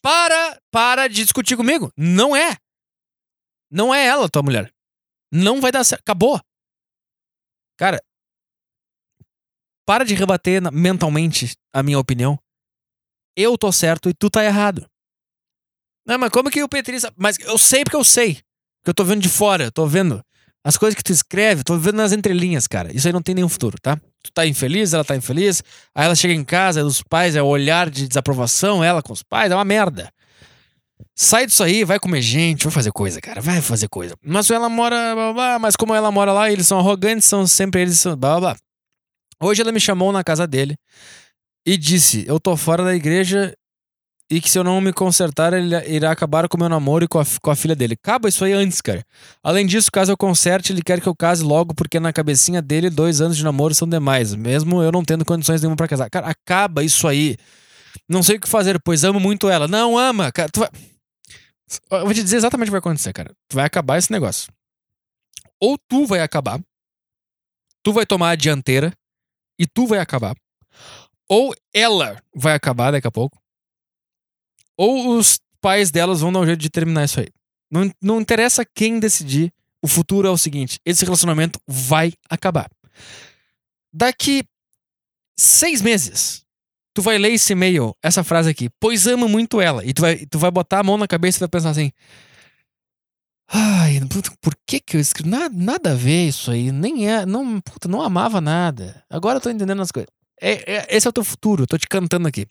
Para, 0.00 0.60
para 0.70 1.08
de 1.08 1.22
discutir 1.22 1.56
comigo. 1.56 1.92
Não 1.96 2.34
é. 2.34 2.56
Não 3.70 3.94
é 3.94 4.04
ela, 4.04 4.28
tua 4.28 4.42
mulher. 4.42 4.72
Não 5.32 5.60
vai 5.60 5.70
dar 5.70 5.84
certo. 5.84 6.02
Acabou. 6.02 6.40
Cara, 7.78 8.02
para 9.86 10.04
de 10.04 10.14
rebater 10.14 10.60
mentalmente 10.72 11.56
a 11.72 11.82
minha 11.82 11.98
opinião. 11.98 12.38
Eu 13.36 13.56
tô 13.56 13.72
certo 13.72 14.08
e 14.08 14.14
tu 14.14 14.28
tá 14.28 14.44
errado. 14.44 14.88
Não, 16.06 16.18
mas 16.18 16.30
como 16.30 16.50
que 16.50 16.62
o 16.62 16.68
Petri 16.68 17.00
sabe? 17.00 17.16
Mas 17.18 17.38
eu 17.38 17.56
sei 17.56 17.84
porque 17.84 17.96
eu 17.96 18.04
sei. 18.04 18.42
Porque 18.82 18.90
eu 18.90 18.94
tô 18.94 19.04
vendo 19.04 19.22
de 19.22 19.28
fora, 19.28 19.70
tô 19.70 19.86
vendo 19.86 20.20
as 20.64 20.76
coisas 20.76 20.96
que 20.96 21.04
tu 21.04 21.12
escreve, 21.12 21.62
tô 21.62 21.78
vendo 21.78 21.96
nas 21.96 22.12
entrelinhas, 22.12 22.66
cara. 22.66 22.94
Isso 22.94 23.06
aí 23.06 23.12
não 23.12 23.22
tem 23.22 23.34
nenhum 23.34 23.48
futuro, 23.48 23.76
tá? 23.80 23.96
Tu 24.22 24.32
tá 24.32 24.44
infeliz, 24.44 24.92
ela 24.92 25.04
tá 25.04 25.16
infeliz. 25.16 25.62
Aí 25.94 26.04
ela 26.04 26.14
chega 26.16 26.34
em 26.34 26.44
casa, 26.44 26.80
é 26.80 26.82
dos 26.82 27.00
pais, 27.00 27.36
é 27.36 27.42
o 27.42 27.46
olhar 27.46 27.88
de 27.88 28.08
desaprovação, 28.08 28.82
ela 28.82 29.00
com 29.00 29.12
os 29.12 29.22
pais, 29.22 29.52
é 29.52 29.54
uma 29.54 29.64
merda. 29.64 30.12
Sai 31.14 31.46
disso 31.46 31.62
aí, 31.62 31.84
vai 31.84 32.00
comer 32.00 32.22
gente, 32.22 32.64
vai 32.64 32.72
fazer 32.72 32.90
coisa, 32.90 33.20
cara, 33.20 33.40
vai 33.40 33.60
fazer 33.60 33.88
coisa. 33.88 34.14
Mas 34.24 34.50
ela 34.50 34.68
mora, 34.68 35.14
blá, 35.14 35.32
blá, 35.32 35.58
mas 35.58 35.76
como 35.76 35.94
ela 35.94 36.10
mora 36.10 36.32
lá, 36.32 36.50
eles 36.50 36.66
são 36.66 36.78
arrogantes, 36.78 37.28
são 37.28 37.46
sempre 37.46 37.82
eles, 37.82 38.02
blá 38.04 38.16
blá 38.16 38.40
blá. 38.40 38.56
Hoje 39.40 39.62
ela 39.62 39.72
me 39.72 39.80
chamou 39.80 40.12
na 40.12 40.24
casa 40.24 40.46
dele 40.46 40.76
e 41.66 41.76
disse: 41.76 42.24
Eu 42.26 42.40
tô 42.40 42.56
fora 42.56 42.84
da 42.84 42.94
igreja 42.94 43.52
e 44.32 44.40
que 44.40 44.50
se 44.50 44.58
eu 44.58 44.64
não 44.64 44.80
me 44.80 44.94
consertar, 44.94 45.52
ele 45.52 45.76
irá 45.94 46.10
acabar 46.10 46.48
com 46.48 46.56
o 46.56 46.60
meu 46.60 46.66
namoro 46.66 47.04
e 47.04 47.08
com 47.08 47.20
a, 47.20 47.24
com 47.42 47.50
a 47.50 47.54
filha 47.54 47.76
dele. 47.76 47.98
Acaba 48.02 48.30
isso 48.30 48.42
aí 48.42 48.54
antes, 48.54 48.80
cara. 48.80 49.04
Além 49.42 49.66
disso, 49.66 49.92
caso 49.92 50.10
eu 50.10 50.16
conserte, 50.16 50.72
ele 50.72 50.80
quer 50.80 51.02
que 51.02 51.06
eu 51.06 51.14
case 51.14 51.44
logo, 51.44 51.74
porque 51.74 52.00
na 52.00 52.14
cabecinha 52.14 52.62
dele, 52.62 52.88
dois 52.88 53.20
anos 53.20 53.36
de 53.36 53.44
namoro 53.44 53.74
são 53.74 53.86
demais, 53.86 54.34
mesmo 54.34 54.82
eu 54.82 54.90
não 54.90 55.04
tendo 55.04 55.22
condições 55.22 55.60
nenhuma 55.60 55.76
para 55.76 55.86
casar. 55.86 56.08
Cara, 56.08 56.28
acaba 56.28 56.82
isso 56.82 57.06
aí. 57.06 57.36
Não 58.08 58.22
sei 58.22 58.36
o 58.36 58.40
que 58.40 58.48
fazer, 58.48 58.80
pois 58.82 59.04
amo 59.04 59.20
muito 59.20 59.50
ela. 59.50 59.68
Não 59.68 59.98
ama, 59.98 60.32
cara. 60.32 60.48
Tu 60.50 60.60
vai... 60.60 60.70
Eu 61.90 62.06
vou 62.06 62.14
te 62.14 62.22
dizer 62.22 62.38
exatamente 62.38 62.68
o 62.68 62.70
que 62.70 62.72
vai 62.72 62.78
acontecer, 62.78 63.12
cara. 63.12 63.34
Tu 63.50 63.54
vai 63.54 63.66
acabar 63.66 63.98
esse 63.98 64.10
negócio. 64.10 64.50
Ou 65.60 65.76
tu 65.76 66.06
vai 66.06 66.20
acabar, 66.20 66.58
tu 67.82 67.92
vai 67.92 68.06
tomar 68.06 68.30
a 68.30 68.34
dianteira 68.34 68.94
e 69.58 69.66
tu 69.66 69.86
vai 69.86 69.98
acabar. 69.98 70.34
Ou 71.28 71.54
ela 71.74 72.18
vai 72.34 72.54
acabar 72.54 72.92
daqui 72.92 73.06
a 73.06 73.10
pouco. 73.10 73.41
Ou 74.82 75.16
os 75.16 75.38
pais 75.60 75.92
delas 75.92 76.22
vão 76.22 76.32
dar 76.32 76.40
um 76.40 76.44
jeito 76.44 76.58
de 76.58 76.68
terminar 76.68 77.04
isso 77.04 77.20
aí. 77.20 77.28
Não, 77.70 77.88
não 78.02 78.20
interessa 78.20 78.64
quem 78.64 78.98
decidir. 78.98 79.52
O 79.80 79.86
futuro 79.86 80.26
é 80.26 80.30
o 80.32 80.36
seguinte: 80.36 80.80
esse 80.84 81.04
relacionamento 81.04 81.60
vai 81.68 82.12
acabar. 82.28 82.68
Daqui 83.92 84.42
seis 85.38 85.80
meses, 85.80 86.44
tu 86.92 87.00
vai 87.00 87.16
ler 87.16 87.30
esse 87.30 87.52
e-mail, 87.52 87.94
essa 88.02 88.24
frase 88.24 88.50
aqui, 88.50 88.68
pois 88.80 89.06
amo 89.06 89.28
muito 89.28 89.60
ela. 89.60 89.84
E 89.84 89.94
tu 89.94 90.02
vai, 90.02 90.26
tu 90.26 90.36
vai 90.36 90.50
botar 90.50 90.80
a 90.80 90.82
mão 90.82 90.98
na 90.98 91.06
cabeça 91.06 91.38
e 91.38 91.40
vai 91.40 91.48
pensar 91.48 91.70
assim. 91.70 91.92
Ai, 93.46 94.00
puta, 94.10 94.32
por 94.40 94.56
que 94.66 94.80
que 94.80 94.96
eu 94.96 95.00
escrevi? 95.00 95.30
Nada, 95.30 95.54
nada 95.56 95.92
a 95.92 95.94
ver 95.94 96.26
isso 96.26 96.50
aí. 96.50 96.72
Nem 96.72 97.08
é. 97.08 97.24
Não, 97.24 97.60
puta, 97.60 97.86
não 97.86 98.02
amava 98.02 98.40
nada. 98.40 99.04
Agora 99.08 99.36
eu 99.36 99.40
tô 99.40 99.48
entendendo 99.48 99.80
as 99.80 99.92
coisas. 99.92 100.10
É, 100.40 100.78
é, 100.78 100.86
esse 100.90 101.06
é 101.06 101.10
o 101.10 101.12
teu 101.12 101.22
futuro, 101.22 101.62
eu 101.62 101.66
tô 101.68 101.78
te 101.78 101.86
cantando 101.86 102.26
aqui. 102.26 102.48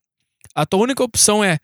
A 0.56 0.66
tua 0.66 0.80
única 0.80 1.04
opção 1.04 1.44
é 1.44 1.60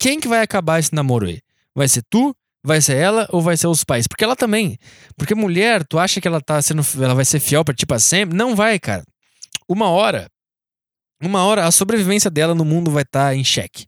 quem 0.00 0.18
que 0.18 0.26
vai 0.26 0.40
acabar 0.40 0.80
esse 0.80 0.94
namoro 0.94 1.26
aí? 1.26 1.42
Vai 1.74 1.86
ser 1.86 2.02
tu? 2.08 2.34
Vai 2.64 2.80
ser 2.80 2.96
ela 2.96 3.28
ou 3.30 3.42
vai 3.42 3.54
ser 3.54 3.66
os 3.66 3.84
pais? 3.84 4.06
Porque 4.06 4.24
ela 4.24 4.34
também. 4.34 4.78
Porque 5.14 5.34
mulher, 5.34 5.86
tu 5.86 5.98
acha 5.98 6.20
que 6.22 6.26
ela 6.26 6.40
tá 6.40 6.60
sendo. 6.62 6.82
Ela 7.02 7.14
vai 7.14 7.24
ser 7.24 7.38
fiel 7.38 7.62
pra 7.62 7.74
ti 7.74 7.84
pra 7.84 7.98
sempre? 7.98 8.34
Não 8.36 8.56
vai, 8.56 8.78
cara. 8.78 9.04
Uma 9.68 9.90
hora. 9.90 10.26
Uma 11.22 11.44
hora 11.44 11.66
a 11.66 11.70
sobrevivência 11.70 12.30
dela 12.30 12.54
no 12.54 12.64
mundo 12.64 12.90
vai 12.90 13.02
estar 13.02 13.26
tá 13.26 13.34
em 13.34 13.44
xeque. 13.44 13.86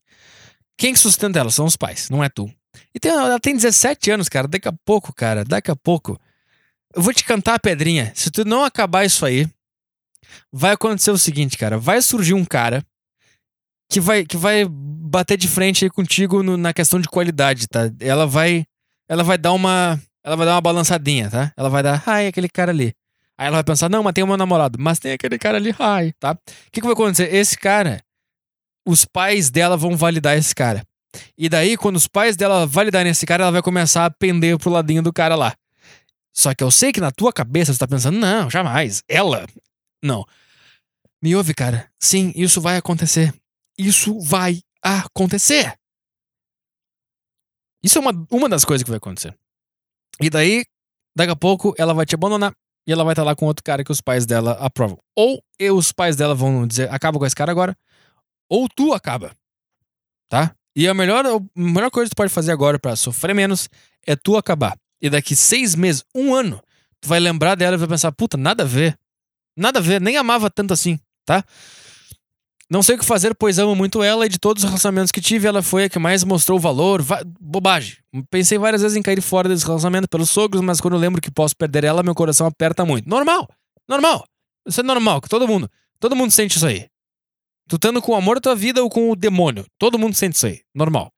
Quem 0.77 0.95
sustenta 0.95 1.39
ela? 1.39 1.51
São 1.51 1.65
os 1.65 1.77
pais, 1.77 2.11
não 2.11 2.23
é 2.23 2.29
tu. 2.29 2.53
E 2.95 3.01
tem, 3.01 3.11
ela 3.11 3.41
tem 3.41 3.57
17 3.57 4.11
anos, 4.11 4.29
cara. 4.29 4.47
Daqui 4.47 4.69
a 4.69 4.75
pouco, 4.85 5.15
cara, 5.15 5.45
daqui 5.47 5.71
a 5.71 5.77
pouco. 5.77 6.21
Eu 6.95 7.01
vou 7.01 7.15
te 7.15 7.25
cantar 7.25 7.55
a 7.55 7.59
pedrinha. 7.59 8.13
Se 8.15 8.31
tu 8.31 8.45
não 8.45 8.65
acabar 8.65 9.07
isso 9.07 9.25
aí, 9.25 9.49
vai 10.53 10.73
acontecer 10.73 11.11
o 11.11 11.17
seguinte, 11.17 11.57
cara. 11.57 11.79
Vai 11.79 12.03
surgir 12.03 12.35
um 12.35 12.45
cara 12.45 12.85
que 13.93 14.01
vai, 14.01 14.25
que 14.25 14.39
vai 14.39 14.65
bater 14.69 15.37
de 15.37 15.47
frente 15.47 15.85
aí 15.85 15.91
contigo 15.91 16.43
no, 16.43 16.57
na 16.57 16.73
questão 16.73 16.99
de 16.99 17.09
qualidade, 17.09 17.69
tá? 17.69 17.91
Ela 18.01 18.27
vai. 18.27 18.65
Ela 19.07 19.23
vai 19.23 19.37
dar 19.37 19.53
uma. 19.53 20.01
Ela 20.25 20.35
vai 20.35 20.47
dar 20.47 20.55
uma 20.55 20.61
balançadinha, 20.61 21.29
tá? 21.29 21.53
Ela 21.55 21.69
vai 21.69 21.83
dar, 21.83 22.03
ai, 22.07 22.29
aquele 22.29 22.49
cara 22.49 22.71
ali. 22.71 22.95
Aí 23.37 23.49
ela 23.49 23.57
vai 23.57 23.65
pensar, 23.65 23.91
não, 23.91 24.03
mas 24.03 24.13
tem 24.15 24.25
o 24.25 24.27
meu 24.27 24.37
namorado, 24.37 24.79
mas 24.81 24.99
tem 24.99 25.13
aquele 25.13 25.39
cara 25.39 25.59
ali, 25.59 25.75
ai, 25.79 26.13
tá? 26.19 26.33
O 26.33 26.37
que, 26.71 26.81
que 26.81 26.87
vai 26.87 26.93
acontecer? 26.93 27.35
Esse 27.35 27.59
cara, 27.59 28.01
os 28.87 29.05
pais 29.05 29.51
dela 29.51 29.77
vão 29.77 29.97
validar 29.97 30.39
esse 30.39 30.55
cara. 30.55 30.83
E 31.37 31.49
daí, 31.49 31.77
quando 31.77 31.97
os 31.97 32.07
pais 32.07 32.37
dela 32.37 32.67
validarem 32.67 33.11
esse 33.11 33.27
cara, 33.27 33.45
ela 33.45 33.53
vai 33.53 33.63
começar 33.63 34.07
a 34.07 34.11
pender 34.11 34.57
pro 34.59 34.71
ladinho 34.71 35.03
do 35.03 35.13
cara 35.13 35.35
lá. 35.35 35.55
Só 36.33 36.55
que 36.55 36.65
eu 36.65 36.71
sei 36.71 36.93
que 36.93 37.01
na 37.01 37.11
tua 37.11 37.33
cabeça 37.33 37.73
você 37.73 37.79
tá 37.79 37.87
pensando, 37.87 38.19
não, 38.19 38.49
jamais. 38.49 39.03
Ela. 39.07 39.47
Não. 40.03 40.25
Me 41.21 41.37
ouve, 41.37 41.53
cara. 41.53 41.89
Sim, 42.01 42.33
isso 42.35 42.61
vai 42.61 42.77
acontecer. 42.77 43.35
Isso 43.79 44.19
vai 44.21 44.61
acontecer. 44.83 45.79
Isso 47.83 47.99
é 47.99 48.01
uma, 48.01 48.27
uma 48.31 48.49
das 48.49 48.65
coisas 48.65 48.83
que 48.83 48.91
vai 48.91 48.99
acontecer. 48.99 49.37
E 50.21 50.31
daí, 50.31 50.65
daqui 51.17 51.33
a 51.33 51.37
pouco, 51.37 51.75
ela 51.77 51.93
vai 51.93 52.07
te 52.07 52.15
abandonar 52.15 52.55
e 52.87 52.93
ela 52.93 53.05
vai 53.05 53.13
estar 53.13 53.25
lá 53.25 53.35
com 53.35 53.47
outro 53.47 53.65
cara 53.65 53.85
que 53.85 53.93
os 53.93 54.01
pais 54.01 54.27
dela 54.27 54.53
aprovam. 54.53 54.99
Ou 55.17 55.43
os 55.73 55.93
pais 55.93 56.17
dela 56.17 56.35
vão 56.35 56.67
dizer, 56.67 56.91
acaba 56.93 57.19
com 57.19 57.27
esse 57.27 57.35
cara 57.35 57.51
agora, 57.51 57.77
ou 58.49 58.69
tu 58.69 58.93
acaba. 58.93 59.35
Tá? 60.29 60.55
E 60.75 60.89
a 60.89 60.95
melhor, 60.95 61.25
a 61.27 61.41
melhor 61.55 61.91
coisa 61.91 62.09
que 62.09 62.15
tu 62.15 62.19
pode 62.19 62.33
fazer 62.33 62.53
agora 62.53 62.79
para 62.79 62.97
sofrer 62.97 63.35
menos 63.35 63.69
é 64.07 64.17
tu 64.17 64.37
acabar. 64.37 64.77
E 65.01 65.11
daqui 65.11 65.35
seis 65.37 65.75
meses, 65.75 66.05
um 66.15 66.35
ano, 66.35 66.63
tu 67.01 67.09
vai 67.09 67.21
lembrar 67.21 67.55
dela 67.55 67.75
e 67.75 67.79
vai 67.79 67.89
pensar, 67.89 68.13
puta, 68.13 68.37
nada 68.37 68.63
a 68.63 68.67
ver. 68.67 68.99
Nada 69.57 69.81
a 69.81 69.83
ver, 69.83 70.01
nem 70.01 70.17
amava 70.17 70.49
tanto 70.49 70.73
assim, 70.73 70.99
tá? 71.27 71.45
Não 72.73 72.83
sei 72.83 72.95
o 72.95 72.99
que 72.99 73.05
fazer, 73.05 73.35
pois 73.35 73.59
amo 73.59 73.77
muito 73.77 74.03
ela 74.03 74.25
e 74.25 74.31
de 74.31 74.39
todos 74.39 74.65
os 74.65 74.71
relacionamentos 74.71 75.13
que 75.13 75.21
tive, 75.21 75.47
ela 75.47 75.63
foi 75.63 75.85
a 75.85 75.89
que 75.91 75.99
mais 75.99 76.25
mostrou 76.25 76.59
valor. 76.59 77.03
Va 77.03 77.23
bobagem. 77.39 77.99
Pensei 78.31 78.57
várias 78.57 78.81
vezes 78.81 78.97
em 78.97 79.03
cair 79.03 79.21
fora 79.21 79.47
desse 79.47 79.63
relacionamento 79.67 80.09
pelos 80.09 80.31
sogros, 80.31 80.63
mas 80.63 80.81
quando 80.81 80.95
eu 80.95 80.99
lembro 80.99 81.21
que 81.21 81.31
posso 81.31 81.55
perder 81.55 81.85
ela, 81.85 82.03
meu 82.03 82.15
coração 82.15 82.47
aperta 82.47 82.83
muito. 82.87 83.07
Normal! 83.07 83.47
Normal! 83.87 84.25
Isso 84.67 84.81
é 84.81 84.83
normal, 84.83 85.21
que 85.21 85.29
todo 85.29 85.47
mundo. 85.47 85.71
Todo 86.01 86.17
mundo 86.17 86.31
sente 86.31 86.57
isso 86.57 86.67
aí. 86.67 86.87
Tu 87.69 87.77
estando 87.77 88.01
com 88.01 88.13
o 88.13 88.15
amor 88.15 88.37
da 88.37 88.41
tua 88.41 88.57
vida 88.57 88.83
ou 88.83 88.89
com 88.89 89.11
o 89.11 89.15
demônio. 89.15 89.67
Todo 89.79 89.99
mundo 89.99 90.15
sente 90.15 90.37
isso 90.37 90.47
aí. 90.47 90.63
Normal. 90.75 91.13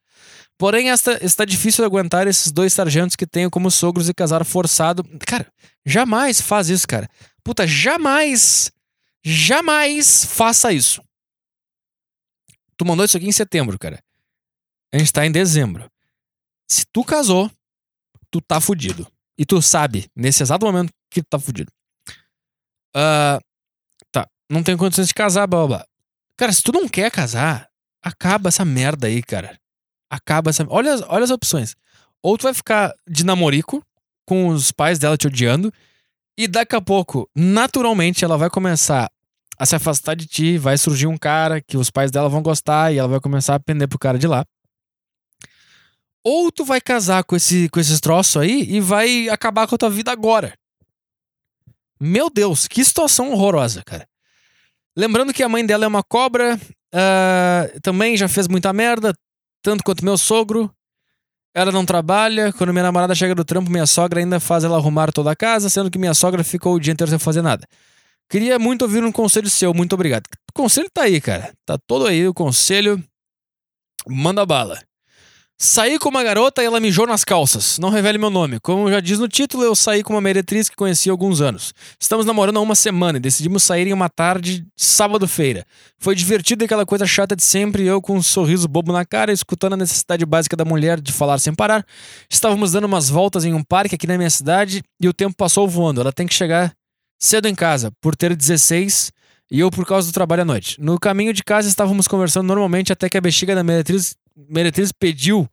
Porém, 0.59 0.91
esta, 0.91 1.25
está 1.25 1.45
difícil 1.45 1.85
aguentar 1.85 2.27
esses 2.27 2.51
dois 2.51 2.73
sargentos 2.73 3.15
que 3.15 3.29
tenho 3.29 3.49
como 3.49 3.71
sogros 3.71 4.09
e 4.09 4.15
casar 4.15 4.45
forçado. 4.45 5.05
Cara, 5.25 5.47
jamais 5.87 6.41
faz 6.41 6.69
isso, 6.69 6.89
cara. 6.89 7.09
Puta, 7.45 7.65
jamais, 7.65 8.73
jamais 9.25 10.25
faça 10.25 10.73
isso. 10.73 11.01
Tu 12.77 12.85
mandou 12.85 13.05
isso 13.05 13.17
aqui 13.17 13.27
em 13.27 13.33
setembro, 13.33 13.79
cara. 13.79 14.03
A 14.93 14.99
gente 14.99 15.13
tá 15.13 15.27
em 15.27 15.33
dezembro. 15.33 15.91
Se 16.69 16.85
tu 16.93 17.05
casou, 17.05 17.51
tu 18.31 18.41
tá 18.41 18.61
fudido. 18.61 19.07
E 19.37 19.45
tu 19.45 19.61
sabe, 19.61 20.09
nesse 20.15 20.43
exato 20.43 20.65
momento, 20.65 20.93
que 21.11 21.23
tu 21.23 21.27
tá 21.29 21.39
fudido. 21.39 21.73
Uh, 22.97 23.43
tá, 24.13 24.29
não 24.49 24.63
tenho 24.63 24.79
condições 24.79 25.09
de 25.09 25.15
casar, 25.15 25.47
blá 25.47 25.67
blá 25.67 25.79
blá. 25.79 25.87
Cara, 26.37 26.53
se 26.53 26.63
tu 26.63 26.73
não 26.73 26.89
quer 26.89 27.11
casar, 27.11 27.69
acaba 28.03 28.49
essa 28.49 28.65
merda 28.65 29.07
aí, 29.07 29.23
cara. 29.23 29.59
Acaba 30.11 30.51
essa. 30.51 30.65
Olha, 30.69 30.95
olha 31.09 31.25
as 31.25 31.31
opções. 31.31 31.75
Ou 32.23 32.39
tu 32.39 32.43
vai 32.43 32.55
ficar 32.55 32.95
de 33.09 33.25
namorico, 33.25 33.85
com 34.27 34.49
os 34.49 34.73
pais 34.73 34.99
dela 34.99 35.17
te 35.17 35.27
odiando, 35.27 35.73
e 36.37 36.49
daqui 36.49 36.75
a 36.75 36.81
pouco, 36.81 37.29
naturalmente, 37.35 38.25
ela 38.25 38.37
vai 38.37 38.51
começar 38.51 39.11
a 39.59 39.67
se 39.67 39.77
afastar 39.77 40.15
de 40.15 40.27
ti, 40.27 40.59
vai 40.59 40.77
surgir 40.77 41.07
um 41.07 41.17
cara 41.17 41.61
que 41.61 41.77
os 41.77 41.91
pais 41.91 42.11
dela 42.11 42.29
vão 42.29 42.43
gostar 42.43 42.93
e 42.93 42.99
ela 42.99 43.09
vai 43.09 43.21
começar 43.21 43.55
a 43.55 43.61
pender 43.61 43.89
pro 43.89 43.99
cara 43.99 44.19
de 44.19 44.27
lá. 44.27 44.45
Ou 46.25 46.51
tu 46.51 46.65
vai 46.65 46.81
casar 46.81 47.23
com, 47.25 47.37
esse, 47.37 47.69
com 47.69 47.79
esses 47.79 48.01
troços 48.01 48.41
aí 48.41 48.63
e 48.63 48.81
vai 48.81 49.29
acabar 49.29 49.67
com 49.67 49.75
a 49.75 49.79
tua 49.79 49.91
vida 49.91 50.11
agora. 50.11 50.55
Meu 52.01 52.31
Deus, 52.31 52.67
que 52.67 52.85
situação 52.85 53.31
horrorosa, 53.33 53.83
cara. 53.85 54.07
Lembrando 54.97 55.33
que 55.33 55.43
a 55.43 55.49
mãe 55.49 55.65
dela 55.65 55.85
é 55.85 55.89
uma 55.89 56.03
cobra, 56.03 56.57
uh, 56.57 57.81
também 57.81 58.17
já 58.17 58.29
fez 58.29 58.49
muita 58.49 58.73
merda, 58.73 59.13
tanto 59.63 59.85
quanto 59.85 60.05
meu 60.05 60.17
sogro. 60.17 60.73
Ela 61.55 61.71
não 61.71 61.85
trabalha. 61.85 62.53
Quando 62.53 62.73
minha 62.73 62.83
namorada 62.83 63.15
chega 63.15 63.35
do 63.35 63.45
trampo, 63.45 63.71
minha 63.71 63.87
sogra 63.87 64.21
ainda 64.21 64.41
faz 64.41 64.65
ela 64.65 64.77
arrumar 64.77 65.13
toda 65.13 65.31
a 65.31 65.37
casa, 65.37 65.69
sendo 65.69 65.91
que 65.91 65.99
minha 65.99 66.15
sogra 66.15 66.43
ficou 66.43 66.75
o 66.75 66.81
dia 66.81 66.93
inteiro 66.93 67.11
sem 67.11 67.19
fazer 67.19 67.43
nada. 67.43 67.67
Queria 68.29 68.59
muito 68.59 68.83
ouvir 68.83 69.05
um 69.05 69.13
conselho 69.13 69.49
seu, 69.49 69.73
muito 69.75 69.93
obrigado. 69.93 70.25
O 70.51 70.53
conselho 70.53 70.89
tá 70.93 71.03
aí, 71.03 71.21
cara. 71.21 71.53
Tá 71.67 71.79
todo 71.87 72.07
aí 72.07 72.27
o 72.27 72.35
conselho. 72.35 73.03
Manda 74.09 74.45
bala. 74.45 74.81
Saí 75.57 76.01
com 76.01 76.09
uma 76.09 76.25
garota 76.25 76.63
e 76.63 76.67
ela 76.67 76.81
mijou 76.81 77.07
nas 77.07 77.23
calças. 77.23 77.79
Não 77.79 77.89
revele 77.89 78.19
meu 78.19 78.29
nome. 78.29 78.59
Como 78.59 78.91
já 78.91 78.99
diz 78.99 79.21
no 79.21 79.29
título, 79.29 79.63
eu 79.63 79.75
saí 79.75 80.03
com 80.03 80.13
uma 80.13 80.21
meretriz 80.21 80.69
que 80.69 80.75
conheci 80.75 81.09
há 81.09 81.13
alguns 81.13 81.41
anos. 81.41 81.73
Estamos 81.99 82.27
namorando 82.27 82.57
há 82.57 82.61
uma 82.61 82.75
semana 82.75 83.19
e 83.19 83.21
decidimos 83.21 83.63
sair 83.63 83.87
em 83.87 83.93
uma 83.93 84.09
tarde, 84.09 84.67
sábado-feira. 84.77 85.65
Foi 85.97 86.15
divertido 86.17 86.65
aquela 86.65 86.85
coisa 86.85 87.07
chata 87.07 87.37
de 87.37 87.45
sempre, 87.45 87.87
eu 87.87 88.03
com 88.03 88.17
um 88.17 88.23
sorriso 88.23 88.67
bobo 88.67 88.93
na 88.93 89.05
cara, 89.05 89.33
escutando 89.33 89.75
a 89.75 89.77
necessidade 89.77 90.27
básica 90.27 90.57
da 90.57 90.65
mulher 90.65 91.01
de 91.01 91.13
falar 91.13 91.39
sem 91.39 91.55
parar. 91.55 91.87
Estávamos 92.29 92.73
dando 92.73 92.85
umas 92.85 93.09
voltas 93.09 93.45
em 93.45 93.55
um 93.55 93.63
parque 93.63 93.95
aqui 93.95 94.09
na 94.09 94.19
minha 94.19 94.31
cidade 94.31 94.83
e 95.01 95.09
o 95.09 95.15
tempo 95.15 95.37
passou 95.37 95.69
voando. 95.69 96.01
Ela 96.01 96.13
tem 96.13 96.27
que 96.27 96.35
chegar 96.35 96.75
cedo 97.19 97.47
em 97.47 97.55
casa, 97.55 97.93
por 98.01 98.17
ter 98.17 98.35
16 98.35 99.13
e 99.51 99.61
eu 99.61 99.71
por 99.71 99.87
causa 99.87 100.11
do 100.11 100.15
trabalho 100.15 100.43
à 100.43 100.45
noite. 100.45 100.81
No 100.81 100.99
caminho 100.99 101.33
de 101.33 101.43
casa 101.43 101.69
estávamos 101.69 102.09
conversando 102.09 102.47
normalmente 102.47 102.93
até 102.93 103.09
que 103.09 103.17
a 103.17 103.21
bexiga 103.21 103.55
da 103.55 103.63
meretriz 103.63 104.17
Meretriz 104.37 104.91
pediu, 104.91 105.49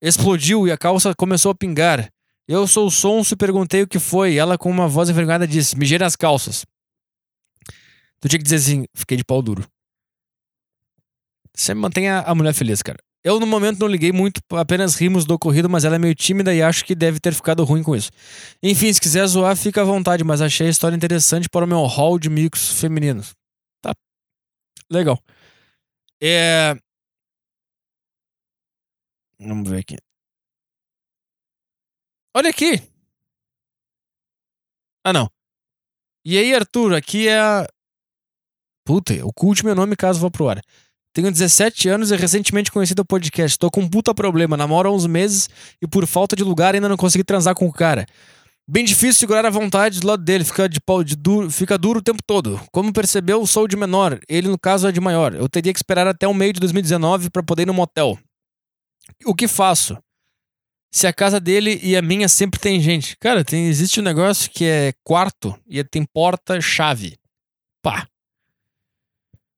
explodiu 0.00 0.66
e 0.66 0.72
a 0.72 0.78
calça 0.78 1.14
começou 1.14 1.50
a 1.50 1.54
pingar. 1.54 2.10
Eu 2.48 2.66
sou 2.66 2.90
sonso 2.90 3.34
e 3.34 3.36
perguntei 3.36 3.82
o 3.82 3.88
que 3.88 3.98
foi. 3.98 4.36
Ela, 4.36 4.56
com 4.56 4.70
uma 4.70 4.88
voz 4.88 5.10
envergonhada, 5.10 5.46
disse: 5.46 5.76
Mijei 5.76 5.98
nas 5.98 6.16
calças. 6.16 6.64
Tu 8.20 8.28
tinha 8.28 8.38
que 8.38 8.44
dizer 8.44 8.56
assim: 8.56 8.86
fiquei 8.94 9.18
de 9.18 9.24
pau 9.24 9.42
duro. 9.42 9.68
Sempre 11.54 11.82
mantenha 11.82 12.20
a 12.20 12.34
mulher 12.34 12.54
feliz, 12.54 12.82
cara. 12.82 12.98
Eu, 13.26 13.40
no 13.40 13.46
momento, 13.46 13.80
não 13.80 13.88
liguei 13.88 14.12
muito, 14.12 14.40
apenas 14.52 14.94
rimos 14.94 15.24
do 15.24 15.34
ocorrido, 15.34 15.68
mas 15.68 15.84
ela 15.84 15.96
é 15.96 15.98
meio 15.98 16.14
tímida 16.14 16.54
e 16.54 16.62
acho 16.62 16.84
que 16.84 16.94
deve 16.94 17.18
ter 17.18 17.34
ficado 17.34 17.64
ruim 17.64 17.82
com 17.82 17.96
isso. 17.96 18.08
Enfim, 18.62 18.92
se 18.92 19.00
quiser 19.00 19.26
zoar, 19.26 19.56
fica 19.56 19.80
à 19.80 19.84
vontade, 19.84 20.22
mas 20.22 20.40
achei 20.40 20.68
a 20.68 20.70
história 20.70 20.94
interessante 20.94 21.48
para 21.48 21.64
o 21.64 21.68
meu 21.68 21.84
hall 21.86 22.20
de 22.20 22.30
micos 22.30 22.80
femininos. 22.80 23.34
Tá. 23.82 23.92
Legal. 24.88 25.18
É. 26.22 26.76
Vamos 29.40 29.68
ver 29.68 29.80
aqui. 29.80 29.96
Olha 32.32 32.50
aqui! 32.50 32.80
Ah, 35.02 35.12
não. 35.12 35.28
E 36.24 36.38
aí, 36.38 36.54
Arthur, 36.54 36.94
aqui 36.94 37.26
é 37.26 37.40
a. 37.40 37.66
Puta, 38.84 39.14
oculte 39.26 39.64
meu 39.64 39.74
nome 39.74 39.96
caso 39.96 40.20
vá 40.20 40.30
pro 40.30 40.48
ar. 40.48 40.62
Tenho 41.16 41.32
17 41.32 41.88
anos 41.88 42.10
e 42.10 42.16
recentemente 42.16 42.70
conhecido 42.70 43.00
o 43.00 43.04
podcast. 43.06 43.58
Tô 43.58 43.70
com 43.70 43.80
um 43.80 43.88
puta 43.88 44.14
problema. 44.14 44.54
Namoro 44.54 44.90
há 44.90 44.92
uns 44.92 45.06
meses 45.06 45.48
e 45.80 45.88
por 45.88 46.06
falta 46.06 46.36
de 46.36 46.44
lugar 46.44 46.74
ainda 46.74 46.90
não 46.90 46.96
consegui 46.98 47.24
transar 47.24 47.54
com 47.54 47.66
o 47.66 47.72
cara. 47.72 48.04
Bem 48.68 48.84
difícil 48.84 49.14
segurar 49.14 49.46
a 49.46 49.48
vontade 49.48 49.98
do 49.98 50.06
lado 50.06 50.22
dele, 50.22 50.44
fica, 50.44 50.68
de 50.68 50.78
pau, 50.78 51.02
de 51.02 51.16
duro, 51.16 51.50
fica 51.50 51.78
duro 51.78 52.00
o 52.00 52.02
tempo 52.02 52.22
todo. 52.22 52.60
Como 52.70 52.92
percebeu, 52.92 53.46
sou 53.46 53.66
de 53.66 53.78
menor, 53.78 54.20
ele 54.28 54.46
no 54.46 54.58
caso 54.58 54.86
é 54.86 54.92
de 54.92 55.00
maior. 55.00 55.34
Eu 55.34 55.48
teria 55.48 55.72
que 55.72 55.78
esperar 55.78 56.06
até 56.06 56.28
o 56.28 56.34
meio 56.34 56.52
de 56.52 56.60
2019 56.60 57.30
para 57.30 57.42
poder 57.42 57.62
ir 57.62 57.66
no 57.66 57.72
motel. 57.72 58.18
O 59.24 59.34
que 59.34 59.48
faço? 59.48 59.96
Se 60.92 61.06
a 61.06 61.14
casa 61.14 61.40
dele 61.40 61.80
e 61.82 61.96
a 61.96 62.02
minha 62.02 62.28
sempre 62.28 62.60
tem 62.60 62.78
gente. 62.78 63.16
Cara, 63.16 63.42
tem, 63.42 63.68
existe 63.68 64.00
um 64.00 64.02
negócio 64.02 64.50
que 64.50 64.66
é 64.66 64.92
quarto 65.02 65.58
e 65.66 65.82
tem 65.82 66.04
porta-chave. 66.04 67.16
Pá. 67.80 68.06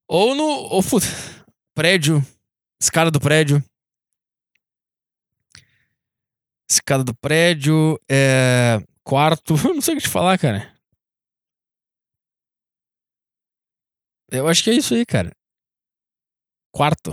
Ou 0.06 0.36
no. 0.36 0.44
Ou, 0.44 0.82
prédio. 1.78 2.20
Escada 2.82 3.08
do 3.08 3.20
prédio. 3.20 3.62
Escada 6.68 7.04
do 7.04 7.14
prédio. 7.14 7.96
É, 8.10 8.78
quarto. 9.04 9.54
não 9.62 9.80
sei 9.80 9.94
o 9.94 9.96
que 9.98 10.02
te 10.02 10.08
falar, 10.08 10.36
cara. 10.40 10.76
Eu 14.28 14.48
acho 14.48 14.64
que 14.64 14.70
é 14.70 14.74
isso 14.74 14.92
aí, 14.92 15.06
cara. 15.06 15.30
Quarto. 16.74 17.12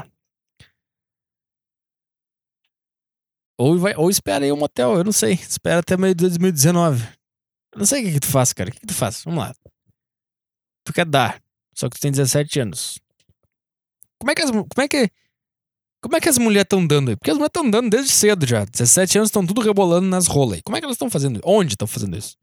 Ou, 3.60 3.78
vai, 3.78 3.96
ou 3.96 4.10
espera 4.10 4.44
aí 4.44 4.52
um 4.52 4.58
motel, 4.58 4.96
eu 4.96 5.04
não 5.04 5.12
sei. 5.12 5.34
Espera 5.34 5.80
até 5.80 5.96
meio 5.96 6.16
de 6.16 6.22
2019. 6.22 7.04
Eu 7.72 7.80
não 7.80 7.86
sei 7.86 8.02
o 8.02 8.06
que, 8.06 8.14
que 8.14 8.20
tu 8.20 8.32
faz, 8.32 8.52
cara. 8.52 8.72
O 8.72 8.74
que, 8.74 8.80
que 8.80 8.88
tu 8.88 8.96
faz? 8.96 9.24
Vamos 9.24 9.44
lá. 9.44 9.54
Tu 10.84 10.92
quer 10.92 11.06
dar, 11.06 11.40
só 11.76 11.88
que 11.88 11.98
tu 11.98 12.02
tem 12.02 12.12
17 12.12 12.60
anos. 12.62 13.05
Como 14.20 14.32
é 14.32 14.36
que 14.36 14.42
as, 14.42 14.52
como 14.52 14.68
é 14.80 14.88
que, 14.88 15.10
como 16.02 16.16
é 16.16 16.22
que 16.22 16.30
as 16.30 16.38
mulheres 16.38 16.66
estão 16.66 16.86
dando 16.86 17.10
aí? 17.10 17.16
Porque 17.16 17.32
as 17.32 17.38
mulheres 17.38 17.50
estão 17.50 17.70
dando 17.70 17.90
desde 17.90 18.12
cedo 18.12 18.46
já. 18.46 18.66
17 18.66 19.18
anos 19.18 19.30
estão 19.30 19.46
tudo 19.46 19.62
rebolando 19.62 20.08
nas 20.08 20.28
rolas 20.28 20.56
aí. 20.56 20.62
Como 20.62 20.78
é 20.78 20.80
que 20.80 20.86
elas 20.86 20.96
estão 20.96 21.10
fazendo? 21.10 21.42
Onde 21.44 21.74
estão 21.74 21.88
fazendo 21.88 22.18
isso? 22.18 22.38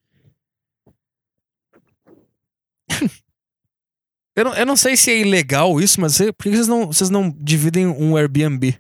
eu, 4.37 4.45
não, 4.45 4.55
eu 4.55 4.67
não 4.67 4.77
sei 4.77 4.97
se 4.97 5.11
é 5.11 5.19
ilegal 5.19 5.81
isso, 5.81 6.01
mas 6.01 6.19
por 6.19 6.43
que 6.43 6.51
vocês 6.51 6.69
não, 6.69 6.87
vocês 6.87 7.11
não 7.11 7.31
dividem 7.31 7.87
um 7.87 8.17
Airbnb? 8.17 8.79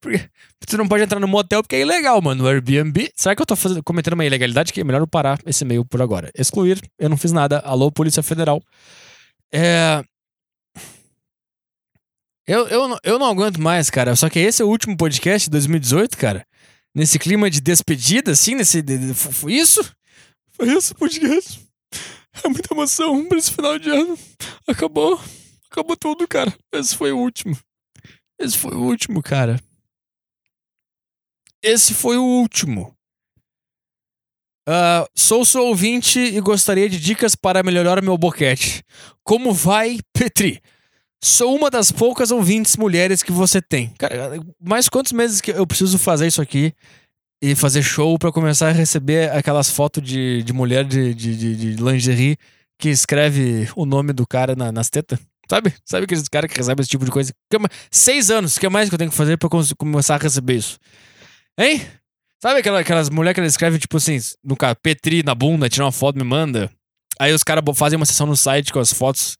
Porque 0.00 0.28
você 0.66 0.76
não 0.76 0.86
pode 0.86 1.02
entrar 1.02 1.18
no 1.18 1.28
motel 1.28 1.62
porque 1.62 1.76
é 1.76 1.80
ilegal, 1.80 2.20
mano. 2.22 2.42
No 2.42 2.48
Airbnb. 2.48 3.10
Será 3.14 3.34
que 3.34 3.42
eu 3.42 3.46
tô 3.46 3.56
fazendo, 3.56 3.82
cometendo 3.82 4.14
uma 4.14 4.24
ilegalidade 4.24 4.72
que 4.72 4.80
é 4.80 4.84
melhor 4.84 5.00
eu 5.00 5.06
parar 5.06 5.40
esse 5.46 5.64
e-mail 5.64 5.84
por 5.84 6.00
agora? 6.00 6.30
Excluir, 6.36 6.80
eu 6.98 7.08
não 7.08 7.16
fiz 7.16 7.32
nada. 7.32 7.58
Alô, 7.60 7.90
Polícia 7.90 8.22
Federal. 8.22 8.62
É. 9.52 10.02
Eu, 12.48 12.66
eu, 12.68 12.88
não, 12.88 12.98
eu 13.04 13.18
não 13.18 13.26
aguento 13.26 13.60
mais, 13.60 13.90
cara. 13.90 14.16
Só 14.16 14.30
que 14.30 14.38
esse 14.38 14.62
é 14.62 14.64
o 14.64 14.68
último 14.68 14.96
podcast 14.96 15.46
de 15.46 15.50
2018, 15.50 16.16
cara. 16.16 16.46
Nesse 16.94 17.18
clima 17.18 17.50
de 17.50 17.60
despedida, 17.60 18.30
assim, 18.30 18.54
nesse. 18.54 18.82
Foi 19.14 19.52
isso? 19.52 19.94
Foi 20.52 20.66
isso 20.74 20.94
o 20.94 20.96
podcast. 20.96 21.60
É 22.42 22.48
muita 22.48 22.72
emoção 22.72 23.26
pra 23.26 23.36
esse 23.36 23.50
final 23.50 23.78
de 23.78 23.90
ano. 23.90 24.18
Acabou. 24.66 25.20
Acabou 25.70 25.96
tudo, 25.96 26.26
cara. 26.26 26.56
Esse 26.72 26.96
foi 26.96 27.12
o 27.12 27.18
último. 27.18 27.58
Esse 28.38 28.56
foi 28.56 28.74
o 28.74 28.80
último, 28.80 29.22
cara. 29.22 29.60
Esse 31.62 31.92
foi 31.92 32.16
o 32.16 32.22
último. 32.24 32.96
Uh, 34.68 35.04
sou 35.14 35.44
seu 35.44 35.64
ouvinte 35.64 36.18
e 36.18 36.40
gostaria 36.40 36.88
de 36.88 37.00
dicas 37.00 37.34
para 37.34 37.62
melhorar 37.62 38.00
meu 38.00 38.16
boquete. 38.16 38.84
Como 39.24 39.52
vai, 39.52 39.98
Petri? 40.12 40.62
Sou 41.22 41.56
uma 41.56 41.68
das 41.68 41.90
poucas 41.90 42.30
ouvintes 42.30 42.76
mulheres 42.76 43.22
que 43.22 43.32
você 43.32 43.60
tem. 43.60 43.92
Cara, 43.98 44.40
mais 44.60 44.88
quantos 44.88 45.12
meses 45.12 45.40
que 45.40 45.50
eu 45.50 45.66
preciso 45.66 45.98
fazer 45.98 46.28
isso 46.28 46.40
aqui 46.40 46.72
e 47.42 47.54
fazer 47.54 47.82
show 47.82 48.18
para 48.18 48.30
começar 48.30 48.68
a 48.68 48.72
receber 48.72 49.30
aquelas 49.30 49.70
fotos 49.70 50.02
de, 50.02 50.42
de 50.42 50.52
mulher 50.52 50.84
de, 50.84 51.14
de, 51.14 51.56
de, 51.56 51.82
lingerie 51.82 52.36
que 52.78 52.88
escreve 52.88 53.68
o 53.74 53.84
nome 53.84 54.12
do 54.12 54.26
cara 54.26 54.54
na, 54.54 54.70
nas 54.70 54.88
tetas? 54.88 55.18
Sabe? 55.50 55.74
Sabe 55.84 56.04
aqueles 56.04 56.28
caras 56.28 56.50
que 56.50 56.56
recebem 56.56 56.82
esse 56.82 56.90
tipo 56.90 57.04
de 57.04 57.10
coisa? 57.10 57.32
Seis 57.90 58.30
anos, 58.30 58.56
o 58.56 58.60
que 58.60 58.68
mais 58.68 58.88
que 58.88 58.94
eu 58.94 58.98
tenho 58.98 59.10
que 59.10 59.16
fazer 59.16 59.36
para 59.38 59.48
começar 59.76 60.14
a 60.14 60.18
receber 60.18 60.56
isso? 60.56 60.78
Hein? 61.58 61.84
Sabe 62.40 62.60
aquelas, 62.60 62.80
aquelas 62.82 63.10
mulheres 63.10 63.34
que 63.34 63.40
eles 63.40 63.52
escrevem, 63.54 63.80
tipo 63.80 63.96
assim, 63.96 64.18
no 64.44 64.56
cara, 64.56 64.76
Petri 64.76 65.24
na 65.24 65.34
bunda, 65.34 65.68
tirar 65.68 65.86
uma 65.86 65.92
foto, 65.92 66.16
me 66.16 66.24
manda. 66.24 66.70
Aí 67.18 67.32
os 67.32 67.42
caras 67.42 67.64
fazem 67.76 67.96
uma 67.96 68.06
sessão 68.06 68.26
no 68.26 68.36
site 68.36 68.72
com 68.72 68.78
as 68.78 68.92
fotos. 68.92 69.36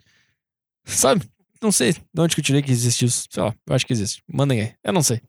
Sabe? 0.84 1.22
Não 1.60 1.72
sei 1.72 1.92
de 1.92 2.20
onde 2.20 2.34
que 2.34 2.40
eu 2.40 2.44
tirei 2.44 2.62
que 2.62 2.70
existe 2.70 3.04
isso. 3.04 3.24
Sei 3.30 3.42
lá, 3.42 3.54
eu 3.66 3.74
acho 3.74 3.86
que 3.86 3.92
existe. 3.92 4.22
Mandem 4.28 4.60
aí. 4.60 4.74
Eu 4.84 4.92
não 4.92 5.02
sei. 5.02 5.20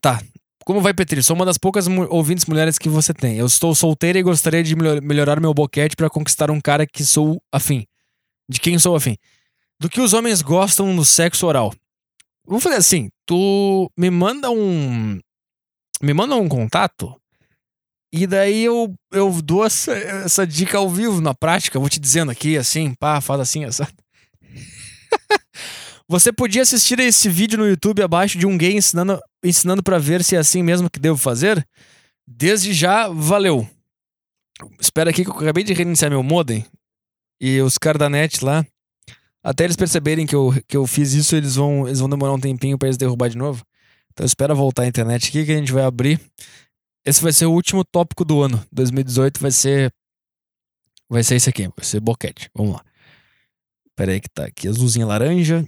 Tá. 0.00 0.20
Como 0.64 0.80
vai, 0.80 0.94
Petri? 0.94 1.22
Sou 1.22 1.34
uma 1.34 1.44
das 1.44 1.58
poucas 1.58 1.88
mu 1.88 2.06
ouvintes 2.08 2.44
mulheres 2.46 2.78
que 2.78 2.88
você 2.88 3.12
tem. 3.12 3.36
Eu 3.36 3.46
estou 3.46 3.74
solteira 3.74 4.18
e 4.18 4.22
gostaria 4.22 4.62
de 4.62 4.76
melhor 4.76 5.00
melhorar 5.00 5.40
meu 5.40 5.52
boquete 5.52 5.96
para 5.96 6.08
conquistar 6.08 6.50
um 6.50 6.60
cara 6.60 6.86
que 6.86 7.04
sou 7.04 7.42
afim. 7.52 7.84
De 8.48 8.60
quem 8.60 8.78
sou 8.78 8.94
afim. 8.94 9.16
Do 9.80 9.88
que 9.88 10.00
os 10.00 10.12
homens 10.12 10.42
gostam 10.42 10.92
no 10.92 11.04
sexo 11.04 11.46
oral. 11.46 11.74
Vamos 12.46 12.62
fazer 12.62 12.76
assim, 12.76 13.10
tu 13.26 13.90
me 13.96 14.10
manda 14.10 14.50
um. 14.50 15.20
Me 16.00 16.12
manda 16.12 16.36
um 16.36 16.48
contato. 16.48 17.16
E 18.12 18.26
daí 18.26 18.64
eu, 18.64 18.94
eu 19.10 19.40
dou 19.42 19.64
essa, 19.64 19.92
essa 19.92 20.46
dica 20.46 20.76
ao 20.76 20.90
vivo, 20.90 21.20
na 21.20 21.34
prática. 21.34 21.78
vou 21.78 21.88
te 21.88 21.98
dizendo 21.98 22.30
aqui, 22.30 22.58
assim, 22.58 22.94
pá, 22.94 23.20
faz 23.20 23.40
assim, 23.40 23.64
essa. 23.64 23.88
Você 26.08 26.32
podia 26.32 26.62
assistir 26.62 26.98
esse 27.00 27.28
vídeo 27.28 27.58
no 27.58 27.66
YouTube 27.66 28.02
abaixo 28.02 28.38
de 28.38 28.46
um 28.46 28.58
gay 28.58 28.76
ensinando, 28.76 29.18
ensinando 29.42 29.82
para 29.82 29.98
ver 29.98 30.22
se 30.22 30.36
é 30.36 30.38
assim 30.38 30.62
mesmo 30.62 30.90
que 30.90 30.98
devo 30.98 31.16
fazer? 31.16 31.66
Desde 32.26 32.72
já, 32.72 33.08
valeu. 33.08 33.66
Espera 34.80 35.10
aqui 35.10 35.24
que 35.24 35.30
eu 35.30 35.34
acabei 35.34 35.64
de 35.64 35.72
reiniciar 35.72 36.10
meu 36.10 36.22
modem. 36.22 36.64
E 37.40 37.60
os 37.60 37.76
caras 37.76 37.98
da 37.98 38.08
net 38.08 38.44
lá 38.44 38.64
Até 39.42 39.64
eles 39.64 39.74
perceberem 39.74 40.26
que 40.26 40.34
eu, 40.34 40.54
que 40.68 40.76
eu 40.76 40.86
fiz 40.86 41.12
isso, 41.12 41.34
eles 41.34 41.56
vão, 41.56 41.88
eles 41.88 41.98
vão 41.98 42.08
demorar 42.08 42.32
um 42.32 42.40
tempinho 42.40 42.78
pra 42.78 42.88
eles 42.88 42.96
derrubar 42.96 43.28
de 43.28 43.36
novo. 43.36 43.64
Então 44.12 44.24
espera 44.26 44.54
voltar 44.54 44.82
a 44.82 44.86
internet 44.86 45.28
aqui 45.28 45.44
que 45.44 45.52
a 45.52 45.56
gente 45.56 45.72
vai 45.72 45.84
abrir. 45.84 46.20
Esse 47.04 47.22
vai 47.22 47.32
ser 47.32 47.46
o 47.46 47.52
último 47.52 47.84
tópico 47.84 48.24
do 48.24 48.42
ano. 48.42 48.64
2018 48.70 49.40
vai 49.40 49.50
ser. 49.50 49.92
Vai 51.08 51.22
ser 51.24 51.36
esse 51.36 51.50
aqui, 51.50 51.62
vai 51.62 51.84
ser 51.84 52.00
boquete. 52.00 52.50
Vamos 52.54 52.74
lá. 52.74 52.84
Pera 53.96 54.12
aí 54.12 54.20
que 54.20 54.28
tá 54.28 54.46
aqui 54.46 54.68
as 54.68 54.76
luzinhas 54.76 55.08
laranja. 55.08 55.66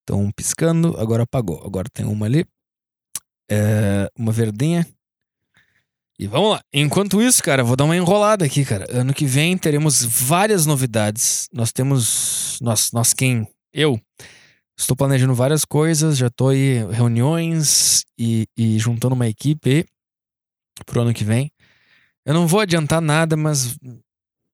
Estão 0.00 0.30
piscando, 0.30 0.96
agora 0.98 1.24
apagou. 1.24 1.62
Agora 1.64 1.88
tem 1.92 2.06
uma 2.06 2.26
ali. 2.26 2.44
É, 3.50 4.08
uma 4.16 4.32
verdinha. 4.32 4.86
E 6.18 6.26
vamos 6.26 6.52
lá. 6.52 6.60
Enquanto 6.72 7.20
isso, 7.20 7.42
cara, 7.42 7.62
vou 7.62 7.76
dar 7.76 7.84
uma 7.84 7.96
enrolada 7.96 8.44
aqui, 8.44 8.64
cara. 8.64 8.86
Ano 8.90 9.12
que 9.12 9.26
vem 9.26 9.58
teremos 9.58 10.02
várias 10.04 10.64
novidades. 10.64 11.48
Nós 11.52 11.72
temos. 11.72 12.58
Nós, 12.60 12.90
nós 12.92 13.12
quem? 13.12 13.46
Eu. 13.72 14.00
Estou 14.78 14.94
planejando 14.94 15.34
várias 15.34 15.64
coisas, 15.64 16.18
já 16.18 16.26
estou 16.26 16.50
aí 16.50 16.84
reuniões 16.90 18.04
e, 18.18 18.46
e 18.56 18.78
juntando 18.78 19.14
uma 19.14 19.26
equipe 19.26 19.86
pro 20.84 21.00
ano 21.00 21.14
que 21.14 21.24
vem. 21.24 21.50
Eu 22.26 22.34
não 22.34 22.46
vou 22.46 22.60
adiantar 22.60 23.00
nada, 23.00 23.36
mas 23.36 23.78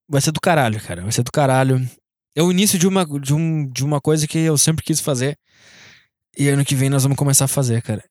vai 0.09 0.21
ser 0.21 0.31
do 0.31 0.41
caralho, 0.41 0.81
cara. 0.81 1.03
Vai 1.03 1.11
ser 1.11 1.25
do 1.25 1.33
caralho. 1.33 1.81
É 2.35 2.43
o 2.43 2.51
início 2.51 2.79
de 2.79 2.87
uma, 2.87 3.05
de, 3.05 3.35
um, 3.35 3.69
de 3.69 3.85
uma 3.85 4.01
coisa 4.01 4.27
que 4.27 4.39
eu 4.39 4.57
sempre 4.57 4.85
quis 4.85 5.01
fazer. 5.01 5.39
E 6.37 6.49
ano 6.49 6.65
que 6.65 6.75
vem 6.75 6.89
nós 6.89 7.03
vamos 7.03 7.19
começar 7.19 7.45
a 7.45 7.49
fazer, 7.49 7.83
cara. 7.83 8.03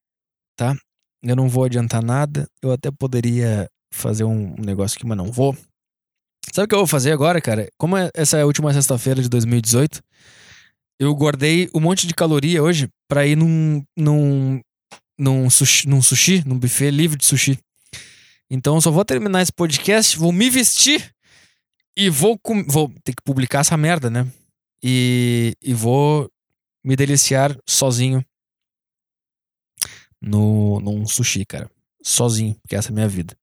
Tá? 0.56 0.76
Eu 1.24 1.36
não 1.36 1.50
vou 1.50 1.64
adiantar 1.64 2.04
nada. 2.04 2.48
Eu 2.62 2.72
até 2.72 2.92
poderia 2.92 3.68
fazer 3.92 4.24
um 4.24 4.56
negócio 4.58 4.98
aqui, 4.98 5.06
mas 5.06 5.18
não 5.18 5.32
vou. 5.32 5.58
Sabe 6.54 6.66
o 6.66 6.68
que 6.68 6.76
eu 6.76 6.80
vou 6.80 6.88
fazer 6.88 7.12
agora, 7.12 7.42
cara? 7.42 7.68
Como 7.78 7.98
é, 7.98 8.10
essa 8.14 8.38
é 8.38 8.42
a 8.42 8.46
última 8.46 8.74
sexta-feira 8.74 9.22
de 9.22 9.30
2018, 9.30 10.02
eu 11.00 11.14
guardei 11.16 11.70
um 11.74 11.80
monte 11.80 12.06
de 12.06 12.14
caloria 12.14 12.62
hoje 12.62 12.90
pra 13.08 13.26
ir 13.26 13.36
num, 13.36 13.84
num, 13.98 14.62
num, 15.18 15.50
sushi, 15.50 15.88
num 15.88 16.02
sushi, 16.02 16.44
num 16.46 16.58
buffet 16.58 16.92
livre 16.92 17.18
de 17.18 17.26
sushi. 17.26 17.58
Então 18.50 18.76
eu 18.76 18.82
só 18.82 18.92
vou 18.92 19.06
terminar 19.06 19.42
esse 19.42 19.54
podcast, 19.54 20.18
vou 20.18 20.32
me 20.32 20.50
vestir 20.50 21.12
e 21.96 22.10
vou, 22.10 22.38
com, 22.40 22.64
vou 22.66 22.94
ter 23.04 23.14
que 23.14 23.24
publicar 23.24 23.60
essa 23.60 23.78
merda, 23.78 24.10
né? 24.10 24.32
E, 24.84 25.54
e 25.62 25.74
vou 25.74 26.30
me 26.84 26.96
deliciar 26.96 27.56
sozinho 27.68 28.26
no, 30.22 30.80
num 30.80 31.06
sushi, 31.06 31.46
cara. 31.46 31.70
Sozinho, 32.04 32.56
porque 32.62 32.76
essa 32.76 32.90
é 32.90 32.92
a 32.92 32.96
minha 32.96 33.08
vida. 33.08 33.38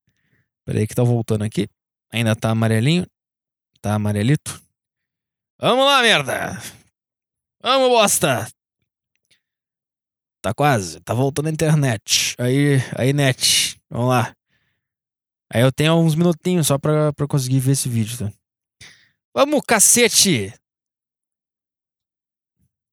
Peraí 0.64 0.86
que 0.86 0.94
tá 0.94 1.02
voltando 1.02 1.44
aqui. 1.44 1.68
Ainda 2.12 2.34
tá 2.34 2.50
amarelinho. 2.50 3.06
Tá 3.80 3.94
amarelito. 3.94 4.60
Vamos 5.60 5.84
lá, 5.84 6.02
merda! 6.02 6.60
Vamos, 7.62 7.88
bosta! 7.88 8.48
Tá 10.40 10.54
quase. 10.54 11.00
Tá 11.00 11.14
voltando 11.14 11.48
a 11.48 11.50
internet. 11.50 12.34
Aí, 12.38 12.78
aí, 12.96 13.12
net. 13.12 13.80
Vamos 13.90 14.08
lá. 14.08 14.37
Aí 15.52 15.62
eu 15.62 15.72
tenho 15.72 15.94
uns 15.94 16.14
minutinhos 16.14 16.66
só 16.66 16.78
pra, 16.78 17.12
pra 17.12 17.26
conseguir 17.26 17.60
ver 17.60 17.72
esse 17.72 17.88
vídeo, 17.88 18.18
tá? 18.18 18.32
Vamos, 19.34 19.62
cacete! 19.66 20.52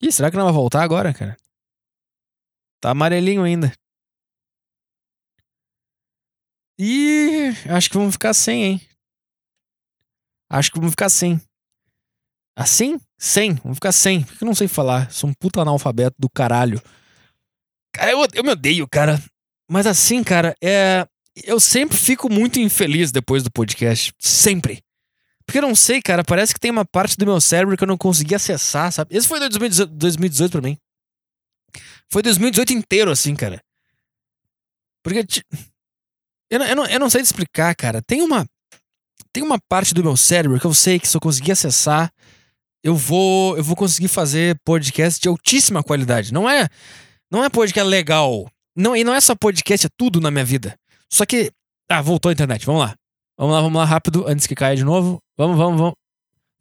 Ih, 0.01 0.11
será 0.11 0.29
que 0.29 0.37
não 0.37 0.45
vai 0.45 0.53
voltar 0.53 0.83
agora, 0.83 1.13
cara? 1.13 1.35
Tá 2.81 2.91
amarelinho 2.91 3.43
ainda. 3.43 3.73
Ih, 6.77 7.49
acho 7.69 7.89
que 7.89 7.97
vamos 7.97 8.13
ficar 8.13 8.33
sem, 8.33 8.63
hein? 8.63 8.81
Acho 10.49 10.71
que 10.71 10.77
vamos 10.77 10.91
ficar 10.91 11.09
sem. 11.09 11.41
Assim? 12.55 12.99
Sem. 13.17 13.55
Vamos 13.55 13.77
ficar 13.77 13.91
sem. 13.91 14.23
Por 14.23 14.37
que 14.37 14.43
eu 14.43 14.47
não 14.47 14.55
sei 14.55 14.67
falar? 14.67 15.11
Sou 15.11 15.29
um 15.29 15.33
puta 15.33 15.61
analfabeto 15.61 16.15
do 16.19 16.29
caralho. 16.29 16.81
Cara, 17.93 18.11
eu, 18.11 18.19
eu 18.33 18.43
me 18.43 18.51
odeio, 18.51 18.87
cara. 18.87 19.21
Mas 19.69 19.87
assim, 19.87 20.23
cara, 20.23 20.55
é. 20.61 21.07
Eu 21.43 21.59
sempre 21.59 21.97
fico 21.97 22.29
muito 22.31 22.59
infeliz 22.59 23.11
depois 23.11 23.43
do 23.43 23.51
podcast. 23.51 24.13
Sempre. 24.19 24.81
Porque 25.45 25.59
eu 25.59 25.61
não 25.61 25.75
sei, 25.75 26.01
cara. 26.01 26.23
Parece 26.23 26.53
que 26.53 26.59
tem 26.59 26.71
uma 26.71 26.85
parte 26.85 27.17
do 27.17 27.25
meu 27.25 27.39
cérebro 27.41 27.75
que 27.75 27.83
eu 27.83 27.87
não 27.87 27.97
consegui 27.97 28.33
acessar, 28.33 28.91
sabe? 28.91 29.15
Esse 29.15 29.27
foi 29.27 29.39
2018, 29.39 29.91
2018 29.93 30.51
pra 30.51 30.61
mim. 30.61 30.77
Foi 32.09 32.21
2018 32.21 32.73
inteiro, 32.73 33.11
assim, 33.11 33.35
cara. 33.35 33.61
Porque. 35.03 35.25
Eu 36.49 36.59
não, 36.59 36.65
eu, 36.65 36.75
não, 36.75 36.85
eu 36.85 36.99
não 36.99 37.09
sei 37.09 37.21
te 37.21 37.25
explicar, 37.25 37.75
cara. 37.75 38.01
Tem 38.01 38.21
uma. 38.21 38.45
Tem 39.33 39.43
uma 39.43 39.59
parte 39.67 39.93
do 39.93 40.03
meu 40.03 40.15
cérebro 40.15 40.59
que 40.59 40.65
eu 40.65 40.73
sei 40.73 40.99
que 40.99 41.07
se 41.07 41.17
eu 41.17 41.21
conseguir 41.21 41.51
acessar, 41.51 42.11
eu 42.83 42.95
vou. 42.95 43.57
Eu 43.57 43.63
vou 43.63 43.75
conseguir 43.75 44.07
fazer 44.07 44.57
podcast 44.63 45.19
de 45.21 45.27
altíssima 45.27 45.83
qualidade. 45.83 46.33
Não 46.33 46.49
é. 46.49 46.67
Não 47.29 47.43
é 47.43 47.49
podcast 47.49 47.89
legal. 47.89 48.49
Não, 48.75 48.95
e 48.95 49.03
não 49.03 49.13
é 49.13 49.21
só 49.21 49.35
podcast, 49.35 49.87
é 49.87 49.89
tudo 49.97 50.19
na 50.19 50.29
minha 50.29 50.45
vida. 50.45 50.77
Só 51.11 51.25
que. 51.25 51.51
Ah, 51.89 52.01
voltou 52.01 52.29
a 52.29 52.33
internet. 52.33 52.65
Vamos 52.65 52.81
lá. 52.81 52.95
Vamos 53.37 53.53
lá, 53.53 53.61
vamos 53.61 53.77
lá, 53.77 53.85
rápido, 53.85 54.25
antes 54.27 54.47
que 54.47 54.55
caia 54.55 54.75
de 54.75 54.83
novo. 54.83 55.19
Vamos, 55.37 55.57
vamos, 55.57 55.79
vamos. 55.79 55.95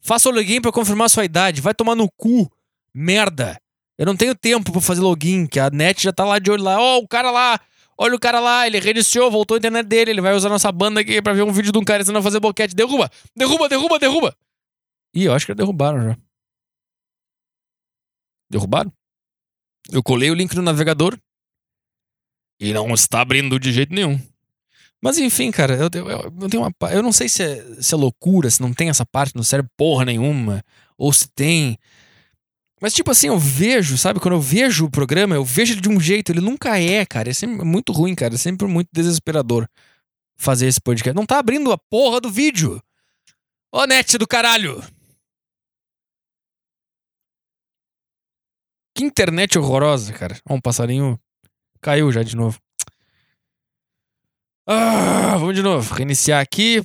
Faça 0.01 0.29
o 0.29 0.31
login 0.31 0.61
pra 0.61 0.71
confirmar 0.71 1.09
sua 1.09 1.25
idade. 1.25 1.61
Vai 1.61 1.73
tomar 1.73 1.95
no 1.95 2.09
cu. 2.17 2.51
Merda. 2.93 3.57
Eu 3.97 4.05
não 4.05 4.15
tenho 4.15 4.35
tempo 4.35 4.71
pra 4.71 4.81
fazer 4.81 5.01
login, 5.01 5.47
que 5.47 5.59
a 5.59 5.69
net 5.69 6.03
já 6.03 6.11
tá 6.11 6.25
lá 6.25 6.37
de 6.37 6.51
olho 6.51 6.63
lá. 6.63 6.79
Ó, 6.79 6.97
oh, 6.97 7.03
o 7.03 7.07
cara 7.07 7.31
lá. 7.31 7.59
Olha 7.97 8.15
o 8.15 8.19
cara 8.19 8.41
lá, 8.41 8.67
ele 8.67 8.77
reiniciou, 8.79 9.31
voltou 9.31 9.55
a 9.55 9.57
internet 9.57 9.87
dele. 9.87 10.11
Ele 10.11 10.21
vai 10.21 10.33
usar 10.33 10.49
nossa 10.49 10.69
banda 10.71 10.99
aqui 10.99 11.21
pra 11.21 11.33
ver 11.33 11.43
um 11.43 11.51
vídeo 11.51 11.71
de 11.71 11.77
um 11.77 11.83
cara 11.83 12.01
ensinando 12.01 12.19
a 12.19 12.23
fazer 12.23 12.41
boquete. 12.41 12.75
Derruba! 12.75 13.09
Derruba, 13.35 13.69
derruba, 13.69 13.97
derruba! 13.97 14.35
Ih, 15.13 15.23
eu 15.23 15.33
acho 15.33 15.45
que 15.45 15.55
derrubaram 15.55 16.03
já. 16.03 16.17
Derrubaram? 18.49 18.91
Eu 19.91 20.03
colei 20.03 20.29
o 20.29 20.33
link 20.33 20.53
no 20.55 20.61
navegador 20.61 21.17
e 22.59 22.73
não 22.73 22.93
está 22.93 23.21
abrindo 23.21 23.57
de 23.59 23.71
jeito 23.71 23.93
nenhum. 23.93 24.19
Mas 25.05 25.19
enfim, 25.19 25.51
cara, 25.51 25.75
eu, 25.75 25.87
eu, 25.93 26.33
eu, 26.41 26.49
tenho 26.49 26.63
uma. 26.63 26.73
Eu 26.91 27.03
não 27.03 27.11
sei 27.11 27.29
se 27.29 27.43
é, 27.43 27.63
se 27.79 27.93
é 27.93 27.97
loucura, 27.97 28.49
se 28.49 28.59
não 28.59 28.73
tem 28.73 28.89
essa 28.89 29.05
parte 29.05 29.35
no 29.35 29.43
cérebro 29.43 29.69
porra 29.77 30.03
nenhuma, 30.03 30.63
ou 30.97 31.13
se 31.13 31.27
tem. 31.27 31.77
Mas, 32.81 32.91
tipo 32.91 33.11
assim, 33.11 33.27
eu 33.27 33.37
vejo, 33.37 33.99
sabe? 33.99 34.19
Quando 34.19 34.33
eu 34.33 34.41
vejo 34.41 34.83
o 34.83 34.89
programa, 34.89 35.35
eu 35.35 35.45
vejo 35.45 35.75
ele 35.75 35.81
de 35.81 35.89
um 35.89 35.99
jeito, 35.99 36.31
ele 36.31 36.41
nunca 36.41 36.79
é, 36.79 37.05
cara. 37.05 37.29
É 37.29 37.33
sempre 37.35 37.63
muito 37.63 37.93
ruim, 37.93 38.15
cara. 38.15 38.33
É 38.33 38.37
sempre 38.39 38.65
muito 38.65 38.89
desesperador 38.91 39.67
fazer 40.35 40.65
esse 40.65 40.81
podcast. 40.81 41.15
Não 41.15 41.23
tá 41.23 41.37
abrindo 41.37 41.71
a 41.71 41.77
porra 41.77 42.19
do 42.19 42.31
vídeo. 42.31 42.81
Ô, 43.71 43.85
net 43.85 44.17
do 44.17 44.27
caralho! 44.27 44.83
Que 48.95 49.03
internet 49.03 49.59
horrorosa, 49.59 50.11
cara. 50.13 50.35
Ó, 50.49 50.55
um 50.55 50.61
passarinho 50.61 51.19
caiu 51.79 52.11
já 52.11 52.23
de 52.23 52.35
novo. 52.35 52.59
Ah, 54.67 55.37
vamos 55.37 55.55
de 55.55 55.61
novo. 55.61 55.93
Reiniciar 55.93 56.41
aqui. 56.41 56.83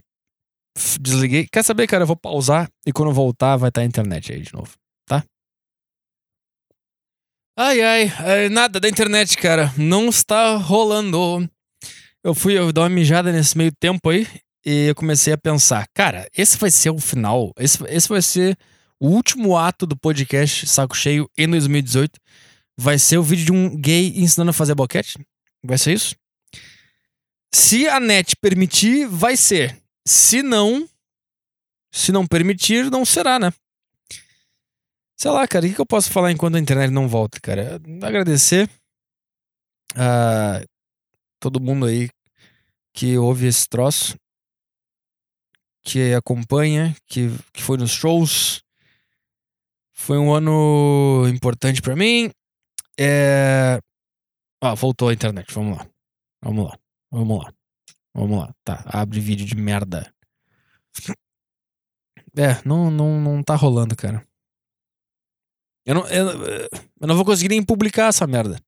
Desliguei. 1.01 1.47
Quer 1.51 1.63
saber, 1.63 1.87
cara? 1.87 2.03
Eu 2.03 2.07
vou 2.07 2.17
pausar 2.17 2.71
e 2.87 2.93
quando 2.93 3.13
voltar 3.13 3.57
vai 3.57 3.69
estar 3.69 3.81
a 3.81 3.85
internet 3.85 4.33
aí 4.33 4.41
de 4.43 4.53
novo, 4.53 4.73
tá? 5.07 5.25
Ai, 7.59 7.81
ai, 7.83 8.13
é, 8.21 8.49
nada 8.49 8.79
da 8.79 8.89
internet, 8.89 9.37
cara. 9.37 9.73
Não 9.77 10.09
está 10.09 10.57
rolando. 10.57 11.49
Eu 12.23 12.35
fui 12.35 12.59
eu 12.59 12.73
dar 12.73 12.83
uma 12.83 12.89
mijada 12.89 13.33
nesse 13.33 13.57
meio 13.57 13.73
tempo 13.79 14.11
aí 14.11 14.27
e 14.65 14.89
eu 14.89 14.95
comecei 14.95 15.33
a 15.33 15.39
pensar, 15.39 15.87
cara, 15.95 16.29
esse 16.37 16.59
vai 16.59 16.71
ser 16.71 16.91
o 16.91 16.99
final. 16.99 17.53
Esse, 17.59 17.83
esse 17.89 18.09
vai 18.09 18.21
ser 18.23 18.57
o 19.01 19.09
último 19.09 19.57
ato 19.57 19.87
do 19.87 19.97
podcast 19.97 20.67
Saco 20.67 20.97
Cheio 20.97 21.29
em 21.37 21.49
2018. 21.49 22.21
Vai 22.79 22.99
ser 22.99 23.19
o 23.19 23.23
vídeo 23.23 23.47
de 23.47 23.53
um 23.53 23.77
gay 23.77 24.13
ensinando 24.17 24.51
a 24.51 24.55
fazer 24.55 24.75
boquete? 24.75 25.19
Vai 25.65 25.79
ser 25.79 25.95
isso? 25.95 26.15
Se 27.53 27.89
a 27.89 27.99
net 27.99 28.37
permitir, 28.37 29.07
vai 29.07 29.37
ser. 29.37 29.81
Se 30.07 30.43
não, 30.43 30.89
se 31.93 32.13
não 32.13 32.27
permitir, 32.27 32.91
não 32.91 33.05
será, 33.05 33.39
né? 33.39 33.53
Sei 35.17 35.31
lá, 35.31 35.47
cara, 35.47 35.67
o 35.67 35.75
que 35.75 35.81
eu 35.81 35.87
posso 35.87 36.11
falar 36.11 36.33
enquanto 36.33 36.55
a 36.57 36.61
internet 36.61 36.91
não 36.91 37.07
volta, 37.07 37.39
cara? 37.41 37.81
Agradecer 38.03 38.71
a 39.95 40.63
todo 41.39 41.61
mundo 41.61 41.87
aí 41.87 42.09
que 42.95 43.19
ouve 43.19 43.47
esse 43.47 43.69
troço, 43.69 44.17
que 45.83 46.15
acompanha, 46.15 46.97
que, 47.07 47.29
que 47.53 47.63
foi 47.63 47.77
nos 47.77 47.91
shows. 47.91 48.63
Foi 49.93 50.17
um 50.17 50.33
ano 50.33 51.29
importante 51.29 51.83
para 51.83 51.95
mim. 51.95 52.31
É... 52.99 53.79
Ah, 54.63 54.75
voltou 54.75 55.09
a 55.09 55.13
internet. 55.13 55.53
Vamos 55.53 55.77
lá. 55.77 55.87
Vamos 56.43 56.67
lá. 56.67 56.80
Vamos 57.11 57.45
lá. 57.45 57.55
Vamos 58.15 58.39
lá. 58.39 58.55
Tá, 58.65 58.85
abre 58.87 59.21
vídeo 59.21 59.47
de 59.47 59.55
merda. 59.55 60.13
É, 62.37 62.63
não, 62.67 62.91
não, 62.91 63.21
não 63.21 63.43
tá 63.43 63.55
rolando, 63.57 63.97
cara. 63.97 64.27
Eu 65.85 65.95
não, 65.95 66.09
eu, 66.09 66.29
eu 67.01 67.07
não 67.09 67.17
vou 67.17 67.25
conseguir 67.25 67.49
nem 67.49 67.65
publicar 67.65 68.09
essa 68.09 68.27
merda. 68.27 68.63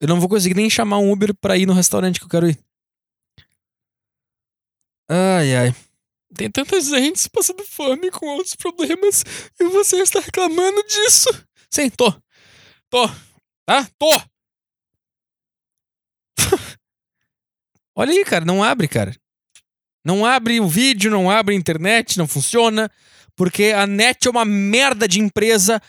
Eu 0.00 0.08
não 0.08 0.20
vou 0.20 0.28
conseguir 0.28 0.54
nem 0.54 0.68
chamar 0.68 0.98
um 0.98 1.10
Uber 1.10 1.34
pra 1.34 1.56
ir 1.56 1.66
no 1.66 1.72
restaurante 1.72 2.18
que 2.18 2.24
eu 2.24 2.28
quero 2.28 2.48
ir. 2.48 2.58
Ai, 5.08 5.54
ai. 5.56 5.74
Tem 6.34 6.50
tanta 6.50 6.80
gente 6.80 7.28
passando 7.28 7.64
fome 7.64 8.10
com 8.10 8.26
outros 8.26 8.56
problemas 8.56 9.24
e 9.60 9.64
você 9.64 9.96
está 10.00 10.20
reclamando 10.20 10.82
disso. 10.84 11.28
Sim, 11.70 11.90
tô. 11.90 12.10
Tô. 12.90 13.08
Tá? 13.66 13.88
Tô. 13.98 14.31
Olha 17.94 18.12
aí, 18.12 18.24
cara, 18.24 18.44
não 18.44 18.62
abre, 18.62 18.88
cara. 18.88 19.14
Não 20.04 20.24
abre 20.26 20.60
o 20.60 20.66
vídeo, 20.66 21.10
não 21.10 21.30
abre 21.30 21.54
a 21.54 21.58
internet, 21.58 22.18
não 22.18 22.26
funciona. 22.26 22.90
Porque 23.36 23.72
a 23.74 23.86
net 23.86 24.26
é 24.26 24.30
uma 24.30 24.44
merda 24.44 25.06
de 25.06 25.20
empresa. 25.20 25.80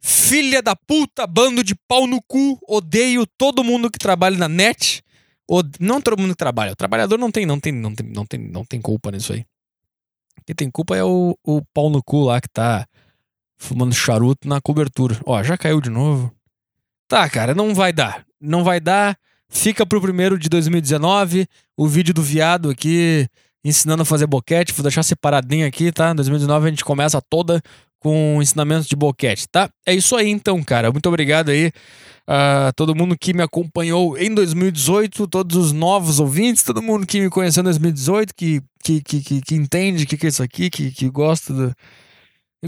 Filha 0.00 0.62
da 0.62 0.76
puta, 0.76 1.26
bando 1.26 1.62
de 1.62 1.74
pau 1.74 2.06
no 2.06 2.22
cu. 2.22 2.58
Odeio 2.66 3.26
todo 3.26 3.64
mundo 3.64 3.90
que 3.90 3.98
trabalha 3.98 4.38
na 4.38 4.48
net. 4.48 5.02
Não 5.80 6.00
todo 6.00 6.20
mundo 6.20 6.30
que 6.30 6.38
trabalha. 6.38 6.72
O 6.72 6.76
trabalhador 6.76 7.18
não 7.18 7.30
tem, 7.30 7.44
não 7.44 7.58
tem, 7.58 7.72
não 7.72 7.94
tem, 7.94 8.06
não 8.06 8.26
tem, 8.26 8.40
não 8.40 8.64
tem 8.64 8.80
culpa 8.80 9.10
nisso 9.10 9.32
aí. 9.32 9.44
Quem 10.46 10.54
tem 10.54 10.70
culpa 10.70 10.96
é 10.96 11.04
o, 11.04 11.36
o 11.42 11.62
pau 11.74 11.90
no 11.90 12.02
cu 12.02 12.24
lá 12.24 12.40
que 12.40 12.48
tá 12.48 12.86
fumando 13.56 13.94
charuto 13.94 14.48
na 14.48 14.60
cobertura. 14.60 15.20
Ó, 15.26 15.42
já 15.42 15.58
caiu 15.58 15.80
de 15.80 15.90
novo. 15.90 16.32
Tá, 17.06 17.28
cara, 17.28 17.54
não 17.54 17.74
vai 17.74 17.92
dar. 17.92 18.24
Não 18.40 18.62
vai 18.62 18.80
dar. 18.80 19.18
Fica 19.50 19.86
pro 19.86 20.00
primeiro 20.00 20.38
de 20.38 20.48
2019. 20.48 21.46
O 21.76 21.86
vídeo 21.86 22.12
do 22.12 22.22
viado 22.22 22.70
aqui 22.70 23.26
ensinando 23.64 24.02
a 24.02 24.06
fazer 24.06 24.26
boquete. 24.26 24.72
Vou 24.72 24.82
deixar 24.82 25.02
separadinho 25.02 25.66
aqui, 25.66 25.90
tá? 25.92 26.10
Em 26.10 26.14
2019 26.14 26.66
a 26.66 26.70
gente 26.70 26.84
começa 26.84 27.20
toda 27.28 27.62
com 28.00 28.40
ensinamentos 28.40 28.86
de 28.86 28.94
boquete, 28.94 29.48
tá? 29.48 29.68
É 29.84 29.94
isso 29.94 30.14
aí 30.16 30.28
então, 30.28 30.62
cara. 30.62 30.92
Muito 30.92 31.08
obrigado 31.08 31.50
aí 31.50 31.72
a 32.26 32.72
todo 32.76 32.94
mundo 32.94 33.16
que 33.18 33.32
me 33.32 33.42
acompanhou 33.42 34.16
em 34.16 34.32
2018, 34.32 35.26
todos 35.26 35.56
os 35.56 35.72
novos 35.72 36.20
ouvintes, 36.20 36.62
todo 36.62 36.82
mundo 36.82 37.06
que 37.06 37.20
me 37.20 37.30
conheceu 37.30 37.62
em 37.62 37.64
2018, 37.64 38.34
que, 38.34 38.62
que, 38.84 39.00
que, 39.00 39.40
que, 39.40 39.54
entende 39.54 40.04
o 40.04 40.06
que, 40.06 40.16
que 40.16 40.26
é 40.26 40.28
isso 40.28 40.42
aqui, 40.42 40.70
que, 40.70 40.92
que 40.92 41.08
gosta 41.08 41.52
do. 41.52 41.74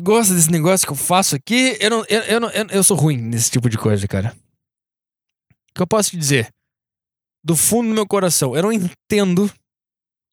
Gosta 0.02 0.34
desse 0.34 0.50
negócio 0.50 0.86
que 0.86 0.92
eu 0.92 0.96
faço 0.96 1.36
aqui. 1.36 1.76
Eu, 1.80 1.90
não, 1.90 2.04
eu, 2.08 2.20
eu, 2.22 2.50
eu 2.70 2.84
sou 2.84 2.96
ruim 2.96 3.16
nesse 3.16 3.50
tipo 3.50 3.68
de 3.68 3.76
coisa, 3.76 4.06
cara. 4.08 4.34
O 5.70 5.74
que 5.74 5.82
eu 5.82 5.86
posso 5.86 6.10
te 6.10 6.16
dizer? 6.16 6.48
Do 7.42 7.56
fundo 7.56 7.88
do 7.88 7.94
meu 7.94 8.06
coração, 8.06 8.54
eu 8.54 8.62
não 8.62 8.72
entendo 8.72 9.50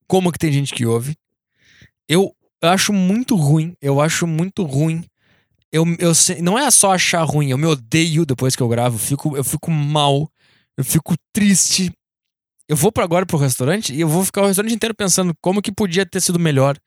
como 0.07 0.31
que 0.31 0.39
tem 0.39 0.51
gente 0.51 0.73
que 0.73 0.85
ouve. 0.85 1.15
Eu 2.07 2.33
acho 2.61 2.91
muito 2.93 3.35
ruim, 3.35 3.75
eu 3.81 4.01
acho 4.01 4.25
muito 4.25 4.63
ruim. 4.63 5.03
Eu, 5.71 5.85
eu 5.99 6.11
não 6.41 6.57
é 6.57 6.71
só 6.71 6.93
achar 6.93 7.23
ruim, 7.23 7.49
eu 7.49 7.57
me 7.57 7.65
odeio 7.65 8.25
depois 8.25 8.55
que 8.55 8.63
eu 8.63 8.69
gravo, 8.69 8.95
eu 8.95 8.99
fico, 8.99 9.37
eu 9.37 9.43
fico 9.43 9.69
mal, 9.69 10.29
eu 10.77 10.83
fico 10.83 11.13
triste. 11.33 11.91
Eu 12.69 12.75
vou 12.75 12.91
para 12.91 13.03
agora 13.03 13.25
pro 13.25 13.37
restaurante 13.37 13.93
e 13.93 14.01
eu 14.01 14.07
vou 14.07 14.23
ficar 14.23 14.41
o 14.41 14.47
restaurante 14.47 14.73
inteiro 14.73 14.95
pensando 14.95 15.33
como 15.41 15.61
que 15.61 15.71
podia 15.71 16.05
ter 16.05 16.21
sido 16.21 16.39
melhor, 16.39 16.77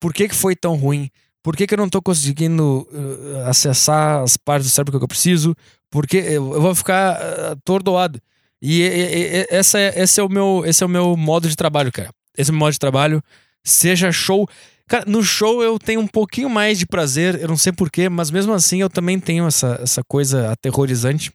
por 0.00 0.12
que, 0.12 0.28
que 0.28 0.34
foi 0.34 0.54
tão 0.54 0.76
ruim, 0.76 1.10
por 1.42 1.56
que, 1.56 1.66
que 1.66 1.74
eu 1.74 1.78
não 1.78 1.88
tô 1.88 2.02
conseguindo 2.02 2.86
uh, 2.92 3.48
acessar 3.48 4.22
as 4.22 4.36
partes 4.36 4.68
do 4.68 4.72
cérebro 4.72 4.98
que 4.98 5.04
eu 5.04 5.08
preciso, 5.08 5.54
porque 5.90 6.16
eu, 6.18 6.54
eu 6.54 6.60
vou 6.60 6.74
ficar 6.74 7.18
uh, 7.20 7.52
atordoado. 7.52 8.20
E, 8.60 8.82
e, 8.82 8.86
e 8.86 9.46
essa 9.50 9.78
é, 9.78 10.02
esse, 10.02 10.20
é 10.20 10.22
o 10.22 10.28
meu, 10.28 10.62
esse 10.66 10.82
é 10.82 10.86
o 10.86 10.90
meu 10.90 11.16
modo 11.16 11.48
de 11.48 11.56
trabalho, 11.56 11.92
cara 11.92 12.10
esse 12.38 12.52
modo 12.52 12.72
de 12.72 12.78
trabalho 12.78 13.22
seja 13.64 14.12
show. 14.12 14.48
Cara, 14.86 15.04
no 15.06 15.22
show 15.22 15.62
eu 15.62 15.78
tenho 15.78 16.00
um 16.00 16.06
pouquinho 16.06 16.48
mais 16.48 16.78
de 16.78 16.86
prazer, 16.86 17.38
eu 17.42 17.48
não 17.48 17.56
sei 17.56 17.72
porquê, 17.72 18.08
mas 18.08 18.30
mesmo 18.30 18.54
assim 18.54 18.80
eu 18.80 18.88
também 18.88 19.18
tenho 19.18 19.46
essa, 19.46 19.78
essa 19.82 20.02
coisa 20.04 20.52
aterrorizante. 20.52 21.32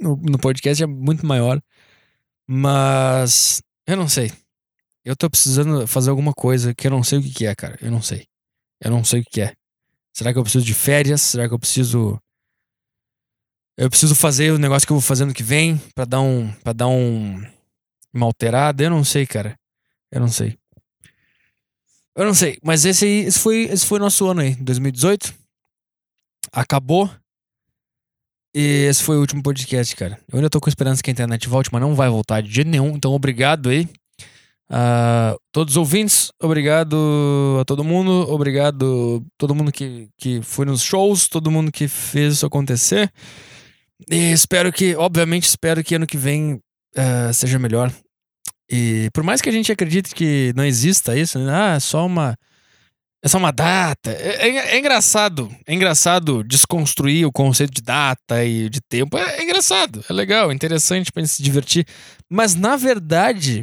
No, 0.00 0.16
no 0.16 0.38
podcast 0.38 0.82
é 0.82 0.86
muito 0.86 1.24
maior. 1.26 1.60
Mas 2.48 3.62
eu 3.86 3.96
não 3.96 4.08
sei. 4.08 4.32
Eu 5.04 5.14
tô 5.14 5.30
precisando 5.30 5.86
fazer 5.86 6.10
alguma 6.10 6.32
coisa 6.32 6.74
que 6.74 6.86
eu 6.86 6.90
não 6.90 7.04
sei 7.04 7.18
o 7.18 7.22
que, 7.22 7.30
que 7.30 7.46
é, 7.46 7.54
cara. 7.54 7.78
Eu 7.80 7.90
não 7.90 8.02
sei. 8.02 8.26
Eu 8.80 8.90
não 8.90 9.04
sei 9.04 9.20
o 9.20 9.24
que, 9.24 9.30
que 9.30 9.40
é. 9.42 9.52
Será 10.12 10.32
que 10.32 10.38
eu 10.38 10.42
preciso 10.42 10.64
de 10.64 10.74
férias? 10.74 11.20
Será 11.20 11.46
que 11.46 11.54
eu 11.54 11.58
preciso. 11.58 12.18
Eu 13.80 13.88
preciso 13.88 14.14
fazer 14.14 14.52
o 14.52 14.58
negócio 14.58 14.86
que 14.86 14.92
eu 14.92 14.96
vou 14.96 15.00
fazer 15.00 15.24
no 15.24 15.32
que 15.32 15.42
vem 15.42 15.80
para 15.94 16.04
dar 16.04 16.20
um. 16.20 16.52
para 16.62 16.74
dar 16.74 16.86
um. 16.88 17.42
Uma 18.12 18.26
alterada? 18.26 18.84
Eu 18.84 18.90
não 18.90 19.02
sei, 19.02 19.26
cara. 19.26 19.58
Eu 20.12 20.20
não 20.20 20.28
sei. 20.28 20.58
Eu 22.14 22.26
não 22.26 22.34
sei, 22.34 22.58
mas 22.62 22.84
esse 22.84 23.06
aí, 23.06 23.20
esse 23.20 23.38
foi, 23.38 23.62
esse 23.62 23.86
foi 23.86 23.98
nosso 23.98 24.28
ano 24.28 24.42
aí, 24.42 24.54
2018. 24.56 25.32
Acabou. 26.52 27.10
E 28.54 28.84
esse 28.86 29.02
foi 29.02 29.16
o 29.16 29.20
último 29.20 29.42
podcast, 29.42 29.96
cara. 29.96 30.20
Eu 30.30 30.36
ainda 30.36 30.50
tô 30.50 30.60
com 30.60 30.68
esperança 30.68 31.02
que 31.02 31.08
a 31.08 31.12
internet 31.12 31.48
volte, 31.48 31.70
mas 31.72 31.80
não 31.80 31.94
vai 31.94 32.10
voltar 32.10 32.42
de 32.42 32.52
jeito 32.52 32.68
nenhum. 32.68 32.90
Então, 32.90 33.12
obrigado 33.12 33.70
aí. 33.70 33.88
Uh, 34.70 35.40
todos 35.50 35.72
os 35.72 35.78
ouvintes, 35.78 36.30
obrigado 36.38 37.56
a 37.58 37.64
todo 37.64 37.82
mundo, 37.82 38.30
obrigado 38.30 39.24
todo 39.38 39.54
mundo 39.54 39.72
que, 39.72 40.10
que 40.18 40.42
foi 40.42 40.66
nos 40.66 40.82
shows, 40.82 41.28
todo 41.28 41.50
mundo 41.50 41.72
que 41.72 41.88
fez 41.88 42.34
isso 42.34 42.46
acontecer. 42.46 43.10
E 44.08 44.32
espero 44.32 44.72
que, 44.72 44.94
obviamente, 44.94 45.44
espero 45.44 45.82
que 45.82 45.94
ano 45.94 46.06
que 46.06 46.16
vem 46.16 46.54
uh, 46.54 47.34
seja 47.34 47.58
melhor. 47.58 47.92
E 48.70 49.10
por 49.12 49.24
mais 49.24 49.40
que 49.40 49.48
a 49.48 49.52
gente 49.52 49.72
acredite 49.72 50.14
que 50.14 50.52
não 50.54 50.64
exista 50.64 51.18
isso, 51.18 51.38
né? 51.38 51.52
ah, 51.52 51.74
é 51.74 51.80
só 51.80 52.06
uma. 52.06 52.36
É 53.22 53.28
só 53.28 53.36
uma 53.36 53.50
data. 53.50 54.12
É, 54.12 54.48
é, 54.48 54.56
é, 54.74 54.78
engraçado. 54.78 55.54
É 55.66 55.74
engraçado 55.74 56.42
desconstruir 56.42 57.26
o 57.26 57.32
conceito 57.32 57.72
de 57.74 57.82
data 57.82 58.44
e 58.44 58.70
de 58.70 58.80
tempo. 58.80 59.18
É, 59.18 59.38
é 59.38 59.42
engraçado, 59.42 60.02
é 60.08 60.12
legal, 60.12 60.50
é 60.50 60.54
interessante 60.54 61.12
pra 61.12 61.22
gente 61.22 61.34
se 61.34 61.42
divertir. 61.42 61.84
Mas 62.30 62.54
na 62.54 62.76
verdade, 62.76 63.62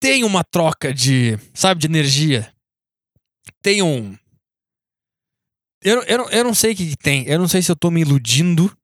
tem 0.00 0.24
uma 0.24 0.42
troca 0.42 0.92
de, 0.92 1.38
sabe, 1.52 1.82
de 1.82 1.86
energia. 1.86 2.50
Tem 3.62 3.82
um. 3.82 4.16
Eu, 5.82 6.02
eu, 6.02 6.28
eu 6.30 6.44
não 6.44 6.54
sei 6.54 6.72
o 6.72 6.76
que, 6.76 6.90
que 6.90 6.96
tem. 6.96 7.24
Eu 7.26 7.38
não 7.38 7.46
sei 7.46 7.62
se 7.62 7.70
eu 7.70 7.76
tô 7.76 7.90
me 7.90 8.00
iludindo. 8.00 8.74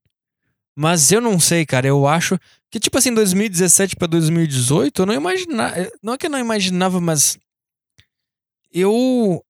Mas 0.77 1.11
eu 1.11 1.23
não 1.23 1.40
sei, 1.40 1.65
cara. 1.65 1.86
Eu 1.86 2.07
acho 2.07 2.39
que, 2.70 2.78
tipo 2.78 2.98
assim, 2.98 3.15
2017 3.15 3.97
pra 3.97 4.07
2018, 4.07 5.03
eu 5.03 5.07
não 5.07 5.15
imaginava. 5.15 5.90
Não 6.03 6.12
é 6.12 6.19
que 6.19 6.27
eu 6.27 6.31
não 6.31 6.39
imaginava, 6.39 7.01
mas. 7.01 7.39
Eu. 8.70 9.43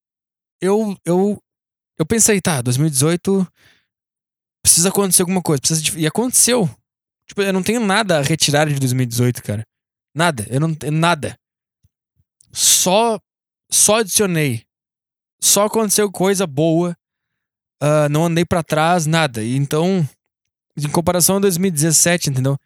Eu. 0.60 0.96
Eu. 1.04 1.42
Eu 1.98 2.06
pensei, 2.06 2.40
tá, 2.40 2.62
2018. 2.62 3.46
Precisa 4.62 4.90
acontecer 4.90 5.22
alguma 5.22 5.42
coisa. 5.42 5.60
Precisa 5.60 5.82
de... 5.82 5.98
E 5.98 6.06
aconteceu. 6.06 6.68
Tipo, 7.26 7.42
eu 7.42 7.52
não 7.52 7.62
tenho 7.62 7.80
nada 7.80 8.18
a 8.18 8.22
retirar 8.22 8.68
de 8.68 8.78
2018, 8.78 9.42
cara. 9.42 9.64
Nada. 10.14 10.46
Eu 10.48 10.60
não 10.60 10.74
tenho 10.74 10.92
nada. 10.92 11.36
Só. 12.52 13.18
Só 13.70 13.96
adicionei. 13.96 14.64
Só 15.40 15.64
aconteceu 15.64 16.10
coisa 16.12 16.46
boa. 16.46 16.96
Uh, 17.82 18.08
não 18.10 18.26
andei 18.26 18.44
para 18.44 18.62
trás, 18.62 19.06
nada. 19.06 19.42
Então. 19.42 20.08
Em 20.76 20.88
comparação 20.90 21.36
a 21.36 21.40
2017, 21.40 22.30
entendeu? 22.30 22.58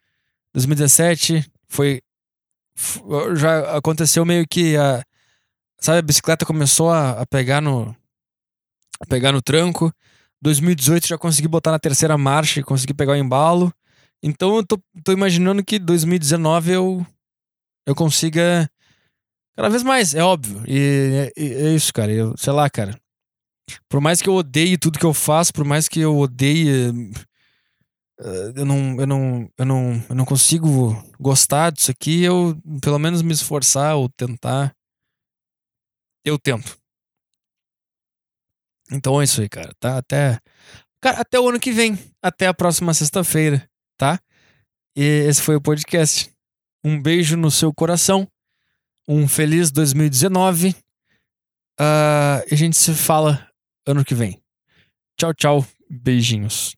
2017 0.53 1.49
foi. 1.67 2.01
Já 3.35 3.77
aconteceu 3.77 4.25
meio 4.25 4.45
que 4.47 4.75
a. 4.75 5.03
Sabe, 5.79 5.99
a 5.99 6.01
bicicleta 6.01 6.45
começou 6.45 6.91
a, 6.91 7.21
a 7.21 7.25
pegar 7.25 7.61
no. 7.61 7.95
A 8.99 9.05
pegar 9.05 9.31
no 9.31 9.41
tranco. 9.41 9.93
2018 10.41 11.07
já 11.07 11.17
consegui 11.17 11.47
botar 11.47 11.71
na 11.71 11.79
terceira 11.79 12.17
marcha 12.17 12.59
e 12.59 12.63
consegui 12.63 12.93
pegar 12.93 13.13
o 13.13 13.17
embalo. 13.17 13.73
Então 14.21 14.57
eu 14.57 14.65
tô, 14.65 14.79
tô 15.03 15.11
imaginando 15.11 15.63
que 15.63 15.79
2019 15.79 16.71
eu. 16.71 17.05
Eu 17.85 17.95
consiga. 17.95 18.69
Cada 19.55 19.69
vez 19.69 19.83
mais, 19.83 20.13
é 20.13 20.23
óbvio. 20.23 20.63
E, 20.67 21.31
e 21.35 21.53
é 21.53 21.73
isso, 21.73 21.93
cara. 21.93 22.11
Eu, 22.11 22.35
sei 22.37 22.53
lá, 22.53 22.69
cara. 22.69 22.99
Por 23.87 24.01
mais 24.01 24.21
que 24.21 24.27
eu 24.29 24.33
odeie 24.33 24.77
tudo 24.77 24.99
que 24.99 25.05
eu 25.05 25.13
faço, 25.13 25.53
por 25.53 25.63
mais 25.63 25.87
que 25.87 25.99
eu 25.99 26.17
odeie 26.17 26.91
eu 28.55 28.65
não, 28.65 28.99
eu 28.99 29.07
não, 29.07 29.51
eu 29.57 29.65
não, 29.65 30.05
eu 30.09 30.15
não 30.15 30.25
consigo 30.25 30.93
gostar 31.19 31.71
disso 31.71 31.89
aqui, 31.89 32.23
eu 32.23 32.55
pelo 32.81 32.99
menos 32.99 33.21
me 33.21 33.33
esforçar 33.33 33.95
ou 33.95 34.07
tentar, 34.09 34.75
eu 36.23 36.37
tento. 36.37 36.77
Então 38.91 39.19
é 39.21 39.23
isso 39.23 39.41
aí, 39.41 39.49
cara. 39.49 39.73
Tá 39.79 39.97
até, 39.97 40.39
cara, 41.01 41.21
até 41.21 41.39
o 41.39 41.49
ano 41.49 41.59
que 41.59 41.71
vem, 41.71 41.97
até 42.21 42.47
a 42.47 42.53
próxima 42.53 42.93
sexta-feira, 42.93 43.67
tá? 43.97 44.19
E 44.95 45.01
esse 45.01 45.41
foi 45.41 45.55
o 45.55 45.61
podcast. 45.61 46.31
Um 46.83 47.01
beijo 47.01 47.37
no 47.37 47.49
seu 47.49 47.73
coração. 47.73 48.27
Um 49.07 49.27
feliz 49.27 49.71
2019. 49.71 50.69
Uh, 50.69 50.75
ah, 51.79 52.43
a 52.51 52.55
gente 52.55 52.77
se 52.77 52.93
fala 52.93 53.49
ano 53.87 54.03
que 54.03 54.13
vem. 54.13 54.41
Tchau, 55.17 55.33
tchau. 55.33 55.65
Beijinhos. 55.89 56.75